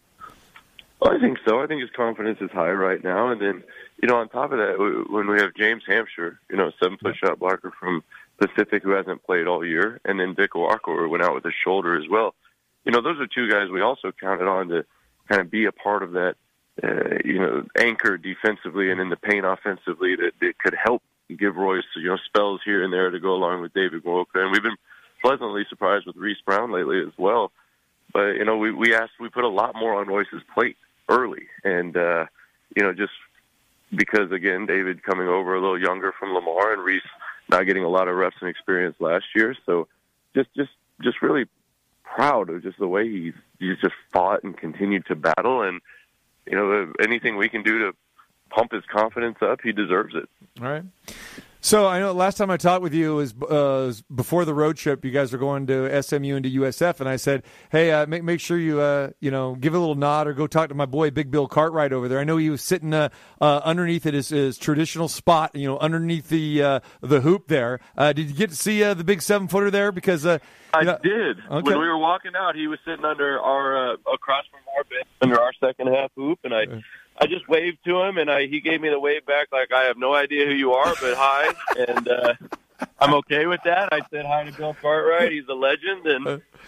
Well, 1.01 1.13
I 1.13 1.19
think 1.19 1.39
so. 1.45 1.61
I 1.61 1.67
think 1.67 1.81
his 1.81 1.89
confidence 1.89 2.37
is 2.39 2.51
high 2.51 2.71
right 2.71 3.03
now. 3.03 3.27
And 3.27 3.41
then, 3.41 3.65
you 4.01 4.07
know, 4.07 4.15
on 4.15 4.29
top 4.29 4.53
of 4.53 4.59
that, 4.59 5.05
when 5.09 5.27
we 5.27 5.41
have 5.41 5.53
James 5.55 5.83
Hampshire, 5.85 6.39
you 6.49 6.55
know, 6.55 6.71
seven 6.81 6.97
foot 6.97 7.17
shot 7.17 7.37
blocker 7.37 7.73
from 7.77 8.01
Pacific 8.37 8.81
who 8.81 8.91
hasn't 8.91 9.25
played 9.25 9.45
all 9.45 9.65
year, 9.65 9.99
and 10.05 10.17
then 10.21 10.35
Vic 10.35 10.55
Walker 10.55 11.05
went 11.09 11.21
out 11.21 11.35
with 11.35 11.43
his 11.43 11.53
shoulder 11.61 12.01
as 12.01 12.07
well. 12.09 12.33
You 12.85 12.93
know, 12.93 13.01
those 13.01 13.19
are 13.19 13.27
two 13.27 13.49
guys 13.49 13.69
we 13.69 13.81
also 13.81 14.13
counted 14.17 14.47
on 14.47 14.69
to 14.69 14.85
kind 15.29 15.41
of 15.41 15.51
be 15.51 15.65
a 15.65 15.71
part 15.71 16.03
of 16.03 16.13
that, 16.13 16.35
uh, 16.83 17.17
you 17.23 17.39
know, 17.39 17.65
anchor 17.77 18.17
defensively 18.17 18.91
and 18.91 18.99
in 18.99 19.09
the 19.09 19.15
paint 19.15 19.45
offensively 19.45 20.15
that, 20.15 20.31
that 20.41 20.57
could 20.59 20.75
help 20.81 21.01
give 21.37 21.55
Royce, 21.55 21.83
you 21.95 22.07
know, 22.07 22.17
spells 22.25 22.61
here 22.65 22.83
and 22.83 22.91
there 22.91 23.09
to 23.09 23.19
go 23.19 23.33
along 23.33 23.61
with 23.61 23.73
David 23.73 24.03
Muoka. 24.03 24.41
And 24.41 24.51
we've 24.51 24.63
been 24.63 24.77
pleasantly 25.21 25.65
surprised 25.69 26.05
with 26.05 26.15
Reese 26.15 26.41
Brown 26.45 26.71
lately 26.71 26.99
as 26.99 27.13
well. 27.17 27.51
But 28.13 28.33
you 28.33 28.45
know, 28.45 28.57
we 28.57 28.71
we 28.71 28.93
asked 28.93 29.13
we 29.19 29.29
put 29.29 29.43
a 29.43 29.49
lot 29.49 29.75
more 29.75 29.99
on 29.99 30.07
Royce's 30.07 30.43
plate 30.53 30.77
early, 31.09 31.47
and 31.63 31.97
uh, 31.97 32.25
you 32.75 32.83
know, 32.83 32.93
just 32.93 33.13
because 33.95 34.31
again, 34.31 34.67
David 34.67 35.01
coming 35.03 35.27
over 35.27 35.55
a 35.55 35.61
little 35.61 35.81
younger 35.81 36.13
from 36.19 36.33
Lamar, 36.33 36.73
and 36.73 36.83
Reese 36.83 37.01
not 37.49 37.65
getting 37.65 37.83
a 37.83 37.89
lot 37.89 38.07
of 38.07 38.15
reps 38.15 38.35
and 38.39 38.49
experience 38.49 38.95
last 38.99 39.25
year, 39.35 39.55
so 39.65 39.87
just 40.35 40.49
just 40.55 40.69
just 41.01 41.23
really 41.23 41.45
proud 42.15 42.49
of 42.49 42.63
just 42.63 42.79
the 42.79 42.87
way 42.87 43.09
he's 43.09 43.33
he's 43.59 43.77
just 43.81 43.95
fought 44.11 44.43
and 44.43 44.57
continued 44.57 45.05
to 45.07 45.15
battle, 45.15 45.61
and 45.61 45.81
you 46.45 46.55
know, 46.55 46.91
anything 47.01 47.37
we 47.37 47.49
can 47.49 47.63
do 47.63 47.79
to 47.79 47.91
pump 48.49 48.71
his 48.71 48.83
confidence 48.91 49.37
up, 49.41 49.59
he 49.63 49.71
deserves 49.71 50.13
it. 50.15 50.29
All 50.61 50.69
right. 50.69 50.83
So 51.65 51.87
I 51.87 51.99
know 51.99 52.11
last 52.11 52.35
time 52.35 52.51
I 52.51 52.57
talked 52.57 52.83
with 52.83 52.93
you 52.93 53.15
was, 53.15 53.31
uh, 53.31 53.87
was 53.87 54.01
before 54.13 54.43
the 54.43 54.53
road 54.53 54.75
trip. 54.75 55.05
You 55.05 55.11
guys 55.11 55.31
were 55.31 55.39
going 55.39 55.65
to 55.67 56.03
SMU 56.03 56.35
and 56.35 56.43
to 56.43 56.51
USF, 56.51 56.99
and 56.99 57.07
I 57.07 57.15
said, 57.15 57.43
"Hey, 57.71 57.89
uh, 57.89 58.05
make 58.05 58.21
make 58.21 58.41
sure 58.41 58.59
you 58.59 58.81
uh, 58.81 59.11
you 59.21 59.31
know 59.31 59.55
give 59.55 59.73
a 59.73 59.79
little 59.79 59.95
nod 59.95 60.27
or 60.27 60.33
go 60.33 60.45
talk 60.45 60.67
to 60.69 60.75
my 60.75 60.85
boy 60.85 61.09
Big 61.09 61.31
Bill 61.31 61.47
Cartwright 61.47 61.93
over 61.93 62.09
there. 62.09 62.19
I 62.19 62.25
know 62.25 62.35
he 62.35 62.49
was 62.49 62.61
sitting 62.61 62.93
uh, 62.93 63.07
uh, 63.39 63.61
underneath 63.63 64.05
at 64.05 64.13
his, 64.13 64.27
his 64.27 64.57
traditional 64.57 65.07
spot, 65.07 65.55
you 65.55 65.65
know, 65.65 65.77
underneath 65.79 66.27
the 66.27 66.61
uh, 66.61 66.79
the 66.99 67.21
hoop 67.21 67.47
there. 67.47 67.79
Uh, 67.97 68.11
did 68.11 68.27
you 68.27 68.35
get 68.35 68.49
to 68.49 68.57
see 68.57 68.83
uh, 68.83 68.93
the 68.93 69.05
big 69.05 69.21
seven 69.21 69.47
footer 69.47 69.71
there? 69.71 69.93
Because 69.93 70.25
uh, 70.25 70.39
I 70.73 70.83
know- 70.83 70.99
did. 71.01 71.37
Okay. 71.49 71.61
When 71.61 71.79
we 71.79 71.87
were 71.87 71.97
walking 71.97 72.33
out, 72.37 72.55
he 72.57 72.67
was 72.67 72.79
sitting 72.85 73.05
under 73.05 73.39
our 73.39 73.93
uh, 73.93 73.95
across 74.13 74.43
from 74.51 74.59
our 74.77 74.83
bench 74.83 75.07
under 75.21 75.39
our 75.39 75.53
second 75.61 75.87
half 75.87 76.11
hoop, 76.17 76.39
and 76.43 76.53
I 76.53 76.65
I 77.17 77.27
just 77.27 77.47
waved 77.47 77.79
to 77.85 78.01
him, 78.01 78.17
and 78.17 78.29
I, 78.29 78.47
he 78.47 78.59
gave 78.59 78.81
me 78.81 78.89
the 78.89 78.99
wave 78.99 79.25
back 79.25 79.47
like 79.51 79.71
I 79.71 79.83
have 79.83 79.97
no 79.97 80.13
idea 80.13 80.45
who 80.45 80.53
you 80.53 80.73
are, 80.73 80.93
but 80.99 81.15
hi, 81.15 81.53
and 81.87 82.07
uh, 82.07 82.33
I'm 82.99 83.13
okay 83.15 83.45
with 83.45 83.61
that. 83.65 83.89
I 83.91 84.01
said 84.09 84.25
hi 84.25 84.43
to 84.45 84.51
Bill 84.51 84.75
Cartwright. 84.81 85.31
He's 85.31 85.47
a 85.47 85.53
legend, 85.53 86.05
and 86.05 86.25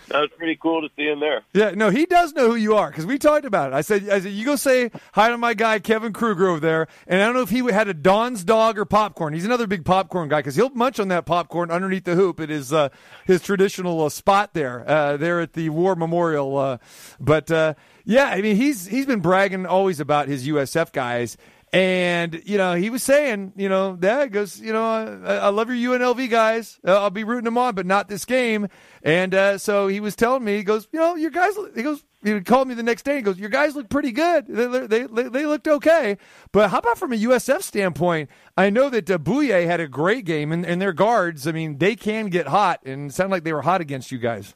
that 0.09 0.19
was 0.19 0.29
pretty 0.37 0.55
cool 0.55 0.81
to 0.81 0.89
see 0.95 1.07
him 1.07 1.19
there. 1.19 1.41
Yeah, 1.53 1.71
no, 1.71 1.89
he 1.89 2.05
does 2.05 2.33
know 2.33 2.49
who 2.49 2.55
you 2.55 2.75
are 2.75 2.89
because 2.89 3.05
we 3.05 3.17
talked 3.17 3.45
about 3.45 3.71
it. 3.71 3.75
I 3.75 3.81
said, 3.81 4.09
I 4.09 4.19
said, 4.19 4.31
you 4.31 4.45
go 4.45 4.55
say 4.55 4.91
hi 5.13 5.29
to 5.29 5.37
my 5.37 5.53
guy 5.53 5.79
Kevin 5.79 6.13
Kruger 6.13 6.49
over 6.49 6.59
there, 6.59 6.87
and 7.07 7.21
I 7.21 7.25
don't 7.25 7.35
know 7.35 7.41
if 7.41 7.49
he 7.49 7.59
had 7.71 7.87
a 7.87 7.93
Don's 7.93 8.43
dog 8.43 8.77
or 8.77 8.85
popcorn. 8.85 9.33
He's 9.33 9.45
another 9.45 9.67
big 9.67 9.85
popcorn 9.85 10.29
guy 10.29 10.39
because 10.39 10.55
he'll 10.55 10.69
munch 10.69 10.99
on 10.99 11.07
that 11.09 11.25
popcorn 11.25 11.71
underneath 11.71 12.03
the 12.03 12.15
hoop 12.15 12.39
It 12.39 12.51
is 12.51 12.71
uh, 12.71 12.89
his 13.25 13.41
traditional 13.41 14.03
uh, 14.03 14.09
spot 14.09 14.53
there, 14.53 14.87
uh, 14.87 15.17
there 15.17 15.39
at 15.39 15.53
the 15.53 15.69
War 15.69 15.95
Memorial. 15.95 16.57
Uh, 16.57 16.77
but 17.19 17.49
uh, 17.49 17.73
yeah, 18.05 18.25
I 18.25 18.41
mean, 18.41 18.55
he's 18.55 18.85
he's 18.85 19.05
been 19.05 19.19
bragging 19.19 19.65
always 19.65 19.99
about 19.99 20.27
his 20.27 20.47
USF 20.47 20.91
guys. 20.91 21.37
And 21.73 22.41
you 22.45 22.57
know, 22.57 22.75
he 22.75 22.89
was 22.89 23.03
saying, 23.03 23.51
you 23.57 23.67
know, 23.67 23.97
that 23.97 24.31
goes, 24.31 24.61
you 24.61 24.71
know, 24.71 24.85
I, 25.25 25.35
I 25.35 25.49
love 25.49 25.69
your 25.69 25.99
UNLV 25.99 26.29
guys. 26.29 26.79
Uh, 26.87 27.01
I'll 27.01 27.09
be 27.09 27.25
rooting 27.25 27.43
them 27.43 27.57
on, 27.57 27.75
but 27.75 27.85
not 27.85 28.07
this 28.07 28.23
game. 28.23 28.69
And 29.03 29.35
uh, 29.35 29.57
so 29.57 29.87
he 29.87 29.99
was 29.99 30.15
telling 30.15 30.45
me, 30.45 30.55
he 30.55 30.63
goes, 30.63 30.87
you 30.93 30.99
know, 30.99 31.15
your 31.15 31.31
guys. 31.31 31.53
He 31.75 31.83
goes, 31.83 32.01
he 32.23 32.39
called 32.41 32.67
me 32.67 32.75
the 32.75 32.83
next 32.83 33.03
day. 33.03 33.17
He 33.17 33.21
goes, 33.21 33.37
your 33.37 33.49
guys 33.49 33.75
look 33.75 33.89
pretty 33.89 34.11
good. 34.11 34.45
They 34.47 34.87
they 34.87 35.03
they, 35.03 35.23
they 35.23 35.45
looked 35.45 35.67
okay. 35.67 36.17
But 36.51 36.69
how 36.69 36.77
about 36.77 36.97
from 36.97 37.11
a 37.11 37.17
USF 37.17 37.61
standpoint? 37.61 38.29
I 38.55 38.69
know 38.69 38.89
that 38.89 39.09
uh, 39.11 39.17
Bouyea 39.17 39.65
had 39.65 39.79
a 39.81 39.87
great 39.87 40.23
game, 40.25 40.51
and, 40.51 40.65
and 40.65 40.81
their 40.81 40.93
guards. 40.93 41.45
I 41.45 41.51
mean, 41.51 41.79
they 41.79 41.95
can 41.95 42.27
get 42.27 42.47
hot, 42.47 42.79
and 42.85 43.09
it 43.09 43.13
sounded 43.13 43.31
like 43.31 43.43
they 43.43 43.53
were 43.53 43.63
hot 43.63 43.81
against 43.81 44.11
you 44.11 44.17
guys. 44.17 44.55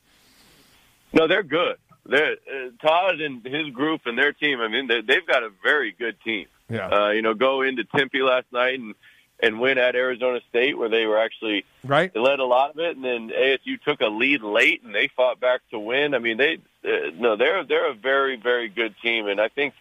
No, 1.12 1.28
they're 1.28 1.44
good. 1.44 1.76
They're, 2.10 2.34
uh, 2.34 2.70
Todd 2.82 3.22
and 3.22 3.46
his 3.46 3.70
group 3.70 4.02
and 4.06 4.18
their 4.18 4.34
team. 4.34 4.60
I 4.60 4.68
mean, 4.68 4.88
they, 4.88 5.02
they've 5.02 5.26
got 5.26 5.44
a 5.44 5.50
very 5.64 5.92
good 5.92 6.16
team. 6.24 6.48
Yeah. 6.70 6.88
Uh, 6.88 7.10
you 7.12 7.22
know, 7.22 7.34
go 7.34 7.62
into 7.62 7.84
Tempe 7.84 8.22
last 8.22 8.46
night 8.52 8.80
and 8.80 8.96
and 9.42 9.60
win 9.62 9.78
at 9.78 9.96
Arizona 9.96 10.42
State, 10.50 10.78
where 10.78 10.90
they 10.90 11.06
were 11.06 11.18
actually 11.18 11.64
Right. 11.86 12.14
they 12.14 12.20
led 12.20 12.40
a 12.40 12.46
lot 12.46 12.72
of 12.72 12.80
it, 12.80 12.98
and 12.98 13.06
then 13.06 13.30
ASU 13.30 13.82
took 13.82 14.02
a 14.02 14.08
lead 14.08 14.42
late, 14.42 14.84
and 14.84 14.94
they 14.94 15.08
fought 15.16 15.40
back 15.40 15.62
to 15.72 15.80
win. 15.80 16.14
I 16.14 16.20
mean, 16.20 16.38
they 16.38 16.58
uh, 16.84 17.12
no, 17.16 17.38
they're 17.38 17.64
they're 17.64 17.90
a 17.90 17.94
very 17.94 18.36
very 18.36 18.68
good 18.68 18.96
team, 19.02 19.28
and 19.28 19.40
I 19.40 19.48
think 19.48 19.74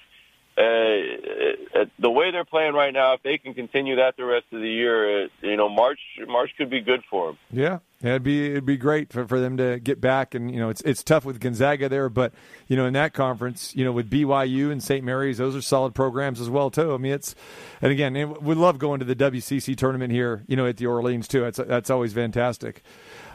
uh, 0.59 1.81
uh, 1.81 1.85
the 2.01 2.11
way 2.11 2.33
they're 2.33 2.45
playing 2.45 2.75
right 2.75 2.93
now, 2.93 3.15
if 3.15 3.23
they 3.23 3.39
can 3.39 3.55
continue 3.55 3.97
that 3.97 4.17
the 4.17 4.25
rest 4.25 4.47
of 4.51 4.61
the 4.61 4.69
year, 4.69 5.25
uh, 5.25 5.29
you 5.41 5.57
know, 5.57 5.69
March 5.69 6.01
March 6.27 6.51
could 6.59 6.69
be 6.69 6.81
good 6.81 7.03
for 7.09 7.29
them. 7.29 7.39
Yeah, 7.53 7.79
yeah, 8.03 8.11
it'd 8.11 8.25
be 8.25 8.51
it'd 8.51 8.67
be 8.67 8.77
great 8.77 9.13
for, 9.13 9.27
for 9.29 9.39
them 9.39 9.57
to 9.59 9.79
get 9.79 10.01
back, 10.01 10.35
and 10.35 10.53
you 10.53 10.59
know 10.59 10.69
it's 10.69 10.81
it's 10.81 11.05
tough 11.05 11.25
with 11.25 11.39
Gonzaga 11.39 11.89
there, 11.89 12.09
but 12.09 12.33
you 12.67 12.77
know 12.77 12.87
in 12.87 12.95
that 12.95 13.13
conference, 13.13 13.75
you 13.77 13.85
know 13.85 13.93
with 13.93 14.11
BYU 14.11 14.73
and 14.73 14.83
St. 14.83 15.05
Mary's, 15.05 15.39
those 15.39 15.55
are 15.55 15.63
solid 15.63 15.95
programs 15.95 16.41
as 16.41 16.51
well 16.51 16.71
too. 16.71 16.93
I 16.93 16.97
mean 16.97 17.13
it's, 17.13 17.37
and 17.81 17.93
again, 17.93 18.17
it, 18.17 18.43
we 18.43 18.57
love 18.57 18.79
going 18.79 18.99
to 18.99 19.07
the 19.07 19.17
WCC 19.17 19.77
tournament 19.77 20.13
here, 20.13 20.43
you 20.49 20.57
know 20.57 20.67
at 20.67 20.79
the 20.79 20.87
Orleans 20.87 21.29
too. 21.29 21.43
That's 21.43 21.59
that's 21.59 21.91
always 21.91 22.13
fantastic. 22.13 22.83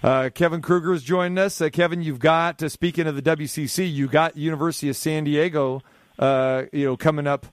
Uh, 0.03 0.29
Kevin 0.33 0.61
Kruger 0.61 0.93
is 0.93 1.03
joining 1.03 1.37
us. 1.37 1.61
Uh, 1.61 1.69
Kevin, 1.69 2.01
you've 2.01 2.19
got 2.19 2.61
uh, 2.61 2.67
speaking 2.67 3.07
of 3.07 3.15
the 3.15 3.21
WCC, 3.21 3.89
you 3.93 4.09
got 4.09 4.35
University 4.35 4.89
of 4.89 4.97
San 4.97 5.23
Diego, 5.23 5.81
uh, 6.19 6.63
you 6.71 6.85
know 6.85 6.97
coming 6.97 7.27
up. 7.27 7.47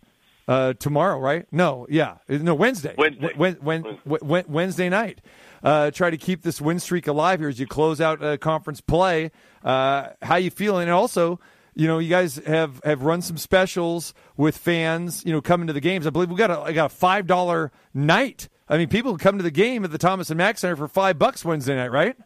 Uh, 0.48 0.72
tomorrow, 0.72 1.16
right? 1.16 1.46
No, 1.52 1.86
yeah, 1.88 2.16
no 2.28 2.56
Wednesday. 2.56 2.92
Wednesday. 2.98 3.30
When, 3.36 3.54
when, 3.54 3.82
when, 4.04 4.44
Wednesday 4.48 4.88
night. 4.88 5.20
Uh, 5.62 5.92
try 5.92 6.11
to 6.11 6.16
keep 6.16 6.42
this 6.42 6.61
win 6.61 6.80
streak 6.80 7.06
alive 7.06 7.38
here 7.38 7.48
as 7.48 7.61
you 7.61 7.68
close 7.68 8.00
out 8.00 8.20
uh, 8.20 8.36
conference 8.36 8.80
play. 8.80 9.30
Uh, 9.62 10.08
how 10.22 10.36
you 10.36 10.50
feeling? 10.50 10.84
And 10.84 10.92
also, 10.92 11.38
you 11.74 11.86
know, 11.86 11.98
you 11.98 12.08
guys 12.08 12.36
have, 12.46 12.80
have 12.84 13.02
run 13.02 13.22
some 13.22 13.36
specials 13.36 14.14
with 14.36 14.56
fans. 14.56 15.24
You 15.24 15.32
know, 15.32 15.40
coming 15.40 15.66
to 15.66 15.72
the 15.72 15.80
games. 15.80 16.06
I 16.06 16.11
believe 16.11 16.30
we 16.30 16.36
got 16.36 16.50
a 16.50 16.61
I 16.61 16.72
got 16.72 16.86
a 16.86 16.94
five 16.94 17.26
dollar 17.26 17.70
night. 17.94 18.48
I 18.68 18.78
mean, 18.78 18.88
people 18.88 19.16
come 19.18 19.36
to 19.36 19.42
the 19.42 19.50
game 19.50 19.84
at 19.84 19.90
the 19.90 19.98
Thomas 19.98 20.30
and 20.30 20.38
Mack 20.38 20.58
Center 20.58 20.76
for 20.76 20.88
five 20.88 21.18
bucks 21.18 21.44
Wednesday 21.44 21.76
night, 21.76 21.92
right? 21.92 22.16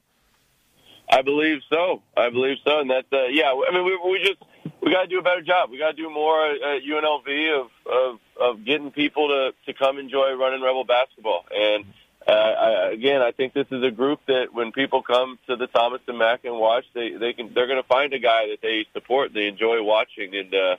I 1.08 1.22
believe 1.22 1.58
so. 1.70 2.02
I 2.16 2.30
believe 2.30 2.56
so, 2.64 2.80
and 2.80 2.90
that's 2.90 3.12
uh, 3.12 3.26
yeah. 3.30 3.52
I 3.68 3.72
mean, 3.72 3.84
we, 3.84 4.10
we 4.10 4.18
just 4.20 4.42
we 4.80 4.92
got 4.92 5.02
to 5.02 5.06
do 5.06 5.18
a 5.18 5.22
better 5.22 5.42
job. 5.42 5.70
We 5.70 5.78
got 5.78 5.96
to 5.96 5.96
do 5.96 6.10
more 6.10 6.44
at 6.46 6.82
UNLV 6.82 7.60
of, 7.60 7.70
of 7.86 8.20
of 8.40 8.64
getting 8.64 8.90
people 8.90 9.28
to 9.28 9.52
to 9.66 9.78
come 9.78 9.98
enjoy 9.98 10.32
running 10.34 10.62
Rebel 10.62 10.84
basketball. 10.84 11.44
And 11.54 11.84
uh, 12.26 12.30
I, 12.30 12.90
again, 12.92 13.20
I 13.20 13.32
think 13.32 13.52
this 13.52 13.66
is 13.70 13.82
a 13.82 13.90
group 13.90 14.20
that 14.26 14.52
when 14.52 14.72
people 14.72 15.02
come 15.02 15.38
to 15.46 15.56
the 15.56 15.66
Thomas 15.66 16.00
and 16.08 16.18
Mack 16.18 16.44
and 16.44 16.56
watch, 16.58 16.84
they 16.94 17.12
they 17.12 17.32
can 17.32 17.52
they're 17.54 17.66
going 17.66 17.82
to 17.82 17.88
find 17.88 18.12
a 18.12 18.18
guy 18.18 18.48
that 18.48 18.58
they 18.62 18.86
support, 18.92 19.32
they 19.34 19.46
enjoy 19.46 19.82
watching, 19.82 20.34
and 20.34 20.54
uh, 20.54 20.76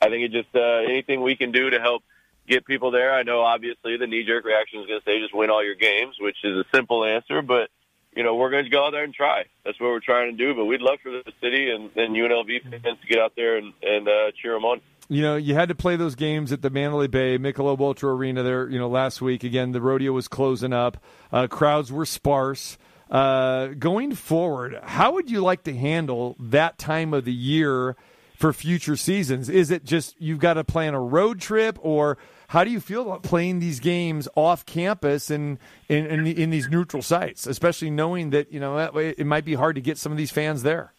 I 0.00 0.08
think 0.08 0.24
it 0.24 0.32
just 0.32 0.54
uh, 0.54 0.82
anything 0.88 1.22
we 1.22 1.36
can 1.36 1.52
do 1.52 1.70
to 1.70 1.80
help 1.80 2.02
get 2.48 2.66
people 2.66 2.90
there. 2.90 3.14
I 3.14 3.22
know 3.22 3.40
obviously 3.42 3.96
the 3.96 4.06
knee 4.06 4.24
jerk 4.24 4.44
reaction 4.44 4.80
is 4.80 4.86
going 4.86 5.00
to 5.00 5.04
say 5.04 5.20
just 5.20 5.34
win 5.34 5.50
all 5.50 5.64
your 5.64 5.76
games, 5.76 6.16
which 6.18 6.38
is 6.42 6.58
a 6.58 6.64
simple 6.74 7.04
answer, 7.04 7.42
but 7.42 7.70
you 8.14 8.22
know, 8.22 8.34
we're 8.34 8.50
going 8.50 8.64
to 8.64 8.70
go 8.70 8.86
out 8.86 8.90
there 8.90 9.04
and 9.04 9.14
try. 9.14 9.44
That's 9.64 9.80
what 9.80 9.88
we're 9.88 10.00
trying 10.00 10.36
to 10.36 10.36
do. 10.36 10.54
But 10.54 10.66
we'd 10.66 10.80
love 10.80 10.98
for 11.02 11.10
the 11.10 11.32
city 11.40 11.70
and, 11.70 11.90
and 11.96 12.14
UNLV 12.14 12.62
fans 12.70 13.00
to 13.00 13.06
get 13.08 13.18
out 13.18 13.32
there 13.36 13.56
and, 13.56 13.72
and 13.82 14.08
uh, 14.08 14.32
cheer 14.40 14.54
them 14.54 14.64
on. 14.64 14.80
You 15.08 15.22
know, 15.22 15.36
you 15.36 15.54
had 15.54 15.68
to 15.68 15.74
play 15.74 15.96
those 15.96 16.14
games 16.14 16.52
at 16.52 16.62
the 16.62 16.70
Mandalay 16.70 17.06
Bay 17.06 17.36
Michelob 17.38 17.80
Ultra 17.80 18.14
Arena 18.14 18.42
there. 18.42 18.68
You 18.68 18.78
know, 18.78 18.88
last 18.88 19.20
week 19.20 19.44
again, 19.44 19.72
the 19.72 19.80
rodeo 19.80 20.12
was 20.12 20.28
closing 20.28 20.72
up. 20.72 21.02
Uh, 21.30 21.46
crowds 21.46 21.92
were 21.92 22.06
sparse. 22.06 22.78
Uh, 23.10 23.68
going 23.78 24.14
forward, 24.14 24.78
how 24.84 25.12
would 25.12 25.30
you 25.30 25.42
like 25.42 25.64
to 25.64 25.76
handle 25.76 26.34
that 26.40 26.78
time 26.78 27.12
of 27.12 27.26
the 27.26 27.32
year 27.32 27.94
for 28.38 28.54
future 28.54 28.96
seasons? 28.96 29.50
Is 29.50 29.70
it 29.70 29.84
just 29.84 30.16
you've 30.18 30.38
got 30.38 30.54
to 30.54 30.64
plan 30.64 30.94
a 30.94 31.00
road 31.00 31.38
trip, 31.38 31.78
or 31.82 32.16
how 32.52 32.64
do 32.64 32.70
you 32.70 32.80
feel 32.80 33.00
about 33.00 33.22
playing 33.22 33.60
these 33.60 33.80
games 33.80 34.28
off 34.34 34.66
campus 34.66 35.30
and 35.30 35.58
in, 35.88 36.04
in, 36.04 36.26
in 36.26 36.50
these 36.50 36.68
neutral 36.68 37.02
sites, 37.02 37.46
especially 37.46 37.88
knowing 37.88 38.28
that 38.28 38.52
you 38.52 38.60
know 38.60 38.76
that 38.76 38.92
way 38.92 39.08
it 39.16 39.24
might 39.24 39.46
be 39.46 39.54
hard 39.54 39.76
to 39.76 39.80
get 39.80 39.96
some 39.96 40.12
of 40.12 40.18
these 40.18 40.30
fans 40.30 40.62
there? 40.62 40.92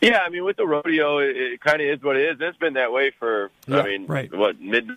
Yeah, 0.00 0.18
I 0.18 0.28
mean, 0.28 0.42
with 0.44 0.56
the 0.56 0.66
rodeo, 0.66 1.18
it, 1.18 1.36
it 1.36 1.60
kind 1.60 1.80
of 1.80 1.86
is 1.86 2.02
what 2.02 2.16
it 2.16 2.28
is. 2.28 2.38
It's 2.40 2.58
been 2.58 2.72
that 2.74 2.90
way 2.90 3.12
for, 3.20 3.52
Yeah, 3.68 3.78
I 3.78 3.84
mean, 3.84 4.06
right. 4.06 4.36
what 4.36 4.60
mid 4.60 4.88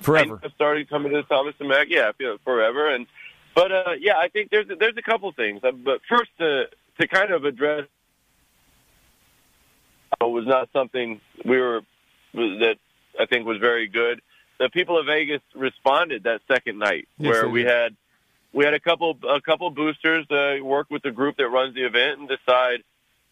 Forever. 0.00 0.38
I 0.44 0.48
started 0.50 0.88
coming 0.88 1.10
to 1.10 1.24
Thomas 1.24 1.56
and 1.58 1.68
Mack. 1.68 1.88
Yeah, 1.90 2.12
forever. 2.44 2.94
And 2.94 3.06
but 3.52 3.72
uh, 3.72 3.92
yeah, 3.98 4.16
I 4.16 4.28
think 4.28 4.50
there's 4.50 4.66
there's 4.78 4.96
a 4.96 5.02
couple 5.02 5.32
things. 5.32 5.64
Uh, 5.64 5.72
But 5.72 6.02
first, 6.08 6.30
to 6.38 6.66
to 7.00 7.08
kind 7.08 7.32
of 7.32 7.44
address 7.44 7.88
uh, 10.22 10.28
was 10.28 10.46
not 10.46 10.68
something 10.72 11.20
we 11.44 11.58
were 11.58 11.80
that 12.32 12.76
I 13.18 13.26
think 13.26 13.46
was 13.46 13.58
very 13.58 13.88
good. 13.88 14.20
The 14.58 14.68
people 14.68 14.98
of 14.98 15.06
Vegas 15.06 15.40
responded 15.54 16.24
that 16.24 16.40
second 16.48 16.78
night, 16.78 17.08
Yes, 17.18 17.30
where 17.30 17.48
we 17.48 17.62
had 17.62 17.96
we 18.52 18.64
had 18.64 18.74
a 18.74 18.80
couple 18.80 19.18
a 19.28 19.40
couple 19.40 19.68
boosters 19.70 20.26
uh, 20.30 20.62
work 20.62 20.86
with 20.90 21.02
the 21.02 21.10
group 21.10 21.36
that 21.38 21.48
runs 21.48 21.74
the 21.74 21.84
event 21.84 22.20
and 22.20 22.28
decide, 22.28 22.82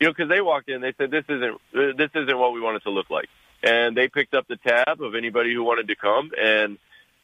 you 0.00 0.08
know, 0.08 0.12
because 0.12 0.28
they 0.28 0.40
walked 0.40 0.68
in, 0.68 0.80
they 0.80 0.92
said 0.98 1.10
this 1.10 1.24
isn't 1.28 1.54
uh, 1.54 1.92
this 1.96 2.10
isn't 2.14 2.38
what 2.38 2.52
we 2.52 2.60
want 2.60 2.76
it 2.76 2.82
to 2.82 2.90
look 2.90 3.08
like, 3.08 3.28
and 3.62 3.96
they 3.96 4.08
picked 4.08 4.34
up 4.34 4.46
the 4.48 4.56
tab 4.56 5.00
of 5.00 5.14
anybody 5.14 5.54
who 5.54 5.62
wanted 5.62 5.88
to 5.88 5.96
come, 5.96 6.32
and, 6.40 6.78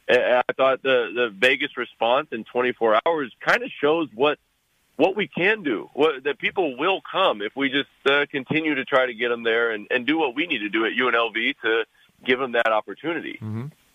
and 0.07 0.43
I 0.49 0.53
thought 0.57 0.83
the 0.83 1.11
the 1.13 1.31
Vegas 1.37 1.77
response 1.77 2.29
in 2.31 2.45
24 2.45 3.01
hours 3.05 3.33
kind 3.41 3.63
of 3.63 3.71
shows 3.81 4.09
what 4.15 4.39
what 4.99 5.15
we 5.15 5.29
can 5.29 5.63
do, 5.63 5.89
what, 5.95 6.25
that 6.25 6.39
people 6.39 6.77
will 6.77 7.01
come 7.01 7.41
if 7.41 7.55
we 7.55 7.71
just 7.71 7.89
uh, 8.07 8.27
continue 8.33 8.75
to 8.75 8.85
try 8.85 9.07
to 9.07 9.15
get 9.15 9.29
them 9.29 9.45
there 9.45 9.71
and, 9.71 9.87
and 9.93 10.07
do 10.07 10.19
what 10.19 10.35
we 10.35 10.47
need 10.49 10.59
to 10.59 10.69
do 10.69 10.85
at 10.87 10.93
UNLV 10.93 11.55
to 11.63 11.85
give 12.25 12.39
them 12.39 12.53
that 12.53 12.69
opportunity. 12.73 13.39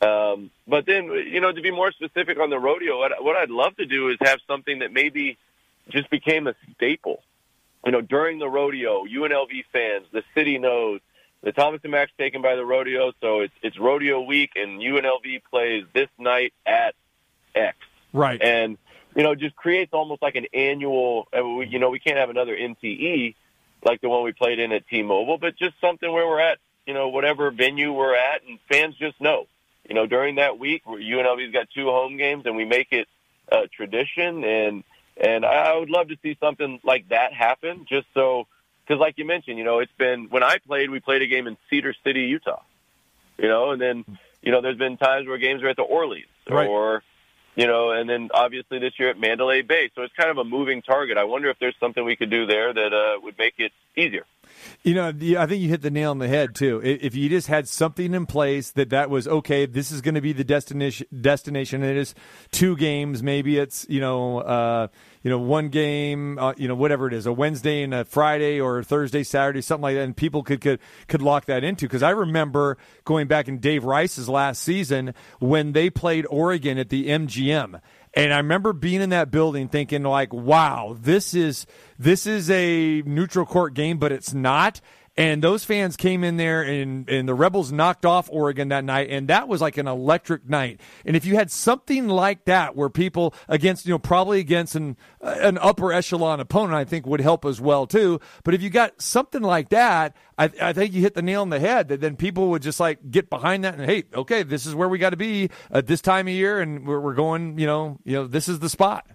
Um, 0.02 0.52
but 0.68 0.86
then, 0.86 1.06
you 1.06 1.40
know, 1.40 1.52
to 1.52 1.62
be 1.62 1.72
more 1.72 1.92
specific 1.92 2.38
on 2.40 2.50
the 2.50 2.60
rodeo, 2.60 2.98
what, 3.00 3.12
what 3.24 3.36
I'd 3.38 3.50
love 3.50 3.76
to 3.78 3.86
do 3.86 4.10
is 4.10 4.18
have 4.22 4.40
something 4.48 4.80
that 4.80 4.92
maybe 4.92 5.38
just 5.90 6.10
became 6.10 6.48
a 6.48 6.56
staple. 6.76 7.24
You 7.86 7.92
know, 7.92 8.02
during 8.02 8.40
the 8.40 8.48
rodeo, 8.50 9.06
UNLV 9.06 9.66
fans, 9.72 10.06
the 10.12 10.24
city 10.36 10.58
knows 10.58 11.00
the 11.42 11.52
Thomas 11.52 11.82
and 11.84 11.92
Mack's 11.92 12.12
taken 12.18 12.42
by 12.42 12.56
the 12.56 12.66
rodeo, 12.66 13.12
so 13.22 13.42
it's 13.42 13.54
it's 13.62 13.78
rodeo 13.78 14.22
week, 14.22 14.52
and 14.56 14.80
UNLV 14.80 15.42
plays 15.50 15.84
this 15.94 16.08
night 16.18 16.54
at 16.66 16.96
X 17.54 17.78
Right. 18.14 18.42
and 18.42 18.78
you 19.16 19.24
know 19.24 19.36
just 19.36 19.56
creates 19.56 19.92
almost 19.94 20.22
like 20.22 20.36
an 20.36 20.46
annual 20.54 21.28
uh, 21.36 21.44
you 21.60 21.80
know 21.80 21.90
we 21.90 22.00
can't 22.00 22.18
have 22.18 22.30
another 22.30 22.56
NTE 22.56 23.36
like 23.86 24.00
the 24.02 24.08
one 24.10 24.24
we 24.24 24.32
played 24.32 24.60
in 24.60 24.72
at 24.72 24.88
T-Mobile 24.88 25.38
but 25.38 25.58
just 25.58 25.74
something 25.82 26.12
where 26.12 26.26
we're 26.28 26.40
at 26.40 26.58
you 26.86 26.94
know 26.94 27.08
whatever 27.10 27.52
venue 27.52 27.92
we're 27.94 28.16
at 28.16 28.42
and 28.48 28.60
fans 28.72 28.96
just 28.96 29.20
know 29.22 29.48
you 29.88 29.96
know 29.96 30.06
during 30.06 30.36
that 30.36 30.60
week 30.60 30.84
UNLV's 30.86 31.54
got 31.54 31.68
two 31.74 31.86
home 31.86 32.18
games 32.18 32.46
and 32.46 32.56
we 32.56 32.66
make 32.66 32.88
it 32.92 33.08
a 33.52 33.68
tradition 33.68 34.44
and 34.44 34.84
and 35.18 35.46
I 35.46 35.78
would 35.78 35.90
love 35.90 36.08
to 36.10 36.18
see 36.24 36.38
something 36.40 36.80
like 36.84 37.10
that 37.10 37.34
happen 37.34 37.86
just 37.88 38.08
so 38.14 38.48
because 38.86 39.00
like 39.00 39.18
you 39.18 39.26
mentioned 39.26 39.58
you 39.58 39.64
know 39.64 39.80
it's 39.80 39.92
been 39.98 40.28
when 40.30 40.44
I 40.44 40.58
played 40.66 40.90
we 40.90 41.00
played 41.00 41.22
a 41.22 41.28
game 41.28 41.48
in 41.48 41.58
Cedar 41.70 41.94
City 42.04 42.22
Utah 42.22 42.62
you 43.38 43.48
know 43.48 43.72
and 43.72 43.82
then 43.82 44.06
you 44.42 44.52
know 44.52 44.62
there's 44.62 44.78
been 44.78 44.98
times 44.98 45.28
where 45.28 45.38
games 45.38 45.64
are 45.64 45.70
at 45.70 45.76
the 45.76 45.84
Orleans 45.84 46.26
Right. 46.50 46.68
or 46.68 47.04
you 47.56 47.68
know, 47.68 47.92
and 47.92 48.10
then 48.10 48.30
obviously 48.34 48.80
this 48.80 48.94
year 49.00 49.10
at 49.10 49.20
Mandalay 49.20 49.62
Bay. 49.62 49.92
So 49.94 50.02
it's 50.02 50.14
kind 50.16 50.32
of 50.32 50.40
a 50.40 50.44
moving 50.44 50.82
target. 50.82 51.18
I 51.18 51.24
wonder 51.26 51.50
if 51.50 51.60
there's 51.60 51.76
something 51.80 52.04
we 52.04 52.16
could 52.16 52.32
do 52.32 52.48
there 52.48 52.74
that 52.74 52.94
uh, 52.94 53.20
would 53.22 53.38
make 53.38 53.54
it 53.60 53.72
easier. 53.96 54.26
You 54.84 54.94
know, 54.96 55.08
I 55.08 55.46
think 55.46 55.62
you 55.62 55.70
hit 55.70 55.82
the 55.82 55.92
nail 55.92 56.12
on 56.12 56.20
the 56.20 56.28
head 56.28 56.56
too. 56.56 56.82
If 56.84 57.16
you 57.16 57.30
just 57.30 57.48
had 57.48 57.68
something 57.68 58.14
in 58.14 58.26
place 58.26 58.72
that 58.72 58.90
that 58.90 59.10
was 59.10 59.28
okay, 59.28 59.66
this 59.66 59.92
is 59.92 60.02
going 60.02 60.16
to 60.16 60.22
be 60.22 60.34
the 60.34 60.44
destination. 60.44 61.08
Destination. 61.20 61.84
It 61.84 61.98
is 61.98 62.16
two 62.52 62.76
games. 62.76 63.24
Maybe 63.24 63.58
it's 63.58 63.86
you 63.90 64.00
know, 64.00 64.40
uh, 64.40 64.88
you 65.22 65.30
know, 65.30 65.40
one 65.40 65.70
game. 65.70 66.38
Uh, 66.38 66.54
you 66.58 66.68
know, 66.68 66.76
whatever 66.76 67.08
it 67.08 67.14
is, 67.14 67.26
a 67.26 67.34
Wednesday 67.34 67.84
and 67.84 67.94
a 67.94 68.06
Friday 68.06 68.60
or 68.60 68.80
a 68.80 68.84
Thursday, 68.84 69.24
Saturday, 69.24 69.62
something 69.62 69.84
like 69.84 69.96
that, 69.96 70.04
and 70.04 70.16
people 70.16 70.44
could 70.44 70.62
could 70.62 70.80
could 71.08 71.22
lock 71.22 71.46
that 71.46 71.64
into. 71.64 71.86
Because 71.86 72.04
I 72.04 72.12
remember 72.12 72.78
going 73.06 73.28
back 73.28 73.48
in 73.48 73.60
Dave 73.60 73.84
Rice's 73.84 74.30
last 74.30 74.62
season 74.62 75.14
when 75.40 75.74
they 75.74 75.90
played 75.90 76.26
Oregon 76.30 76.78
at 76.78 76.90
the 76.90 77.08
MGM. 77.08 77.80
And 78.16 78.34
I 78.34 78.38
remember 78.38 78.74
being 78.74 79.02
in 79.02 79.10
that 79.10 79.32
building 79.32 79.68
thinking 79.68 80.04
like, 80.04 80.32
wow, 80.34 80.96
this 81.00 81.34
is 81.34 81.66
this 81.98 82.28
is 82.28 82.50
a 82.52 83.02
neutral 83.06 83.46
court 83.46 83.74
game, 83.74 83.98
but 83.98 84.12
it's 84.12 84.34
not. 84.34 84.82
And 85.16 85.44
those 85.44 85.64
fans 85.64 85.96
came 85.96 86.24
in 86.24 86.38
there 86.38 86.64
and, 86.64 87.08
and 87.08 87.30
the 87.30 87.36
Rebels 87.36 87.72
knocked 87.72 88.04
off 88.04 88.30
Oregon 88.32 88.70
that 88.70 88.84
night. 88.84 89.10
And 89.12 89.28
that 89.28 89.48
was 89.48 89.62
like 89.62 89.78
an 89.78 89.88
electric 89.88 90.50
night. 90.50 90.82
And 91.06 91.16
if 91.16 91.24
you 91.24 91.36
had 91.36 91.52
something 91.52 92.08
like 92.08 92.46
that 92.46 92.76
where 92.76 92.90
people 92.90 93.36
against, 93.48 93.86
you 93.86 93.92
know, 93.92 94.00
probably 94.00 94.40
against 94.40 94.74
an, 94.74 94.98
an 95.22 95.60
upper 95.60 95.94
echelon 95.94 96.40
opponent, 96.40 96.74
I 96.74 96.84
think 96.84 97.06
would 97.06 97.22
help 97.22 97.46
as 97.46 97.62
well 97.62 97.86
too. 97.86 98.20
But 98.44 98.56
if 98.56 98.64
you 98.64 98.72
got 98.72 99.02
something 99.02 99.44
like 99.44 99.70
that, 99.70 100.16
I, 100.40 100.50
I 100.60 100.74
think 100.74 100.94
you 100.94 101.02
hit 101.02 101.14
the 101.14 101.22
nail 101.22 101.44
on 101.44 101.50
the 101.50 101.60
head 101.60 101.90
that 101.90 102.02
then 102.02 102.16
people 102.16 102.50
would 102.50 102.64
just 102.64 102.80
like 102.80 103.12
get 103.12 103.30
behind 103.30 103.66
that 103.66 103.76
and, 103.76 103.86
hey, 103.86 104.06
okay, 104.16 104.42
this 104.42 104.66
is 104.66 104.74
where 104.74 104.90
we 104.90 104.98
got 104.98 105.12
to 105.12 105.18
be 105.18 105.52
at 105.70 105.86
this 105.86 106.02
time 106.02 106.28
of 106.28 106.34
year. 106.34 106.60
And 106.60 106.88
we're, 106.88 107.00
we're 107.00 107.14
going, 107.14 107.60
you 107.60 107.68
know, 107.68 108.00
you 108.04 108.14
know, 108.14 108.26
this 108.26 108.50
is 108.50 108.60
the 108.60 108.70
spot. 108.70 109.06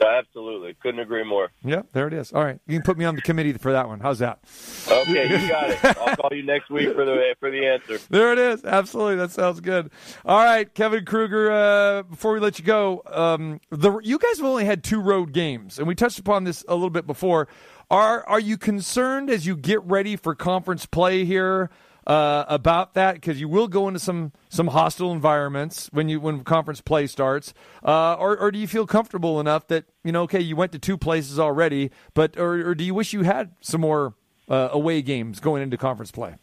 Absolutely, 0.00 0.74
couldn't 0.74 1.00
agree 1.00 1.24
more. 1.24 1.50
Yeah, 1.64 1.82
there 1.92 2.06
it 2.06 2.14
is. 2.14 2.32
All 2.32 2.44
right, 2.44 2.58
you 2.66 2.76
can 2.76 2.82
put 2.84 2.98
me 2.98 3.04
on 3.04 3.14
the 3.14 3.22
committee 3.22 3.52
for 3.54 3.72
that 3.72 3.88
one. 3.88 4.00
How's 4.00 4.20
that? 4.20 4.38
Okay, 4.88 5.28
you 5.42 5.48
got 5.48 5.70
it. 5.70 5.84
I'll 5.84 6.16
call 6.16 6.30
you 6.32 6.42
next 6.42 6.70
week 6.70 6.94
for 6.94 7.04
the 7.04 7.34
for 7.40 7.50
the 7.50 7.66
answer. 7.66 7.98
There 8.10 8.32
it 8.32 8.38
is. 8.38 8.64
Absolutely, 8.64 9.16
that 9.16 9.30
sounds 9.30 9.60
good. 9.60 9.90
All 10.24 10.44
right, 10.44 10.72
Kevin 10.72 11.04
Kruger. 11.04 11.50
Uh, 11.50 12.02
before 12.02 12.32
we 12.32 12.40
let 12.40 12.58
you 12.58 12.64
go, 12.64 13.02
um, 13.06 13.60
the 13.70 13.98
you 14.02 14.18
guys 14.18 14.38
have 14.38 14.46
only 14.46 14.64
had 14.64 14.84
two 14.84 15.00
road 15.00 15.32
games, 15.32 15.78
and 15.78 15.88
we 15.88 15.94
touched 15.94 16.18
upon 16.18 16.44
this 16.44 16.64
a 16.68 16.74
little 16.74 16.90
bit 16.90 17.06
before. 17.06 17.48
Are 17.90 18.26
are 18.28 18.40
you 18.40 18.58
concerned 18.58 19.30
as 19.30 19.46
you 19.46 19.56
get 19.56 19.82
ready 19.82 20.16
for 20.16 20.34
conference 20.34 20.86
play 20.86 21.24
here? 21.24 21.70
Uh, 22.08 22.46
about 22.48 22.94
that 22.94 23.16
because 23.16 23.38
you 23.38 23.46
will 23.46 23.68
go 23.68 23.86
into 23.86 24.00
some 24.00 24.32
some 24.48 24.68
hostile 24.68 25.12
environments 25.12 25.90
when 25.92 26.08
you 26.08 26.18
when 26.18 26.42
conference 26.42 26.80
play 26.80 27.06
starts, 27.06 27.52
uh, 27.84 28.14
or 28.14 28.34
or 28.38 28.50
do 28.50 28.58
you 28.58 28.66
feel 28.66 28.86
comfortable 28.86 29.38
enough 29.38 29.66
that 29.66 29.84
you 30.04 30.10
know 30.10 30.22
okay 30.22 30.40
you 30.40 30.56
went 30.56 30.72
to 30.72 30.78
two 30.78 30.96
places 30.96 31.38
already, 31.38 31.90
but 32.14 32.38
or, 32.38 32.70
or 32.70 32.74
do 32.74 32.82
you 32.82 32.94
wish 32.94 33.12
you 33.12 33.24
had 33.24 33.50
some 33.60 33.82
more 33.82 34.14
uh, 34.48 34.70
away 34.72 35.02
games 35.02 35.38
going 35.38 35.62
into 35.62 35.76
conference 35.76 36.10
play? 36.10 36.36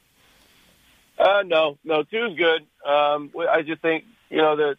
Uh, 1.17 1.41
no, 1.45 1.79
no, 1.83 2.03
two's 2.03 2.37
good. 2.37 2.61
Um, 2.87 3.31
I 3.49 3.63
just 3.63 3.81
think 3.81 4.03
you 4.29 4.37
know 4.37 4.55
that 4.57 4.75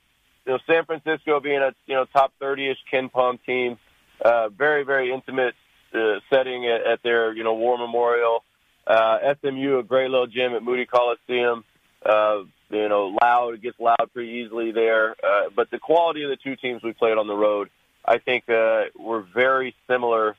you 0.46 0.52
know 0.52 0.58
San 0.68 0.84
Francisco 0.84 1.40
being 1.40 1.62
a 1.62 1.74
you 1.86 1.94
know 1.94 2.04
top 2.04 2.32
thirty 2.38 2.70
ish 2.70 2.78
KenPom 2.92 3.38
team, 3.44 3.78
uh, 4.24 4.50
very 4.50 4.84
very 4.84 5.12
intimate 5.12 5.54
uh, 5.92 6.20
setting 6.30 6.66
at, 6.66 6.86
at 6.86 7.02
their 7.02 7.32
you 7.32 7.42
know 7.42 7.54
War 7.54 7.76
Memorial. 7.76 8.44
Uh, 8.86 9.34
SMU, 9.40 9.78
a 9.78 9.82
great 9.82 10.10
little 10.10 10.26
gym 10.26 10.54
at 10.54 10.62
Moody 10.62 10.86
Coliseum. 10.86 11.64
Uh, 12.04 12.42
you 12.70 12.88
know, 12.88 13.16
loud, 13.20 13.54
it 13.54 13.62
gets 13.62 13.78
loud 13.80 14.10
pretty 14.12 14.30
easily 14.44 14.72
there. 14.72 15.12
Uh, 15.12 15.50
but 15.54 15.70
the 15.70 15.78
quality 15.78 16.22
of 16.22 16.30
the 16.30 16.36
two 16.36 16.56
teams 16.56 16.82
we 16.82 16.92
played 16.92 17.18
on 17.18 17.26
the 17.26 17.34
road, 17.34 17.68
I 18.04 18.18
think, 18.18 18.48
uh, 18.48 18.84
were 18.98 19.22
very 19.22 19.74
similar. 19.88 20.36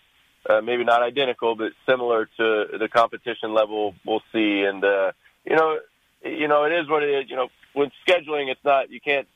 Uh, 0.50 0.62
maybe 0.62 0.86
not 0.86 1.02
identical, 1.02 1.56
but 1.56 1.74
similar 1.86 2.26
to 2.38 2.66
the 2.80 2.88
competition 2.88 3.54
level 3.54 3.96
we'll 4.06 4.22
see. 4.32 4.64
And, 4.64 4.84
uh, 4.84 5.12
you 5.46 5.56
know, 5.56 5.80
you 6.24 6.48
know, 6.48 6.64
it 6.64 6.72
is 6.72 6.88
what 6.88 7.04
it 7.04 7.10
is. 7.10 7.30
You 7.30 7.36
know, 7.36 7.50
when 7.74 7.92
scheduling, 8.08 8.50
it's 8.50 8.64
not, 8.64 8.90
you 8.90 9.02
can't, 9.02 9.28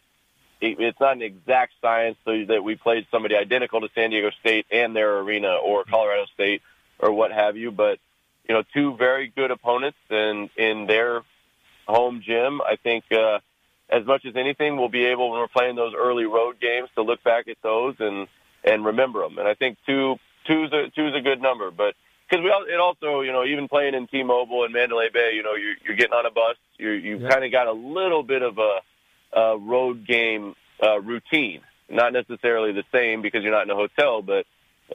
it, 0.62 0.80
it's 0.80 1.00
not 1.02 1.18
an 1.18 1.22
exact 1.22 1.74
science 1.82 2.18
so 2.24 2.46
that 2.46 2.64
we 2.64 2.76
played 2.76 3.08
somebody 3.12 3.36
identical 3.36 3.82
to 3.82 3.90
San 3.94 4.12
Diego 4.12 4.32
State 4.40 4.68
and 4.72 4.96
their 4.96 5.20
arena 5.20 5.56
or 5.56 5.84
Colorado 5.84 6.26
State 6.34 6.62
or 6.98 7.12
what 7.12 7.34
have 7.34 7.58
you. 7.58 7.72
But, 7.72 8.00
you 8.48 8.56
know, 8.56 8.64
two 8.74 8.96
very 8.98 9.32
good 9.36 9.52
opponents 9.52 9.98
and 10.10 10.50
in 10.58 10.88
their 10.88 11.22
home 11.88 12.22
gym. 12.26 12.62
I 12.62 12.76
think 12.76 13.06
uh, 13.12 13.40
as 13.90 14.06
much 14.06 14.26
as 14.26 14.36
anything, 14.36 14.78
we'll 14.78 14.90
be 14.90 15.06
able 15.06 15.32
when 15.32 15.40
we're 15.40 15.48
playing 15.48 15.76
those 15.76 15.94
early 15.98 16.26
road 16.26 16.60
games 16.62 16.90
to 16.96 17.02
look 17.04 17.24
back 17.24 17.48
at 17.48 17.58
those 17.64 17.96
and 18.00 18.28
and 18.64 18.86
remember 18.86 19.22
them. 19.22 19.38
And 19.38 19.48
I 19.48 19.54
think 19.56 19.78
two 19.86 20.16
two's 20.48 20.72
a 20.74 20.90
two's 20.96 21.14
a 21.16 21.22
good 21.22 21.42
number, 21.42 21.72
but 21.72 21.96
because 22.30 22.44
we 22.44 22.50
all, 22.50 22.64
it 22.68 22.80
also 22.80 23.22
you 23.22 23.32
know 23.32 23.44
even 23.44 23.68
playing 23.68 23.94
in 23.94 24.08
T-Mobile 24.08 24.64
and 24.64 24.74
Mandalay 24.74 25.10
Bay, 25.14 25.32
you 25.36 25.44
know 25.44 25.56
you're, 25.56 25.76
you're 25.86 25.96
getting 25.96 26.14
on 26.14 26.26
a 26.26 26.32
bus, 26.32 26.56
you're, 26.78 26.96
you've 26.96 27.22
Yeah. 27.22 27.30
kind 27.30 27.44
of 27.44 27.52
got 27.52 27.68
a 27.68 27.74
little 27.74 28.24
bit 28.24 28.42
of 28.42 28.58
a, 28.58 29.40
a 29.40 29.58
road 29.58 30.08
game 30.08 30.56
uh, 30.82 31.00
routine. 31.00 31.62
Not 31.90 32.14
necessarily 32.14 32.72
the 32.72 32.86
same 32.94 33.22
because 33.22 33.44
you're 33.44 33.52
not 33.52 33.64
in 33.64 33.70
a 33.70 33.76
hotel, 33.76 34.22
but 34.22 34.46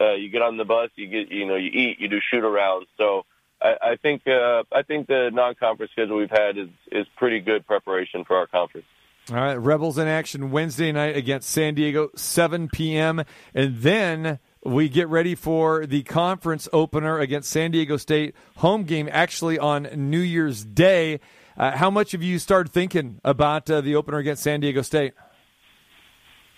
uh, 0.00 0.14
you 0.14 0.30
get 0.30 0.40
on 0.40 0.56
the 0.56 0.64
bus, 0.64 0.90
you 0.96 1.06
get 1.08 1.30
you 1.30 1.46
know 1.46 1.56
you 1.56 1.68
eat, 1.68 2.00
you 2.00 2.08
do 2.08 2.20
shoot 2.30 2.42
arounds. 2.42 2.86
So 2.96 3.26
I, 3.62 3.74
I 3.82 3.96
think 3.96 4.22
uh, 4.26 4.64
I 4.72 4.82
think 4.82 5.06
the 5.06 5.30
non-conference 5.32 5.92
schedule 5.92 6.18
we've 6.18 6.30
had 6.30 6.58
is 6.58 6.68
is 6.92 7.06
pretty 7.16 7.40
good 7.40 7.66
preparation 7.66 8.24
for 8.24 8.36
our 8.36 8.46
conference. 8.46 8.86
All 9.28 9.36
right, 9.36 9.56
Rebels 9.56 9.98
in 9.98 10.06
action 10.06 10.52
Wednesday 10.52 10.92
night 10.92 11.16
against 11.16 11.50
San 11.50 11.74
Diego, 11.74 12.10
7 12.14 12.68
p.m. 12.68 13.24
And 13.54 13.78
then 13.78 14.38
we 14.64 14.88
get 14.88 15.08
ready 15.08 15.34
for 15.34 15.84
the 15.84 16.04
conference 16.04 16.68
opener 16.72 17.18
against 17.18 17.50
San 17.50 17.72
Diego 17.72 17.96
State. 17.96 18.36
Home 18.58 18.84
game 18.84 19.08
actually 19.10 19.58
on 19.58 19.88
New 19.96 20.20
Year's 20.20 20.64
Day. 20.64 21.18
Uh, 21.56 21.76
how 21.76 21.90
much 21.90 22.12
have 22.12 22.22
you 22.22 22.38
started 22.38 22.72
thinking 22.72 23.20
about 23.24 23.68
uh, 23.68 23.80
the 23.80 23.96
opener 23.96 24.18
against 24.18 24.44
San 24.44 24.60
Diego 24.60 24.82
State? 24.82 25.14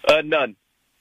Uh, 0.06 0.20
none, 0.22 0.54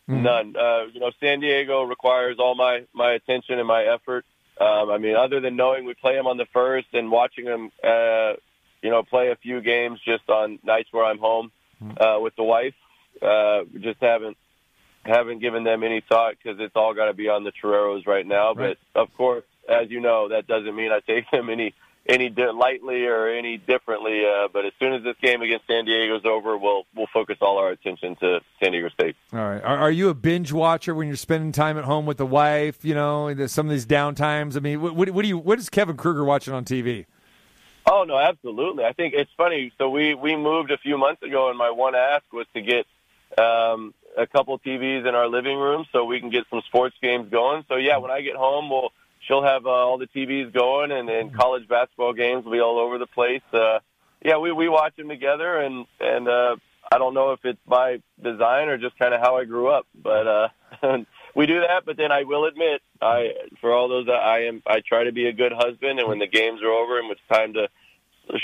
none. 0.07 0.55
Uh, 0.55 0.85
you 0.93 1.01
know, 1.01 1.11
San 1.19 1.41
Diego 1.41 1.83
requires 1.83 2.37
all 2.39 2.55
my 2.55 2.85
my 2.93 3.11
attention 3.11 3.59
and 3.59 3.67
my 3.67 3.83
effort. 3.83 4.25
Um, 4.59 4.89
I 4.89 4.97
mean, 4.97 5.15
other 5.15 5.39
than 5.39 5.55
knowing 5.55 5.85
we 5.85 5.93
play 5.93 6.15
them 6.15 6.27
on 6.27 6.37
the 6.37 6.47
first 6.51 6.87
and 6.93 7.11
watching 7.11 7.45
them, 7.45 7.71
uh, 7.83 8.33
you 8.81 8.89
know, 8.89 9.03
play 9.03 9.29
a 9.29 9.35
few 9.35 9.61
games 9.61 9.99
just 10.03 10.27
on 10.29 10.59
nights 10.63 10.89
where 10.91 11.05
I'm 11.05 11.19
home 11.19 11.51
uh, 11.99 12.17
with 12.19 12.35
the 12.35 12.43
wife, 12.43 12.73
uh, 13.21 13.61
just 13.79 13.99
haven't 14.01 14.37
haven't 15.03 15.39
given 15.39 15.63
them 15.63 15.83
any 15.83 16.01
thought 16.07 16.33
because 16.41 16.59
it's 16.59 16.75
all 16.75 16.93
got 16.93 17.05
to 17.05 17.13
be 17.13 17.29
on 17.29 17.43
the 17.43 17.51
Toreros 17.51 18.05
right 18.05 18.25
now. 18.25 18.53
Right. 18.53 18.77
But 18.93 19.01
of 19.01 19.13
course, 19.15 19.45
as 19.69 19.89
you 19.89 20.01
know, 20.01 20.29
that 20.29 20.47
doesn't 20.47 20.75
mean 20.75 20.91
I 20.91 20.99
take 20.99 21.25
them 21.31 21.49
any 21.49 21.73
any 22.07 22.29
di- 22.29 22.51
lightly 22.51 23.05
or 23.05 23.27
any 23.27 23.57
differently. 23.57 24.23
Uh, 24.25 24.47
but 24.51 24.65
as 24.65 24.73
soon 24.79 24.93
as 24.93 25.03
this 25.03 25.15
game 25.21 25.41
against 25.41 25.67
San 25.67 25.85
Diego's 25.85 26.25
over, 26.25 26.57
we'll 26.57 26.83
we'll 26.95 27.07
focus 27.13 27.37
all 27.41 27.57
our 27.57 27.69
attention 27.69 28.15
to 28.17 28.39
San 28.61 28.71
Diego 28.71 28.89
State. 28.89 29.15
All 29.33 29.39
right. 29.39 29.63
Are, 29.63 29.77
are 29.77 29.91
you 29.91 30.09
a 30.09 30.13
binge 30.13 30.51
watcher 30.51 30.95
when 30.95 31.07
you're 31.07 31.17
spending 31.17 31.51
time 31.51 31.77
at 31.77 31.83
home 31.83 32.05
with 32.05 32.17
the 32.17 32.25
wife? 32.25 32.83
You 32.83 32.95
know, 32.95 33.47
some 33.47 33.67
of 33.67 33.71
these 33.71 33.85
downtimes. 33.85 34.55
I 34.55 34.59
mean, 34.59 34.81
what, 34.81 34.95
what, 34.95 35.09
what 35.09 35.21
do 35.21 35.27
you? 35.27 35.37
What 35.37 35.59
is 35.59 35.69
Kevin 35.69 35.97
Kruger 35.97 36.23
watching 36.23 36.53
on 36.53 36.65
TV? 36.65 37.05
Oh 37.89 38.03
no, 38.03 38.17
absolutely. 38.17 38.83
I 38.83 38.93
think 38.93 39.13
it's 39.15 39.31
funny. 39.37 39.71
So 39.77 39.89
we 39.89 40.13
we 40.13 40.35
moved 40.35 40.71
a 40.71 40.77
few 40.77 40.97
months 40.97 41.23
ago, 41.23 41.49
and 41.49 41.57
my 41.57 41.71
one 41.71 41.95
ask 41.95 42.23
was 42.33 42.45
to 42.53 42.61
get 42.61 42.85
um, 43.37 43.93
a 44.17 44.27
couple 44.27 44.57
TVs 44.59 45.07
in 45.07 45.15
our 45.15 45.27
living 45.27 45.57
room 45.57 45.85
so 45.91 46.03
we 46.03 46.19
can 46.19 46.29
get 46.29 46.45
some 46.49 46.61
sports 46.67 46.95
games 47.01 47.29
going. 47.29 47.63
So 47.69 47.75
yeah, 47.75 47.97
when 47.97 48.11
I 48.11 48.21
get 48.21 48.35
home, 48.35 48.69
we'll 48.69 48.91
she'll 49.27 49.43
have 49.43 49.65
uh, 49.65 49.69
all 49.69 49.97
the 49.97 50.07
TVs 50.07 50.53
going, 50.53 50.91
and, 50.91 51.09
and 51.09 51.35
college 51.35 51.67
basketball 51.67 52.13
games 52.13 52.45
will 52.45 52.53
be 52.53 52.59
all 52.59 52.79
over 52.79 52.97
the 52.97 53.07
place. 53.07 53.41
Uh, 53.53 53.79
yeah, 54.23 54.37
we 54.37 54.51
we 54.51 54.67
watch 54.67 54.95
them 54.95 55.09
together, 55.09 55.57
and 55.57 55.85
and 55.99 56.27
uh, 56.27 56.55
I 56.91 56.97
don't 56.97 57.13
know 57.13 57.33
if 57.33 57.39
it's 57.43 57.59
by 57.67 58.01
design 58.21 58.69
or 58.69 58.77
just 58.77 58.97
kind 58.97 59.13
of 59.13 59.21
how 59.21 59.37
I 59.37 59.45
grew 59.45 59.67
up, 59.67 59.85
but 59.93 60.27
uh, 60.27 60.47
we 61.35 61.45
do 61.45 61.61
that. 61.61 61.83
But 61.85 61.97
then 61.97 62.11
I 62.11 62.23
will 62.23 62.45
admit, 62.45 62.81
I 63.01 63.33
for 63.61 63.73
all 63.73 63.89
those 63.89 64.07
I 64.09 64.45
am, 64.47 64.63
I 64.65 64.81
try 64.87 65.03
to 65.03 65.11
be 65.11 65.27
a 65.27 65.33
good 65.33 65.51
husband, 65.51 65.99
and 65.99 66.07
when 66.07 66.19
the 66.19 66.27
games 66.27 66.61
are 66.63 66.71
over 66.71 66.99
and 66.99 67.11
it's 67.11 67.21
time 67.31 67.53
to 67.53 67.67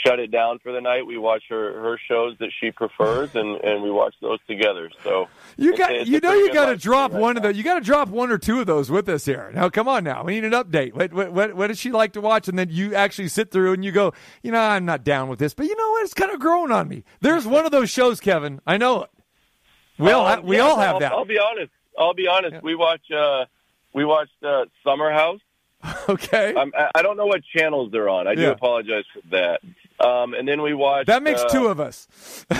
shut 0.05 0.19
it 0.19 0.31
down 0.31 0.59
for 0.59 0.71
the 0.71 0.79
night, 0.81 1.05
we 1.05 1.17
watch 1.17 1.43
her 1.49 1.81
her 1.81 1.99
shows 2.07 2.37
that 2.39 2.49
she 2.59 2.71
prefers, 2.71 3.35
and 3.35 3.55
and 3.61 3.83
we 3.83 3.91
watch 3.91 4.15
those 4.21 4.39
together. 4.47 4.89
So 5.03 5.27
You 5.57 5.75
got, 5.77 5.91
it's 5.91 6.09
you 6.09 6.19
know, 6.19 6.33
you 6.33 6.53
got 6.53 6.67
to 6.67 6.77
drop 6.77 7.11
right 7.11 7.21
one 7.21 7.37
of 7.37 7.43
now. 7.43 7.49
the, 7.49 7.55
you 7.55 7.63
got 7.63 7.75
to 7.75 7.81
drop 7.81 8.07
one 8.09 8.31
or 8.31 8.37
two 8.37 8.59
of 8.61 8.65
those 8.65 8.89
with 8.89 9.09
us 9.09 9.25
here. 9.25 9.51
Now, 9.53 9.69
come 9.69 9.87
on, 9.87 10.03
now, 10.03 10.23
we 10.23 10.35
need 10.35 10.45
an 10.45 10.51
update. 10.53 10.93
What, 10.93 11.11
what, 11.13 11.33
what, 11.33 11.55
what 11.55 11.67
does 11.67 11.79
she 11.79 11.91
like 11.91 12.13
to 12.13 12.21
watch? 12.21 12.47
And 12.47 12.57
then 12.57 12.69
you 12.71 12.95
actually 12.95 13.27
sit 13.27 13.51
through 13.51 13.73
and 13.73 13.83
you 13.83 13.91
go, 13.91 14.13
you 14.41 14.51
know, 14.51 14.59
I'm 14.59 14.85
not 14.85 15.03
down 15.03 15.27
with 15.27 15.39
this, 15.39 15.53
but 15.53 15.65
you 15.65 15.75
know 15.75 15.89
what? 15.91 16.03
It's 16.05 16.13
kind 16.13 16.31
of 16.31 16.39
growing 16.39 16.71
on 16.71 16.87
me. 16.87 17.03
There's 17.21 17.45
one 17.45 17.65
of 17.65 17.71
those 17.71 17.89
shows, 17.89 18.19
Kevin. 18.19 18.61
I 18.65 18.77
know 18.77 19.03
it. 19.03 19.09
We 19.99 20.11
all, 20.11 20.25
Um, 20.25 20.45
we 20.45 20.57
yeah, 20.57 20.63
all 20.63 20.77
have 20.77 20.95
I'll, 20.95 20.99
that. 21.01 21.11
I'll 21.11 21.25
be 21.25 21.37
honest. 21.39 21.71
I'll 21.99 22.13
be 22.15 22.27
honest. 22.27 22.53
Yeah. 22.53 22.59
We 22.63 22.73
watch 22.75 23.11
uh, 23.11 23.45
we 23.93 24.05
watched 24.05 24.43
uh, 24.43 24.65
Summer 24.83 25.11
House. 25.11 25.39
okay, 26.09 26.53
Um, 26.53 26.71
I- 26.77 26.91
I 26.95 27.01
don't 27.01 27.17
know 27.17 27.25
what 27.25 27.41
channels 27.55 27.91
they're 27.91 28.09
on. 28.09 28.27
I 28.27 28.35
do 28.35 28.49
apologize 28.51 29.03
for 29.13 29.21
that. 29.31 29.61
Um, 30.05 30.33
and 30.33 30.47
then 30.47 30.61
we 30.61 30.73
watched. 30.73 31.07
that 31.07 31.23
makes 31.23 31.41
uh, 31.41 31.47
two 31.49 31.67
of 31.67 31.79
us. 31.79 32.07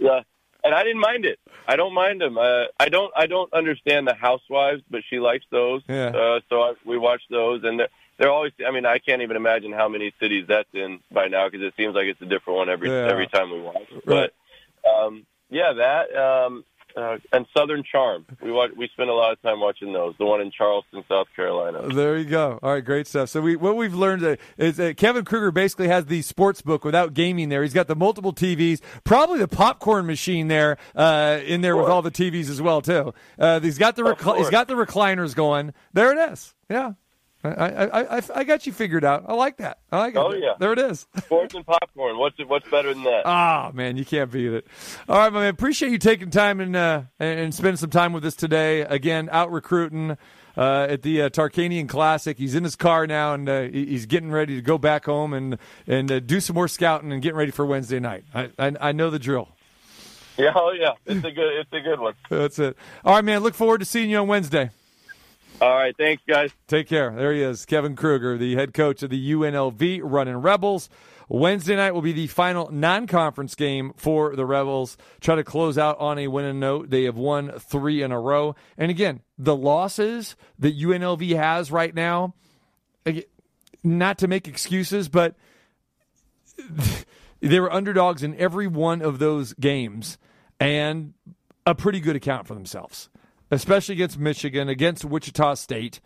Yeah. 0.00 0.20
and 0.64 0.74
I 0.74 0.82
didn't 0.82 1.00
mind 1.00 1.24
it. 1.24 1.38
I 1.66 1.76
don't 1.76 1.94
mind 1.94 2.20
them. 2.20 2.36
Uh, 2.38 2.64
I 2.80 2.88
don't. 2.88 3.12
I 3.16 3.26
don't 3.26 3.52
understand 3.52 4.06
the 4.08 4.14
Housewives, 4.14 4.82
but 4.90 5.02
she 5.08 5.18
likes 5.20 5.44
those. 5.50 5.82
Yeah. 5.88 6.06
Uh, 6.08 6.40
so 6.48 6.62
I, 6.62 6.74
we 6.84 6.98
watch 6.98 7.22
those, 7.30 7.62
and 7.64 7.78
they're, 7.80 7.88
they're 8.18 8.30
always. 8.30 8.52
I 8.66 8.70
mean, 8.70 8.86
I 8.86 8.98
can't 8.98 9.22
even 9.22 9.36
imagine 9.36 9.72
how 9.72 9.88
many 9.88 10.12
cities 10.20 10.46
that's 10.48 10.68
in 10.74 11.00
by 11.12 11.28
now 11.28 11.48
because 11.48 11.64
it 11.66 11.74
seems 11.76 11.94
like 11.94 12.06
it's 12.06 12.20
a 12.22 12.26
different 12.26 12.56
one 12.58 12.68
every 12.68 12.88
Yeah. 12.90 13.08
every 13.10 13.26
time 13.28 13.50
we 13.50 13.60
watch. 13.60 13.76
Right. 14.04 14.30
But 14.84 14.90
um, 14.90 15.26
yeah, 15.50 15.72
that 15.74 16.16
um, 16.16 16.64
uh, 16.98 17.18
and 17.32 17.46
Southern 17.56 17.84
Charm. 17.84 18.26
We 18.42 18.50
watch. 18.50 18.70
We 18.76 18.88
spend 18.92 19.08
a 19.10 19.14
lot 19.14 19.32
of 19.32 19.40
time 19.42 19.60
watching 19.60 19.92
those. 19.92 20.14
The 20.18 20.24
one 20.24 20.40
in 20.40 20.50
Charleston, 20.50 21.04
South 21.08 21.28
Carolina. 21.36 21.88
There 21.94 22.18
you 22.18 22.24
go. 22.24 22.58
All 22.62 22.72
right, 22.72 22.84
great 22.84 23.06
stuff. 23.06 23.28
So 23.28 23.40
we 23.40 23.56
what 23.56 23.76
we've 23.76 23.94
learned 23.94 24.24
uh, 24.24 24.36
is 24.56 24.76
that 24.78 24.96
Kevin 24.96 25.24
Kruger 25.24 25.50
basically 25.50 25.88
has 25.88 26.06
the 26.06 26.22
sports 26.22 26.60
book 26.60 26.84
without 26.84 27.14
gaming 27.14 27.48
there. 27.48 27.62
He's 27.62 27.74
got 27.74 27.86
the 27.86 27.96
multiple 27.96 28.32
TVs, 28.32 28.80
probably 29.04 29.38
the 29.38 29.48
popcorn 29.48 30.06
machine 30.06 30.48
there 30.48 30.76
uh, 30.96 31.38
in 31.44 31.60
there 31.60 31.76
with 31.76 31.86
all 31.86 32.02
the 32.02 32.10
TVs 32.10 32.50
as 32.50 32.60
well 32.60 32.82
too. 32.82 33.14
Uh, 33.38 33.60
he's 33.60 33.78
got 33.78 33.96
the 33.96 34.02
recli- 34.02 34.38
he's 34.38 34.50
got 34.50 34.68
the 34.68 34.74
recliners 34.74 35.34
going. 35.34 35.72
There 35.92 36.12
it 36.12 36.32
is. 36.32 36.54
Yeah. 36.68 36.92
I, 37.44 37.50
I, 37.50 38.16
I, 38.18 38.22
I 38.34 38.44
got 38.44 38.66
you 38.66 38.72
figured 38.72 39.04
out. 39.04 39.24
I 39.28 39.34
like 39.34 39.58
that. 39.58 39.78
I 39.92 39.98
like 39.98 40.14
it. 40.14 40.18
Oh, 40.18 40.32
yeah. 40.32 40.54
There 40.58 40.72
it 40.72 40.78
is. 40.80 41.06
Sports 41.18 41.54
and 41.54 41.64
popcorn. 41.64 42.18
What's 42.18 42.36
what's 42.46 42.68
better 42.68 42.92
than 42.92 43.04
that? 43.04 43.22
Ah, 43.26 43.70
man, 43.72 43.96
you 43.96 44.04
can't 44.04 44.30
beat 44.30 44.52
it. 44.52 44.66
All 45.08 45.16
right, 45.16 45.32
my 45.32 45.40
man. 45.40 45.50
Appreciate 45.50 45.92
you 45.92 45.98
taking 45.98 46.30
time 46.30 46.60
and 46.60 46.74
uh, 46.74 47.02
and 47.20 47.54
spending 47.54 47.76
some 47.76 47.90
time 47.90 48.12
with 48.12 48.24
us 48.24 48.34
today. 48.34 48.80
Again, 48.80 49.28
out 49.30 49.52
recruiting 49.52 50.16
uh, 50.56 50.86
at 50.90 51.02
the 51.02 51.22
uh, 51.22 51.30
Tarkanian 51.30 51.88
Classic. 51.88 52.36
He's 52.36 52.56
in 52.56 52.64
his 52.64 52.74
car 52.74 53.06
now, 53.06 53.34
and 53.34 53.48
uh, 53.48 53.62
he's 53.62 54.06
getting 54.06 54.32
ready 54.32 54.56
to 54.56 54.62
go 54.62 54.76
back 54.76 55.04
home 55.04 55.32
and 55.32 55.58
and 55.86 56.10
uh, 56.10 56.18
do 56.18 56.40
some 56.40 56.54
more 56.54 56.66
scouting 56.66 57.12
and 57.12 57.22
getting 57.22 57.38
ready 57.38 57.52
for 57.52 57.64
Wednesday 57.64 58.00
night. 58.00 58.24
I 58.34 58.50
I, 58.58 58.72
I 58.80 58.92
know 58.92 59.10
the 59.10 59.20
drill. 59.20 59.48
Yeah, 60.36 60.52
oh 60.56 60.72
yeah, 60.72 60.94
it's 61.06 61.24
a 61.24 61.30
good 61.30 61.60
it's 61.60 61.72
a 61.72 61.80
good 61.80 62.00
one. 62.00 62.14
That's 62.28 62.58
it. 62.58 62.76
All 63.04 63.14
right, 63.14 63.24
man. 63.24 63.42
Look 63.42 63.54
forward 63.54 63.78
to 63.78 63.84
seeing 63.84 64.10
you 64.10 64.18
on 64.18 64.26
Wednesday. 64.26 64.70
All 65.60 65.74
right, 65.74 65.96
thanks 65.96 66.22
guys. 66.28 66.52
Take 66.68 66.88
care. 66.88 67.10
There 67.10 67.32
he 67.32 67.42
is, 67.42 67.66
Kevin 67.66 67.96
Kruger, 67.96 68.38
the 68.38 68.54
head 68.54 68.72
coach 68.72 69.02
of 69.02 69.10
the 69.10 69.32
UNLV 69.32 70.00
running 70.04 70.36
Rebels. 70.36 70.88
Wednesday 71.28 71.76
night 71.76 71.92
will 71.92 72.02
be 72.02 72.12
the 72.12 72.28
final 72.28 72.70
non-conference 72.70 73.54
game 73.54 73.92
for 73.96 74.34
the 74.36 74.46
Rebels. 74.46 74.96
Try 75.20 75.34
to 75.34 75.44
close 75.44 75.76
out 75.76 75.98
on 75.98 76.18
a 76.18 76.28
winning 76.28 76.60
note. 76.60 76.90
They 76.90 77.04
have 77.04 77.16
won 77.16 77.50
three 77.58 78.02
in 78.02 78.12
a 78.12 78.20
row. 78.20 78.54
And 78.78 78.90
again, 78.90 79.20
the 79.36 79.56
losses 79.56 80.36
that 80.58 80.78
UNLV 80.78 81.36
has 81.36 81.70
right 81.70 81.94
now, 81.94 82.34
not 83.82 84.18
to 84.18 84.28
make 84.28 84.48
excuses, 84.48 85.08
but 85.08 85.34
they 87.40 87.60
were 87.60 87.72
underdogs 87.72 88.22
in 88.22 88.34
every 88.36 88.66
one 88.66 89.02
of 89.02 89.18
those 89.18 89.52
games 89.54 90.18
and 90.60 91.14
a 91.66 91.74
pretty 91.74 92.00
good 92.00 92.16
account 92.16 92.46
for 92.46 92.54
themselves, 92.54 93.10
especially 93.50 93.94
against 93.94 94.18
Michigan, 94.18 94.68
against 94.68 95.04
Wichita 95.04 95.54
State. 95.54 96.00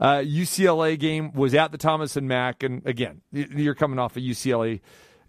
Uh, 0.00 0.18
UCLA 0.18 0.98
game 0.98 1.32
was 1.32 1.54
at 1.54 1.72
the 1.72 1.78
Thomas 1.78 2.16
and 2.16 2.26
Mack, 2.26 2.62
and 2.62 2.84
again, 2.86 3.20
you're 3.32 3.74
coming 3.74 3.98
off 3.98 4.16
a 4.16 4.20
UCLA, 4.20 4.80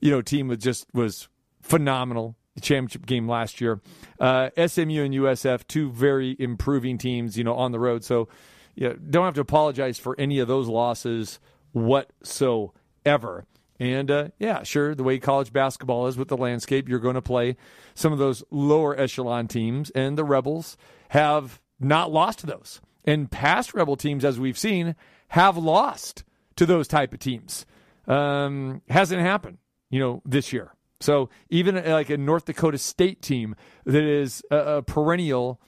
you 0.01 0.11
know, 0.11 0.21
team 0.21 0.47
that 0.47 0.57
just 0.57 0.87
was 0.93 1.27
phenomenal. 1.61 2.35
The 2.55 2.61
championship 2.61 3.05
game 3.05 3.27
last 3.27 3.59
year. 3.59 3.81
Uh, 4.17 4.49
SMU 4.55 5.03
and 5.03 5.13
USF, 5.13 5.67
two 5.67 5.91
very 5.91 6.37
improving 6.39 6.97
teams, 6.97 7.37
you 7.37 7.43
know, 7.43 7.53
on 7.53 7.73
the 7.73 7.79
road. 7.79 8.05
So, 8.05 8.29
yeah, 8.75 8.93
don't 9.09 9.25
have 9.25 9.33
to 9.33 9.41
apologize 9.41 9.99
for 9.99 10.15
any 10.17 10.39
of 10.39 10.47
those 10.47 10.69
losses 10.69 11.41
whatsoever. 11.73 13.45
And 13.79 14.09
uh, 14.09 14.29
yeah, 14.39 14.63
sure, 14.63 14.95
the 14.95 15.03
way 15.03 15.19
college 15.19 15.51
basketball 15.51 16.07
is 16.07 16.17
with 16.17 16.29
the 16.29 16.37
landscape, 16.37 16.87
you're 16.87 16.99
going 16.99 17.15
to 17.15 17.21
play 17.21 17.57
some 17.93 18.13
of 18.13 18.19
those 18.19 18.43
lower 18.49 18.97
echelon 18.97 19.47
teams, 19.47 19.89
and 19.89 20.17
the 20.17 20.23
Rebels 20.23 20.77
have 21.09 21.61
not 21.79 22.11
lost 22.11 22.39
to 22.39 22.47
those. 22.47 22.81
And 23.03 23.29
past 23.29 23.73
Rebel 23.73 23.95
teams, 23.95 24.25
as 24.25 24.39
we've 24.39 24.57
seen, 24.57 24.95
have 25.29 25.57
lost 25.57 26.23
to 26.55 26.65
those 26.65 26.87
type 26.87 27.13
of 27.13 27.19
teams. 27.19 27.65
Um, 28.07 28.81
hasn't 28.89 29.21
happened, 29.21 29.57
you 29.89 29.99
know, 29.99 30.21
this 30.25 30.53
year. 30.53 30.71
So 31.01 31.29
even 31.49 31.75
like 31.75 32.09
a 32.09 32.17
North 32.17 32.45
Dakota 32.45 32.77
State 32.77 33.21
team 33.21 33.55
that 33.85 34.03
is 34.03 34.43
a, 34.49 34.57
a 34.57 34.81
perennial 34.81 35.59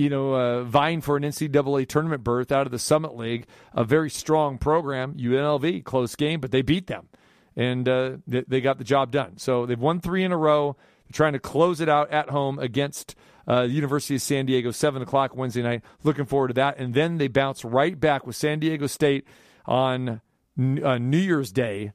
you 0.00 0.08
know, 0.08 0.34
uh, 0.34 0.64
vying 0.64 1.02
for 1.02 1.18
an 1.18 1.24
NCAA 1.24 1.86
tournament 1.86 2.24
berth 2.24 2.50
out 2.50 2.64
of 2.64 2.72
the 2.72 2.78
Summit 2.78 3.14
League, 3.18 3.44
a 3.74 3.84
very 3.84 4.08
strong 4.08 4.56
program. 4.56 5.12
UNLV, 5.12 5.84
close 5.84 6.16
game, 6.16 6.40
but 6.40 6.50
they 6.50 6.62
beat 6.62 6.86
them, 6.86 7.10
and 7.54 7.86
uh, 7.86 8.12
they, 8.26 8.42
they 8.48 8.60
got 8.62 8.78
the 8.78 8.84
job 8.84 9.10
done. 9.10 9.36
So 9.36 9.66
they've 9.66 9.78
won 9.78 10.00
three 10.00 10.24
in 10.24 10.32
a 10.32 10.38
row. 10.38 10.74
They're 11.04 11.12
trying 11.12 11.34
to 11.34 11.38
close 11.38 11.82
it 11.82 11.90
out 11.90 12.10
at 12.10 12.30
home 12.30 12.58
against 12.58 13.14
uh, 13.50 13.62
University 13.62 14.14
of 14.14 14.22
San 14.22 14.46
Diego, 14.46 14.70
seven 14.70 15.02
o'clock 15.02 15.34
Wednesday 15.34 15.62
night. 15.62 15.82
Looking 16.04 16.24
forward 16.24 16.48
to 16.48 16.54
that, 16.54 16.78
and 16.78 16.94
then 16.94 17.18
they 17.18 17.28
bounce 17.28 17.64
right 17.64 17.98
back 17.98 18.26
with 18.26 18.36
San 18.36 18.60
Diego 18.60 18.86
State 18.86 19.26
on 19.66 20.20
uh, 20.58 20.98
New 20.98 21.18
Year's 21.18 21.50
Day. 21.50 21.92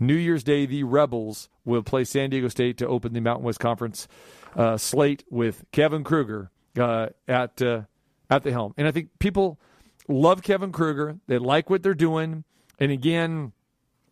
New 0.00 0.14
Year's 0.14 0.42
Day, 0.42 0.66
the 0.66 0.82
Rebels 0.82 1.48
will 1.64 1.82
play 1.82 2.04
San 2.04 2.30
Diego 2.30 2.48
State 2.48 2.78
to 2.78 2.86
open 2.88 3.12
the 3.12 3.20
Mountain 3.20 3.44
West 3.44 3.60
Conference 3.60 4.08
uh, 4.56 4.76
slate 4.76 5.24
with 5.30 5.64
Kevin 5.72 6.04
Kruger 6.04 6.50
uh, 6.78 7.08
at 7.28 7.60
uh, 7.60 7.82
at 8.30 8.42
the 8.42 8.52
helm. 8.52 8.72
And 8.76 8.88
I 8.88 8.90
think 8.90 9.10
people 9.18 9.60
love 10.08 10.42
Kevin 10.42 10.72
Kruger. 10.72 11.18
They 11.26 11.38
like 11.38 11.68
what 11.70 11.82
they're 11.82 11.94
doing. 11.94 12.44
And 12.78 12.90
again, 12.90 13.52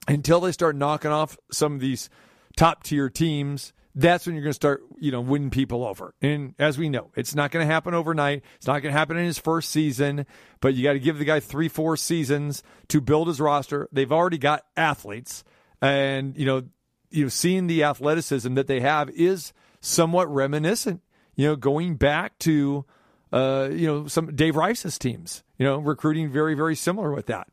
until 0.06 0.40
they 0.40 0.52
start 0.52 0.76
knocking 0.76 1.10
off 1.10 1.36
some 1.50 1.74
of 1.74 1.80
these 1.80 2.10
top 2.56 2.84
tier 2.84 3.08
teams, 3.08 3.72
that's 3.94 4.26
when 4.26 4.34
you're 4.34 4.44
going 4.44 4.50
to 4.50 4.54
start, 4.54 4.82
you 4.98 5.12
know, 5.12 5.20
winning 5.20 5.50
people 5.50 5.84
over. 5.84 6.14
And 6.22 6.54
as 6.58 6.78
we 6.78 6.88
know, 6.88 7.10
it's 7.14 7.34
not 7.34 7.50
going 7.50 7.66
to 7.66 7.72
happen 7.72 7.92
overnight. 7.92 8.42
It's 8.56 8.66
not 8.66 8.80
going 8.80 8.92
to 8.92 8.98
happen 8.98 9.16
in 9.18 9.26
his 9.26 9.38
first 9.38 9.70
season, 9.70 10.26
but 10.60 10.74
you 10.74 10.82
got 10.82 10.94
to 10.94 10.98
give 10.98 11.18
the 11.18 11.24
guy 11.24 11.40
three, 11.40 11.68
four 11.68 11.96
seasons 11.96 12.62
to 12.88 13.00
build 13.00 13.28
his 13.28 13.40
roster. 13.40 13.88
They've 13.92 14.10
already 14.10 14.38
got 14.38 14.64
athletes, 14.76 15.44
and 15.80 16.36
you 16.36 16.46
know, 16.46 16.62
you 17.10 17.24
know, 17.24 17.28
seeing 17.28 17.66
the 17.66 17.84
athleticism 17.84 18.54
that 18.54 18.66
they 18.66 18.80
have 18.80 19.10
is 19.10 19.52
somewhat 19.80 20.32
reminiscent. 20.32 21.02
You 21.34 21.48
know, 21.48 21.56
going 21.56 21.96
back 21.96 22.38
to, 22.40 22.84
uh, 23.32 23.68
you 23.72 23.86
know, 23.86 24.06
some 24.06 24.34
Dave 24.34 24.56
Rice's 24.56 24.98
teams. 24.98 25.42
You 25.58 25.66
know, 25.66 25.78
recruiting 25.78 26.30
very, 26.30 26.54
very 26.54 26.74
similar 26.74 27.12
with 27.12 27.26
that. 27.26 27.48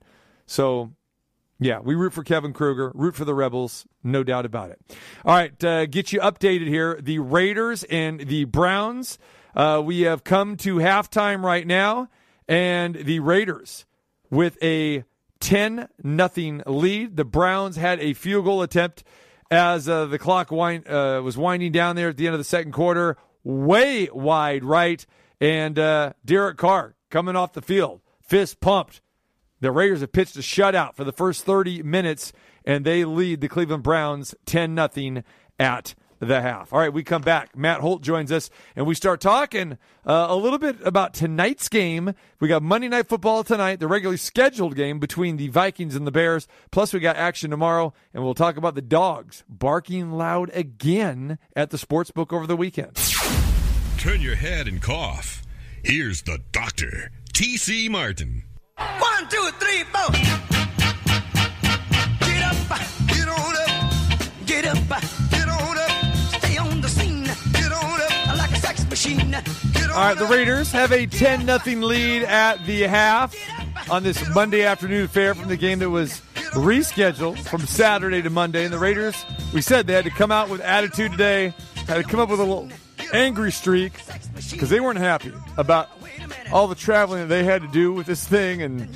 So 0.46 0.94
yeah, 1.60 1.80
we 1.80 1.96
root 1.96 2.14
for 2.14 2.24
Kevin 2.24 2.54
Kruger, 2.54 2.92
root 2.96 3.16
for 3.16 3.26
the 3.26 3.36
Rebels, 3.36 3.86
no 4.04 4.24
doubt 4.24 4.46
about 4.46 4.72
it. 4.72 4.80
All 5.26 5.36
right, 5.36 5.64
uh, 5.64 5.86
get 5.86 6.14
you 6.14 6.20
updated 6.20 6.68
here. 6.68 7.00
The 7.02 7.20
Raiders 7.20 7.84
and 7.84 8.22
the 8.22 8.46
Browns. 8.46 9.18
Uh, 9.56 9.82
we 9.84 10.02
have 10.02 10.24
come 10.24 10.56
to 10.58 10.76
halftime 10.76 11.44
right 11.44 11.68
now, 11.68 12.08
and 12.48 12.96
the 12.96 13.20
Raiders 13.20 13.86
with 14.30 14.58
a 14.64 15.04
10 15.40 15.90
nothing 16.04 16.62
lead. 16.66 17.18
The 17.18 17.26
Browns 17.26 17.76
had 17.76 18.00
a 18.00 18.14
field 18.14 18.46
goal 18.46 18.62
attempt 18.62 19.04
as 19.52 19.90
uh, 19.90 20.06
the 20.06 20.20
clock 20.20 20.52
wind, 20.52 20.88
uh, 20.88 21.22
was 21.24 21.38
winding 21.38 21.72
down 21.72 21.96
there 21.96 22.10
at 22.10 22.18
the 22.18 22.28
end 22.28 22.36
of 22.36 22.40
the 22.40 22.46
second 22.46 22.72
quarter, 22.72 23.18
way 23.44 24.08
wide 24.14 24.64
right, 24.64 25.06
and 25.42 25.78
uh, 25.80 26.14
Derek 26.24 26.58
Carr 26.58 26.96
coming 27.10 27.36
off 27.36 27.54
the 27.54 27.62
field, 27.62 28.02
fist 28.22 28.60
pumped. 28.60 29.02
The 29.62 29.72
Raiders 29.72 30.02
have 30.02 30.12
pitched 30.12 30.36
a 30.38 30.40
shutout 30.40 30.96
for 30.96 31.04
the 31.04 31.12
first 31.12 31.44
30 31.44 31.84
minutes, 31.84 32.32
and 32.66 32.86
they 32.86 33.04
lead 33.06 33.42
the 33.42 33.50
Cleveland 33.50 33.84
Browns 33.84 34.34
10 34.46 34.76
0 34.94 35.24
at 35.60 35.96
the 36.20 36.42
half. 36.42 36.74
All 36.74 36.80
right, 36.80 36.92
we 36.94 37.04
come 37.04 37.22
back. 37.22 37.56
Matt 37.58 37.82
Holt 37.82 38.02
joins 38.02 38.32
us, 38.32 38.50
and 38.76 38.86
we 38.86 38.96
start 38.96 39.22
talking 39.22 39.78
uh, 40.06 40.28
a 40.30 40.36
little 40.36 40.60
bit 40.60 40.78
about 40.84 41.14
tonight's 41.14 41.70
game. 41.70 42.14
We 42.40 42.48
got 42.48 42.64
Monday 42.64 42.88
Night 42.88 43.08
Football 43.08 43.44
tonight, 43.44 43.80
the 43.80 43.88
regularly 43.88 44.18
scheduled 44.18 44.76
game 44.76 45.00
between 45.00 45.38
the 45.38 45.48
Vikings 45.48 45.96
and 45.96 46.06
the 46.06 46.12
Bears. 46.12 46.48
Plus, 46.72 46.94
we 46.94 47.00
got 47.00 47.16
action 47.16 47.52
tomorrow, 47.52 47.94
and 48.14 48.24
we'll 48.24 48.34
talk 48.34 48.58
about 48.58 48.76
the 48.76 48.82
dogs 48.82 49.44
barking 49.48 50.12
loud 50.12 50.52
again 50.54 51.38
at 51.56 51.70
the 51.70 51.78
sports 51.78 52.12
book 52.12 52.34
over 52.34 52.48
the 52.48 52.58
weekend. 52.58 52.96
Turn 53.98 54.22
your 54.22 54.36
head 54.36 54.68
and 54.68 54.82
cough. 54.82 55.44
Here's 55.84 56.22
the 56.24 56.40
doctor, 56.52 57.12
T.C. 57.34 57.90
Martin. 57.90 58.44
One, 58.80 59.28
two, 59.30 59.50
three, 59.60 59.84
four. 59.84 60.12
Get 62.26 62.44
up, 62.44 62.56
get 63.08 63.28
on 63.28 63.56
up, 63.56 63.90
get 64.46 64.66
up, 64.66 64.78
get 65.30 65.50
on 65.50 65.78
up. 65.78 66.16
Stay 66.40 66.58
on 66.58 66.82
the 66.82 66.88
scene, 66.88 67.24
get 67.54 67.72
on 67.72 68.02
up 68.02 68.38
like 68.38 68.52
a 68.52 68.56
sex 68.56 68.88
machine. 68.90 69.32
Get 69.32 69.84
on 69.84 69.92
All 69.92 69.98
right, 69.98 70.18
the 70.18 70.26
Raiders 70.26 70.72
have 70.72 70.92
a 70.92 71.06
10 71.06 71.46
0 71.46 71.80
lead 71.86 72.24
at 72.24 72.66
the 72.66 72.84
half 72.84 73.36
on 73.90 74.04
this 74.04 74.28
Monday 74.34 74.64
afternoon 74.64 75.06
affair 75.06 75.36
from 75.36 75.50
the 75.50 75.58
game 75.58 75.80
that 75.80 75.90
was 75.90 76.22
rescheduled 76.52 77.40
from 77.50 77.66
Saturday 77.66 78.22
to 78.22 78.30
Monday. 78.30 78.64
And 78.64 78.74
the 78.74 78.80
Raiders, 78.80 79.26
we 79.54 79.62
said 79.62 79.88
they 79.88 79.94
had 79.94 80.06
to 80.06 80.12
come 80.12 80.32
out 80.32 80.50
with 80.50 80.62
attitude 80.62 81.12
today, 81.12 81.54
had 81.86 81.98
to 81.98 82.04
come 82.04 82.20
up 82.20 82.30
with 82.30 82.40
a 82.40 82.44
little 82.44 82.70
angry 83.14 83.52
streak 83.52 83.94
because 84.52 84.70
they 84.70 84.80
weren't 84.80 85.00
happy 85.00 85.34
about 85.58 85.90
all 86.52 86.68
the 86.68 86.76
traveling 86.76 87.22
that 87.22 87.28
they 87.28 87.44
had 87.44 87.62
to 87.62 87.68
do 87.68 87.94
with 87.94 88.08
this 88.08 88.28
thing. 88.28 88.62
And 88.62 88.88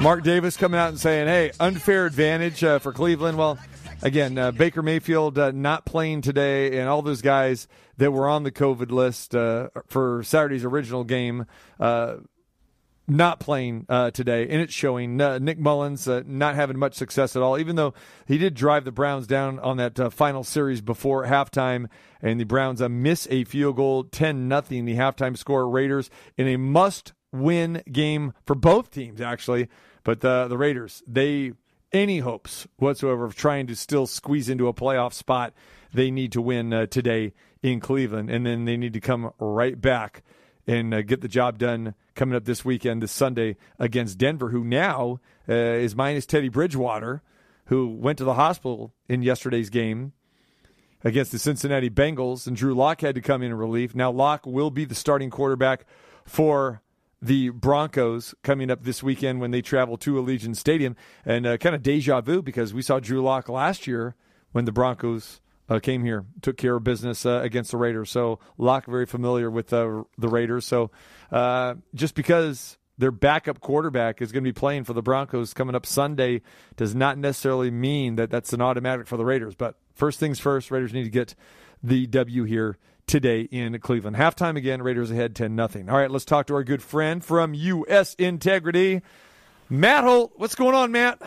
Mark 0.00 0.22
Davis 0.22 0.56
coming 0.56 0.78
out 0.78 0.88
and 0.90 1.00
saying, 1.00 1.26
hey, 1.26 1.52
unfair 1.60 2.06
advantage 2.06 2.62
uh, 2.64 2.78
for 2.78 2.92
Cleveland. 2.92 3.38
Well, 3.38 3.58
again, 4.02 4.38
uh, 4.38 4.50
Baker 4.50 4.82
Mayfield 4.82 5.38
uh, 5.38 5.50
not 5.50 5.84
playing 5.84 6.22
today, 6.22 6.78
and 6.78 6.88
all 6.88 7.02
those 7.02 7.22
guys 7.22 7.68
that 7.98 8.12
were 8.12 8.28
on 8.28 8.42
the 8.42 8.52
COVID 8.52 8.90
list 8.90 9.34
uh, 9.34 9.68
for 9.88 10.22
Saturday's 10.22 10.64
original 10.64 11.04
game 11.04 11.46
uh, 11.80 12.16
not 13.08 13.40
playing 13.40 13.86
uh, 13.88 14.10
today, 14.10 14.46
and 14.48 14.60
it's 14.60 14.72
showing. 14.72 15.20
Uh, 15.20 15.38
Nick 15.38 15.58
Mullens 15.58 16.06
uh, 16.06 16.22
not 16.26 16.54
having 16.54 16.78
much 16.78 16.94
success 16.94 17.34
at 17.34 17.42
all, 17.42 17.58
even 17.58 17.76
though 17.76 17.94
he 18.26 18.38
did 18.38 18.54
drive 18.54 18.84
the 18.84 18.92
Browns 18.92 19.26
down 19.26 19.58
on 19.60 19.78
that 19.78 19.98
uh, 19.98 20.10
final 20.10 20.44
series 20.44 20.80
before 20.80 21.24
halftime, 21.24 21.88
and 22.20 22.38
the 22.38 22.44
Browns 22.44 22.82
uh, 22.82 22.88
miss 22.88 23.26
a 23.30 23.44
field 23.44 23.76
goal, 23.76 24.04
ten 24.04 24.48
nothing. 24.48 24.84
The 24.84 24.96
halftime 24.96 25.36
score. 25.36 25.68
Raiders 25.68 26.10
in 26.36 26.46
a 26.46 26.56
must-win 26.56 27.82
game 27.90 28.32
for 28.46 28.54
both 28.54 28.90
teams, 28.90 29.20
actually. 29.20 29.68
But 30.04 30.20
the 30.20 30.46
the 30.48 30.58
Raiders, 30.58 31.02
they 31.06 31.52
any 31.92 32.18
hopes 32.18 32.66
whatsoever 32.76 33.24
of 33.24 33.34
trying 33.34 33.66
to 33.66 33.76
still 33.76 34.06
squeeze 34.06 34.48
into 34.48 34.68
a 34.68 34.74
playoff 34.74 35.12
spot, 35.14 35.54
they 35.92 36.10
need 36.10 36.32
to 36.32 36.42
win 36.42 36.72
uh, 36.72 36.86
today 36.86 37.32
in 37.62 37.80
Cleveland, 37.80 38.30
and 38.30 38.44
then 38.44 38.66
they 38.66 38.76
need 38.76 38.92
to 38.92 39.00
come 39.00 39.32
right 39.38 39.80
back 39.80 40.22
and 40.68 40.92
uh, 40.92 41.00
get 41.00 41.22
the 41.22 41.28
job 41.28 41.58
done 41.58 41.94
coming 42.14 42.36
up 42.36 42.44
this 42.44 42.64
weekend, 42.64 43.02
this 43.02 43.10
Sunday 43.10 43.56
against 43.78 44.18
Denver, 44.18 44.50
who 44.50 44.62
now 44.62 45.18
uh, 45.48 45.54
is 45.54 45.96
minus 45.96 46.26
Teddy 46.26 46.50
Bridgewater, 46.50 47.22
who 47.66 47.88
went 47.88 48.18
to 48.18 48.24
the 48.24 48.34
hospital 48.34 48.92
in 49.08 49.22
yesterday's 49.22 49.70
game 49.70 50.12
against 51.02 51.32
the 51.32 51.38
Cincinnati 51.38 51.88
Bengals, 51.88 52.46
and 52.46 52.54
Drew 52.54 52.74
Lock 52.74 53.00
had 53.00 53.14
to 53.14 53.22
come 53.22 53.42
in 53.42 53.54
relief. 53.54 53.94
Now 53.94 54.10
Lock 54.10 54.44
will 54.44 54.70
be 54.70 54.84
the 54.84 54.94
starting 54.94 55.30
quarterback 55.30 55.86
for 56.24 56.82
the 57.22 57.48
Broncos 57.48 58.34
coming 58.42 58.70
up 58.70 58.84
this 58.84 59.02
weekend 59.02 59.40
when 59.40 59.50
they 59.50 59.62
travel 59.62 59.96
to 59.98 60.14
Allegiant 60.14 60.56
Stadium, 60.56 60.96
and 61.24 61.46
uh, 61.46 61.56
kind 61.56 61.74
of 61.74 61.82
deja 61.82 62.20
vu 62.20 62.42
because 62.42 62.74
we 62.74 62.82
saw 62.82 63.00
Drew 63.00 63.22
Lock 63.22 63.48
last 63.48 63.86
year 63.86 64.14
when 64.52 64.66
the 64.66 64.72
Broncos 64.72 65.40
uh, 65.68 65.78
came 65.80 66.04
here, 66.04 66.24
took 66.42 66.56
care 66.56 66.76
of 66.76 66.84
business 66.84 67.26
uh, 67.26 67.40
against 67.42 67.70
the 67.70 67.76
Raiders. 67.76 68.10
So 68.10 68.38
Lock 68.56 68.86
very 68.86 69.06
familiar 69.06 69.50
with 69.50 69.72
uh, 69.72 70.04
the 70.16 70.28
Raiders. 70.28 70.64
So 70.64 70.90
uh, 71.30 71.74
just 71.94 72.14
because 72.14 72.78
their 72.96 73.10
backup 73.10 73.60
quarterback 73.60 74.20
is 74.20 74.32
going 74.32 74.42
to 74.42 74.48
be 74.48 74.52
playing 74.52 74.84
for 74.84 74.92
the 74.92 75.02
Broncos 75.02 75.54
coming 75.54 75.74
up 75.74 75.86
Sunday 75.86 76.42
does 76.76 76.94
not 76.94 77.18
necessarily 77.18 77.70
mean 77.70 78.16
that 78.16 78.30
that's 78.30 78.52
an 78.52 78.60
automatic 78.60 79.06
for 79.06 79.16
the 79.16 79.24
Raiders. 79.24 79.54
But 79.54 79.76
first 79.94 80.18
things 80.18 80.40
first, 80.40 80.70
Raiders 80.70 80.92
need 80.92 81.04
to 81.04 81.10
get 81.10 81.34
the 81.82 82.06
W 82.08 82.44
here 82.44 82.76
today 83.06 83.42
in 83.42 83.78
Cleveland. 83.80 84.16
Halftime 84.16 84.56
again, 84.56 84.82
Raiders 84.82 85.10
ahead 85.10 85.34
10 85.34 85.54
nothing. 85.54 85.88
All 85.88 85.96
right, 85.96 86.10
let's 86.10 86.24
talk 86.24 86.46
to 86.48 86.54
our 86.54 86.64
good 86.64 86.82
friend 86.82 87.24
from 87.24 87.54
US 87.54 88.14
Integrity, 88.14 89.02
Matt 89.68 90.04
Holt. 90.04 90.32
What's 90.36 90.54
going 90.54 90.74
on, 90.74 90.92
Matt? 90.92 91.22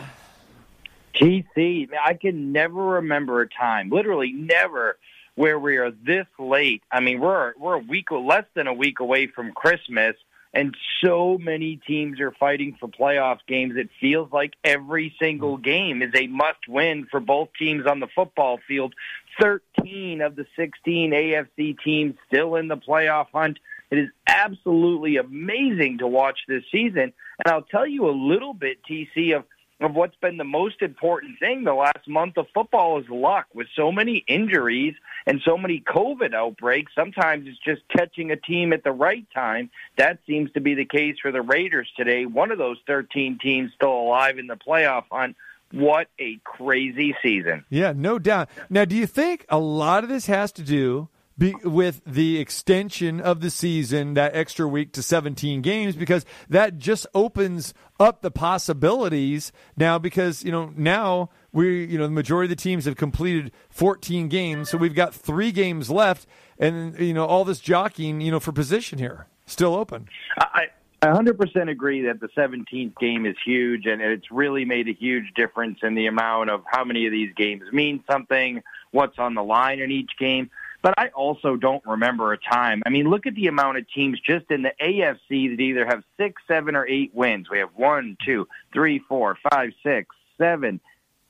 Man, 1.22 1.88
I 2.04 2.14
can 2.14 2.52
never 2.52 2.82
remember 2.82 3.42
a 3.42 3.48
time, 3.48 3.90
literally 3.90 4.32
never, 4.32 4.98
where 5.36 5.58
we 5.58 5.76
are 5.76 5.90
this 5.90 6.26
late. 6.38 6.82
I 6.90 7.00
mean, 7.00 7.20
we're 7.20 7.54
we're 7.58 7.74
a 7.74 7.78
week, 7.78 8.10
less 8.10 8.44
than 8.54 8.66
a 8.66 8.74
week 8.74 8.98
away 9.00 9.28
from 9.28 9.52
Christmas, 9.52 10.16
and 10.52 10.76
so 11.02 11.38
many 11.38 11.76
teams 11.86 12.20
are 12.20 12.32
fighting 12.32 12.76
for 12.78 12.88
playoff 12.88 13.38
games. 13.46 13.74
It 13.76 13.88
feels 14.00 14.32
like 14.32 14.54
every 14.64 15.14
single 15.20 15.56
game 15.56 16.02
is 16.02 16.10
a 16.14 16.26
must-win 16.26 17.06
for 17.10 17.20
both 17.20 17.50
teams 17.58 17.86
on 17.86 18.00
the 18.00 18.08
football 18.08 18.58
field. 18.66 18.94
Thirteen 19.40 20.22
of 20.22 20.34
the 20.34 20.46
sixteen 20.56 21.12
AFC 21.12 21.76
teams 21.82 22.16
still 22.26 22.56
in 22.56 22.66
the 22.68 22.76
playoff 22.76 23.28
hunt. 23.32 23.58
It 23.90 23.98
is 23.98 24.08
absolutely 24.26 25.18
amazing 25.18 25.98
to 25.98 26.06
watch 26.06 26.40
this 26.48 26.64
season, 26.72 27.12
and 27.38 27.46
I'll 27.46 27.62
tell 27.62 27.86
you 27.86 28.08
a 28.08 28.10
little 28.10 28.54
bit, 28.54 28.78
TC, 28.90 29.36
of 29.36 29.44
of 29.84 29.94
what's 29.94 30.16
been 30.16 30.36
the 30.36 30.44
most 30.44 30.82
important 30.82 31.38
thing 31.38 31.64
the 31.64 31.74
last 31.74 32.06
month 32.06 32.36
of 32.36 32.46
football 32.54 33.00
is 33.00 33.08
luck. 33.08 33.46
With 33.54 33.66
so 33.74 33.92
many 33.92 34.24
injuries 34.26 34.94
and 35.26 35.40
so 35.44 35.56
many 35.56 35.80
COVID 35.80 36.34
outbreaks, 36.34 36.92
sometimes 36.94 37.46
it's 37.46 37.58
just 37.58 37.82
catching 37.88 38.30
a 38.30 38.36
team 38.36 38.72
at 38.72 38.84
the 38.84 38.92
right 38.92 39.26
time. 39.34 39.70
That 39.96 40.18
seems 40.26 40.52
to 40.52 40.60
be 40.60 40.74
the 40.74 40.84
case 40.84 41.16
for 41.20 41.32
the 41.32 41.42
Raiders 41.42 41.88
today. 41.96 42.26
One 42.26 42.50
of 42.50 42.58
those 42.58 42.78
13 42.86 43.38
teams 43.42 43.72
still 43.74 43.92
alive 43.92 44.38
in 44.38 44.46
the 44.46 44.56
playoff 44.56 45.04
hunt. 45.10 45.36
What 45.72 46.08
a 46.18 46.38
crazy 46.44 47.16
season. 47.22 47.64
Yeah, 47.70 47.94
no 47.96 48.18
doubt. 48.18 48.50
Now, 48.68 48.84
do 48.84 48.94
you 48.94 49.06
think 49.06 49.46
a 49.48 49.58
lot 49.58 50.04
of 50.04 50.10
this 50.10 50.26
has 50.26 50.52
to 50.52 50.62
do 50.62 51.08
be, 51.42 51.54
with 51.64 52.02
the 52.06 52.38
extension 52.38 53.20
of 53.20 53.40
the 53.40 53.50
season, 53.50 54.14
that 54.14 54.34
extra 54.34 54.68
week 54.68 54.92
to 54.92 55.02
17 55.02 55.60
games, 55.60 55.96
because 55.96 56.24
that 56.48 56.78
just 56.78 57.06
opens 57.14 57.74
up 57.98 58.22
the 58.22 58.30
possibilities 58.30 59.50
now. 59.76 59.98
Because 59.98 60.44
you 60.44 60.52
know 60.52 60.72
now 60.76 61.30
we, 61.52 61.84
you 61.84 61.98
know, 61.98 62.04
the 62.04 62.12
majority 62.12 62.46
of 62.46 62.56
the 62.56 62.62
teams 62.62 62.84
have 62.84 62.96
completed 62.96 63.50
14 63.70 64.28
games, 64.28 64.70
so 64.70 64.78
we've 64.78 64.94
got 64.94 65.14
three 65.14 65.50
games 65.52 65.90
left, 65.90 66.26
and 66.58 66.98
you 66.98 67.14
know 67.14 67.26
all 67.26 67.44
this 67.44 67.60
jockeying, 67.60 68.20
you 68.20 68.30
know, 68.30 68.40
for 68.40 68.52
position 68.52 68.98
here 68.98 69.26
still 69.46 69.74
open. 69.74 70.08
I, 70.38 70.68
I 71.02 71.06
100% 71.08 71.68
agree 71.68 72.02
that 72.02 72.20
the 72.20 72.28
17th 72.28 72.96
game 72.98 73.26
is 73.26 73.34
huge, 73.44 73.86
and 73.86 74.00
it's 74.00 74.30
really 74.30 74.64
made 74.64 74.88
a 74.88 74.92
huge 74.92 75.34
difference 75.34 75.80
in 75.82 75.96
the 75.96 76.06
amount 76.06 76.50
of 76.50 76.62
how 76.64 76.84
many 76.84 77.06
of 77.06 77.12
these 77.12 77.34
games 77.34 77.64
mean 77.72 78.04
something, 78.08 78.62
what's 78.92 79.18
on 79.18 79.34
the 79.34 79.42
line 79.42 79.80
in 79.80 79.90
each 79.90 80.12
game. 80.16 80.48
But 80.82 80.94
I 80.98 81.08
also 81.08 81.56
don't 81.56 81.84
remember 81.86 82.32
a 82.32 82.38
time. 82.38 82.82
I 82.84 82.90
mean, 82.90 83.08
look 83.08 83.26
at 83.26 83.36
the 83.36 83.46
amount 83.46 83.78
of 83.78 83.90
teams 83.92 84.18
just 84.20 84.50
in 84.50 84.62
the 84.62 84.72
AFC 84.82 85.50
that 85.50 85.62
either 85.62 85.86
have 85.86 86.02
six, 86.16 86.42
seven, 86.48 86.74
or 86.74 86.86
eight 86.88 87.12
wins. 87.14 87.48
We 87.48 87.58
have 87.60 87.70
one, 87.76 88.16
two, 88.24 88.48
three, 88.72 88.98
four, 89.08 89.38
five, 89.50 89.70
six, 89.84 90.14
seven, 90.38 90.80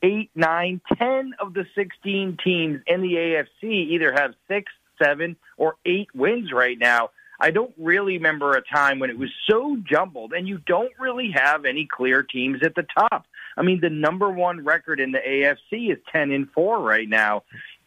eight, 0.03 0.31
nine, 0.35 0.81
ten 0.97 1.35
of 1.39 1.53
the 1.53 1.67
16 1.75 2.39
teams 2.43 2.81
in 2.87 3.03
the 3.03 3.13
AFC 3.15 3.71
either 3.91 4.13
have 4.13 4.35
six, 4.49 4.73
seven, 5.01 5.37
or 5.59 5.77
eight 5.85 6.09
wins 6.15 6.51
right 6.53 6.79
now. 6.79 7.11
I 7.39 7.51
don't 7.51 7.75
really 7.77 8.19
remember 8.19 8.53
a 8.53 8.63
time 8.63 9.01
when 9.01 9.11
it 9.11 9.19
was 9.19 9.31
so 9.51 9.77
jumbled, 9.85 10.33
and 10.33 10.47
you 10.47 10.59
don't 10.59 10.93
really 10.99 11.33
have 11.35 11.65
any 11.65 11.87
clear 11.91 12.23
teams 12.23 12.61
at 12.63 12.77
the 12.77 12.85
top. 12.85 13.27
I 13.57 13.63
mean, 13.63 13.81
the 13.81 13.91
number 13.91 14.31
one 14.31 14.65
record 14.65 15.01
in 15.01 15.13
the 15.13 15.19
AFC 15.19 15.93
is 15.93 15.99
10 16.13 16.31
and 16.31 16.49
4 16.53 16.81
right 16.81 17.09
now 17.09 17.43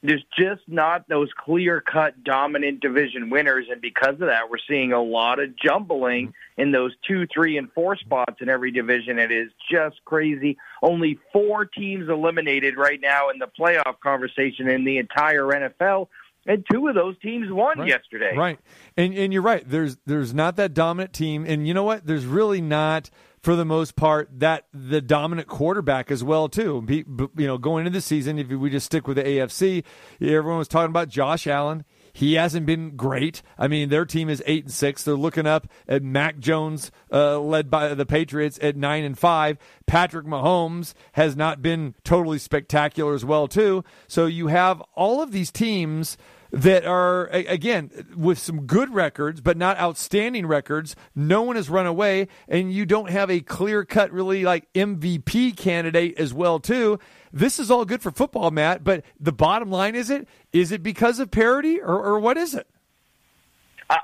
there's 0.08 0.26
just 0.38 0.62
not 0.68 1.08
those 1.08 1.30
clear 1.38 1.82
cut 1.82 2.24
dominant 2.24 2.80
division 2.80 3.30
winners. 3.30 3.68
And 3.72 3.82
because 3.82 4.14
of 4.14 4.28
that, 4.28 4.50
we're 4.50 4.58
seeing 4.68 4.94
a 4.94 5.02
lot 5.02 5.40
of 5.40 5.56
jumbling 5.58 6.28
mm-hmm. 6.28 6.62
in 6.62 6.72
those 6.72 6.94
two, 7.08 7.28
three, 7.34 7.58
and 7.58 7.72
four 7.74 7.96
spots 7.96 8.36
in 8.42 8.50
every 8.50 8.72
division. 8.72 9.20
It 9.20 9.32
is 9.32 9.52
just 9.72 10.04
crazy. 10.06 10.58
Only 10.82 11.20
four 11.32 11.66
teams 11.66 12.10
eliminated 12.10 12.78
right 12.78 13.00
now 13.02 13.30
in 13.30 13.40
the 13.40 13.50
playoff 13.60 14.00
conversation 14.02 14.68
in 14.68 14.84
the 14.84 14.98
entire 14.98 15.44
NFL. 15.44 16.08
And 16.48 16.64
two 16.72 16.88
of 16.88 16.96
those 16.96 17.18
teams 17.20 17.52
won 17.52 17.80
right. 17.80 17.88
yesterday. 17.88 18.36
Right. 18.38 18.60
And 18.96 19.16
and 19.16 19.34
you're 19.34 19.42
right. 19.42 19.68
There's 19.68 19.98
there's 20.06 20.34
not 20.34 20.58
that 20.58 20.76
dominant 20.76 21.12
team. 21.12 21.44
And 21.44 21.68
you 21.68 21.74
know 21.74 21.84
what? 21.84 22.06
There's 22.06 22.26
really 22.26 22.62
not 22.62 23.10
for 23.46 23.56
the 23.56 23.64
most 23.64 23.96
part, 23.96 24.28
that 24.40 24.66
the 24.74 25.00
dominant 25.00 25.48
quarterback 25.48 26.10
as 26.10 26.24
well 26.24 26.50
too. 26.50 26.84
You 26.90 27.30
know, 27.38 27.60
going 27.60 27.86
into 27.86 27.96
the 27.96 28.02
season, 28.02 28.40
if 28.40 28.48
we 28.48 28.72
just 28.72 28.88
stick 28.88 29.08
with 29.08 29.18
the 29.18 29.24
AFC, 29.24 29.84
everyone 30.20 30.58
was 30.58 30.68
talking 30.68 30.90
about 30.90 31.10
Josh 31.10 31.46
Allen. 31.46 31.86
He 32.12 32.34
hasn't 32.34 32.66
been 32.66 32.96
great. 32.96 33.44
I 33.56 33.68
mean, 33.68 33.90
their 33.90 34.04
team 34.04 34.30
is 34.30 34.42
eight 34.48 34.64
and 34.64 34.74
six. 34.74 35.04
They're 35.04 35.14
looking 35.14 35.46
up 35.46 35.68
at 35.88 36.02
Mac 36.02 36.40
Jones, 36.40 36.92
uh, 37.12 37.40
led 37.40 37.70
by 37.70 37.94
the 37.94 38.06
Patriots, 38.06 38.58
at 38.64 38.76
nine 38.76 39.04
and 39.04 39.20
five. 39.20 39.60
Patrick 39.86 40.26
Mahomes 40.26 40.96
has 41.12 41.36
not 41.36 41.62
been 41.62 41.94
totally 42.04 42.40
spectacular 42.40 43.14
as 43.14 43.24
well 43.24 43.48
too. 43.48 43.84
So 44.08 44.26
you 44.26 44.48
have 44.48 44.82
all 44.96 45.22
of 45.22 45.32
these 45.32 45.52
teams 45.52 46.18
that 46.52 46.86
are 46.86 47.28
again 47.28 47.90
with 48.16 48.38
some 48.38 48.66
good 48.66 48.94
records 48.94 49.42
but 49.42 49.58
not 49.58 49.78
outstanding 49.78 50.46
records 50.46 50.96
no 51.16 51.42
one 51.42 51.56
has 51.56 51.70
run 51.70 51.86
away 51.86 52.28
and 52.48 52.72
you 52.72 52.86
don't 52.86 53.10
have 53.10 53.30
a 53.30 53.42
clear 53.42 53.84
cut 53.84 54.12
really 54.12 54.44
like 54.44 54.72
mvp 54.74 55.56
candidate 55.58 56.18
as 56.18 56.34
well 56.34 56.60
too 56.60 57.00
this 57.34 57.60
is 57.60 57.70
all 57.70 57.86
good 57.86 58.02
for 58.02 58.12
football 58.12 58.52
matt 58.52 58.84
but 58.84 59.04
the 59.20 59.34
bottom 59.34 59.70
line 59.70 59.96
is 59.96 60.10
it 60.10 60.28
is 60.54 60.72
it 60.72 60.82
because 60.84 61.20
of 61.20 61.32
parity 61.32 61.80
or, 61.80 62.02
or 62.02 62.20
what 62.20 62.38
is 62.38 62.54
it 62.54 62.68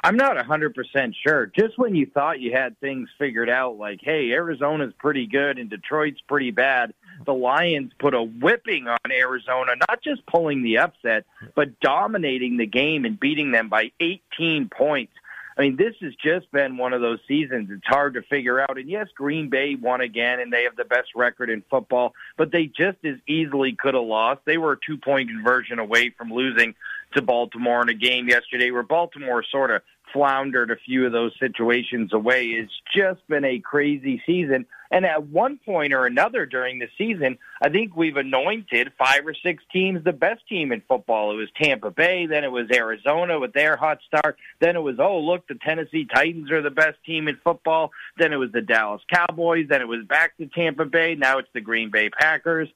I'm 0.03 0.15
not 0.15 0.37
100% 0.37 1.13
sure. 1.25 1.47
Just 1.47 1.77
when 1.77 1.95
you 1.95 2.05
thought 2.05 2.39
you 2.39 2.51
had 2.53 2.79
things 2.79 3.09
figured 3.17 3.49
out, 3.49 3.77
like, 3.77 3.99
hey, 4.03 4.29
Arizona's 4.31 4.93
pretty 4.99 5.25
good 5.25 5.57
and 5.57 5.69
Detroit's 5.69 6.21
pretty 6.27 6.51
bad, 6.51 6.93
the 7.25 7.33
Lions 7.33 7.91
put 7.99 8.13
a 8.13 8.21
whipping 8.21 8.87
on 8.87 9.11
Arizona, 9.11 9.73
not 9.89 10.01
just 10.03 10.25
pulling 10.25 10.63
the 10.63 10.79
upset, 10.79 11.25
but 11.55 11.79
dominating 11.79 12.57
the 12.57 12.65
game 12.65 13.05
and 13.05 13.19
beating 13.19 13.51
them 13.51 13.69
by 13.69 13.91
18 13.99 14.69
points. 14.69 15.13
I 15.57 15.61
mean, 15.61 15.75
this 15.75 15.95
has 16.01 16.13
just 16.15 16.51
been 16.51 16.77
one 16.77 16.93
of 16.93 17.01
those 17.01 17.19
seasons. 17.27 17.69
It's 17.71 17.85
hard 17.85 18.13
to 18.13 18.21
figure 18.23 18.59
out. 18.59 18.77
And 18.77 18.89
yes, 18.89 19.07
Green 19.13 19.49
Bay 19.49 19.75
won 19.75 20.01
again, 20.01 20.39
and 20.39 20.51
they 20.51 20.63
have 20.63 20.75
the 20.75 20.85
best 20.85 21.09
record 21.15 21.49
in 21.49 21.61
football, 21.69 22.13
but 22.37 22.51
they 22.51 22.67
just 22.67 22.97
as 23.03 23.17
easily 23.27 23.73
could 23.73 23.93
have 23.93 24.03
lost. 24.03 24.41
They 24.45 24.57
were 24.57 24.73
a 24.73 24.77
two 24.85 24.97
point 24.97 25.29
conversion 25.29 25.77
away 25.77 26.09
from 26.09 26.31
losing 26.31 26.73
to 27.13 27.21
Baltimore 27.21 27.81
in 27.81 27.89
a 27.89 27.93
game 27.93 28.29
yesterday 28.29 28.71
where 28.71 28.83
Baltimore 28.83 29.43
sort 29.43 29.71
of 29.71 29.81
floundered 30.13 30.71
a 30.71 30.75
few 30.75 31.05
of 31.05 31.11
those 31.11 31.33
situations 31.39 32.13
away. 32.13 32.47
It's 32.47 32.73
just 32.95 33.25
been 33.27 33.45
a 33.45 33.59
crazy 33.59 34.21
season. 34.25 34.65
And 34.91 35.05
at 35.05 35.27
one 35.27 35.57
point 35.65 35.93
or 35.93 36.05
another 36.05 36.45
during 36.45 36.79
the 36.79 36.89
season, 36.97 37.37
I 37.61 37.69
think 37.69 37.95
we've 37.95 38.17
anointed 38.17 38.91
five 38.99 39.25
or 39.25 39.33
six 39.33 39.63
teams 39.71 40.03
the 40.03 40.11
best 40.11 40.45
team 40.49 40.73
in 40.73 40.81
football. 40.87 41.31
It 41.31 41.35
was 41.35 41.47
Tampa 41.61 41.91
Bay, 41.91 42.25
then 42.25 42.43
it 42.43 42.51
was 42.51 42.67
Arizona 42.73 43.39
with 43.39 43.53
their 43.53 43.77
hot 43.77 43.99
start, 44.05 44.37
then 44.59 44.75
it 44.75 44.81
was, 44.81 44.97
oh, 44.99 45.19
look, 45.19 45.47
the 45.47 45.55
Tennessee 45.55 46.05
Titans 46.13 46.51
are 46.51 46.61
the 46.61 46.69
best 46.69 46.97
team 47.05 47.29
in 47.29 47.37
football, 47.41 47.91
then 48.17 48.33
it 48.33 48.37
was 48.37 48.51
the 48.51 48.61
Dallas 48.61 49.01
Cowboys, 49.09 49.67
then 49.69 49.81
it 49.81 49.87
was 49.87 50.03
back 50.05 50.35
to 50.37 50.47
Tampa 50.47 50.83
Bay, 50.83 51.15
now 51.15 51.37
it's 51.37 51.49
the 51.53 51.61
Green 51.61 51.89
Bay 51.89 52.09
Packers. 52.09 52.67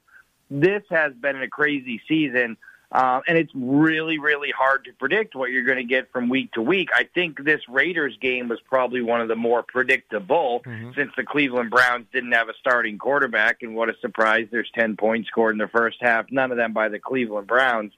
This 0.49 0.83
has 0.89 1.11
been 1.13 1.41
a 1.41 1.49
crazy 1.49 2.01
season. 2.07 2.55
Uh, 2.91 3.19
and 3.27 3.37
it's 3.37 3.51
really, 3.55 4.19
really 4.19 4.51
hard 4.51 4.85
to 4.85 4.93
predict 4.93 5.35
what 5.35 5.51
you're 5.51 5.65
going 5.65 5.77
to 5.77 5.83
get 5.83 6.11
from 6.11 6.29
week 6.29 6.51
to 6.53 6.61
week. 6.61 6.89
I 6.93 7.03
think 7.13 7.43
this 7.43 7.61
Raiders 7.67 8.15
game 8.21 8.47
was 8.47 8.59
probably 8.69 9.01
one 9.01 9.21
of 9.21 9.27
the 9.27 9.35
more 9.35 9.63
predictable 9.63 10.61
Mm-hmm. 10.65 10.91
since 10.95 11.11
the 11.17 11.23
Cleveland 11.23 11.71
Browns 11.71 12.05
didn't 12.13 12.31
have 12.31 12.47
a 12.49 12.53
starting 12.59 12.97
quarterback. 12.97 13.61
And 13.63 13.75
what 13.75 13.89
a 13.89 13.95
surprise! 14.01 14.47
There's 14.51 14.69
10 14.75 14.95
points 14.97 15.27
scored 15.27 15.53
in 15.53 15.57
the 15.57 15.67
first 15.67 15.97
half, 15.99 16.31
none 16.31 16.51
of 16.51 16.57
them 16.57 16.73
by 16.73 16.89
the 16.89 16.99
Cleveland 16.99 17.47
Browns. 17.47 17.91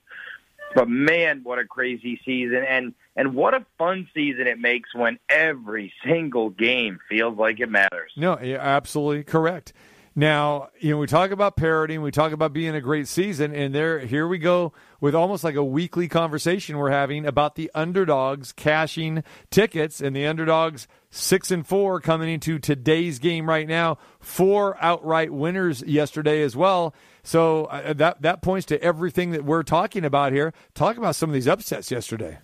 But 0.75 0.89
man, 0.89 1.41
what 1.43 1.59
a 1.59 1.65
crazy 1.65 2.19
season 2.25 2.63
and 2.67 2.93
and 3.15 3.33
what 3.35 3.53
a 3.53 3.65
fun 3.77 4.07
season 4.13 4.47
it 4.47 4.59
makes 4.59 4.93
when 4.93 5.17
every 5.29 5.93
single 6.05 6.49
game 6.49 6.99
feels 7.09 7.37
like 7.37 7.59
it 7.59 7.69
matters. 7.69 8.11
No, 8.15 8.33
absolutely 8.37 9.23
correct. 9.23 9.73
Now, 10.19 10.69
you 10.79 10.89
know, 10.89 10.97
we 10.97 11.05
talk 11.05 11.29
about 11.29 11.57
parity 11.57 11.93
and 11.93 12.03
we 12.03 12.09
talk 12.09 12.31
about 12.31 12.51
being 12.51 12.73
a 12.73 12.81
great 12.81 13.07
season, 13.07 13.53
and 13.53 13.75
there 13.75 13.99
here 13.99 14.27
we 14.27 14.39
go 14.39 14.73
with 14.99 15.13
almost 15.13 15.43
like 15.43 15.53
a 15.53 15.63
weekly 15.63 16.07
conversation 16.07 16.79
we're 16.79 16.89
having 16.89 17.23
about 17.23 17.53
the 17.53 17.69
underdogs 17.75 18.51
cashing 18.51 19.23
tickets 19.51 20.01
and 20.01 20.15
the 20.15 20.25
underdogs 20.25 20.87
six 21.11 21.51
and 21.51 21.67
four 21.67 22.01
coming 22.01 22.29
into 22.29 22.57
today's 22.57 23.19
game 23.19 23.47
right 23.47 23.67
now. 23.67 23.99
Four 24.19 24.75
outright 24.81 25.31
winners 25.31 25.83
yesterday 25.83 26.41
as 26.41 26.55
well. 26.55 26.95
So 27.21 27.65
uh, 27.65 27.93
that 27.93 28.23
that 28.23 28.41
points 28.41 28.65
to 28.67 28.81
everything 28.81 29.29
that 29.33 29.45
we're 29.45 29.61
talking 29.61 30.03
about 30.03 30.33
here. 30.33 30.51
Talk 30.73 30.97
about 30.97 31.15
some 31.15 31.29
of 31.29 31.35
these 31.35 31.47
upsets 31.47 31.91
yesterday. 31.91 32.39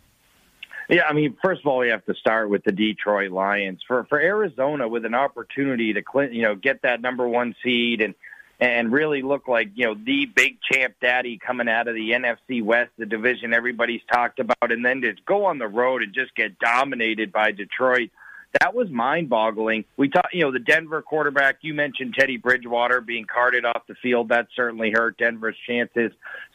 Yeah, 0.94 1.06
I 1.10 1.14
mean, 1.14 1.36
first 1.42 1.62
of 1.62 1.66
all, 1.66 1.80
we 1.80 1.90
have 1.90 2.06
to 2.06 2.14
start 2.14 2.52
with 2.52 2.64
the 2.64 2.72
Detroit 2.72 3.32
Lions. 3.32 3.82
For 3.88 4.04
for 4.04 4.20
Arizona, 4.20 4.88
with 4.88 5.06
an 5.06 5.16
opportunity 5.16 5.92
to 5.92 6.04
you 6.32 6.44
know 6.44 6.54
get 6.54 6.84
that 6.84 7.02
number 7.02 7.28
one 7.28 7.56
seed 7.64 8.02
and 8.02 8.14
and 8.60 8.92
really 8.92 9.24
look 9.24 9.48
like 9.48 9.72
you 9.74 9.88
know 9.88 9.96
the 9.96 10.28
big 10.28 10.60
champ 10.62 10.94
daddy 11.02 11.40
coming 11.40 11.68
out 11.68 11.88
of 11.88 11.96
the 11.96 12.12
NFC 12.12 12.64
West, 12.64 12.92
the 13.00 13.08
division 13.08 13.56
everybody's 13.56 14.04
talked 14.12 14.40
about, 14.40 14.72
and 14.72 14.86
then 14.86 15.02
to 15.02 15.16
go 15.26 15.46
on 15.46 15.58
the 15.58 15.68
road 15.68 16.04
and 16.04 16.14
just 16.14 16.36
get 16.36 16.60
dominated 16.60 17.32
by 17.32 17.52
Detroit. 17.52 18.12
That 18.60 18.76
was 18.76 18.88
mind-boggling. 18.92 19.86
We 19.98 20.10
talked, 20.10 20.32
you 20.32 20.42
know, 20.42 20.52
the 20.52 20.60
Denver 20.60 21.02
quarterback. 21.02 21.58
You 21.62 21.74
mentioned 21.74 22.14
Teddy 22.14 22.38
Bridgewater 22.38 23.02
being 23.02 23.26
carted 23.26 23.66
off 23.66 23.88
the 23.88 23.96
field. 23.96 24.30
That 24.30 24.46
certainly 24.56 24.92
hurt 24.92 25.18
Denver's 25.18 25.58
chances. 25.66 26.12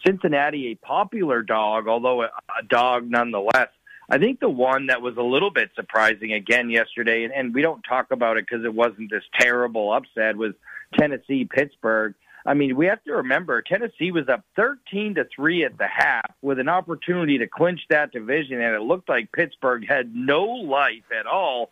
Cincinnati, 0.07 0.69
a 0.69 0.75
popular 0.77 1.43
dog, 1.43 1.89
although 1.89 2.23
a 2.23 2.31
dog 2.69 3.11
nonetheless. 3.11 3.71
I 4.09 4.19
think 4.19 4.41
the 4.41 4.49
one 4.49 4.87
that 4.87 5.03
was 5.03 5.17
a 5.17 5.23
little 5.23 5.51
bit 5.51 5.71
surprising 5.75 6.33
again 6.33 6.71
yesterday, 6.71 7.25
and, 7.25 7.33
and 7.33 7.55
we 7.55 7.61
don't 7.61 7.83
talk 7.83 8.11
about 8.11 8.39
it 8.39 8.47
because 8.49 8.65
it 8.65 8.75
wasn't 8.75 9.11
this 9.11 9.25
terrible 9.39 9.93
upset, 9.93 10.37
was 10.37 10.55
Tennessee 10.99 11.45
Pittsburgh. 11.45 12.15
I 12.47 12.55
mean, 12.55 12.77
we 12.77 12.87
have 12.87 13.03
to 13.05 13.13
remember 13.13 13.61
Tennessee 13.61 14.11
was 14.11 14.29
up 14.29 14.45
13 14.57 15.17
to 15.17 15.27
3 15.35 15.65
at 15.65 15.77
the 15.77 15.87
half 15.87 16.31
with 16.41 16.59
an 16.59 16.69
opportunity 16.69 17.39
to 17.39 17.47
clinch 17.47 17.81
that 17.91 18.13
division 18.13 18.63
and 18.63 18.75
it 18.75 18.81
looked 18.81 19.09
like 19.09 19.33
Pittsburgh 19.33 19.87
had 19.87 20.15
no 20.15 20.45
life 20.45 21.05
at 21.19 21.27
all 21.27 21.69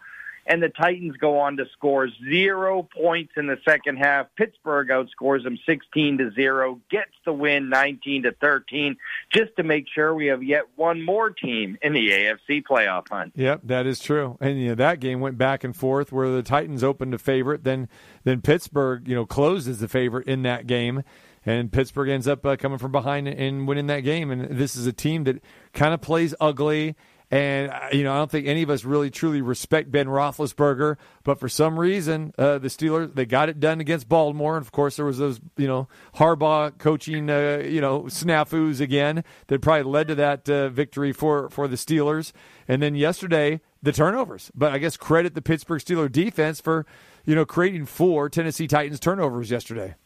and 0.46 0.62
the 0.62 0.68
Titans 0.68 1.16
go 1.16 1.38
on 1.40 1.56
to 1.56 1.64
score 1.72 2.08
0 2.30 2.88
points 2.96 3.32
in 3.36 3.46
the 3.46 3.58
second 3.68 3.96
half. 3.96 4.26
Pittsburgh 4.36 4.88
outscores 4.88 5.42
them 5.44 5.58
16 5.66 6.18
to 6.18 6.30
0, 6.32 6.80
gets 6.90 7.10
the 7.24 7.32
win 7.32 7.68
19 7.68 8.24
to 8.24 8.32
13 8.32 8.96
just 9.34 9.54
to 9.56 9.62
make 9.62 9.86
sure 9.92 10.14
we 10.14 10.26
have 10.26 10.42
yet 10.42 10.62
one 10.76 11.04
more 11.04 11.30
team 11.30 11.76
in 11.82 11.92
the 11.92 12.08
AFC 12.10 12.62
playoff 12.62 13.08
hunt. 13.10 13.32
Yep, 13.34 13.62
that 13.64 13.86
is 13.86 13.98
true. 13.98 14.36
And 14.40 14.60
you 14.60 14.68
know, 14.68 14.74
that 14.76 15.00
game 15.00 15.20
went 15.20 15.36
back 15.36 15.64
and 15.64 15.74
forth 15.74 16.12
where 16.12 16.30
the 16.30 16.42
Titans 16.42 16.84
opened 16.84 17.14
a 17.14 17.18
favorite, 17.18 17.64
then 17.64 17.88
then 18.24 18.40
Pittsburgh, 18.40 19.06
you 19.08 19.14
know, 19.14 19.26
closed 19.26 19.68
as 19.68 19.80
the 19.80 19.88
favorite 19.88 20.26
in 20.26 20.42
that 20.42 20.66
game. 20.66 21.02
And 21.48 21.70
Pittsburgh 21.70 22.08
ends 22.08 22.26
up 22.26 22.44
uh, 22.44 22.56
coming 22.56 22.78
from 22.78 22.90
behind 22.90 23.28
and 23.28 23.68
winning 23.68 23.86
that 23.86 24.00
game. 24.00 24.32
And 24.32 24.58
this 24.58 24.74
is 24.74 24.84
a 24.86 24.92
team 24.92 25.22
that 25.24 25.40
kind 25.72 25.94
of 25.94 26.00
plays 26.00 26.34
ugly. 26.40 26.96
And 27.30 27.72
uh, 27.72 27.88
you 27.92 28.04
know, 28.04 28.12
I 28.12 28.18
don't 28.18 28.30
think 28.30 28.46
any 28.46 28.62
of 28.62 28.70
us 28.70 28.84
really 28.84 29.10
truly 29.10 29.40
respect 29.40 29.90
Ben 29.90 30.06
Roethlisberger, 30.06 30.96
but 31.24 31.40
for 31.40 31.48
some 31.48 31.78
reason, 31.78 32.32
uh, 32.38 32.58
the 32.58 32.68
Steelers 32.68 33.12
they 33.14 33.26
got 33.26 33.48
it 33.48 33.58
done 33.58 33.80
against 33.80 34.08
Baltimore. 34.08 34.56
And 34.56 34.64
of 34.64 34.70
course, 34.70 34.96
there 34.96 35.04
was 35.04 35.18
those 35.18 35.40
you 35.56 35.66
know 35.66 35.88
Harbaugh 36.16 36.78
coaching 36.78 37.28
uh, 37.28 37.62
you 37.66 37.80
know 37.80 38.02
snafus 38.02 38.80
again 38.80 39.24
that 39.48 39.60
probably 39.60 39.90
led 39.90 40.08
to 40.08 40.14
that 40.14 40.48
uh, 40.48 40.68
victory 40.68 41.12
for 41.12 41.50
for 41.50 41.66
the 41.66 41.76
Steelers. 41.76 42.32
And 42.68 42.80
then 42.80 42.94
yesterday, 42.94 43.60
the 43.82 43.92
turnovers. 43.92 44.52
But 44.54 44.72
I 44.72 44.78
guess 44.78 44.96
credit 44.96 45.34
the 45.34 45.42
Pittsburgh 45.42 45.82
Steelers 45.82 46.12
defense 46.12 46.60
for 46.60 46.86
you 47.24 47.34
know 47.34 47.44
creating 47.44 47.86
four 47.86 48.28
Tennessee 48.28 48.68
Titans 48.68 49.00
turnovers 49.00 49.50
yesterday. 49.50 49.96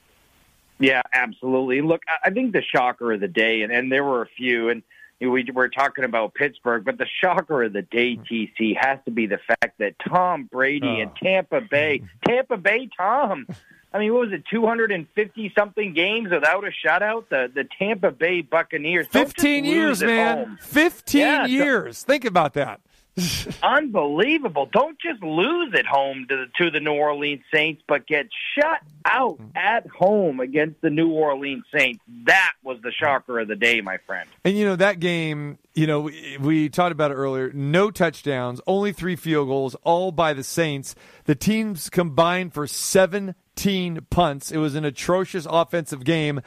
Yeah, 0.79 1.03
absolutely. 1.13 1.83
Look, 1.83 2.01
I 2.25 2.31
think 2.31 2.55
the 2.55 2.63
shocker 2.63 3.13
of 3.13 3.21
the 3.21 3.29
day, 3.29 3.61
and, 3.61 3.71
and 3.71 3.93
there 3.93 4.03
were 4.03 4.23
a 4.23 4.27
few, 4.27 4.71
and 4.71 4.83
we 5.21 5.45
were 5.53 5.69
talking 5.69 6.05
about 6.05 6.35
Pittsburgh, 6.35 6.85
but 6.85 6.99
the 6.99 7.07
shocker 7.21 7.65
of 7.65 7.73
the 7.73 7.83
day, 7.83 8.17
hmm. 8.17 8.23
TC, 8.23 8.77
has 8.77 8.99
to 9.05 9.11
be 9.11 9.27
the 9.27 9.39
fact 9.39 9.79
that 9.79 9.95
Tom 10.09 10.49
Brady 10.51 11.01
and 11.01 11.11
oh. 11.11 11.19
Tampa 11.23 11.61
Bay, 11.61 11.99
hmm. 11.99 12.07
Tampa 12.27 12.57
Bay 12.57 12.89
Tom, 12.97 13.47
I 13.93 13.99
mean, 13.99 14.13
what 14.13 14.29
was 14.29 14.33
it, 14.33 14.45
250 14.51 15.53
something 15.57 15.93
games 15.93 16.31
without 16.31 16.65
a 16.65 16.71
shutout? 16.71 17.29
The 17.29 17.51
the 17.53 17.69
Tampa 17.79 18.13
Bay 18.13 18.41
Buccaneers. 18.41 19.09
Fifteen 19.09 19.65
years, 19.65 20.03
man. 20.03 20.59
Fifteen 20.61 21.23
Yeah, 21.23 21.47
years. 21.47 22.05
Think 22.05 22.25
about 22.25 22.55
that. 22.55 22.81
Unbelievable. 23.63 24.69
Don't 24.73 24.99
just 25.01 25.23
lose 25.23 25.75
at 25.75 25.87
home 25.87 26.27
to 26.29 26.37
the, 26.37 26.47
to 26.59 26.71
the 26.71 26.81
New 26.81 26.93
Orleans 26.93 27.43
Saints, 27.53 27.83
but 27.87 28.07
get 28.07 28.29
shut 28.55 28.81
out 29.05 29.41
at 29.55 29.87
home 29.89 30.41
against 30.41 30.81
the 30.81 30.91
New 30.91 31.11
Orleans 31.11 31.65
Saints. 31.77 32.01
That 32.27 32.53
was 32.63 32.79
the 32.83 32.93
shocker 32.93 33.41
of 33.41 33.49
the 33.49 33.57
day, 33.57 33.81
my 33.81 33.99
friend. 34.07 34.29
And 34.45 34.57
you 34.57 34.65
know 34.65 34.77
that 34.77 35.01
game, 35.01 35.59
you 35.75 35.87
know, 35.87 36.01
we, 36.03 36.37
we 36.41 36.69
talked 36.69 36.93
about 36.93 37.11
it 37.11 37.15
earlier. 37.15 37.53
No 37.53 37.91
touchdowns, 37.91 38.61
only 38.67 38.93
three 38.93 39.17
field 39.17 39.49
goals, 39.49 39.75
all 39.83 40.13
by 40.13 40.33
the 40.33 40.45
Saints. 40.45 40.95
The 41.25 41.35
teams 41.35 41.91
combined 41.91 42.55
for 42.55 42.67
17 42.67 43.99
punts. 44.11 44.53
It 44.53 44.59
was 44.59 44.75
an 44.75 44.85
atrocious 44.85 45.47
offensive 45.49 46.05
game, 46.05 46.41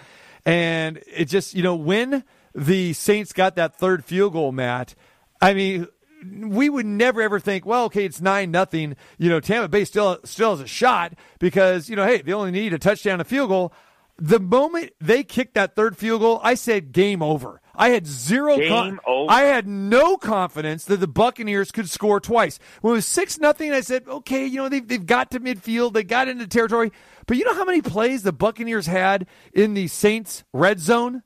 and 0.46 1.02
it 1.08 1.26
just, 1.26 1.54
you 1.54 1.64
know, 1.64 1.76
when 1.76 2.24
the 2.56 2.94
Saints 2.94 3.34
got 3.34 3.56
that 3.56 3.78
third 3.78 4.06
field 4.06 4.34
goal, 4.34 4.52
Matt. 4.52 4.96
I 5.42 5.54
mean, 5.54 5.88
we 6.24 6.70
would 6.70 6.86
never 6.86 7.22
ever 7.22 7.40
think, 7.40 7.66
well, 7.66 7.86
okay, 7.86 8.06
it's 8.06 8.22
nine 8.22 8.52
nothing. 8.52 8.96
You 9.18 9.30
know, 9.30 9.40
Tampa 9.40 9.68
Bay 9.68 9.86
still 9.86 10.20
still 10.24 10.52
has 10.52 10.62
a 10.62 10.68
shot 10.68 11.14
because 11.40 11.90
you 11.90 11.96
know, 11.96 12.06
hey, 12.06 12.22
they 12.22 12.34
only 12.34 12.52
need 12.52 12.74
a 12.74 12.80
touchdown, 12.80 13.22
a 13.22 13.24
field 13.24 13.50
goal. 13.50 13.74
The 14.18 14.40
moment 14.40 14.92
they 15.02 15.24
kicked 15.24 15.56
that 15.56 15.76
third 15.76 15.98
field 15.98 16.22
goal, 16.22 16.40
I 16.44 16.54
said 16.54 16.92
game 16.92 17.24
over. 17.24 17.62
I 17.76 17.90
had 17.90 18.06
zero. 18.06 18.58
Game 18.58 19.00
over. 19.08 19.32
I 19.32 19.42
had 19.42 19.68
no 19.68 20.18
confidence 20.18 20.86
that 20.86 21.00
the 21.00 21.08
Buccaneers 21.08 21.72
could 21.72 21.90
score 21.90 22.20
twice. 22.20 22.60
When 22.82 22.94
it 22.94 22.98
was 22.98 23.08
six 23.08 23.40
nothing, 23.40 23.72
I 23.72 23.82
said, 23.82 24.08
okay, 24.08 24.46
you 24.46 24.58
know 24.58 24.70
they've 24.70 24.88
they've 24.88 25.06
got 25.06 25.32
to 25.32 25.40
midfield, 25.40 25.94
they 25.94 26.04
got 26.04 26.28
into 26.28 26.48
territory. 26.48 26.92
But 27.26 27.38
you 27.38 27.46
know 27.46 27.56
how 27.56 27.66
many 27.66 27.82
plays 27.82 28.24
the 28.24 28.34
Buccaneers 28.34 28.86
had 28.86 29.28
in 29.54 29.74
the 29.74 29.88
Saints 29.88 30.44
red 30.54 30.80
zone? 30.80 31.24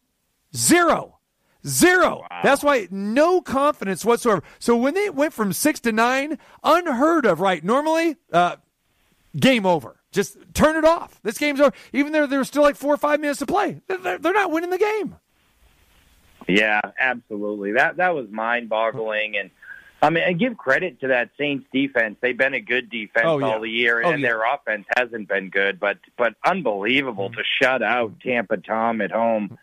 Zero. 0.55 1.16
Zero. 1.65 2.25
That's 2.43 2.63
why 2.63 2.87
no 2.91 3.41
confidence 3.41 4.05
whatsoever. 4.05 4.43
So 4.59 4.75
when 4.75 4.93
they 4.93 5.09
went 5.09 5.33
from 5.33 5.51
six 5.53 5.79
to 5.81 5.91
nine, 5.91 6.37
unheard 6.63 7.25
of, 7.25 7.39
right? 7.39 7.63
Normally, 7.63 8.15
uh, 8.31 8.57
game 9.37 9.65
over. 9.65 9.95
Just 10.11 10.37
turn 10.53 10.75
it 10.77 10.85
off. 10.85 11.19
This 11.23 11.37
game's 11.37 11.59
over. 11.59 11.75
Even 11.93 12.11
though 12.13 12.25
there's 12.25 12.47
still 12.47 12.63
like 12.63 12.75
four 12.75 12.93
or 12.93 12.97
five 12.97 13.19
minutes 13.19 13.39
to 13.39 13.45
play, 13.45 13.81
they're, 13.87 14.17
they're 14.17 14.33
not 14.33 14.51
winning 14.51 14.69
the 14.69 14.77
game. 14.77 15.15
Yeah, 16.47 16.79
absolutely. 16.99 17.73
That 17.73 17.97
that 17.97 18.15
was 18.15 18.29
mind 18.29 18.69
boggling 18.69 19.35
and 19.37 19.49
I 20.01 20.11
mean, 20.11 20.23
and 20.23 20.39
give 20.39 20.57
credit 20.57 21.01
to 21.01 21.07
that 21.07 21.31
Saints 21.37 21.65
defense. 21.73 22.17
They've 22.21 22.37
been 22.37 22.53
a 22.53 22.59
good 22.61 22.89
defense 22.89 23.25
Oh, 23.27 23.39
yeah. 23.39 23.47
all 23.47 23.59
the 23.59 23.69
year, 23.69 24.01
Oh, 24.05 24.11
and 24.11 24.21
yeah. 24.21 24.29
their 24.29 24.43
offense 24.53 24.85
hasn't 24.95 25.27
been 25.27 25.49
good. 25.49 25.79
But 25.79 25.97
but 26.17 26.35
unbelievable 26.45 27.29
Mm-hmm. 27.29 27.39
to 27.39 27.43
shut 27.61 27.81
out 27.83 28.13
Tampa 28.21 28.57
Tom 28.57 29.01
at 29.01 29.11
home. 29.11 29.57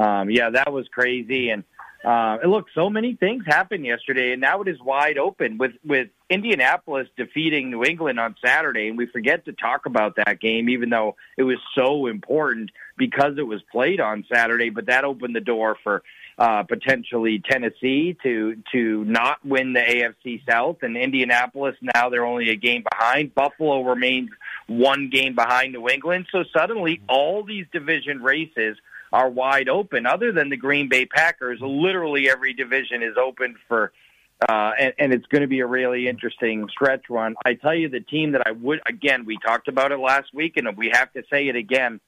Um, 0.00 0.30
yeah, 0.30 0.50
that 0.50 0.72
was 0.72 0.86
crazy. 0.88 1.50
And 1.50 1.64
Uh, 2.02 2.38
look, 2.46 2.64
so 2.74 2.88
many 2.88 3.14
things 3.14 3.44
happened 3.46 3.84
yesterday, 3.84 4.32
and 4.32 4.40
now 4.40 4.62
it 4.62 4.68
is 4.68 4.80
wide 4.80 5.18
open 5.18 5.58
with 5.58 5.72
with 5.84 6.08
Indianapolis 6.30 7.06
defeating 7.14 7.70
New 7.70 7.84
England 7.84 8.18
on 8.18 8.34
Saturday, 8.42 8.88
and 8.88 8.96
we 8.96 9.04
forget 9.04 9.44
to 9.44 9.52
talk 9.52 9.84
about 9.84 10.16
that 10.16 10.40
game, 10.40 10.70
even 10.70 10.88
though 10.88 11.16
it 11.36 11.42
was 11.42 11.58
so 11.74 12.06
important 12.06 12.70
because 12.96 13.34
it 13.36 13.46
was 13.46 13.60
played 13.70 14.00
on 14.00 14.24
Saturday. 14.32 14.70
But 14.70 14.86
that 14.86 15.04
opened 15.04 15.36
the 15.36 15.42
door 15.42 15.76
for 15.84 16.02
uh, 16.38 16.62
potentially 16.62 17.42
Tennessee 17.50 18.16
to 18.22 18.56
to 18.72 19.04
not 19.04 19.44
win 19.44 19.74
the 19.74 19.80
AFC 19.80 20.40
South, 20.48 20.78
and 20.80 20.96
Indianapolis 20.96 21.76
now 21.94 22.08
they're 22.08 22.24
only 22.24 22.48
a 22.48 22.56
game 22.56 22.82
behind. 22.90 23.34
Buffalo 23.34 23.82
remains 23.82 24.30
one 24.68 25.10
game 25.10 25.34
behind 25.34 25.74
New 25.74 25.86
England, 25.86 26.28
so 26.32 26.44
suddenly 26.56 27.02
all 27.10 27.44
these 27.44 27.66
division 27.72 28.22
races 28.22 28.78
are 29.12 29.28
wide 29.28 29.68
open. 29.68 30.06
Other 30.06 30.32
than 30.32 30.48
the 30.50 30.56
Green 30.56 30.88
Bay 30.88 31.06
Packers, 31.06 31.60
literally 31.60 32.28
every 32.28 32.54
division 32.54 33.02
is 33.02 33.16
open 33.16 33.56
for. 33.68 33.92
Uh, 34.48 34.70
and, 34.80 34.94
and 34.98 35.12
it's 35.12 35.26
going 35.26 35.42
to 35.42 35.48
be 35.48 35.60
a 35.60 35.66
really 35.66 36.08
interesting 36.08 36.66
stretch 36.70 37.10
run. 37.10 37.34
I 37.44 37.52
tell 37.52 37.74
you, 37.74 37.90
the 37.90 38.00
team 38.00 38.32
that 38.32 38.46
I 38.46 38.52
would, 38.52 38.80
again, 38.88 39.26
we 39.26 39.36
talked 39.36 39.68
about 39.68 39.92
it 39.92 39.98
last 39.98 40.32
week, 40.32 40.56
and 40.56 40.66
we 40.78 40.88
have 40.94 41.12
to 41.12 41.22
say 41.30 41.48
it 41.48 41.56
again 41.56 42.00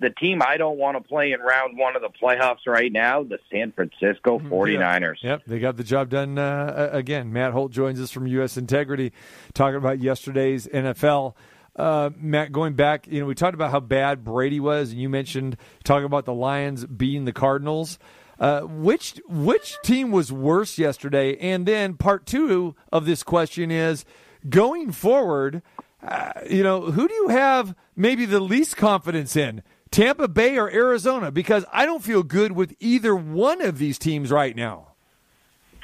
the 0.00 0.10
team 0.10 0.42
I 0.42 0.56
don't 0.56 0.78
want 0.78 0.96
to 0.96 1.06
play 1.06 1.32
in 1.32 1.40
round 1.40 1.78
one 1.78 1.94
of 1.94 2.02
the 2.02 2.08
playoffs 2.08 2.66
right 2.66 2.90
now, 2.90 3.22
the 3.22 3.38
San 3.52 3.72
Francisco 3.72 4.38
49ers. 4.38 5.16
Yeah. 5.22 5.30
Yep, 5.30 5.42
they 5.46 5.58
got 5.58 5.76
the 5.76 5.84
job 5.84 6.08
done 6.08 6.38
uh, 6.38 6.88
again. 6.92 7.32
Matt 7.32 7.52
Holt 7.52 7.70
joins 7.70 8.00
us 8.00 8.10
from 8.10 8.26
U.S. 8.26 8.56
Integrity 8.56 9.12
talking 9.52 9.76
about 9.76 10.00
yesterday's 10.00 10.66
NFL. 10.66 11.34
Uh, 11.76 12.10
Matt, 12.16 12.52
going 12.52 12.74
back, 12.74 13.06
you 13.06 13.20
know, 13.20 13.26
we 13.26 13.34
talked 13.34 13.54
about 13.54 13.70
how 13.70 13.80
bad 13.80 14.24
Brady 14.24 14.60
was, 14.60 14.90
and 14.90 15.00
you 15.00 15.08
mentioned 15.08 15.56
talking 15.84 16.04
about 16.04 16.24
the 16.24 16.34
Lions 16.34 16.84
beating 16.84 17.24
the 17.24 17.32
Cardinals. 17.32 17.98
Uh, 18.38 18.62
which 18.62 19.20
which 19.28 19.76
team 19.84 20.10
was 20.10 20.32
worse 20.32 20.78
yesterday? 20.78 21.36
And 21.36 21.66
then 21.66 21.94
part 21.94 22.24
two 22.24 22.74
of 22.90 23.04
this 23.04 23.22
question 23.22 23.70
is 23.70 24.04
going 24.48 24.92
forward. 24.92 25.62
Uh, 26.02 26.32
you 26.48 26.62
know, 26.62 26.90
who 26.90 27.06
do 27.06 27.12
you 27.12 27.28
have 27.28 27.74
maybe 27.94 28.24
the 28.24 28.40
least 28.40 28.78
confidence 28.78 29.36
in? 29.36 29.62
Tampa 29.90 30.28
Bay 30.28 30.56
or 30.56 30.70
Arizona? 30.70 31.30
Because 31.30 31.66
I 31.72 31.84
don't 31.84 32.02
feel 32.02 32.22
good 32.22 32.52
with 32.52 32.74
either 32.80 33.14
one 33.14 33.60
of 33.60 33.78
these 33.78 33.98
teams 33.98 34.30
right 34.30 34.56
now. 34.56 34.89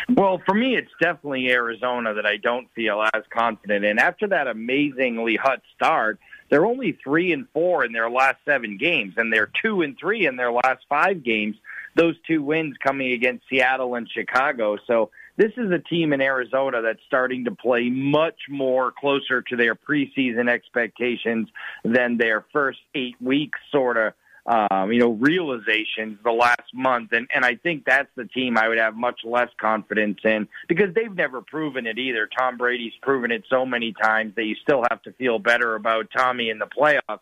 Well, 0.09 0.41
for 0.47 0.55
me, 0.55 0.77
it's 0.77 0.91
definitely 1.01 1.51
Arizona 1.51 2.15
that 2.15 2.27
I 2.27 2.37
don't 2.37 2.69
feel 2.75 3.03
as 3.03 3.23
confident 3.31 3.85
in. 3.85 3.99
After 3.99 4.29
that 4.29 4.47
amazingly 4.47 5.37
hot 5.37 5.63
start, 5.75 6.19
they're 6.49 6.67
only 6.67 6.99
three 7.03 7.33
and 7.33 7.47
four 7.53 7.85
in 7.85 7.93
their 7.93 8.09
last 8.09 8.37
seven 8.45 8.77
games, 8.77 9.15
and 9.17 9.33
they're 9.33 9.51
two 9.63 9.83
and 9.83 9.99
three 9.99 10.27
in 10.27 10.37
their 10.37 10.53
last 10.53 10.85
five 10.89 11.25
games. 11.25 11.57
Those 11.97 12.15
two 12.27 12.43
wins 12.43 12.77
coming 12.83 13.13
against 13.13 13.49
Seattle 13.49 13.95
and 13.95 14.09
Chicago. 14.09 14.77
So 14.87 15.11
this 15.37 15.53
is 15.57 15.71
a 15.71 15.79
team 15.79 16.13
in 16.13 16.21
Arizona 16.21 16.83
that's 16.83 17.01
starting 17.07 17.45
to 17.47 17.51
play 17.51 17.89
much 17.91 18.39
more 18.49 18.93
closer 18.93 19.43
to 19.43 19.57
their 19.57 19.75
preseason 19.75 20.49
expectations 20.49 21.49
than 21.85 22.17
their 22.17 22.45
first 22.53 22.79
eight 22.95 23.17
weeks 23.21 23.59
sort 23.73 23.97
of 23.97 24.13
um, 24.47 24.93
you 24.93 25.01
know, 25.01 25.11
realizations 25.11 26.19
the 26.23 26.31
last 26.31 26.73
month. 26.73 27.13
And, 27.13 27.27
and 27.35 27.45
I 27.45 27.57
think 27.57 27.85
that's 27.85 28.09
the 28.15 28.27
team 28.27 28.57
I 28.57 28.69
would 28.69 28.79
have 28.79 28.95
much 28.95 29.21
less 29.25 29.49
confidence 29.61 30.21
in 30.25 30.49
because 30.69 30.95
they've 30.95 31.15
never 31.15 31.43
proven 31.43 31.87
it 31.87 31.99
either. 31.99 32.29
Tom 32.39 32.57
Brady's 32.57 32.93
proven 33.03 33.33
it 33.33 33.45
so 33.51 33.67
many 33.67 33.93
times 33.93 34.35
that 34.37 34.45
you 34.45 34.55
still 34.57 34.85
have 34.89 35.03
to 35.03 35.13
feel 35.13 35.39
better 35.39 35.75
about 35.75 36.11
Tommy 36.17 36.51
in 36.51 36.59
the 36.59 36.67
playoffs. 36.67 37.21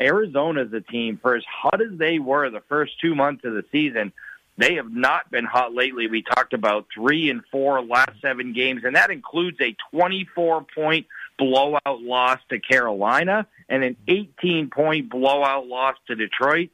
Arizona's 0.00 0.72
a 0.72 0.80
team, 0.80 1.18
for 1.20 1.34
as 1.34 1.44
hot 1.44 1.80
as 1.80 1.98
they 1.98 2.18
were 2.18 2.50
the 2.50 2.62
first 2.68 3.00
two 3.00 3.14
months 3.14 3.44
of 3.44 3.54
the 3.54 3.64
season, 3.72 4.12
they 4.56 4.74
have 4.74 4.92
not 4.92 5.30
been 5.30 5.44
hot 5.44 5.72
lately. 5.72 6.06
We 6.08 6.22
talked 6.22 6.52
about 6.52 6.86
three 6.94 7.30
and 7.30 7.42
four 7.50 7.82
last 7.82 8.20
seven 8.20 8.52
games, 8.52 8.82
and 8.84 8.94
that 8.94 9.10
includes 9.10 9.58
a 9.60 9.74
24 9.92 10.66
point 10.74 11.06
blowout 11.38 12.02
loss 12.02 12.40
to 12.50 12.58
Carolina 12.58 13.46
and 13.68 13.84
an 13.84 13.96
18 14.06 14.70
point 14.70 15.08
blowout 15.08 15.66
loss 15.66 15.96
to 16.08 16.14
Detroit. 16.14 16.70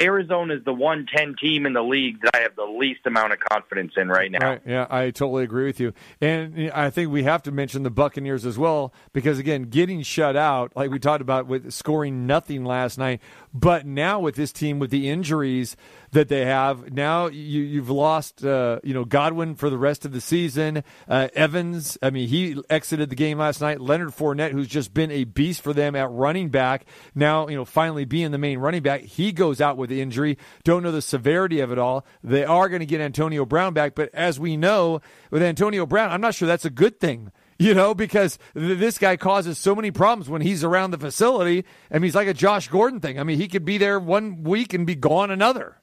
Arizona 0.00 0.54
is 0.54 0.64
the 0.64 0.72
110 0.72 1.36
team 1.40 1.66
in 1.66 1.72
the 1.72 1.82
league 1.82 2.20
that 2.22 2.36
I 2.36 2.40
have 2.40 2.56
the 2.56 2.64
least 2.64 3.00
amount 3.06 3.32
of 3.32 3.40
confidence 3.40 3.92
in 3.96 4.08
right 4.08 4.30
now. 4.30 4.50
Right. 4.50 4.62
Yeah, 4.66 4.86
I 4.88 5.10
totally 5.10 5.44
agree 5.44 5.66
with 5.66 5.80
you. 5.80 5.92
And 6.20 6.70
I 6.72 6.90
think 6.90 7.10
we 7.10 7.24
have 7.24 7.42
to 7.44 7.52
mention 7.52 7.82
the 7.82 7.90
Buccaneers 7.90 8.46
as 8.46 8.58
well 8.58 8.92
because 9.12 9.38
again, 9.38 9.64
getting 9.64 10.02
shut 10.02 10.36
out, 10.36 10.72
like 10.74 10.90
we 10.90 10.98
talked 10.98 11.22
about 11.22 11.46
with 11.46 11.72
scoring 11.72 12.26
nothing 12.26 12.64
last 12.64 12.98
night, 12.98 13.20
but 13.52 13.86
now 13.86 14.20
with 14.20 14.36
this 14.36 14.52
team 14.52 14.78
with 14.78 14.90
the 14.90 15.08
injuries, 15.08 15.76
that 16.12 16.28
they 16.28 16.44
have. 16.44 16.92
Now 16.92 17.26
you, 17.26 17.60
you've 17.60 17.90
lost, 17.90 18.44
uh, 18.44 18.80
you 18.82 18.94
know, 18.94 19.04
Godwin 19.04 19.54
for 19.54 19.70
the 19.70 19.78
rest 19.78 20.04
of 20.04 20.12
the 20.12 20.20
season. 20.20 20.82
Uh, 21.08 21.28
Evans, 21.34 21.96
I 22.02 22.10
mean, 22.10 22.28
he 22.28 22.60
exited 22.68 23.10
the 23.10 23.16
game 23.16 23.38
last 23.38 23.60
night. 23.60 23.80
Leonard 23.80 24.10
Fournette, 24.10 24.52
who's 24.52 24.68
just 24.68 24.92
been 24.92 25.10
a 25.10 25.24
beast 25.24 25.62
for 25.62 25.72
them 25.72 25.94
at 25.94 26.10
running 26.10 26.48
back, 26.48 26.86
now 27.14 27.48
you 27.48 27.56
know 27.56 27.64
finally 27.64 28.04
being 28.04 28.30
the 28.30 28.38
main 28.38 28.58
running 28.58 28.82
back, 28.82 29.02
he 29.02 29.32
goes 29.32 29.60
out 29.60 29.76
with 29.76 29.89
the 29.90 30.00
injury. 30.00 30.38
Don't 30.64 30.82
know 30.82 30.92
the 30.92 31.02
severity 31.02 31.60
of 31.60 31.70
it 31.70 31.78
all. 31.78 32.06
They 32.24 32.44
are 32.44 32.70
going 32.70 32.80
to 32.80 32.86
get 32.86 33.02
Antonio 33.02 33.44
Brown 33.44 33.74
back, 33.74 33.94
but 33.94 34.08
as 34.14 34.40
we 34.40 34.56
know 34.56 35.02
with 35.30 35.42
Antonio 35.42 35.84
Brown, 35.84 36.10
I'm 36.10 36.22
not 36.22 36.34
sure 36.34 36.48
that's 36.48 36.64
a 36.64 36.70
good 36.70 36.98
thing 36.98 37.30
you 37.60 37.74
know, 37.74 37.94
because 37.94 38.38
th- 38.54 38.78
this 38.78 38.96
guy 38.96 39.18
causes 39.18 39.58
so 39.58 39.74
many 39.74 39.90
problems 39.90 40.30
when 40.30 40.40
he's 40.40 40.64
around 40.64 40.92
the 40.92 40.98
facility. 40.98 41.66
I 41.90 41.94
mean, 41.94 42.04
he's 42.04 42.14
like 42.14 42.26
a 42.26 42.32
Josh 42.32 42.68
Gordon 42.68 43.00
thing. 43.00 43.20
I 43.20 43.22
mean, 43.22 43.38
he 43.38 43.48
could 43.48 43.66
be 43.66 43.76
there 43.76 44.00
one 44.00 44.42
week 44.44 44.72
and 44.72 44.86
be 44.86 44.94
gone 44.94 45.30
another. 45.30 45.76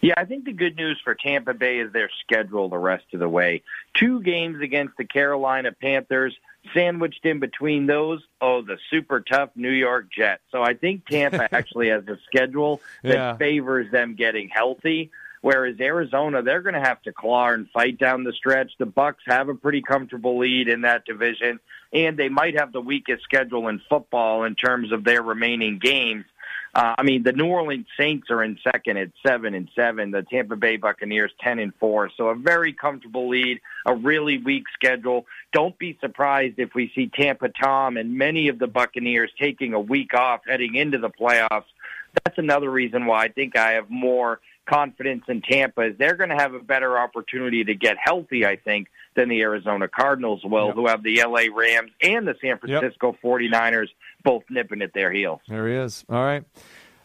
Yeah, 0.00 0.14
I 0.16 0.24
think 0.24 0.46
the 0.46 0.52
good 0.52 0.76
news 0.76 1.00
for 1.04 1.14
Tampa 1.14 1.54
Bay 1.54 1.78
is 1.78 1.92
their 1.92 2.10
schedule 2.24 2.68
the 2.68 2.78
rest 2.78 3.04
of 3.12 3.20
the 3.20 3.28
way. 3.28 3.62
Two 3.94 4.22
games 4.22 4.60
against 4.60 4.96
the 4.96 5.04
Carolina 5.04 5.70
Panthers, 5.72 6.34
sandwiched 6.74 7.24
in 7.24 7.40
between 7.40 7.86
those, 7.86 8.22
oh, 8.40 8.62
the 8.62 8.78
super 8.90 9.20
tough 9.20 9.50
New 9.54 9.70
York 9.70 10.06
Jets. 10.10 10.42
So 10.52 10.62
I 10.62 10.74
think 10.74 11.06
Tampa 11.06 11.48
actually 11.54 11.88
has 11.88 12.06
a 12.08 12.18
schedule 12.26 12.80
that 13.02 13.14
Yeah. 13.14 13.36
favors 13.36 13.90
them 13.90 14.14
getting 14.14 14.48
healthy. 14.48 15.10
Whereas 15.42 15.80
Arizona, 15.80 16.42
they're 16.42 16.60
going 16.60 16.74
to 16.74 16.80
have 16.80 17.00
to 17.02 17.12
claw 17.12 17.48
and 17.48 17.66
fight 17.70 17.98
down 17.98 18.24
the 18.24 18.32
stretch. 18.34 18.72
The 18.78 18.84
Bucs 18.84 19.24
have 19.26 19.48
a 19.48 19.54
pretty 19.54 19.80
comfortable 19.80 20.38
lead 20.38 20.68
in 20.68 20.82
that 20.82 21.06
division, 21.06 21.60
and 21.94 22.18
they 22.18 22.28
might 22.28 22.58
have 22.58 22.72
the 22.72 22.80
weakest 22.82 23.24
schedule 23.24 23.68
in 23.68 23.80
football 23.88 24.44
in 24.44 24.54
terms 24.54 24.92
of 24.92 25.02
their 25.02 25.22
remaining 25.22 25.78
games. 25.78 26.26
Uh, 26.74 26.94
I 26.98 27.02
mean, 27.02 27.24
the 27.24 27.32
New 27.32 27.46
Orleans 27.46 27.86
Saints 27.98 28.30
are 28.30 28.42
in 28.42 28.58
second 28.62 28.96
at 28.96 29.10
seven 29.26 29.54
and 29.54 29.68
seven. 29.74 30.12
The 30.12 30.22
Tampa 30.22 30.56
Bay 30.56 30.76
Buccaneers 30.76 31.32
ten 31.40 31.58
and 31.58 31.74
four. 31.80 32.10
So 32.16 32.28
a 32.28 32.34
very 32.34 32.72
comfortable 32.72 33.28
lead, 33.28 33.60
a 33.86 33.94
really 33.94 34.38
weak 34.38 34.64
schedule. 34.74 35.26
Don't 35.52 35.76
be 35.78 35.98
surprised 36.00 36.58
if 36.58 36.74
we 36.74 36.92
see 36.94 37.08
Tampa 37.08 37.48
Tom 37.48 37.96
and 37.96 38.16
many 38.16 38.48
of 38.48 38.58
the 38.58 38.68
Buccaneers 38.68 39.32
taking 39.38 39.74
a 39.74 39.80
week 39.80 40.14
off 40.14 40.42
heading 40.46 40.76
into 40.76 40.98
the 40.98 41.10
playoffs. 41.10 41.64
That's 42.24 42.38
another 42.38 42.70
reason 42.70 43.06
why 43.06 43.24
I 43.24 43.28
think 43.28 43.56
I 43.56 43.72
have 43.72 43.90
more 43.90 44.40
confidence 44.66 45.24
in 45.28 45.42
Tampa. 45.42 45.82
Is 45.82 45.98
they're 45.98 46.16
going 46.16 46.30
to 46.30 46.36
have 46.36 46.54
a 46.54 46.60
better 46.60 46.98
opportunity 46.98 47.64
to 47.64 47.74
get 47.74 47.96
healthy, 48.02 48.46
I 48.46 48.56
think, 48.56 48.88
than 49.16 49.28
the 49.28 49.40
Arizona 49.40 49.88
Cardinals 49.88 50.44
will, 50.44 50.72
who 50.72 50.86
have 50.86 51.02
the 51.02 51.22
LA 51.24 51.44
Rams 51.54 51.90
and 52.02 52.26
the 52.26 52.36
San 52.40 52.58
Francisco 52.58 53.16
49ers 53.22 53.88
both 54.22 54.44
nipping 54.50 54.82
at 54.82 54.92
their 54.92 55.12
heels. 55.12 55.40
There 55.48 55.68
he 55.68 55.74
is. 55.74 56.04
All 56.08 56.22
right. 56.22 56.44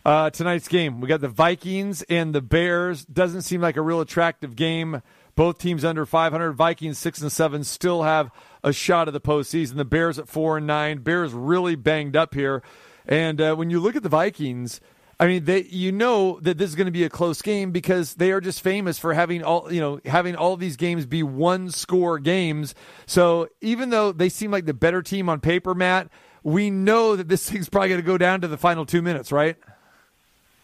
Uh, 0.06 0.30
tonight's 0.30 0.68
game, 0.68 1.02
we 1.02 1.08
got 1.08 1.22
the 1.22 1.28
Vikings 1.28 2.04
and 2.04 2.34
the 2.34 2.42
Bears. 2.42 3.06
Doesn't 3.06 3.42
seem 3.42 3.60
like 3.60 3.76
a 3.76 3.82
real 3.82 4.02
attractive 4.02 4.56
game. 4.56 5.02
Both 5.36 5.58
teams 5.58 5.84
under 5.84 6.06
500. 6.06 6.54
Vikings 6.54 7.00
six 7.00 7.22
and 7.22 7.32
seven 7.32 7.64
still 7.64 8.04
have 8.04 8.30
a 8.64 8.72
shot 8.72 9.08
at 9.08 9.14
the 9.14 9.22
postseason. 9.22 9.76
The 9.76 9.86
Bears 9.86 10.20
at 10.20 10.30
four 10.30 10.58
and 10.58 10.68
nine. 10.68 11.00
Bears 11.00 11.34
really 11.34 11.76
banged 11.76 12.16
up 12.16 12.36
here. 12.36 12.62
And 13.08 13.42
uh, 13.42 13.56
when 13.56 13.70
you 13.70 13.80
look 13.80 13.96
at 13.96 14.04
the 14.04 14.10
Vikings, 14.10 14.80
I 15.20 15.28
mean, 15.28 15.46
they 15.46 15.64
you 15.64 15.92
know 15.92 16.40
that 16.42 16.58
this 16.58 16.70
is 16.70 16.76
going 16.76 16.88
to 16.88 16.92
be 16.92 17.04
a 17.04 17.10
close 17.10 17.42
game 17.42 17.72
because 17.72 18.16
they 18.16 18.32
are 18.32 18.42
just 18.42 18.62
famous 18.62 19.00
for 19.00 19.14
having 19.14 19.44
all 19.44 19.72
you 19.72 19.80
know 19.80 20.00
having 20.06 20.36
all 20.36 20.58
these 20.58 20.76
games 20.76 21.06
be 21.06 21.24
one 21.24 21.72
score 21.72 22.20
games. 22.20 22.76
So 23.06 23.48
even 23.62 23.90
though 23.90 24.12
they 24.12 24.30
seem 24.30 24.52
like 24.52 24.66
the 24.66 24.74
better 24.74 25.02
team 25.02 25.30
on 25.30 25.40
paper, 25.40 25.74
Matt, 25.74 26.10
we 26.46 26.70
know 26.70 27.18
that 27.18 27.28
this 27.28 27.50
thing's 27.50 27.68
probably 27.68 27.90
going 27.90 28.02
to 28.02 28.08
go 28.08 28.18
down 28.18 28.40
to 28.42 28.48
the 28.48 28.58
final 28.58 28.86
two 28.86 29.02
minutes, 29.02 29.34
right? 29.34 29.58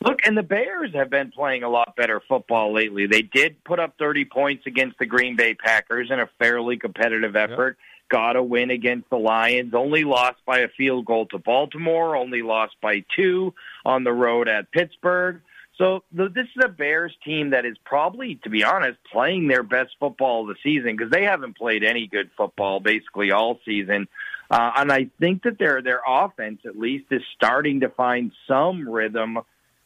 Look, 0.04 0.26
and 0.26 0.36
the 0.36 0.44
Bears 0.44 0.96
have 0.96 1.10
been 1.12 1.32
playing 1.32 1.64
a 1.64 1.70
lot 1.70 1.96
better 1.96 2.22
football 2.28 2.74
lately. 2.74 3.06
They 3.06 3.22
did 3.22 3.64
put 3.64 3.80
up 3.80 3.96
30 4.00 4.26
points 4.26 4.66
against 4.66 4.98
the 4.98 5.06
Green 5.06 5.36
Bay 5.36 5.54
Packers 5.54 6.10
in 6.10 6.20
a 6.20 6.28
fairly 6.40 6.78
competitive 6.78 7.36
effort. 7.36 7.78
Got 8.10 8.36
a 8.36 8.42
win 8.42 8.72
against 8.72 9.10
the 9.12 9.18
Lions. 9.18 9.76
Only 9.76 10.04
lost 10.04 10.38
by 10.46 10.60
a 10.60 10.70
field 10.70 11.06
goal 11.06 11.28
to 11.28 11.38
Baltimore. 11.38 12.16
Only 12.16 12.42
lost 12.42 12.76
by 12.82 13.04
two 13.16 13.54
on 13.86 14.04
the 14.04 14.12
road 14.12 14.48
at 14.48 14.72
Pittsburgh. 14.72 15.42
So 15.78 16.04
this 16.12 16.30
is 16.36 16.64
a 16.64 16.68
Bears 16.68 17.16
team 17.24 17.52
that 17.52 17.66
is 17.66 17.78
probably, 17.86 18.40
to 18.44 18.50
be 18.50 18.64
honest, 18.64 18.98
playing 19.12 19.48
their 19.48 19.64
best 19.64 19.92
football 20.00 20.42
of 20.42 20.48
the 20.48 20.56
season 20.64 20.96
because 20.96 21.12
they 21.12 21.24
haven't 21.24 21.58
played 21.58 21.84
any 21.84 22.08
good 22.08 22.32
football 22.36 22.80
basically 22.80 23.32
all 23.32 23.60
season. 23.66 24.08
Uh, 24.52 24.72
and 24.76 24.92
I 24.92 25.08
think 25.20 25.44
that 25.44 25.58
their 25.58 25.82
their 25.82 26.02
offense 26.06 26.60
at 26.66 26.78
least 26.78 27.06
is 27.10 27.22
starting 27.36 27.80
to 27.80 27.90
find 27.90 28.34
some 28.48 28.88
rhythm. 28.88 29.40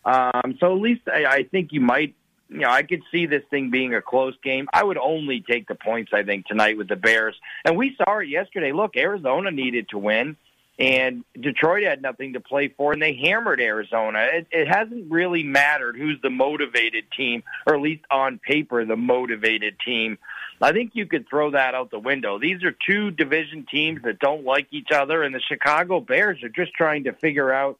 Um, 0.04 0.58
so 0.60 0.76
at 0.76 0.82
least 0.82 1.02
I, 1.08 1.26
I 1.26 1.44
think 1.44 1.72
you 1.72 1.82
might 1.82 2.16
you 2.50 2.60
know, 2.60 2.70
I 2.70 2.84
could 2.84 3.02
see 3.12 3.26
this 3.26 3.44
thing 3.50 3.72
being 3.72 3.94
a 3.94 4.02
close 4.02 4.36
game. 4.44 4.68
I 4.74 4.84
would 4.84 4.98
only 4.98 5.42
take 5.42 5.68
the 5.68 5.76
points, 5.76 6.12
I 6.14 6.24
think, 6.24 6.46
tonight 6.46 6.78
with 6.78 6.88
the 6.88 6.96
Bears. 6.96 7.36
And 7.64 7.78
we 7.78 7.96
saw 7.98 8.20
it 8.20 8.28
yesterday. 8.28 8.72
Look, 8.72 8.98
Arizona 8.98 9.52
needed 9.52 9.90
to 9.90 9.98
win, 9.98 10.38
and 10.78 11.24
Detroit 11.40 11.84
had 11.84 12.02
nothing 12.02 12.34
to 12.34 12.40
play 12.40 12.68
for, 12.68 12.94
and 12.94 13.02
they 13.02 13.16
hammered 13.16 13.62
Arizona. 13.62 14.28
It, 14.32 14.48
it 14.52 14.68
hasn't 14.68 15.12
really 15.12 15.44
mattered 15.44 15.96
who's 15.96 16.20
the 16.22 16.30
motivated 16.30 17.06
team, 17.16 17.44
or 17.66 17.76
at 17.76 17.82
least 17.82 18.04
on 18.12 18.40
paper, 18.40 18.86
the 18.86 18.98
motivated 18.98 19.78
team. 19.84 20.18
I 20.61 20.72
think 20.72 20.91
you 20.94 21.06
could 21.06 21.27
throw 21.27 21.52
that 21.52 21.76
out 21.76 21.91
the 21.91 21.99
window. 21.99 22.40
These 22.40 22.64
are 22.64 22.73
two 22.88 23.11
division 23.11 23.65
teams 23.69 24.02
that 24.03 24.19
don't 24.19 24.45
like 24.45 24.68
each 24.72 24.91
other, 24.91 25.23
and 25.23 25.36
the 25.36 25.41
Chicago 25.41 25.99
Bears 25.99 26.41
are 26.44 26.49
just 26.49 26.73
trying 26.73 27.03
to 27.06 27.14
figure 27.14 27.52
out 27.52 27.77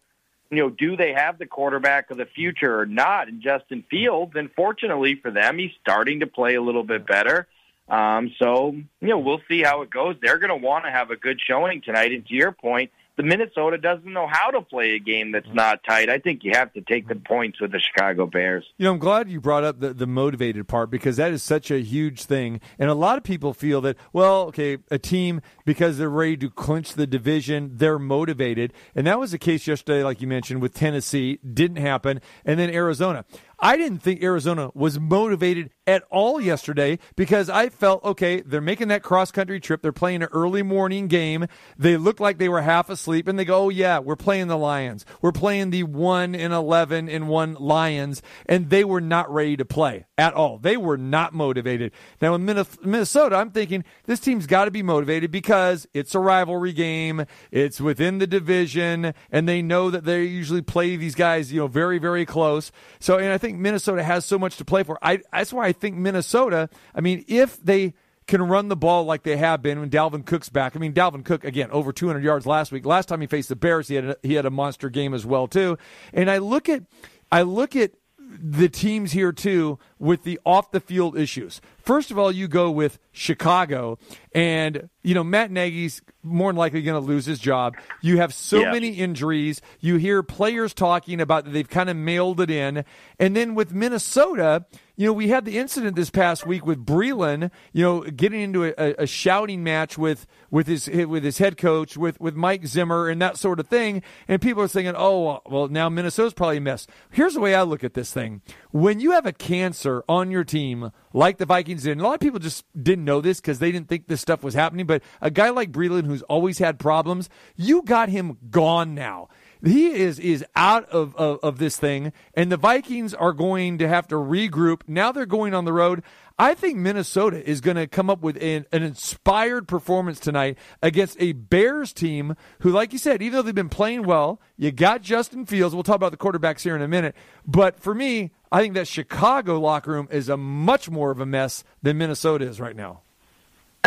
you 0.52 0.58
know, 0.58 0.70
do 0.70 0.96
they 0.96 1.14
have 1.14 1.38
the 1.40 1.46
quarterback 1.46 2.12
of 2.12 2.18
the 2.18 2.26
future 2.26 2.80
or 2.80 2.86
not? 2.86 3.28
And 3.28 3.42
Justin 3.42 3.84
Fields, 3.90 4.34
and 4.36 4.52
fortunately 4.56 5.16
for 5.16 5.32
them, 5.32 5.58
he's 5.58 5.72
starting 5.82 6.20
to 6.20 6.28
play 6.28 6.56
a 6.56 6.62
little 6.62 6.84
bit 6.84 7.08
better. 7.08 7.48
Um, 7.88 8.34
so, 8.40 8.76
you 9.02 9.08
know, 9.08 9.20
we'll 9.20 9.42
see 9.48 9.62
how 9.62 9.82
it 9.82 9.90
goes. 9.90 10.16
They're 10.22 10.40
going 10.40 10.50
to 10.50 10.56
want 10.56 10.86
to 10.86 10.92
have 10.92 11.12
a 11.12 11.16
good 11.16 11.40
showing 11.46 11.82
tonight. 11.82 12.12
And 12.12 12.26
to 12.28 12.34
your 12.34 12.52
point, 12.52 12.92
the 13.18 13.24
Minnesota 13.24 13.78
doesn't 13.78 14.12
know 14.12 14.28
how 14.30 14.52
to 14.52 14.62
play 14.62 14.96
a 14.96 15.00
game 15.00 15.32
that's 15.32 15.48
not 15.54 15.84
tight. 15.88 16.10
I 16.10 16.20
think 16.20 16.44
you 16.44 16.52
have 16.54 16.74
to 16.74 16.82
take 16.82 17.08
the 17.08 17.16
points 17.16 17.62
with 17.62 17.72
the 17.72 17.80
Chicago 17.80 18.26
Bears. 18.26 18.66
You 18.78 18.86
know, 18.86 18.94
I'm 18.94 19.00
glad 19.00 19.30
you 19.30 19.40
brought 19.40 19.64
up 19.64 19.80
the, 19.80 19.94
the 19.94 20.08
motivated 20.08 20.68
part 20.68 20.90
because 20.90 21.18
that 21.18 21.32
is 21.32 21.42
such 21.42 21.72
a 21.72 21.80
huge 21.80 22.24
thing. 22.24 22.60
And 22.78 22.90
a 22.90 22.94
lot 22.94 23.18
of 23.18 23.24
people 23.24 23.54
feel 23.54 23.80
that, 23.82 23.98
well, 24.12 24.44
okay, 24.48 24.78
a 24.92 24.98
team, 24.98 25.42
because 25.64 25.98
they're 25.98 26.10
ready 26.10 26.38
to 26.38 26.50
clinch 26.50 26.94
the 26.94 27.08
division, 27.08 27.72
they're 27.76 28.00
motivated. 28.00 28.74
And 28.96 29.08
that 29.08 29.20
was 29.20 29.32
the 29.32 29.38
case 29.38 29.66
yesterday, 29.66 30.04
like 30.04 30.22
you 30.22 30.28
mentioned, 30.28 30.62
with 30.62 30.74
Tennessee. 30.74 31.40
Didn't 31.54 31.78
happen. 31.78 32.20
And 32.44 32.60
then 32.60 32.70
Arizona. 32.70 33.26
I 33.60 33.78
didn't 33.78 34.00
think 34.00 34.22
Arizona 34.22 34.72
was 34.74 35.00
motivated 35.00 35.72
at 35.88 36.04
all 36.10 36.42
yesterday 36.42 37.00
because 37.16 37.50
I 37.50 37.70
felt 37.70 38.04
okay, 38.04 38.42
they're 38.42 38.62
making 38.62 38.88
that 38.90 39.04
cross 39.04 39.32
country 39.32 39.60
trip. 39.60 39.82
They're 39.82 39.92
playing 39.92 40.24
an 40.24 40.30
early 40.32 40.64
morning 40.64 41.08
game. 41.08 41.48
They 41.78 41.98
looked 41.98 42.20
like 42.20 42.38
they 42.38 42.50
were 42.50 42.62
half 42.62 42.90
asleep 42.90 43.28
and 43.28 43.38
they 43.38 43.46
go, 43.46 43.66
Oh 43.66 43.70
yeah, 43.70 44.00
we're 44.00 44.16
playing 44.16 44.48
the 44.48 44.58
Lions. 44.58 45.06
We're 45.22 45.32
playing 45.32 45.70
the 45.70 45.84
one 45.84 46.36
in 46.36 46.52
eleven 46.52 47.08
and 47.08 47.28
one 47.28 47.54
Lions, 47.56 48.22
and 48.48 48.70
they 48.70 48.84
were 48.84 49.02
not 49.02 49.32
ready 49.32 49.58
to 49.58 49.66
play 49.66 50.06
at 50.18 50.34
all. 50.34 50.58
They 50.58 50.78
were 50.78 50.98
not 50.98 51.34
motivated. 51.34 51.92
Now 52.22 52.36
in 52.36 52.46
Minnesota, 52.46 53.36
I'm 53.36 53.52
thinking 53.52 53.84
this 54.06 54.20
team's 54.20 54.48
got 54.48 54.66
to 54.66 54.72
be 54.72 54.84
motivated 54.84 55.32
because 55.32 55.88
it's 55.94 56.16
a 56.16 56.20
rivalry 56.20 56.74
game. 56.74 57.26
It's 57.52 57.80
within 57.80 58.18
the 58.18 58.28
division, 58.28 59.14
and 59.32 59.48
they 59.48 59.62
know 59.62 59.90
that 59.92 60.04
they 60.04 60.24
usually 60.24 60.62
play 60.62 60.96
these 60.96 61.16
guys, 61.16 61.52
you 61.52 61.60
know, 61.60 61.68
very, 61.68 62.00
very 62.00 62.26
close. 62.26 62.72
So 63.00 63.18
and 63.18 63.32
I 63.32 63.38
think 63.38 63.45
Minnesota 63.54 64.04
has 64.04 64.26
so 64.26 64.40
much 64.40 64.58
to 64.58 64.66
play 64.66 64.84
for. 64.84 64.98
I 65.02 65.20
that's 65.32 65.54
why 65.54 65.68
I 65.68 65.72
think 65.72 65.96
Minnesota, 65.96 66.70
I 66.94 67.02
mean, 67.02 67.24
if 67.28 67.62
they 67.62 67.94
can 68.28 68.42
run 68.42 68.70
the 68.70 68.76
ball 68.76 69.04
like 69.04 69.24
they 69.24 69.38
have 69.38 69.62
been 69.62 69.80
when 69.80 69.90
Dalvin 69.90 70.26
Cook's 70.26 70.50
back. 70.50 70.76
I 70.76 70.80
mean, 70.80 70.94
Dalvin 70.94 71.24
Cook 71.24 71.44
again 71.44 71.70
over 71.72 71.94
200 71.94 72.24
yards 72.24 72.46
last 72.46 72.72
week. 72.72 72.86
Last 72.86 73.08
time 73.08 73.22
he 73.22 73.28
faced 73.28 73.50
the 73.50 73.56
Bears, 73.56 73.88
he 73.88 73.96
had 73.96 74.06
a, 74.06 74.18
he 74.24 74.34
had 74.34 74.46
a 74.46 74.50
monster 74.50 74.90
game 74.90 75.14
as 75.14 75.26
well 75.26 75.48
too. 75.48 75.78
And 76.14 76.30
I 76.30 76.40
look 76.40 76.68
at 76.68 76.84
I 77.32 77.44
look 77.44 77.76
at 77.76 77.92
the 78.20 78.70
teams 78.70 79.12
here 79.12 79.32
too 79.32 79.78
with 80.00 80.24
the 80.24 80.40
off 80.46 80.72
the 80.72 80.80
field 80.80 81.18
issues. 81.18 81.62
First 81.86 82.10
of 82.12 82.18
all, 82.18 82.32
you 82.32 82.48
go 82.48 82.72
with 82.72 82.98
Chicago, 83.12 83.98
and 84.34 84.90
you 85.04 85.14
know 85.14 85.24
Matt 85.24 85.52
Nagy's 85.52 86.02
more 86.24 86.52
than 86.52 86.58
likely 86.58 86.82
going 86.82 87.00
to 87.00 87.08
lose 87.08 87.26
his 87.28 87.38
job. 87.40 87.76
You 88.02 88.18
have 88.18 88.34
so 88.34 88.60
Yeah. 88.62 88.72
many 88.72 88.90
injuries. 88.90 89.62
You 89.80 89.98
hear 89.98 90.24
players 90.24 90.74
talking 90.74 91.22
about 91.22 91.46
that 91.46 91.52
they've 91.52 91.70
kind 91.70 91.90
of 91.90 91.96
mailed 91.96 92.42
it 92.42 92.50
in, 92.50 92.84
and 93.20 93.36
then 93.36 93.54
with 93.56 93.72
Minnesota, 93.74 94.66
you 94.96 95.06
know 95.06 95.14
we 95.14 95.28
had 95.28 95.46
the 95.46 95.58
incident 95.58 95.96
this 95.96 96.10
past 96.10 96.46
week 96.48 96.66
with 96.66 96.86
Breeland, 96.86 97.52
you 97.74 97.84
know, 97.84 98.02
getting 98.02 98.42
into 98.42 98.64
a, 98.66 99.04
a 99.04 99.06
shouting 99.08 99.64
match 99.64 99.98
with 99.98 100.26
with 100.50 100.68
his 100.68 100.88
with 100.90 101.24
his 101.24 101.38
head 101.38 101.58
coach 101.58 101.96
with 101.98 102.20
with 102.20 102.36
Mike 102.36 102.66
Zimmer 102.66 103.08
and 103.08 103.22
that 103.22 103.38
sort 103.38 103.60
of 103.60 103.68
thing, 103.68 104.02
and 104.28 104.42
people 104.42 104.64
are 104.64 104.68
thinking, 104.68 104.96
oh 104.98 105.42
well, 105.46 105.68
now 105.68 105.88
Minnesota's 105.90 106.34
probably 106.34 106.58
a 106.58 106.62
mess. 106.62 106.88
Here's 107.12 107.34
the 107.36 107.40
way 107.40 107.54
I 107.56 107.62
look 107.62 107.84
at 107.84 107.94
this 107.94 108.12
thing: 108.12 108.42
when 108.72 109.00
you 109.00 109.12
have 109.12 109.26
a 109.26 109.34
cancer 109.34 110.04
on 110.10 110.32
your 110.32 110.44
team 110.44 110.92
like 111.14 111.38
the 111.38 111.46
Vikings 111.46 111.75
did. 111.84 111.94
And 111.94 112.02
a 112.02 112.04
lot 112.04 112.14
of 112.16 112.20
people 112.20 112.40
just 112.40 112.66
didn't 112.82 113.06
know 113.06 113.22
this 113.22 113.40
because 113.40 113.60
they 113.60 113.72
didn't 113.72 113.90
think 113.90 114.08
this 114.08 114.22
stuff 114.22 114.44
was 114.44 114.54
happening. 114.54 114.86
But 114.86 115.04
a 115.22 115.32
guy 115.32 115.50
like 115.50 115.72
Breeland, 115.72 116.06
who's 116.06 116.22
always 116.24 116.58
had 116.60 116.80
problems, 116.80 117.30
you 117.56 117.82
got 117.84 118.10
him 118.10 118.38
gone 118.50 118.96
now. 118.96 119.30
He 119.64 119.88
is 119.88 120.20
is 120.20 120.46
out 120.56 120.88
of, 120.90 121.16
of, 121.16 121.40
of 121.42 121.58
this 121.58 121.78
thing, 121.78 122.14
and 122.36 122.52
the 122.52 122.58
Vikings 122.58 123.14
are 123.14 123.34
going 123.34 123.78
to 123.80 123.88
have 123.88 124.08
to 124.10 124.16
regroup. 124.16 124.82
Now 124.88 125.12
they're 125.12 125.26
going 125.26 125.54
on 125.54 125.66
the 125.66 125.74
road. 125.74 126.04
I 126.38 126.54
think 126.54 126.78
Minnesota 126.78 127.48
is 127.50 127.62
going 127.62 127.78
to 127.78 127.88
come 127.88 128.10
up 128.10 128.22
with 128.22 128.36
an, 128.42 128.66
an 128.74 128.84
inspired 128.84 129.70
performance 129.70 130.20
tonight 130.20 130.58
against 130.82 131.16
a 131.20 131.32
Bears 131.32 131.94
team 131.94 132.36
who, 132.60 132.72
like 132.72 132.92
you 132.92 133.00
said, 133.00 133.22
even 133.22 133.38
though 133.38 133.42
they've 133.42 133.56
been 133.56 133.70
playing 133.70 134.04
well, 134.04 134.42
you 134.58 134.74
got 134.74 135.02
Justin 135.02 135.46
Fields. 135.46 135.74
We'll 135.74 135.84
talk 135.84 135.96
about 135.96 136.12
the 136.12 136.18
quarterbacks 136.18 136.62
here 136.62 136.76
in 136.76 136.82
a 136.82 136.90
minute. 136.90 137.16
But 137.48 137.80
for 137.80 137.96
me, 137.96 138.32
I 138.52 138.62
think 138.62 138.74
that 138.74 138.88
Chicago 138.88 139.62
locker 139.62 139.92
room 139.92 140.10
is 140.12 140.28
a 140.28 140.36
much 140.36 140.90
more 140.90 141.10
of 141.10 141.22
a 141.22 141.26
mess 141.26 141.64
than 141.82 141.98
Minnesota 141.98 142.46
is 142.46 142.60
right 142.60 142.76
now. 142.76 143.02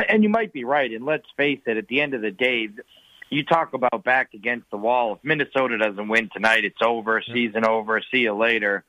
And 0.09 0.23
you 0.23 0.31
might 0.31 0.53
be 0.55 0.65
right. 0.65 0.91
And 0.91 1.05
let's 1.05 1.27
face 1.37 1.61
it, 1.66 1.77
at 1.77 1.89
the 1.89 2.01
end 2.01 2.15
of 2.15 2.23
the 2.23 2.31
day, 2.31 2.69
you 3.29 3.45
talk 3.45 3.75
about 3.75 4.05
back 4.05 4.33
against 4.33 4.70
the 4.70 4.79
wall. 4.79 5.16
If 5.16 5.19
Minnesota 5.23 5.77
doesn't 5.77 6.09
win 6.09 6.31
tonight, 6.33 6.65
it's 6.65 6.81
over, 6.81 7.23
season 7.31 7.66
over, 7.66 8.01
see 8.11 8.20
you 8.20 8.35
later. 8.35 8.85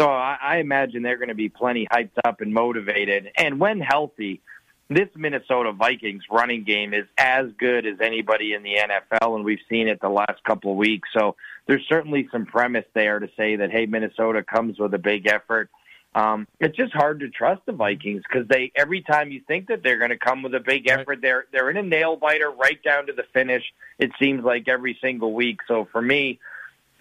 So 0.00 0.08
I, 0.08 0.38
I 0.40 0.56
imagine 0.58 1.02
they're 1.02 1.18
going 1.18 1.28
to 1.28 1.34
be 1.34 1.50
plenty 1.50 1.86
hyped 1.92 2.16
up 2.24 2.40
and 2.40 2.54
motivated. 2.54 3.30
And 3.36 3.60
when 3.60 3.80
healthy, 3.80 4.40
this 4.88 5.08
Minnesota 5.14 5.72
Vikings 5.72 6.22
running 6.30 6.64
game 6.64 6.94
is 6.94 7.04
as 7.18 7.48
good 7.58 7.84
as 7.84 8.00
anybody 8.00 8.54
in 8.54 8.62
the 8.62 8.76
NFL, 8.76 9.36
and 9.36 9.44
we've 9.44 9.60
seen 9.68 9.88
it 9.88 10.00
the 10.00 10.08
last 10.08 10.42
couple 10.44 10.70
of 10.70 10.78
weeks. 10.78 11.10
So 11.12 11.36
there's 11.66 11.86
certainly 11.86 12.28
some 12.32 12.46
premise 12.46 12.86
there 12.94 13.18
to 13.18 13.28
say 13.36 13.56
that, 13.56 13.70
hey, 13.70 13.84
Minnesota 13.84 14.42
comes 14.42 14.78
with 14.78 14.94
a 14.94 14.98
big 14.98 15.26
effort. 15.26 15.68
Um, 16.14 16.48
it's 16.58 16.76
just 16.76 16.94
hard 16.94 17.20
to 17.20 17.28
trust 17.28 17.60
the 17.66 17.72
Vikings 17.72 18.22
because 18.26 18.48
they 18.48 18.72
every 18.74 19.02
time 19.02 19.30
you 19.30 19.42
think 19.46 19.68
that 19.68 19.82
they're 19.82 19.98
going 19.98 20.10
to 20.10 20.18
come 20.18 20.42
with 20.42 20.54
a 20.54 20.60
big 20.60 20.88
effort, 20.88 21.20
they're 21.22 21.44
they're 21.52 21.70
in 21.70 21.76
a 21.76 21.84
nail 21.84 22.16
biter 22.16 22.50
right 22.50 22.82
down 22.82 23.06
to 23.06 23.12
the 23.12 23.22
finish. 23.32 23.62
It 23.98 24.10
seems 24.18 24.42
like 24.42 24.66
every 24.66 24.98
single 25.00 25.32
week. 25.32 25.60
So 25.68 25.86
for 25.92 26.02
me, 26.02 26.40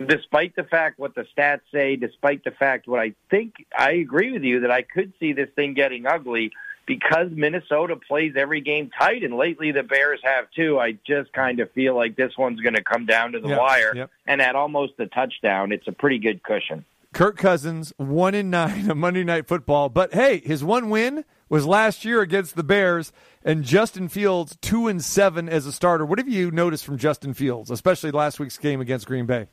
despite 0.08 0.56
the 0.56 0.64
fact 0.64 1.00
what 1.00 1.16
the 1.16 1.26
stats 1.38 1.62
say, 1.72 1.96
despite 1.96 2.44
the 2.44 2.52
fact 2.52 2.88
what 2.88 3.00
I 3.00 3.14
think, 3.30 3.54
I 3.78 3.92
agree 3.92 4.32
with 4.32 4.44
you 4.44 4.62
that 4.62 4.72
I 4.72 4.82
could 4.82 5.14
see 5.20 5.34
this 5.34 5.50
thing 5.56 5.74
getting 5.74 6.06
ugly 6.06 6.52
because 6.86 7.28
Minnesota 7.32 7.96
plays 7.96 8.34
every 8.36 8.62
game 8.62 8.90
tight, 8.98 9.24
and 9.24 9.36
lately 9.36 9.72
the 9.72 9.84
Bears 9.84 10.20
have 10.24 10.50
too. 10.56 10.80
I 10.80 10.94
just 11.06 11.32
kind 11.34 11.60
of 11.60 11.72
feel 11.74 11.96
like 11.96 12.16
this 12.16 12.36
one's 12.38 12.62
going 12.62 12.74
to 12.74 12.84
come 12.84 13.06
down 13.06 13.34
to 13.34 13.40
the 13.40 13.50
Yep, 13.50 13.60
wire, 13.60 13.96
yep. 13.96 14.12
and 14.26 14.42
at 14.42 14.56
almost 14.56 14.94
a 15.00 15.06
touchdown, 15.06 15.72
it's 15.72 15.88
a 15.88 15.92
pretty 15.92 16.18
good 16.18 16.42
cushion. 16.42 16.86
Kirk 17.14 17.38
Cousins, 17.38 17.94
one 17.98 18.34
in 18.36 18.50
nine 18.50 18.90
on 18.90 18.98
Monday 19.00 19.24
Night 19.24 19.48
Football. 19.48 19.90
But 19.90 20.14
hey, 20.14 20.40
his 20.40 20.64
one 20.64 20.90
win 20.90 21.26
was 21.48 21.66
last 21.66 22.06
year 22.06 22.22
against 22.22 22.56
the 22.56 22.64
Bears, 22.64 23.12
and 23.44 23.64
Justin 23.64 24.10
Fields, 24.10 24.58
two 24.62 24.88
and 24.88 25.04
seven 25.04 25.50
as 25.50 25.66
a 25.66 25.72
starter. 25.72 26.06
What 26.06 26.20
have 26.20 26.30
you 26.30 26.50
noticed 26.52 26.86
from 26.86 26.98
Justin 26.98 27.34
Fields, 27.34 27.70
especially 27.70 28.12
last 28.12 28.40
week's 28.40 28.58
game 28.58 28.82
against 28.82 29.06
Green 29.06 29.26
Bay? 29.26 29.48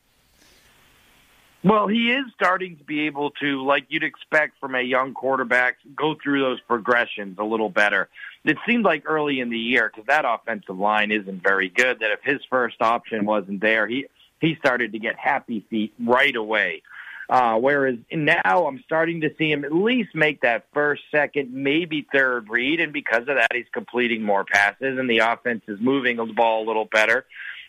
Well, 1.65 1.89
he 1.89 2.13
is 2.13 2.27
starting 2.35 2.77
to 2.77 2.85
be 2.85 3.07
able 3.07 3.31
to, 3.43 3.65
like 3.65 3.87
you'd 3.89 4.05
expect 4.05 4.61
from 4.61 4.75
a 4.75 4.83
young 4.83 5.15
quarterback, 5.15 5.79
go 5.97 6.15
through 6.23 6.43
those 6.43 6.61
progressions 6.61 7.39
a 7.39 7.45
little 7.45 7.71
better. 7.71 8.09
It 8.45 8.57
seemed 8.69 8.85
like 8.85 9.03
early 9.07 9.41
in 9.41 9.51
the 9.51 9.59
year, 9.59 9.91
because 9.93 10.07
that 10.07 10.25
offensive 10.25 10.79
line 10.79 11.11
isn't 11.11 11.43
very 11.43 11.69
good, 11.69 11.99
that 12.01 12.13
if 12.13 12.21
his 12.23 12.41
first 12.49 12.77
option 12.81 13.25
wasn't 13.25 13.61
there, 13.61 13.89
he 13.89 14.07
he 14.41 14.55
started 14.57 14.93
to 14.93 14.99
get 14.99 15.17
happy 15.19 15.65
feet 15.69 15.93
right 15.99 16.37
away. 16.37 16.83
Uh, 17.29 17.57
whereas 17.57 17.97
now 18.13 18.67
I'm 18.69 18.81
starting 18.85 19.23
to 19.23 19.35
see 19.37 19.51
him 19.51 19.65
at 19.65 19.73
least 19.73 20.15
make 20.15 20.43
that 20.43 20.67
first, 20.73 21.03
second, 21.11 21.53
maybe 21.53 22.07
third 22.13 22.49
read, 22.49 22.79
and 22.79 22.93
because 22.93 23.23
of 23.23 23.35
that, 23.35 23.53
he's 23.53 23.67
completing 23.73 24.23
more 24.23 24.45
passes, 24.45 24.99
and 24.99 25.11
the 25.11 25.19
offense 25.19 25.63
is 25.67 25.81
moving 25.81 26.19
the 26.19 26.27
ball 26.27 26.65
a 26.65 26.67
little 26.67 26.85
better. 26.85 27.27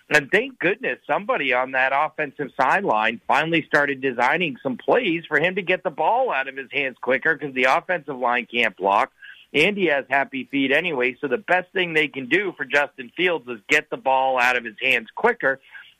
And 0.10 0.32
thank 0.32 0.58
goodness 0.60 1.00
somebody 1.06 1.54
on 1.54 1.72
that 1.72 1.92
offensive 1.94 2.52
sideline 2.60 3.20
finally 3.28 3.64
started 3.68 4.00
designing 4.00 4.58
some 4.64 4.78
plays 4.78 5.24
for 5.28 5.38
him 5.38 5.56
to 5.56 5.62
get 5.62 5.84
the 5.84 5.90
ball 5.90 6.32
out 6.32 6.48
of 6.48 6.56
his 6.56 6.72
hands 6.72 6.96
quicker 7.02 7.36
because 7.36 7.54
the 7.54 7.66
offensive 7.66 8.18
line 8.18 8.48
can't 8.50 8.76
block. 8.78 9.12
And 9.54 9.78
he 9.78 9.86
has 9.86 10.06
happy 10.10 10.46
feet 10.46 10.72
anyway, 10.72 11.18
so 11.20 11.28
the 11.28 11.38
best 11.38 11.72
thing 11.72 11.94
they 11.94 12.08
can 12.08 12.28
do 12.28 12.54
for 12.56 12.66
Justin 12.66 13.12
Fields 13.16 13.48
is 13.48 13.60
get 13.70 13.90
the 13.90 13.98
ball 13.98 14.40
out 14.40 14.58
of 14.58 14.64
his 14.64 14.76
hands 14.82 15.08
quicker. 15.16 15.60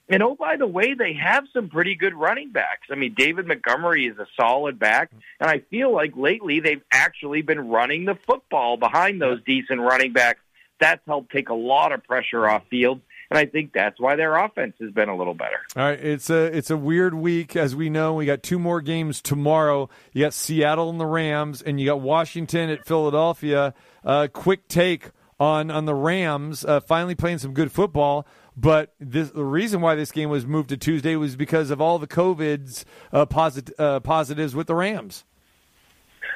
And 0.10 0.24
oh, 0.24 0.36
by 0.36 0.56
the 0.56 0.68
way, 0.68 0.94
they 0.94 1.14
have 1.14 1.46
some 1.54 1.70
pretty 1.70 1.96
good 1.96 2.14
running 2.14 2.52
backs. 2.52 2.88
I 2.90 2.96
mean, 2.96 3.14
David 3.18 3.46
Montgomery 3.46 4.06
is 4.06 4.18
a 4.18 4.28
solid 4.40 4.80
back, 4.80 5.12
and 5.40 5.50
I 5.50 5.60
feel 5.70 5.94
like 5.94 6.16
lately 6.16 6.62
they've 6.62 6.84
actually 6.92 7.42
been 7.42 7.68
running 7.68 8.06
the 8.06 8.18
football 8.26 8.78
behind 8.78 9.22
those 9.22 9.44
decent 9.46 9.82
running 9.82 10.14
backs. 10.14 10.40
That's 10.80 11.02
helped 11.06 11.32
take 11.32 11.50
a 11.50 11.54
lot 11.54 11.92
of 11.92 12.04
pressure 12.04 12.48
off 12.48 12.64
Fields. 12.70 13.02
And 13.30 13.38
I 13.38 13.46
think 13.46 13.74
that's 13.74 14.00
why 14.00 14.16
their 14.16 14.36
offense 14.36 14.76
has 14.80 14.92
been 14.92 15.10
a 15.10 15.16
little 15.16 15.34
better. 15.34 15.60
All 15.76 15.84
right, 15.84 16.00
it's 16.00 16.30
a 16.30 16.46
it's 16.46 16.70
a 16.70 16.78
weird 16.78 17.14
week 17.14 17.56
as 17.56 17.76
we 17.76 17.90
know. 17.90 18.14
We 18.14 18.26
got 18.26 18.44
two 18.44 18.60
more 18.60 18.82
games 18.82 19.22
tomorrow. 19.22 19.90
You 20.14 20.26
got 20.26 20.34
Seattle 20.34 20.90
and 20.90 21.00
the 21.00 21.06
Rams, 21.06 21.62
and 21.62 21.80
you 21.80 21.86
got 21.86 22.02
Washington 22.02 22.70
at 22.70 22.86
Philadelphia. 22.86 23.74
Uh, 24.04 24.28
quick 24.32 24.68
take 24.68 25.12
on 25.40 25.70
on 25.70 25.86
the 25.86 25.96
Rams 25.96 26.66
uh, 26.66 26.80
finally 26.80 27.16
playing 27.16 27.40
some 27.40 27.54
good 27.54 27.72
football. 27.72 28.26
But 28.60 28.96
this, 29.00 29.30
the 29.30 29.46
reason 29.46 29.82
why 29.82 29.94
this 29.94 30.12
game 30.12 30.30
was 30.30 30.48
moved 30.48 30.70
to 30.70 30.78
Tuesday 30.78 31.16
was 31.16 31.36
because 31.36 31.70
of 31.70 31.80
all 31.80 32.00
the 32.00 32.08
COVID's 32.08 32.86
uh, 33.14 33.28
posit- 33.28 33.70
uh, 33.78 34.00
positives 34.00 34.56
with 34.56 34.66
the 34.66 34.74
Rams. 34.74 35.26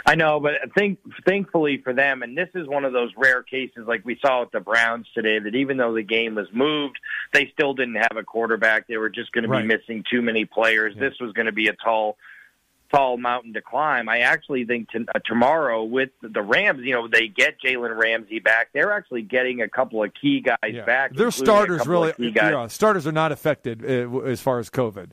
I 0.06 0.16
know, 0.16 0.40
but 0.40 0.54
think, 0.76 1.00
thankfully 1.26 1.78
for 1.84 1.94
them, 1.94 2.24
and 2.24 2.38
this 2.38 2.50
is 2.56 2.68
one 2.68 2.86
of 2.86 2.94
those 2.94 3.12
rare 3.16 3.44
cases 3.44 3.86
like 3.88 4.04
we 4.04 4.18
saw 4.22 4.42
with 4.42 4.52
the 4.52 4.60
Browns 4.60 5.08
today, 5.14 5.40
that 5.40 5.56
even 5.56 5.78
though 5.78 5.94
the 5.94 6.02
game 6.04 6.36
was 6.36 6.48
moved, 6.54 6.98
they 7.34 7.50
still 7.54 7.74
didn't 7.74 7.96
have 7.96 8.18
a 8.18 8.24
quarterback. 8.24 8.88
They 8.88 8.98
were 8.98 9.10
just 9.10 9.32
going 9.32 9.48
Right. 9.48 9.62
to 9.62 9.68
be 9.68 9.76
missing 9.76 10.04
too 10.10 10.22
many 10.22 10.46
players. 10.46 10.96
This 10.98 11.14
was 11.20 11.34
going 11.34 11.46
to 11.46 11.52
be 11.52 11.68
a 11.68 11.74
tall, 11.74 12.18
tall 12.92 13.18
mountain 13.18 13.54
to 13.54 13.62
climb. 13.62 14.10
I 14.10 14.20
actually 14.20 14.66
think 14.66 14.90
uh, 14.96 15.20
tomorrow 15.26 15.84
with 15.84 16.10
the 16.22 16.42
Rams, 16.42 16.82
you 16.84 16.94
know, 16.94 17.08
they 17.08 17.28
get 17.28 17.56
Jalen 17.64 17.96
Ramsey 17.98 18.40
back. 18.40 18.70
They're 18.74 18.92
actually 18.92 19.22
getting 19.22 19.62
a 19.62 19.70
couple 19.70 20.04
of 20.04 20.12
key 20.20 20.42
guys 20.42 20.76
back. 20.86 21.14
Their 21.16 21.32
starters 21.32 21.86
really, 21.88 22.10
of 22.10 22.18
key 22.18 22.32
guys. 22.32 22.52
yeah, 22.52 22.68
starters 22.68 23.06
are 23.08 23.12
not 23.12 23.32
affected 23.32 23.84
uh, 23.86 24.20
as 24.22 24.42
far 24.42 24.60
as 24.60 24.70
COVID 24.70 25.12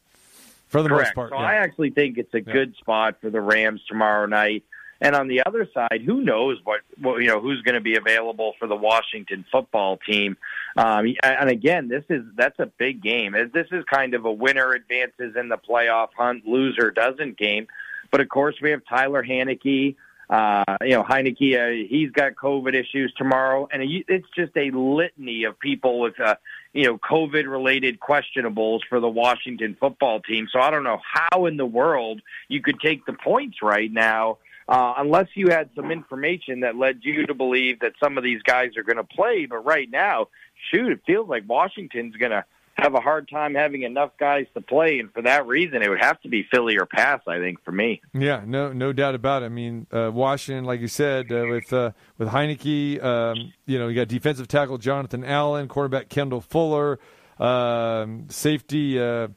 for 0.69 0.82
the 0.82 0.89
Correct. 0.89 1.09
most 1.09 1.15
part. 1.15 1.31
So 1.31 1.36
yeah. 1.39 1.47
I 1.47 1.55
actually 1.55 1.90
think 1.90 2.19
it's 2.19 2.32
a 2.35 2.40
Yeah. 2.40 2.53
good 2.53 2.77
spot 2.77 3.16
for 3.20 3.31
the 3.31 3.40
Rams 3.40 3.81
tomorrow 3.89 4.27
night. 4.27 4.65
And 5.01 5.15
on 5.15 5.28
the 5.28 5.43
other 5.47 5.69
side, 5.73 6.03
who 6.05 6.23
knows 6.23 6.59
what, 6.65 6.81
what 7.01 7.20
you 7.20 7.28
know 7.28 7.40
who's 7.40 7.62
going 7.62 7.77
to 7.77 7.81
be 7.81 7.97
available 7.97 8.55
for 8.59 8.66
the 8.66 8.74
Washington 8.74 9.45
football 9.51 9.97
team? 9.99 10.36
Um, 10.77 11.15
and 11.23 11.49
again, 11.49 11.86
this 11.89 12.05
is 12.09 12.24
that's 12.35 12.59
a 12.59 12.66
big 12.66 13.01
game. 13.01 13.32
This 13.53 13.69
is 13.70 13.85
kind 13.85 14.15
of 14.15 14.24
a 14.24 14.32
winner 14.32 14.73
advances 14.73 15.36
in 15.36 15.49
the 15.49 15.57
playoff 15.57 16.09
hunt, 16.16 16.47
loser 16.47 16.90
doesn't 16.90 17.36
game. 17.36 17.69
But 18.11 18.20
of 18.20 18.28
course, 18.28 18.57
we 18.61 18.70
have 18.70 18.82
Tyler 18.89 19.23
Haneke. 19.23 19.95
Uh, 20.31 20.77
you 20.82 20.90
know, 20.90 21.03
Heinicke, 21.03 21.57
uh, 21.57 21.89
he's 21.89 22.11
got 22.11 22.35
COVID 22.35 22.74
issues 22.74 23.15
tomorrow, 23.16 23.66
and 23.73 23.82
it's 23.82 24.27
just 24.36 24.55
a 24.59 24.70
litany 24.73 25.45
of 25.45 25.59
people 25.59 26.01
with, 26.01 26.20
uh, 26.20 26.35
you 26.73 26.85
know, 26.85 26.99
COVID-related 26.99 27.99
questionables 27.99 28.81
for 28.89 29.01
the 29.01 29.09
Washington 29.09 29.77
football 29.78 30.20
team. 30.20 30.49
So 30.53 30.61
I 30.61 30.70
don't 30.70 30.85
know 30.85 31.01
how 31.03 31.47
in 31.47 31.57
the 31.57 31.66
world 31.66 32.20
you 32.49 32.61
could 32.61 32.81
take 32.81 33.07
the 33.07 33.15
points 33.15 33.62
right 33.62 33.90
now, 33.90 34.39
uh, 34.69 34.95
unless 34.99 35.28
you 35.35 35.49
had 35.49 35.70
some 35.74 35.90
information 35.90 36.61
that 36.61 36.77
led 36.77 37.01
you 37.03 37.27
to 37.27 37.35
believe 37.35 37.81
that 37.81 37.95
some 37.99 38.19
of 38.19 38.24
these 38.24 38.43
guys 38.43 38.77
are 38.77 38.82
going 38.82 38.97
to 38.97 39.05
play. 39.05 39.47
But 39.47 39.65
right 39.65 39.90
now, 39.90 40.28
shoot, 40.70 40.93
it 40.93 41.01
feels 41.07 41.28
like 41.28 41.45
Washington's 41.49 42.16
going 42.16 42.32
to 42.32 42.45
have 42.78 42.94
a 42.94 43.00
hard 43.00 43.28
time 43.28 43.55
having 43.55 43.82
enough 43.82 44.10
guys 44.18 44.46
to 44.55 44.60
play, 44.60 44.98
and 44.98 45.12
for 45.12 45.22
that 45.22 45.46
reason, 45.46 45.82
it 45.82 45.88
would 45.88 46.00
have 46.00 46.20
to 46.22 46.28
be 46.28 46.46
Philly 46.50 46.76
or 46.78 46.86
pass. 46.86 47.20
I 47.26 47.38
think 47.38 47.62
for 47.64 47.72
me. 47.72 48.00
Yeah, 48.14 48.42
no, 48.46 48.72
no 48.72 48.92
doubt 48.92 49.14
about 49.14 49.42
it. 49.42 49.46
I 49.46 49.48
mean, 49.48 49.86
uh, 49.92 50.10
Washington, 50.12 50.64
like 50.64 50.80
you 50.80 50.88
said, 50.88 51.32
uh, 51.32 51.44
with 51.48 51.72
uh, 51.72 51.92
with 52.18 52.28
Heinicke, 52.28 53.02
um, 53.02 53.52
you 53.66 53.78
know, 53.78 53.88
you 53.88 53.96
got 53.96 54.09
defensive 54.09 54.48
tackle 54.48 54.78
Jonathan 54.78 55.24
Allen, 55.24 55.68
quarterback 55.68 56.09
Kendall 56.09 56.40
Fuller, 56.40 56.98
um, 57.38 58.26
safety 58.28 58.98
uh, 58.98 59.28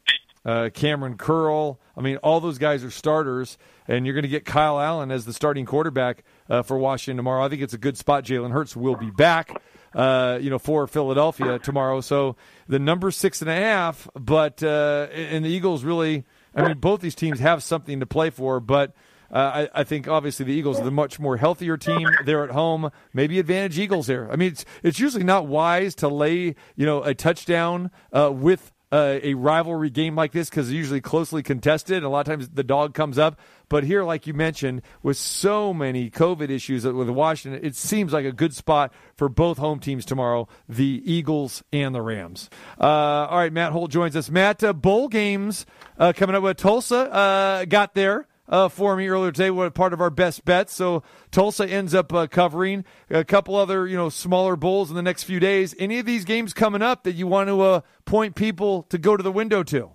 uh, 0.45 0.69
Kamren 0.69 1.17
Curl. 1.17 1.79
I 1.97 2.01
mean, 2.01 2.17
all 2.17 2.39
those 2.39 2.57
guys 2.57 2.83
are 2.83 2.91
starters, 2.91 3.57
and 3.87 4.05
you're 4.05 4.13
going 4.13 4.23
to 4.23 4.29
get 4.29 4.45
Kyle 4.45 4.79
Allen 4.79 5.11
as 5.11 5.25
the 5.25 5.33
starting 5.33 5.65
quarterback 5.65 6.23
uh, 6.49 6.61
for 6.61 6.77
Washington 6.77 7.17
tomorrow. 7.17 7.43
I 7.43 7.49
think 7.49 7.61
it's 7.61 7.73
a 7.73 7.79
good 7.79 7.97
spot. 7.97 8.23
Jalen 8.23 8.51
Hurts 8.51 8.75
will 8.75 8.95
be 8.95 9.11
back. 9.11 9.61
Uh, 9.93 10.39
you 10.41 10.49
know, 10.49 10.57
for 10.57 10.87
Philadelphia 10.87 11.59
tomorrow. 11.59 11.99
So 11.99 12.37
the 12.67 12.79
number 12.79 13.11
six 13.11 13.41
and 13.41 13.49
a 13.49 13.55
half, 13.55 14.07
but 14.17 14.63
uh, 14.63 15.07
and 15.11 15.43
the 15.43 15.49
Eagles 15.49 15.83
really, 15.83 16.23
I 16.55 16.65
mean, 16.65 16.77
both 16.77 17.01
these 17.01 17.13
teams 17.13 17.39
have 17.39 17.61
something 17.61 17.99
to 17.99 18.05
play 18.05 18.29
for, 18.29 18.61
but 18.61 18.93
uh, 19.31 19.67
I, 19.73 19.81
I 19.81 19.83
think 19.83 20.07
obviously 20.07 20.45
the 20.45 20.53
Eagles 20.53 20.79
are 20.79 20.83
the 20.83 20.91
much 20.91 21.19
more 21.19 21.37
healthier 21.37 21.77
team. 21.77 22.07
They're 22.25 22.43
at 22.43 22.51
home, 22.51 22.91
maybe 23.13 23.39
advantage 23.39 23.79
Eagles 23.79 24.07
there. 24.07 24.31
I 24.31 24.35
mean, 24.35 24.51
it's 24.51 24.65
it's 24.83 24.99
usually 24.99 25.23
not 25.23 25.47
wise 25.47 25.95
to 25.95 26.07
lay 26.07 26.55
you 26.75 26.85
know 26.85 27.03
a 27.03 27.13
touchdown 27.13 27.91
uh, 28.13 28.31
with. 28.31 28.71
Uh, 28.91 29.19
a 29.23 29.33
rivalry 29.35 29.89
game 29.89 30.15
like 30.15 30.33
this 30.33 30.49
because 30.49 30.67
it's 30.67 30.75
usually 30.75 30.99
closely 30.99 31.41
contested. 31.41 31.97
And 31.97 32.05
a 32.05 32.09
lot 32.09 32.21
of 32.21 32.25
times 32.25 32.49
the 32.49 32.63
dog 32.63 32.93
comes 32.93 33.17
up. 33.17 33.39
But 33.69 33.85
here, 33.85 34.03
like 34.03 34.27
you 34.27 34.33
mentioned, 34.33 34.81
with 35.01 35.15
so 35.15 35.73
many 35.73 36.09
COVID 36.09 36.49
issues 36.49 36.85
with 36.85 37.09
Washington, 37.09 37.63
it 37.63 37.77
seems 37.77 38.11
like 38.11 38.25
a 38.25 38.33
good 38.33 38.53
spot 38.53 38.93
for 39.15 39.29
both 39.29 39.57
home 39.57 39.79
teams 39.79 40.03
tomorrow, 40.03 40.49
the 40.67 41.01
Eagles 41.05 41.63
and 41.71 41.95
the 41.95 42.01
Rams. 42.01 42.49
Uh, 42.79 42.83
all 43.29 43.37
right, 43.37 43.53
Matt 43.53 43.71
Holt 43.71 43.91
joins 43.91 44.15
us. 44.17 44.29
Matt, 44.29 44.61
uh, 44.61 44.73
bowl 44.73 45.07
games 45.07 45.65
uh, 45.97 46.11
coming 46.13 46.35
up 46.35 46.43
with 46.43 46.57
Tulsa 46.57 46.97
uh, 46.97 47.65
got 47.65 47.93
there. 47.93 48.27
Uh, 48.51 48.67
for 48.67 48.97
me 48.97 49.07
earlier 49.07 49.31
today, 49.31 49.49
what 49.49 49.73
part 49.73 49.93
of 49.93 50.01
our 50.01 50.09
best 50.09 50.43
bets. 50.43 50.73
So 50.73 51.03
Tulsa 51.31 51.65
ends 51.65 51.95
up 51.95 52.11
uh, 52.13 52.27
covering 52.27 52.83
a 53.09 53.23
couple 53.23 53.55
other, 53.55 53.87
you 53.87 53.95
know, 53.95 54.09
smaller 54.09 54.57
bowls 54.57 54.89
in 54.89 54.97
the 54.97 55.01
next 55.01 55.23
few 55.23 55.39
days. 55.39 55.73
Any 55.79 55.99
of 55.99 56.05
these 56.05 56.25
games 56.25 56.53
coming 56.53 56.81
up 56.81 57.03
that 57.03 57.13
you 57.13 57.27
want 57.27 57.47
to 57.47 57.61
uh, 57.61 57.81
point 58.03 58.35
people 58.35 58.83
to 58.89 58.97
go 58.97 59.15
to 59.15 59.23
the 59.23 59.31
window 59.31 59.63
to? 59.63 59.91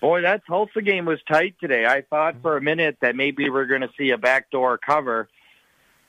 Boy, 0.00 0.22
that 0.22 0.42
Tulsa 0.48 0.82
game 0.82 1.04
was 1.04 1.20
tight 1.30 1.54
today. 1.60 1.86
I 1.86 2.02
thought 2.02 2.36
for 2.42 2.56
a 2.56 2.60
minute 2.60 2.96
that 3.02 3.14
maybe 3.14 3.48
we're 3.50 3.66
going 3.66 3.82
to 3.82 3.90
see 3.96 4.10
a 4.10 4.18
backdoor 4.18 4.78
cover, 4.78 5.28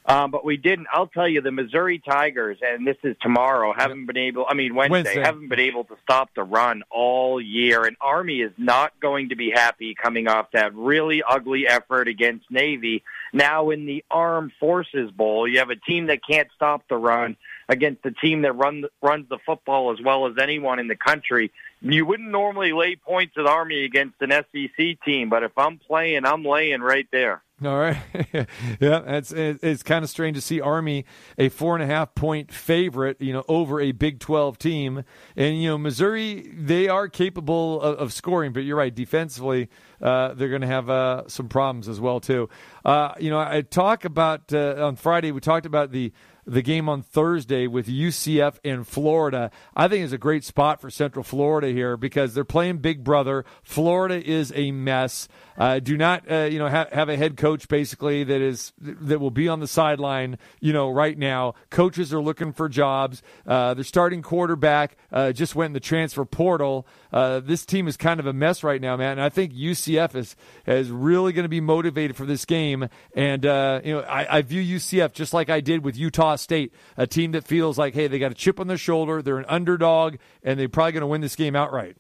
um, 0.06 0.32
but 0.32 0.44
we 0.44 0.58
didn't. 0.58 0.88
I'll 0.92 1.08
tell 1.08 1.28
you, 1.28 1.42
the 1.42 1.52
Missouri 1.52 2.00
Tigers, 2.00 2.58
and 2.62 2.88
this 2.88 2.98
is 3.04 3.16
tomorrow, 3.22 3.72
haven't 3.72 4.08
been 4.08 4.18
able. 4.18 4.46
I 4.50 4.56
mean, 4.56 4.74
Wednesday, 4.74 4.92
Wednesday. 4.92 5.22
haven't 5.22 5.50
been 5.50 5.60
able 5.60 5.84
to 5.86 5.96
stop 6.04 6.30
the 6.36 6.44
run 6.44 6.84
all 6.90 7.40
year. 7.40 7.86
And 7.86 7.96
Army 8.02 8.42
is 8.42 8.52
not 8.58 9.00
going 9.00 9.30
to 9.30 9.36
be 9.36 9.52
happy 9.52 9.94
coming 9.94 10.28
off 10.28 10.52
that 10.52 10.74
really 10.74 11.22
ugly 11.22 11.68
effort 11.68 12.08
against 12.08 12.50
Navy. 12.50 13.04
Now 13.32 13.70
in 13.70 13.86
the 13.86 14.04
Armed 14.10 14.52
Forces 14.60 15.12
Bowl, 15.12 15.48
you 15.48 15.60
have 15.60 15.70
a 15.70 15.76
team 15.76 16.08
that 16.08 16.20
can't 16.28 16.50
stop 16.56 16.84
the 16.90 16.98
run 16.98 17.38
against 17.70 18.06
a 18.06 18.12
team 18.12 18.42
that 18.42 18.54
run 18.54 18.86
runs 19.02 19.30
the 19.30 19.38
football 19.46 19.94
as 19.94 20.04
well 20.04 20.28
as 20.28 20.34
anyone 20.40 20.80
in 20.80 20.88
the 20.88 20.96
country. 20.96 21.52
You 21.82 22.06
wouldn't 22.06 22.30
normally 22.30 22.74
lay 22.74 22.96
points 22.96 23.36
at 23.38 23.46
Army 23.46 23.86
against 23.86 24.16
an 24.22 24.32
SEC 24.32 25.02
team, 25.06 25.30
but 25.30 25.44
if 25.44 25.58
I'm 25.58 25.78
playing, 25.78 26.26
I'm 26.26 26.44
laying 26.44 26.82
right 26.82 27.08
there. 27.12 27.42
All 27.66 27.78
right, 27.78 27.98
yeah, 28.80 29.04
it's 29.06 29.32
it's 29.32 29.84
kind 29.84 30.04
of 30.04 30.10
strange 30.10 30.36
to 30.36 30.42
see 30.42 30.60
Army 30.60 31.06
a 31.38 31.50
four 31.50 31.76
and 31.76 31.84
a 31.84 31.86
half 31.86 32.16
point 32.16 32.52
favorite, 32.52 33.22
you 33.22 33.34
know, 33.34 33.44
over 33.48 33.80
a 33.80 33.92
Big 33.92 34.20
Twelve 34.20 34.58
team, 34.58 35.04
and 35.36 35.62
you 35.62 35.70
know 35.70 35.78
Missouri 35.78 36.52
they 36.58 36.88
are 36.88 37.08
capable 37.08 37.80
of, 37.80 38.00
of 38.00 38.14
scoring, 38.14 38.52
but 38.52 38.62
you're 38.62 38.78
right, 38.78 38.96
defensively 38.96 39.70
uh, 40.02 40.34
they're 40.34 40.50
going 40.50 40.62
to 40.62 40.68
have 40.68 40.90
uh, 40.90 41.28
some 41.28 41.50
problems 41.50 41.88
as 41.88 42.00
well 42.00 42.20
too. 42.20 42.50
Uh, 42.84 43.14
you 43.20 43.30
know, 43.30 43.40
I 43.40 43.62
talk 43.62 44.06
about 44.06 44.52
uh, 44.52 44.84
on 44.84 44.96
Friday 44.96 45.32
we 45.32 45.40
talked 45.40 45.68
about 45.68 45.92
the 45.92 46.12
the 46.46 46.62
game 46.62 46.90
on 46.90 47.02
Thursday 47.02 47.68
with 47.68 47.88
UCF 47.88 48.56
in 48.64 48.84
Florida. 48.84 49.52
I 49.76 49.88
think 49.88 50.04
is 50.04 50.14
a 50.14 50.18
great 50.18 50.44
spot 50.44 50.82
for 50.82 50.90
Central 50.90 51.24
Florida 51.24 51.68
here 51.68 51.98
because 51.98 52.34
they're 52.34 52.44
playing 52.44 52.80
Big 52.80 53.04
Brother. 53.04 53.46
Florida 53.64 54.24
is 54.24 54.52
a 54.56 54.72
mess. 54.72 55.28
Uh, 55.62 55.78
do 55.78 55.96
not, 55.96 56.24
uh, 56.28 56.50
you 56.52 56.58
know, 56.58 56.68
ha- 56.68 56.88
have 56.92 57.08
a 57.08 57.16
head 57.16 57.38
coach 57.38 57.68
basically 57.68 58.24
that 58.24 58.42
is 58.42 58.74
that 58.80 59.20
will 59.20 59.30
be 59.30 59.48
on 59.48 59.60
the 59.60 59.68
sideline. 59.68 60.40
You 60.60 60.74
know, 60.74 60.90
right 60.90 61.16
now, 61.16 61.54
coaches 61.70 62.12
are 62.12 62.20
looking 62.20 62.52
for 62.52 62.68
jobs. 62.68 63.22
Uh, 63.46 63.76
their 63.76 63.84
starting 63.84 64.24
quarterback 64.24 64.98
uh, 65.12 65.34
just 65.34 65.54
went 65.54 65.68
in 65.68 65.74
the 65.74 65.80
transfer 65.80 66.26
portal. 66.26 66.88
Uh, 67.14 67.42
this 67.42 67.64
team 67.64 67.88
is 67.88 67.96
kind 67.96 68.20
of 68.20 68.26
a 68.26 68.34
mess 68.34 68.64
right 68.64 68.82
now, 68.82 68.98
man. 68.98 69.12
And 69.12 69.22
I 69.22 69.30
think 69.30 69.54
UCF 69.54 70.16
is 70.16 70.36
is 70.66 70.90
really 70.90 71.32
going 71.32 71.44
to 71.44 71.50
be 71.50 71.62
motivated 71.62 72.16
for 72.16 72.26
this 72.26 72.44
game. 72.44 72.90
And 73.14 73.46
uh, 73.46 73.82
you 73.84 73.94
know, 73.94 74.00
I, 74.00 74.38
I 74.38 74.42
view 74.42 74.64
UCF 74.80 75.14
just 75.14 75.32
like 75.32 75.52
I 75.52 75.62
did 75.62 75.84
with 75.84 75.96
Utah 75.96 76.38
State, 76.38 76.74
a 76.98 77.06
team 77.06 77.34
that 77.34 77.46
feels 77.46 77.78
like, 77.78 77.94
hey, 77.94 78.08
they 78.08 78.18
got 78.18 78.32
a 78.32 78.34
chip 78.34 78.60
on 78.60 78.66
their 78.66 78.80
shoulder. 78.80 79.22
They're 79.22 79.38
an 79.38 79.46
underdog, 79.48 80.16
and 80.42 80.60
they're 80.60 80.70
probably 80.70 80.94
going 80.94 81.02
to 81.02 81.08
win 81.08 81.22
this 81.22 81.36
game 81.36 81.56
outright. 81.56 81.98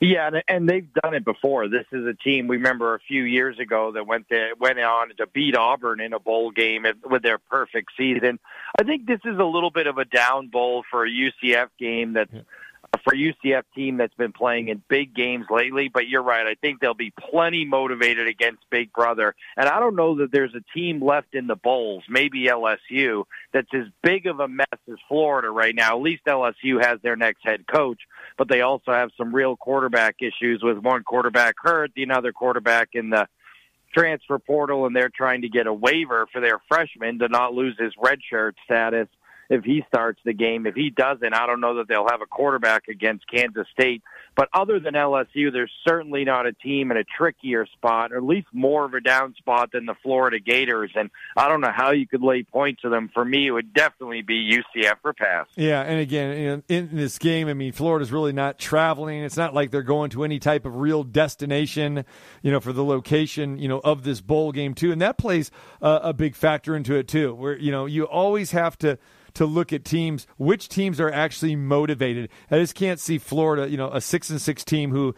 Yeah, 0.00 0.26
and- 0.28 0.42
and 0.48 0.68
they've 0.68 0.92
done 1.02 1.14
it 1.14 1.24
before. 1.24 1.68
This 1.68 1.86
is 1.92 2.06
a 2.06 2.14
team 2.14 2.48
we 2.48 2.56
remember 2.56 2.94
a 2.94 3.00
few 3.00 3.22
years 3.22 3.58
ago 3.58 3.92
that 3.92 4.06
went 4.06 4.28
to, 4.28 4.54
went 4.58 4.78
on 4.78 5.08
to 5.16 5.26
beat 5.26 5.56
Auburn 5.56 6.00
in 6.00 6.12
a 6.12 6.18
bowl 6.20 6.50
game 6.50 6.84
with 7.04 7.22
their 7.22 7.38
perfect 7.38 7.92
season. 7.96 8.38
I 8.78 8.84
think 8.84 9.06
this 9.06 9.20
is 9.24 9.38
a 9.38 9.44
little 9.44 9.70
bit 9.70 9.86
of 9.86 9.98
a 9.98 10.04
down 10.04 10.48
bowl 10.48 10.84
for 10.90 11.04
a 11.06 11.10
UCF 11.10 11.68
game 11.78 12.12
that's 12.12 12.32
for 13.04 13.14
UCF 13.14 13.62
team 13.74 13.96
that's 13.96 14.14
been 14.14 14.32
playing 14.32 14.68
in 14.68 14.82
big 14.88 15.14
games 15.14 15.46
lately. 15.50 15.88
But 15.92 16.08
you're 16.08 16.22
right. 16.22 16.46
I 16.46 16.54
think 16.54 16.80
they'll 16.80 16.94
be 16.94 17.12
plenty 17.30 17.64
motivated 17.64 18.28
against 18.28 18.62
Big 18.70 18.92
Brother. 18.92 19.34
And 19.56 19.68
I 19.68 19.80
don't 19.80 19.96
know 19.96 20.16
that 20.18 20.32
there's 20.32 20.54
a 20.54 20.78
team 20.78 21.02
left 21.02 21.34
in 21.34 21.46
the 21.46 21.56
bowls, 21.56 22.04
maybe 22.08 22.46
LSU, 22.46 23.24
that's 23.52 23.68
as 23.74 23.86
big 24.02 24.26
of 24.26 24.40
a 24.40 24.48
mess 24.48 24.66
as 24.90 24.96
Florida 25.08 25.50
right 25.50 25.74
now. 25.74 25.96
At 25.96 26.02
least 26.02 26.24
LSU 26.26 26.82
has 26.82 27.00
their 27.02 27.16
next 27.16 27.40
head 27.44 27.66
coach, 27.66 28.00
but 28.36 28.48
they 28.48 28.60
also 28.60 28.92
have 28.92 29.10
some 29.16 29.34
real 29.34 29.56
quarterback 29.56 30.16
issues 30.20 30.62
with 30.62 30.78
one 30.78 31.02
quarterback 31.04 31.54
hurt, 31.62 31.92
the 31.94 32.02
another 32.02 32.32
quarterback 32.32 32.90
in 32.92 33.10
the 33.10 33.26
transfer 33.96 34.38
portal, 34.38 34.86
and 34.86 34.94
they're 34.94 35.10
trying 35.14 35.42
to 35.42 35.48
get 35.48 35.66
a 35.66 35.72
waiver 35.72 36.26
for 36.32 36.40
their 36.40 36.60
freshman 36.68 37.18
to 37.18 37.28
not 37.28 37.54
lose 37.54 37.76
his 37.78 37.92
redshirt 37.94 38.52
status. 38.64 39.08
If 39.48 39.64
he 39.64 39.84
starts 39.88 40.20
the 40.24 40.32
game. 40.32 40.66
If 40.66 40.74
he 40.74 40.90
doesn't, 40.90 41.34
I 41.34 41.46
don't 41.46 41.60
know 41.60 41.76
that 41.76 41.88
they'll 41.88 42.08
have 42.08 42.22
a 42.22 42.26
quarterback 42.26 42.88
against 42.88 43.30
Kansas 43.30 43.66
State. 43.72 44.02
But 44.34 44.50
other 44.52 44.78
than 44.78 44.92
LSU, 44.92 45.50
there's 45.50 45.72
certainly 45.86 46.24
not 46.24 46.44
a 46.44 46.52
team 46.52 46.90
in 46.90 46.98
a 46.98 47.04
trickier 47.04 47.64
spot, 47.66 48.12
or 48.12 48.18
at 48.18 48.22
least 48.22 48.48
more 48.52 48.84
of 48.84 48.92
a 48.92 49.00
down 49.00 49.34
spot 49.34 49.72
than 49.72 49.86
the 49.86 49.94
Florida 50.02 50.38
Gators. 50.38 50.90
And 50.94 51.10
I 51.38 51.48
don't 51.48 51.62
know 51.62 51.72
how 51.74 51.92
you 51.92 52.06
could 52.06 52.22
lay 52.22 52.42
points 52.42 52.82
to 52.82 52.90
them. 52.90 53.10
For 53.14 53.24
me, 53.24 53.46
it 53.46 53.50
would 53.52 53.72
definitely 53.72 54.20
be 54.20 54.60
UCF 54.76 54.96
for 55.00 55.14
pass. 55.14 55.46
Yeah, 55.54 55.80
and 55.80 56.00
again, 56.00 56.62
in 56.68 56.90
this 56.92 57.16
game, 57.18 57.48
I 57.48 57.54
mean, 57.54 57.72
Florida's 57.72 58.12
really 58.12 58.34
not 58.34 58.58
traveling. 58.58 59.22
It's 59.22 59.38
not 59.38 59.54
like 59.54 59.70
they're 59.70 59.82
going 59.82 60.10
to 60.10 60.22
any 60.22 60.38
type 60.38 60.66
of 60.66 60.76
real 60.76 61.02
destination, 61.02 62.04
you 62.42 62.50
know, 62.50 62.60
for 62.60 62.74
the 62.74 62.84
location, 62.84 63.58
you 63.58 63.68
know, 63.68 63.80
of 63.84 64.02
this 64.02 64.20
bowl 64.20 64.52
game 64.52 64.74
too, 64.74 64.92
and 64.92 65.00
that 65.00 65.16
plays 65.16 65.50
a 65.80 66.12
big 66.12 66.34
factor 66.34 66.76
into 66.76 66.94
it 66.94 67.08
too. 67.08 67.34
Where 67.34 67.56
you 67.56 67.72
know 67.72 67.86
you 67.86 68.04
always 68.04 68.50
have 68.50 68.76
to 68.78 68.98
to 69.36 69.44
look 69.44 69.72
at 69.72 69.84
teams, 69.84 70.26
which 70.38 70.68
teams 70.68 70.98
are 70.98 71.12
actually 71.12 71.54
motivated. 71.56 72.30
I 72.50 72.58
just 72.58 72.74
can't 72.74 72.98
see 72.98 73.18
Florida, 73.18 73.68
you 73.68 73.76
know, 73.76 73.90
a 73.90 74.00
six 74.00 74.30
and 74.30 74.40
six 74.40 74.64
team 74.64 74.90
who 74.90 75.14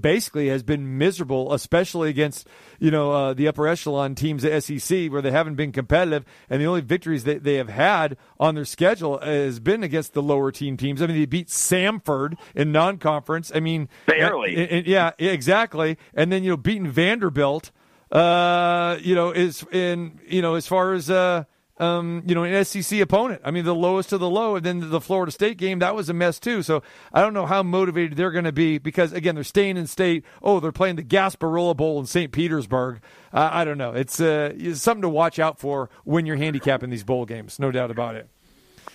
basically 0.00 0.48
has 0.48 0.62
been 0.62 0.98
miserable, 0.98 1.54
especially 1.54 2.10
against 2.10 2.46
you 2.78 2.90
know 2.90 3.12
uh, 3.12 3.34
the 3.34 3.48
upper 3.48 3.66
echelon 3.66 4.14
teams 4.14 4.44
at 4.44 4.62
SEC 4.62 5.10
where 5.10 5.22
they 5.22 5.30
haven't 5.30 5.54
been 5.54 5.72
competitive, 5.72 6.24
and 6.50 6.60
the 6.60 6.66
only 6.66 6.82
victories 6.82 7.24
that 7.24 7.44
they 7.44 7.54
have 7.54 7.70
had 7.70 8.18
on 8.38 8.54
their 8.54 8.66
schedule 8.66 9.18
has 9.20 9.58
been 9.58 9.82
against 9.82 10.12
the 10.12 10.22
lower 10.22 10.52
team 10.52 10.76
teams. 10.76 11.00
I 11.00 11.06
mean, 11.06 11.18
they 11.18 11.26
beat 11.26 11.48
Samford 11.48 12.38
in 12.54 12.72
non-conference. 12.72 13.52
I 13.54 13.60
mean, 13.60 13.88
barely. 14.06 14.54
And, 14.54 14.70
and, 14.70 14.86
yeah, 14.86 15.12
exactly. 15.18 15.96
And 16.12 16.30
then 16.30 16.44
you 16.44 16.50
know 16.50 16.56
beating 16.56 16.88
Vanderbilt. 16.88 17.70
Uh, 18.10 18.98
you 19.00 19.14
know, 19.14 19.30
is 19.30 19.64
in 19.72 20.20
you 20.28 20.42
know 20.42 20.54
as 20.56 20.66
far 20.66 20.92
as 20.92 21.08
uh 21.08 21.44
um, 21.78 22.22
you 22.26 22.34
know, 22.34 22.44
an 22.44 22.64
SEC 22.64 23.00
opponent. 23.00 23.40
I 23.44 23.50
mean, 23.50 23.64
the 23.64 23.74
lowest 23.74 24.12
of 24.12 24.20
the 24.20 24.28
low, 24.28 24.56
and 24.56 24.64
then 24.64 24.90
the 24.90 25.00
Florida 25.00 25.32
State 25.32 25.56
game 25.56 25.78
that 25.78 25.94
was 25.94 26.08
a 26.08 26.14
mess 26.14 26.38
too. 26.38 26.62
So 26.62 26.82
I 27.12 27.22
don't 27.22 27.34
know 27.34 27.46
how 27.46 27.62
motivated 27.62 28.16
they're 28.16 28.30
going 28.30 28.44
to 28.44 28.52
be 28.52 28.78
because 28.78 29.12
again, 29.12 29.34
they're 29.34 29.44
staying 29.44 29.76
in 29.76 29.86
state. 29.86 30.24
Oh, 30.42 30.60
they're 30.60 30.72
playing 30.72 30.96
the 30.96 31.02
Gasparilla 31.02 31.76
Bowl 31.76 31.98
in 32.00 32.06
St. 32.06 32.30
Petersburg. 32.30 33.00
I 33.32 33.64
don't 33.64 33.78
know. 33.78 33.92
It's, 33.92 34.20
uh, 34.20 34.52
it's 34.54 34.82
something 34.82 35.02
to 35.02 35.08
watch 35.08 35.38
out 35.38 35.58
for 35.58 35.88
when 36.04 36.26
you're 36.26 36.36
handicapping 36.36 36.90
these 36.90 37.02
bowl 37.02 37.24
games. 37.24 37.58
No 37.58 37.70
doubt 37.70 37.90
about 37.90 38.14
it. 38.14 38.28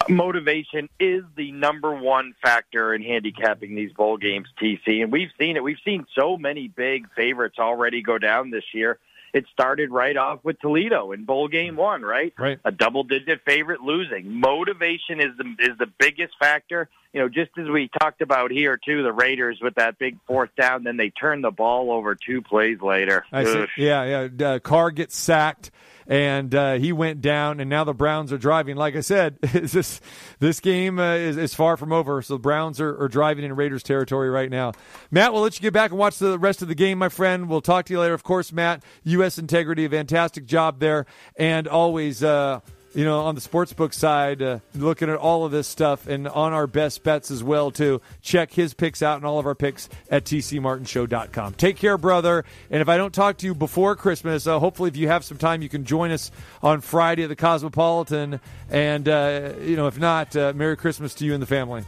Motivation 0.08 0.90
is 1.00 1.24
the 1.36 1.52
number 1.52 1.94
one 1.94 2.36
factor 2.42 2.94
in 2.94 3.02
handicapping 3.02 3.76
these 3.76 3.92
bowl 3.94 4.18
games, 4.18 4.48
TC, 4.62 5.02
and 5.02 5.12
we've 5.12 5.32
seen 5.40 5.58
it. 5.58 5.64
We've 5.64 5.80
seen 5.84 6.06
so 6.18 6.38
many 6.38 6.68
big 6.68 7.08
favorites 7.16 7.58
already 7.58 8.04
go 8.04 8.20
down 8.20 8.52
this 8.52 8.64
year 8.74 9.00
it 9.34 9.46
started 9.52 9.92
right 9.92 10.16
off 10.16 10.40
with 10.44 10.60
Toledo 10.60 11.12
in 11.12 11.26
bowl 11.26 11.48
game 11.48 11.76
one, 11.76 12.02
right? 12.02 12.34
Right. 12.38 12.60
A 12.66 12.72
double 12.72 13.04
digit 13.04 13.42
favorite 13.46 13.82
losing. 13.82 14.40
Motivation 14.40 15.20
is 15.20 15.38
the 15.38 15.56
is 15.60 15.78
the 15.78 15.88
biggest 16.00 16.34
factor. 16.40 16.90
You 17.14 17.22
know, 17.22 17.30
just 17.30 17.52
as 17.58 17.68
we 17.70 17.90
talked 18.00 18.22
about 18.22 18.52
here 18.52 18.78
too, 18.84 19.04
the 19.04 19.14
Raiders 19.14 19.60
with 19.62 19.76
that 19.76 19.98
big 19.98 20.18
fourth 20.28 20.50
down, 20.56 20.84
then 20.84 20.98
they 20.98 21.10
turn 21.10 21.42
the 21.42 21.52
ball 21.52 21.92
over 21.92 22.16
two 22.16 22.42
plays 22.42 22.82
later. 22.82 23.26
I 23.32 23.46
see. 23.46 23.66
Yeah, 23.78 24.28
yeah. 24.38 24.48
Uh, 24.48 24.60
Carr 24.60 24.92
gets 24.92 25.16
sacked 25.16 25.72
and 26.08 26.56
uh, 26.56 26.74
he 26.74 26.94
went 26.94 27.22
down, 27.22 27.60
and 27.60 27.70
now 27.70 27.84
the 27.84 27.94
Browns 27.94 28.32
are 28.32 28.38
driving. 28.38 28.78
Like 28.78 28.96
I 28.96 29.02
said, 29.02 29.40
this 29.42 30.00
this 30.40 30.60
game 30.60 31.00
uh, 31.00 31.16
is, 31.16 31.38
is 31.38 31.54
far 31.54 31.78
from 31.78 31.92
over, 31.92 32.22
so 32.22 32.36
the 32.36 32.40
Browns 32.40 32.80
are, 32.80 32.98
are 33.02 33.10
driving 33.10 33.44
in 33.44 33.56
Raiders 33.56 33.84
territory 33.84 34.30
right 34.30 34.50
now. 34.50 34.72
Matt, 35.12 35.34
we'll 35.34 35.42
let 35.42 35.56
you 35.56 35.62
get 35.62 35.74
back 35.74 35.92
and 35.92 36.00
watch 36.00 36.18
the 36.18 36.40
rest 36.40 36.62
of 36.62 36.70
the 36.70 36.76
game, 36.76 36.98
my 36.98 37.10
friend. 37.10 37.50
We'll 37.50 37.62
talk 37.62 37.86
to 37.88 37.94
you 37.94 38.00
later. 38.00 38.14
Of 38.14 38.24
course, 38.24 38.52
Matt, 38.52 38.84
U.S. 39.04 39.38
Integrity, 39.38 39.88
fantastic 39.88 40.46
job 40.46 40.80
there, 40.80 41.06
and 41.36 41.68
always. 41.68 42.24
Uh, 42.24 42.62
you 42.98 43.04
know, 43.04 43.20
on 43.20 43.36
the 43.36 43.42
sportsbook 43.42 43.94
side, 43.94 44.42
uh, 44.42 44.58
looking 44.74 45.08
at 45.08 45.18
all 45.18 45.46
of 45.46 45.52
this 45.52 45.68
stuff 45.68 46.08
and 46.08 46.28
on 46.28 46.52
our 46.52 46.66
best 46.66 47.04
bets 47.04 47.30
as 47.30 47.44
well, 47.44 47.70
too. 47.70 48.02
Check 48.24 48.52
his 48.52 48.74
picks 48.74 49.04
out 49.04 49.18
and 49.18 49.26
all 49.26 49.38
of 49.38 49.46
our 49.46 49.54
picks 49.54 49.88
at 50.10 50.24
tcmartinshow.com. 50.24 51.54
Take 51.54 51.78
care, 51.78 52.00
brother. 52.00 52.44
And 52.72 52.82
if 52.82 52.90
I 52.90 52.98
don't 52.98 53.14
talk 53.14 53.38
to 53.38 53.46
you 53.46 53.54
before 53.54 53.96
Christmas, 53.96 54.48
uh, 54.48 54.58
hopefully 54.58 54.90
if 54.90 54.98
you 54.98 55.10
have 55.10 55.24
some 55.24 55.38
time, 55.38 55.62
you 55.62 55.70
can 55.70 55.86
join 55.86 56.10
us 56.10 56.32
on 56.64 56.82
Friday 56.82 57.22
at 57.22 57.30
the 57.30 57.36
Cosmopolitan. 57.36 58.40
And, 58.72 59.08
uh, 59.08 59.52
you 59.62 59.76
know, 59.76 59.86
if 59.86 60.00
not, 60.00 60.36
uh, 60.36 60.54
Merry 60.56 60.76
Christmas 60.76 61.14
to 61.16 61.26
you 61.26 61.36
and 61.36 61.42
the 61.42 61.46
family. 61.46 61.84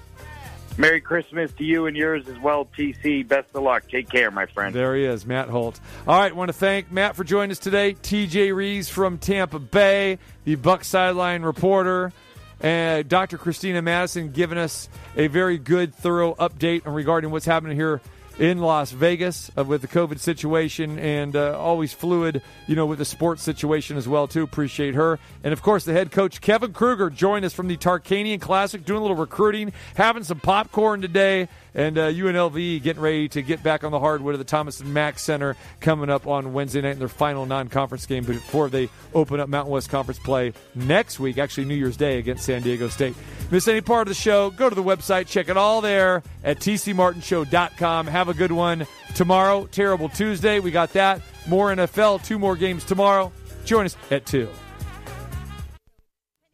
Merry 0.79 1.01
Christmas 1.01 1.51
to 1.55 1.65
you 1.65 1.87
and 1.87 1.97
yours 1.97 2.25
as 2.29 2.39
well, 2.39 2.63
TC. 2.63 3.27
Best 3.27 3.49
of 3.53 3.63
luck. 3.63 3.83
Take 3.89 4.07
care, 4.07 4.31
my 4.31 4.45
friend. 4.45 4.73
There 4.73 4.95
he 4.95 5.03
is, 5.03 5.25
Matt 5.25 5.49
Holt. 5.49 5.77
All 6.07 6.17
right, 6.17 6.33
want 6.33 6.47
to 6.47 6.53
thank 6.53 6.89
Matt 6.89 7.17
for 7.17 7.25
joining 7.25 7.51
us 7.51 7.59
today. 7.59 7.95
TJ 7.95 8.55
Rees 8.55 8.87
from 8.87 9.17
Tampa 9.17 9.59
Bay, 9.59 10.19
the 10.45 10.55
Buck 10.55 10.85
sideline 10.85 11.43
reporter. 11.43 12.13
And 12.61 13.09
Dr. 13.09 13.37
Christina 13.37 13.81
Madison 13.81 14.31
giving 14.31 14.57
us 14.57 14.87
a 15.17 15.27
very 15.27 15.57
good, 15.57 15.93
thorough 15.93 16.33
update 16.35 16.83
regarding 16.85 17.29
what's 17.31 17.45
happening 17.45 17.75
here 17.75 17.99
in 18.39 18.59
Las 18.59 18.91
Vegas 18.91 19.51
uh, 19.57 19.63
with 19.63 19.81
the 19.81 19.87
COVID 19.87 20.19
situation 20.19 20.97
and 20.97 21.35
uh, 21.35 21.59
always 21.59 21.91
fluid, 21.91 22.41
you 22.67 22.75
know, 22.75 22.85
with 22.85 22.97
the 22.97 23.05
sports 23.05 23.43
situation 23.43 23.97
as 23.97 24.07
well, 24.07 24.27
too. 24.27 24.43
Appreciate 24.43 24.95
her. 24.95 25.19
And 25.43 25.51
of 25.51 25.61
course, 25.61 25.83
the 25.83 25.93
head 25.93 26.11
coach, 26.11 26.39
Kevin 26.39 26.71
Kruger, 26.71 27.09
joined 27.09 27.43
us 27.43 27.53
from 27.53 27.67
the 27.67 27.77
Tarkanian 27.77 28.39
Classic, 28.39 28.83
doing 28.83 28.99
a 28.99 29.01
little 29.01 29.17
recruiting, 29.17 29.73
having 29.95 30.23
some 30.23 30.39
popcorn 30.39 31.01
today 31.01 31.49
and 31.79 31.97
uh, 31.97 32.11
UNLV 32.11 32.83
getting 32.83 33.01
ready 33.01 33.29
to 33.29 33.41
get 33.41 33.63
back 33.63 33.85
on 33.85 33.91
the 33.93 33.99
hardwood 33.99 34.35
at 34.35 34.37
the 34.37 34.43
Thomas 34.43 34.81
and 34.81 34.93
Mack 34.93 35.17
Center 35.17 35.55
coming 35.79 36.09
up 36.09 36.27
on 36.27 36.51
Wednesday 36.51 36.81
night 36.81 36.91
in 36.91 36.99
their 36.99 37.07
final 37.07 37.45
non-conference 37.45 38.05
game 38.05 38.25
before 38.25 38.67
they 38.67 38.89
open 39.13 39.39
up 39.39 39.47
Mountain 39.47 39.71
West 39.71 39.89
Conference 39.89 40.19
play 40.19 40.51
next 40.75 41.21
week, 41.21 41.37
actually 41.37 41.63
New 41.63 41.75
Year's 41.75 41.95
Day 41.95 42.17
against 42.17 42.43
San 42.43 42.63
Diego 42.63 42.89
State. 42.89 43.15
Miss 43.49 43.65
any 43.69 43.79
part 43.79 44.09
of 44.09 44.09
the 44.09 44.21
show? 44.21 44.49
Go 44.49 44.67
to 44.67 44.75
the 44.75 44.83
website, 44.83 45.27
check 45.27 45.47
it 45.47 45.55
all 45.55 45.79
there 45.79 46.21
at 46.43 46.59
tcmartinshow.com. 46.59 48.07
Have 48.07 48.27
a 48.27 48.33
good 48.33 48.51
one 48.51 48.85
tomorrow. 49.15 49.65
Terrible 49.67 50.09
Tuesday, 50.09 50.59
we 50.59 50.71
got 50.71 50.91
that. 50.93 51.21
More 51.47 51.69
NFL, 51.69 52.25
two 52.25 52.37
more 52.37 52.57
games 52.57 52.83
tomorrow. 52.83 53.31
Join 53.63 53.85
us 53.85 53.95
at 54.11 54.25
two. 54.25 54.49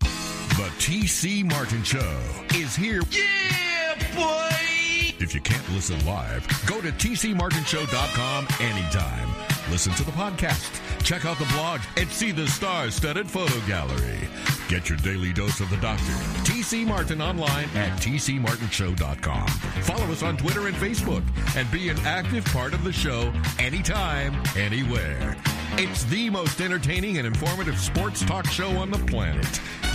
The 0.02 0.70
TC 0.78 1.50
Martin 1.50 1.84
Show 1.84 2.22
is 2.54 2.76
here. 2.76 3.02
Yeah, 3.10 4.16
boy! 4.16 4.45
If 5.18 5.34
you 5.34 5.40
can't 5.40 5.68
listen 5.72 6.04
live, 6.06 6.46
go 6.66 6.82
to 6.82 6.92
tcmartinshow.com 6.92 8.48
anytime. 8.60 9.30
Listen 9.72 9.94
to 9.94 10.04
the 10.04 10.12
podcast, 10.12 10.82
check 11.04 11.26
out 11.26 11.40
the 11.40 11.46
blog, 11.46 11.80
and 11.96 12.10
see 12.10 12.32
the 12.32 12.46
star-studded 12.48 13.30
photo 13.30 13.58
gallery. 13.66 14.20
Get 14.68 14.90
your 14.90 14.98
daily 14.98 15.32
dose 15.32 15.62
of 15.62 15.70
the 15.70 15.78
doctor. 15.78 16.12
TC 16.44 16.86
Martin 16.86 17.22
online 17.22 17.70
at 17.76 17.98
tcmartinshow.com. 18.00 19.48
Follow 19.48 20.12
us 20.12 20.22
on 20.22 20.36
Twitter 20.38 20.68
and 20.68 20.76
Facebook 20.76 21.24
and 21.56 21.70
be 21.72 21.90
an 21.90 21.98
active 22.00 22.44
part 22.46 22.74
of 22.74 22.84
the 22.84 22.92
show 22.92 23.32
anytime, 23.58 24.36
anywhere. 24.58 25.38
It's 25.78 26.04
the 26.06 26.30
most 26.30 26.60
entertaining 26.60 27.18
and 27.20 27.28
informative 27.28 27.80
sports 27.80 28.24
talk 28.26 28.48
show 28.48 28.70
on 28.72 28.92
the 28.92 29.00
planet. 29.00 29.46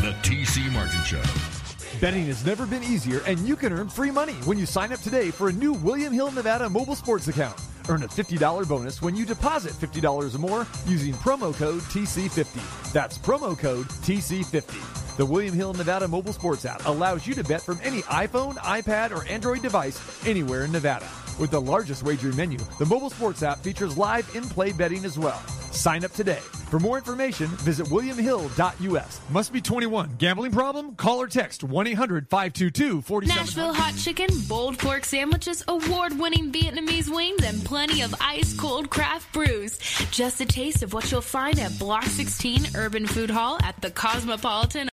The 0.00 0.14
TC 0.22 0.72
Martin 0.72 1.02
Show. 1.04 1.59
Betting 2.00 2.28
has 2.28 2.46
never 2.46 2.64
been 2.64 2.82
easier, 2.82 3.20
and 3.26 3.38
you 3.40 3.54
can 3.54 3.74
earn 3.74 3.86
free 3.86 4.10
money 4.10 4.32
when 4.46 4.58
you 4.58 4.64
sign 4.64 4.90
up 4.90 5.00
today 5.00 5.30
for 5.30 5.50
a 5.50 5.52
new 5.52 5.74
William 5.74 6.14
Hill, 6.14 6.32
Nevada 6.32 6.66
mobile 6.66 6.96
sports 6.96 7.28
account. 7.28 7.60
Earn 7.90 8.02
a 8.04 8.08
$50 8.08 8.66
bonus 8.66 9.02
when 9.02 9.14
you 9.14 9.26
deposit 9.26 9.72
$50 9.74 10.34
or 10.34 10.38
more 10.38 10.66
using 10.86 11.12
promo 11.12 11.54
code 11.54 11.82
TC50. 11.82 12.92
That's 12.94 13.18
promo 13.18 13.58
code 13.58 13.86
TC50. 13.86 14.99
The 15.16 15.26
William 15.26 15.54
Hill, 15.54 15.74
Nevada 15.74 16.08
mobile 16.08 16.32
sports 16.32 16.64
app 16.64 16.86
allows 16.86 17.26
you 17.26 17.34
to 17.34 17.44
bet 17.44 17.60
from 17.60 17.78
any 17.82 18.02
iPhone, 18.02 18.56
iPad, 18.56 19.10
or 19.10 19.26
Android 19.26 19.60
device 19.60 19.98
anywhere 20.26 20.64
in 20.64 20.72
Nevada. 20.72 21.08
With 21.38 21.50
the 21.50 21.60
largest 21.60 22.02
wagering 22.02 22.36
menu, 22.36 22.58
the 22.78 22.86
mobile 22.86 23.10
sports 23.10 23.42
app 23.42 23.58
features 23.58 23.96
live 23.98 24.30
in 24.34 24.44
play 24.44 24.72
betting 24.72 25.04
as 25.04 25.18
well. 25.18 25.40
Sign 25.72 26.04
up 26.04 26.12
today. 26.12 26.40
For 26.70 26.78
more 26.78 26.98
information, 26.98 27.48
visit 27.48 27.86
williamhill.us. 27.88 29.20
Must 29.30 29.52
be 29.52 29.60
21. 29.60 30.10
Gambling 30.18 30.52
problem? 30.52 30.94
Call 30.94 31.20
or 31.20 31.26
text 31.26 31.64
1 31.64 31.86
800 31.88 32.28
522 32.28 33.02
4700. 33.02 33.40
Nashville 33.40 33.72
hot 33.72 33.96
chicken, 33.96 34.28
bold 34.48 34.78
pork 34.78 35.04
sandwiches, 35.04 35.64
award 35.66 36.16
winning 36.18 36.52
Vietnamese 36.52 37.12
wings, 37.12 37.42
and 37.44 37.64
plenty 37.64 38.02
of 38.02 38.14
ice 38.20 38.54
cold 38.54 38.90
craft 38.90 39.32
brews. 39.32 39.78
Just 40.10 40.40
a 40.40 40.46
taste 40.46 40.82
of 40.82 40.92
what 40.92 41.10
you'll 41.10 41.20
find 41.20 41.58
at 41.58 41.76
Block 41.78 42.04
16 42.04 42.66
Urban 42.76 43.06
Food 43.06 43.30
Hall 43.30 43.58
at 43.62 43.80
the 43.80 43.90
Cosmopolitan 43.90 44.88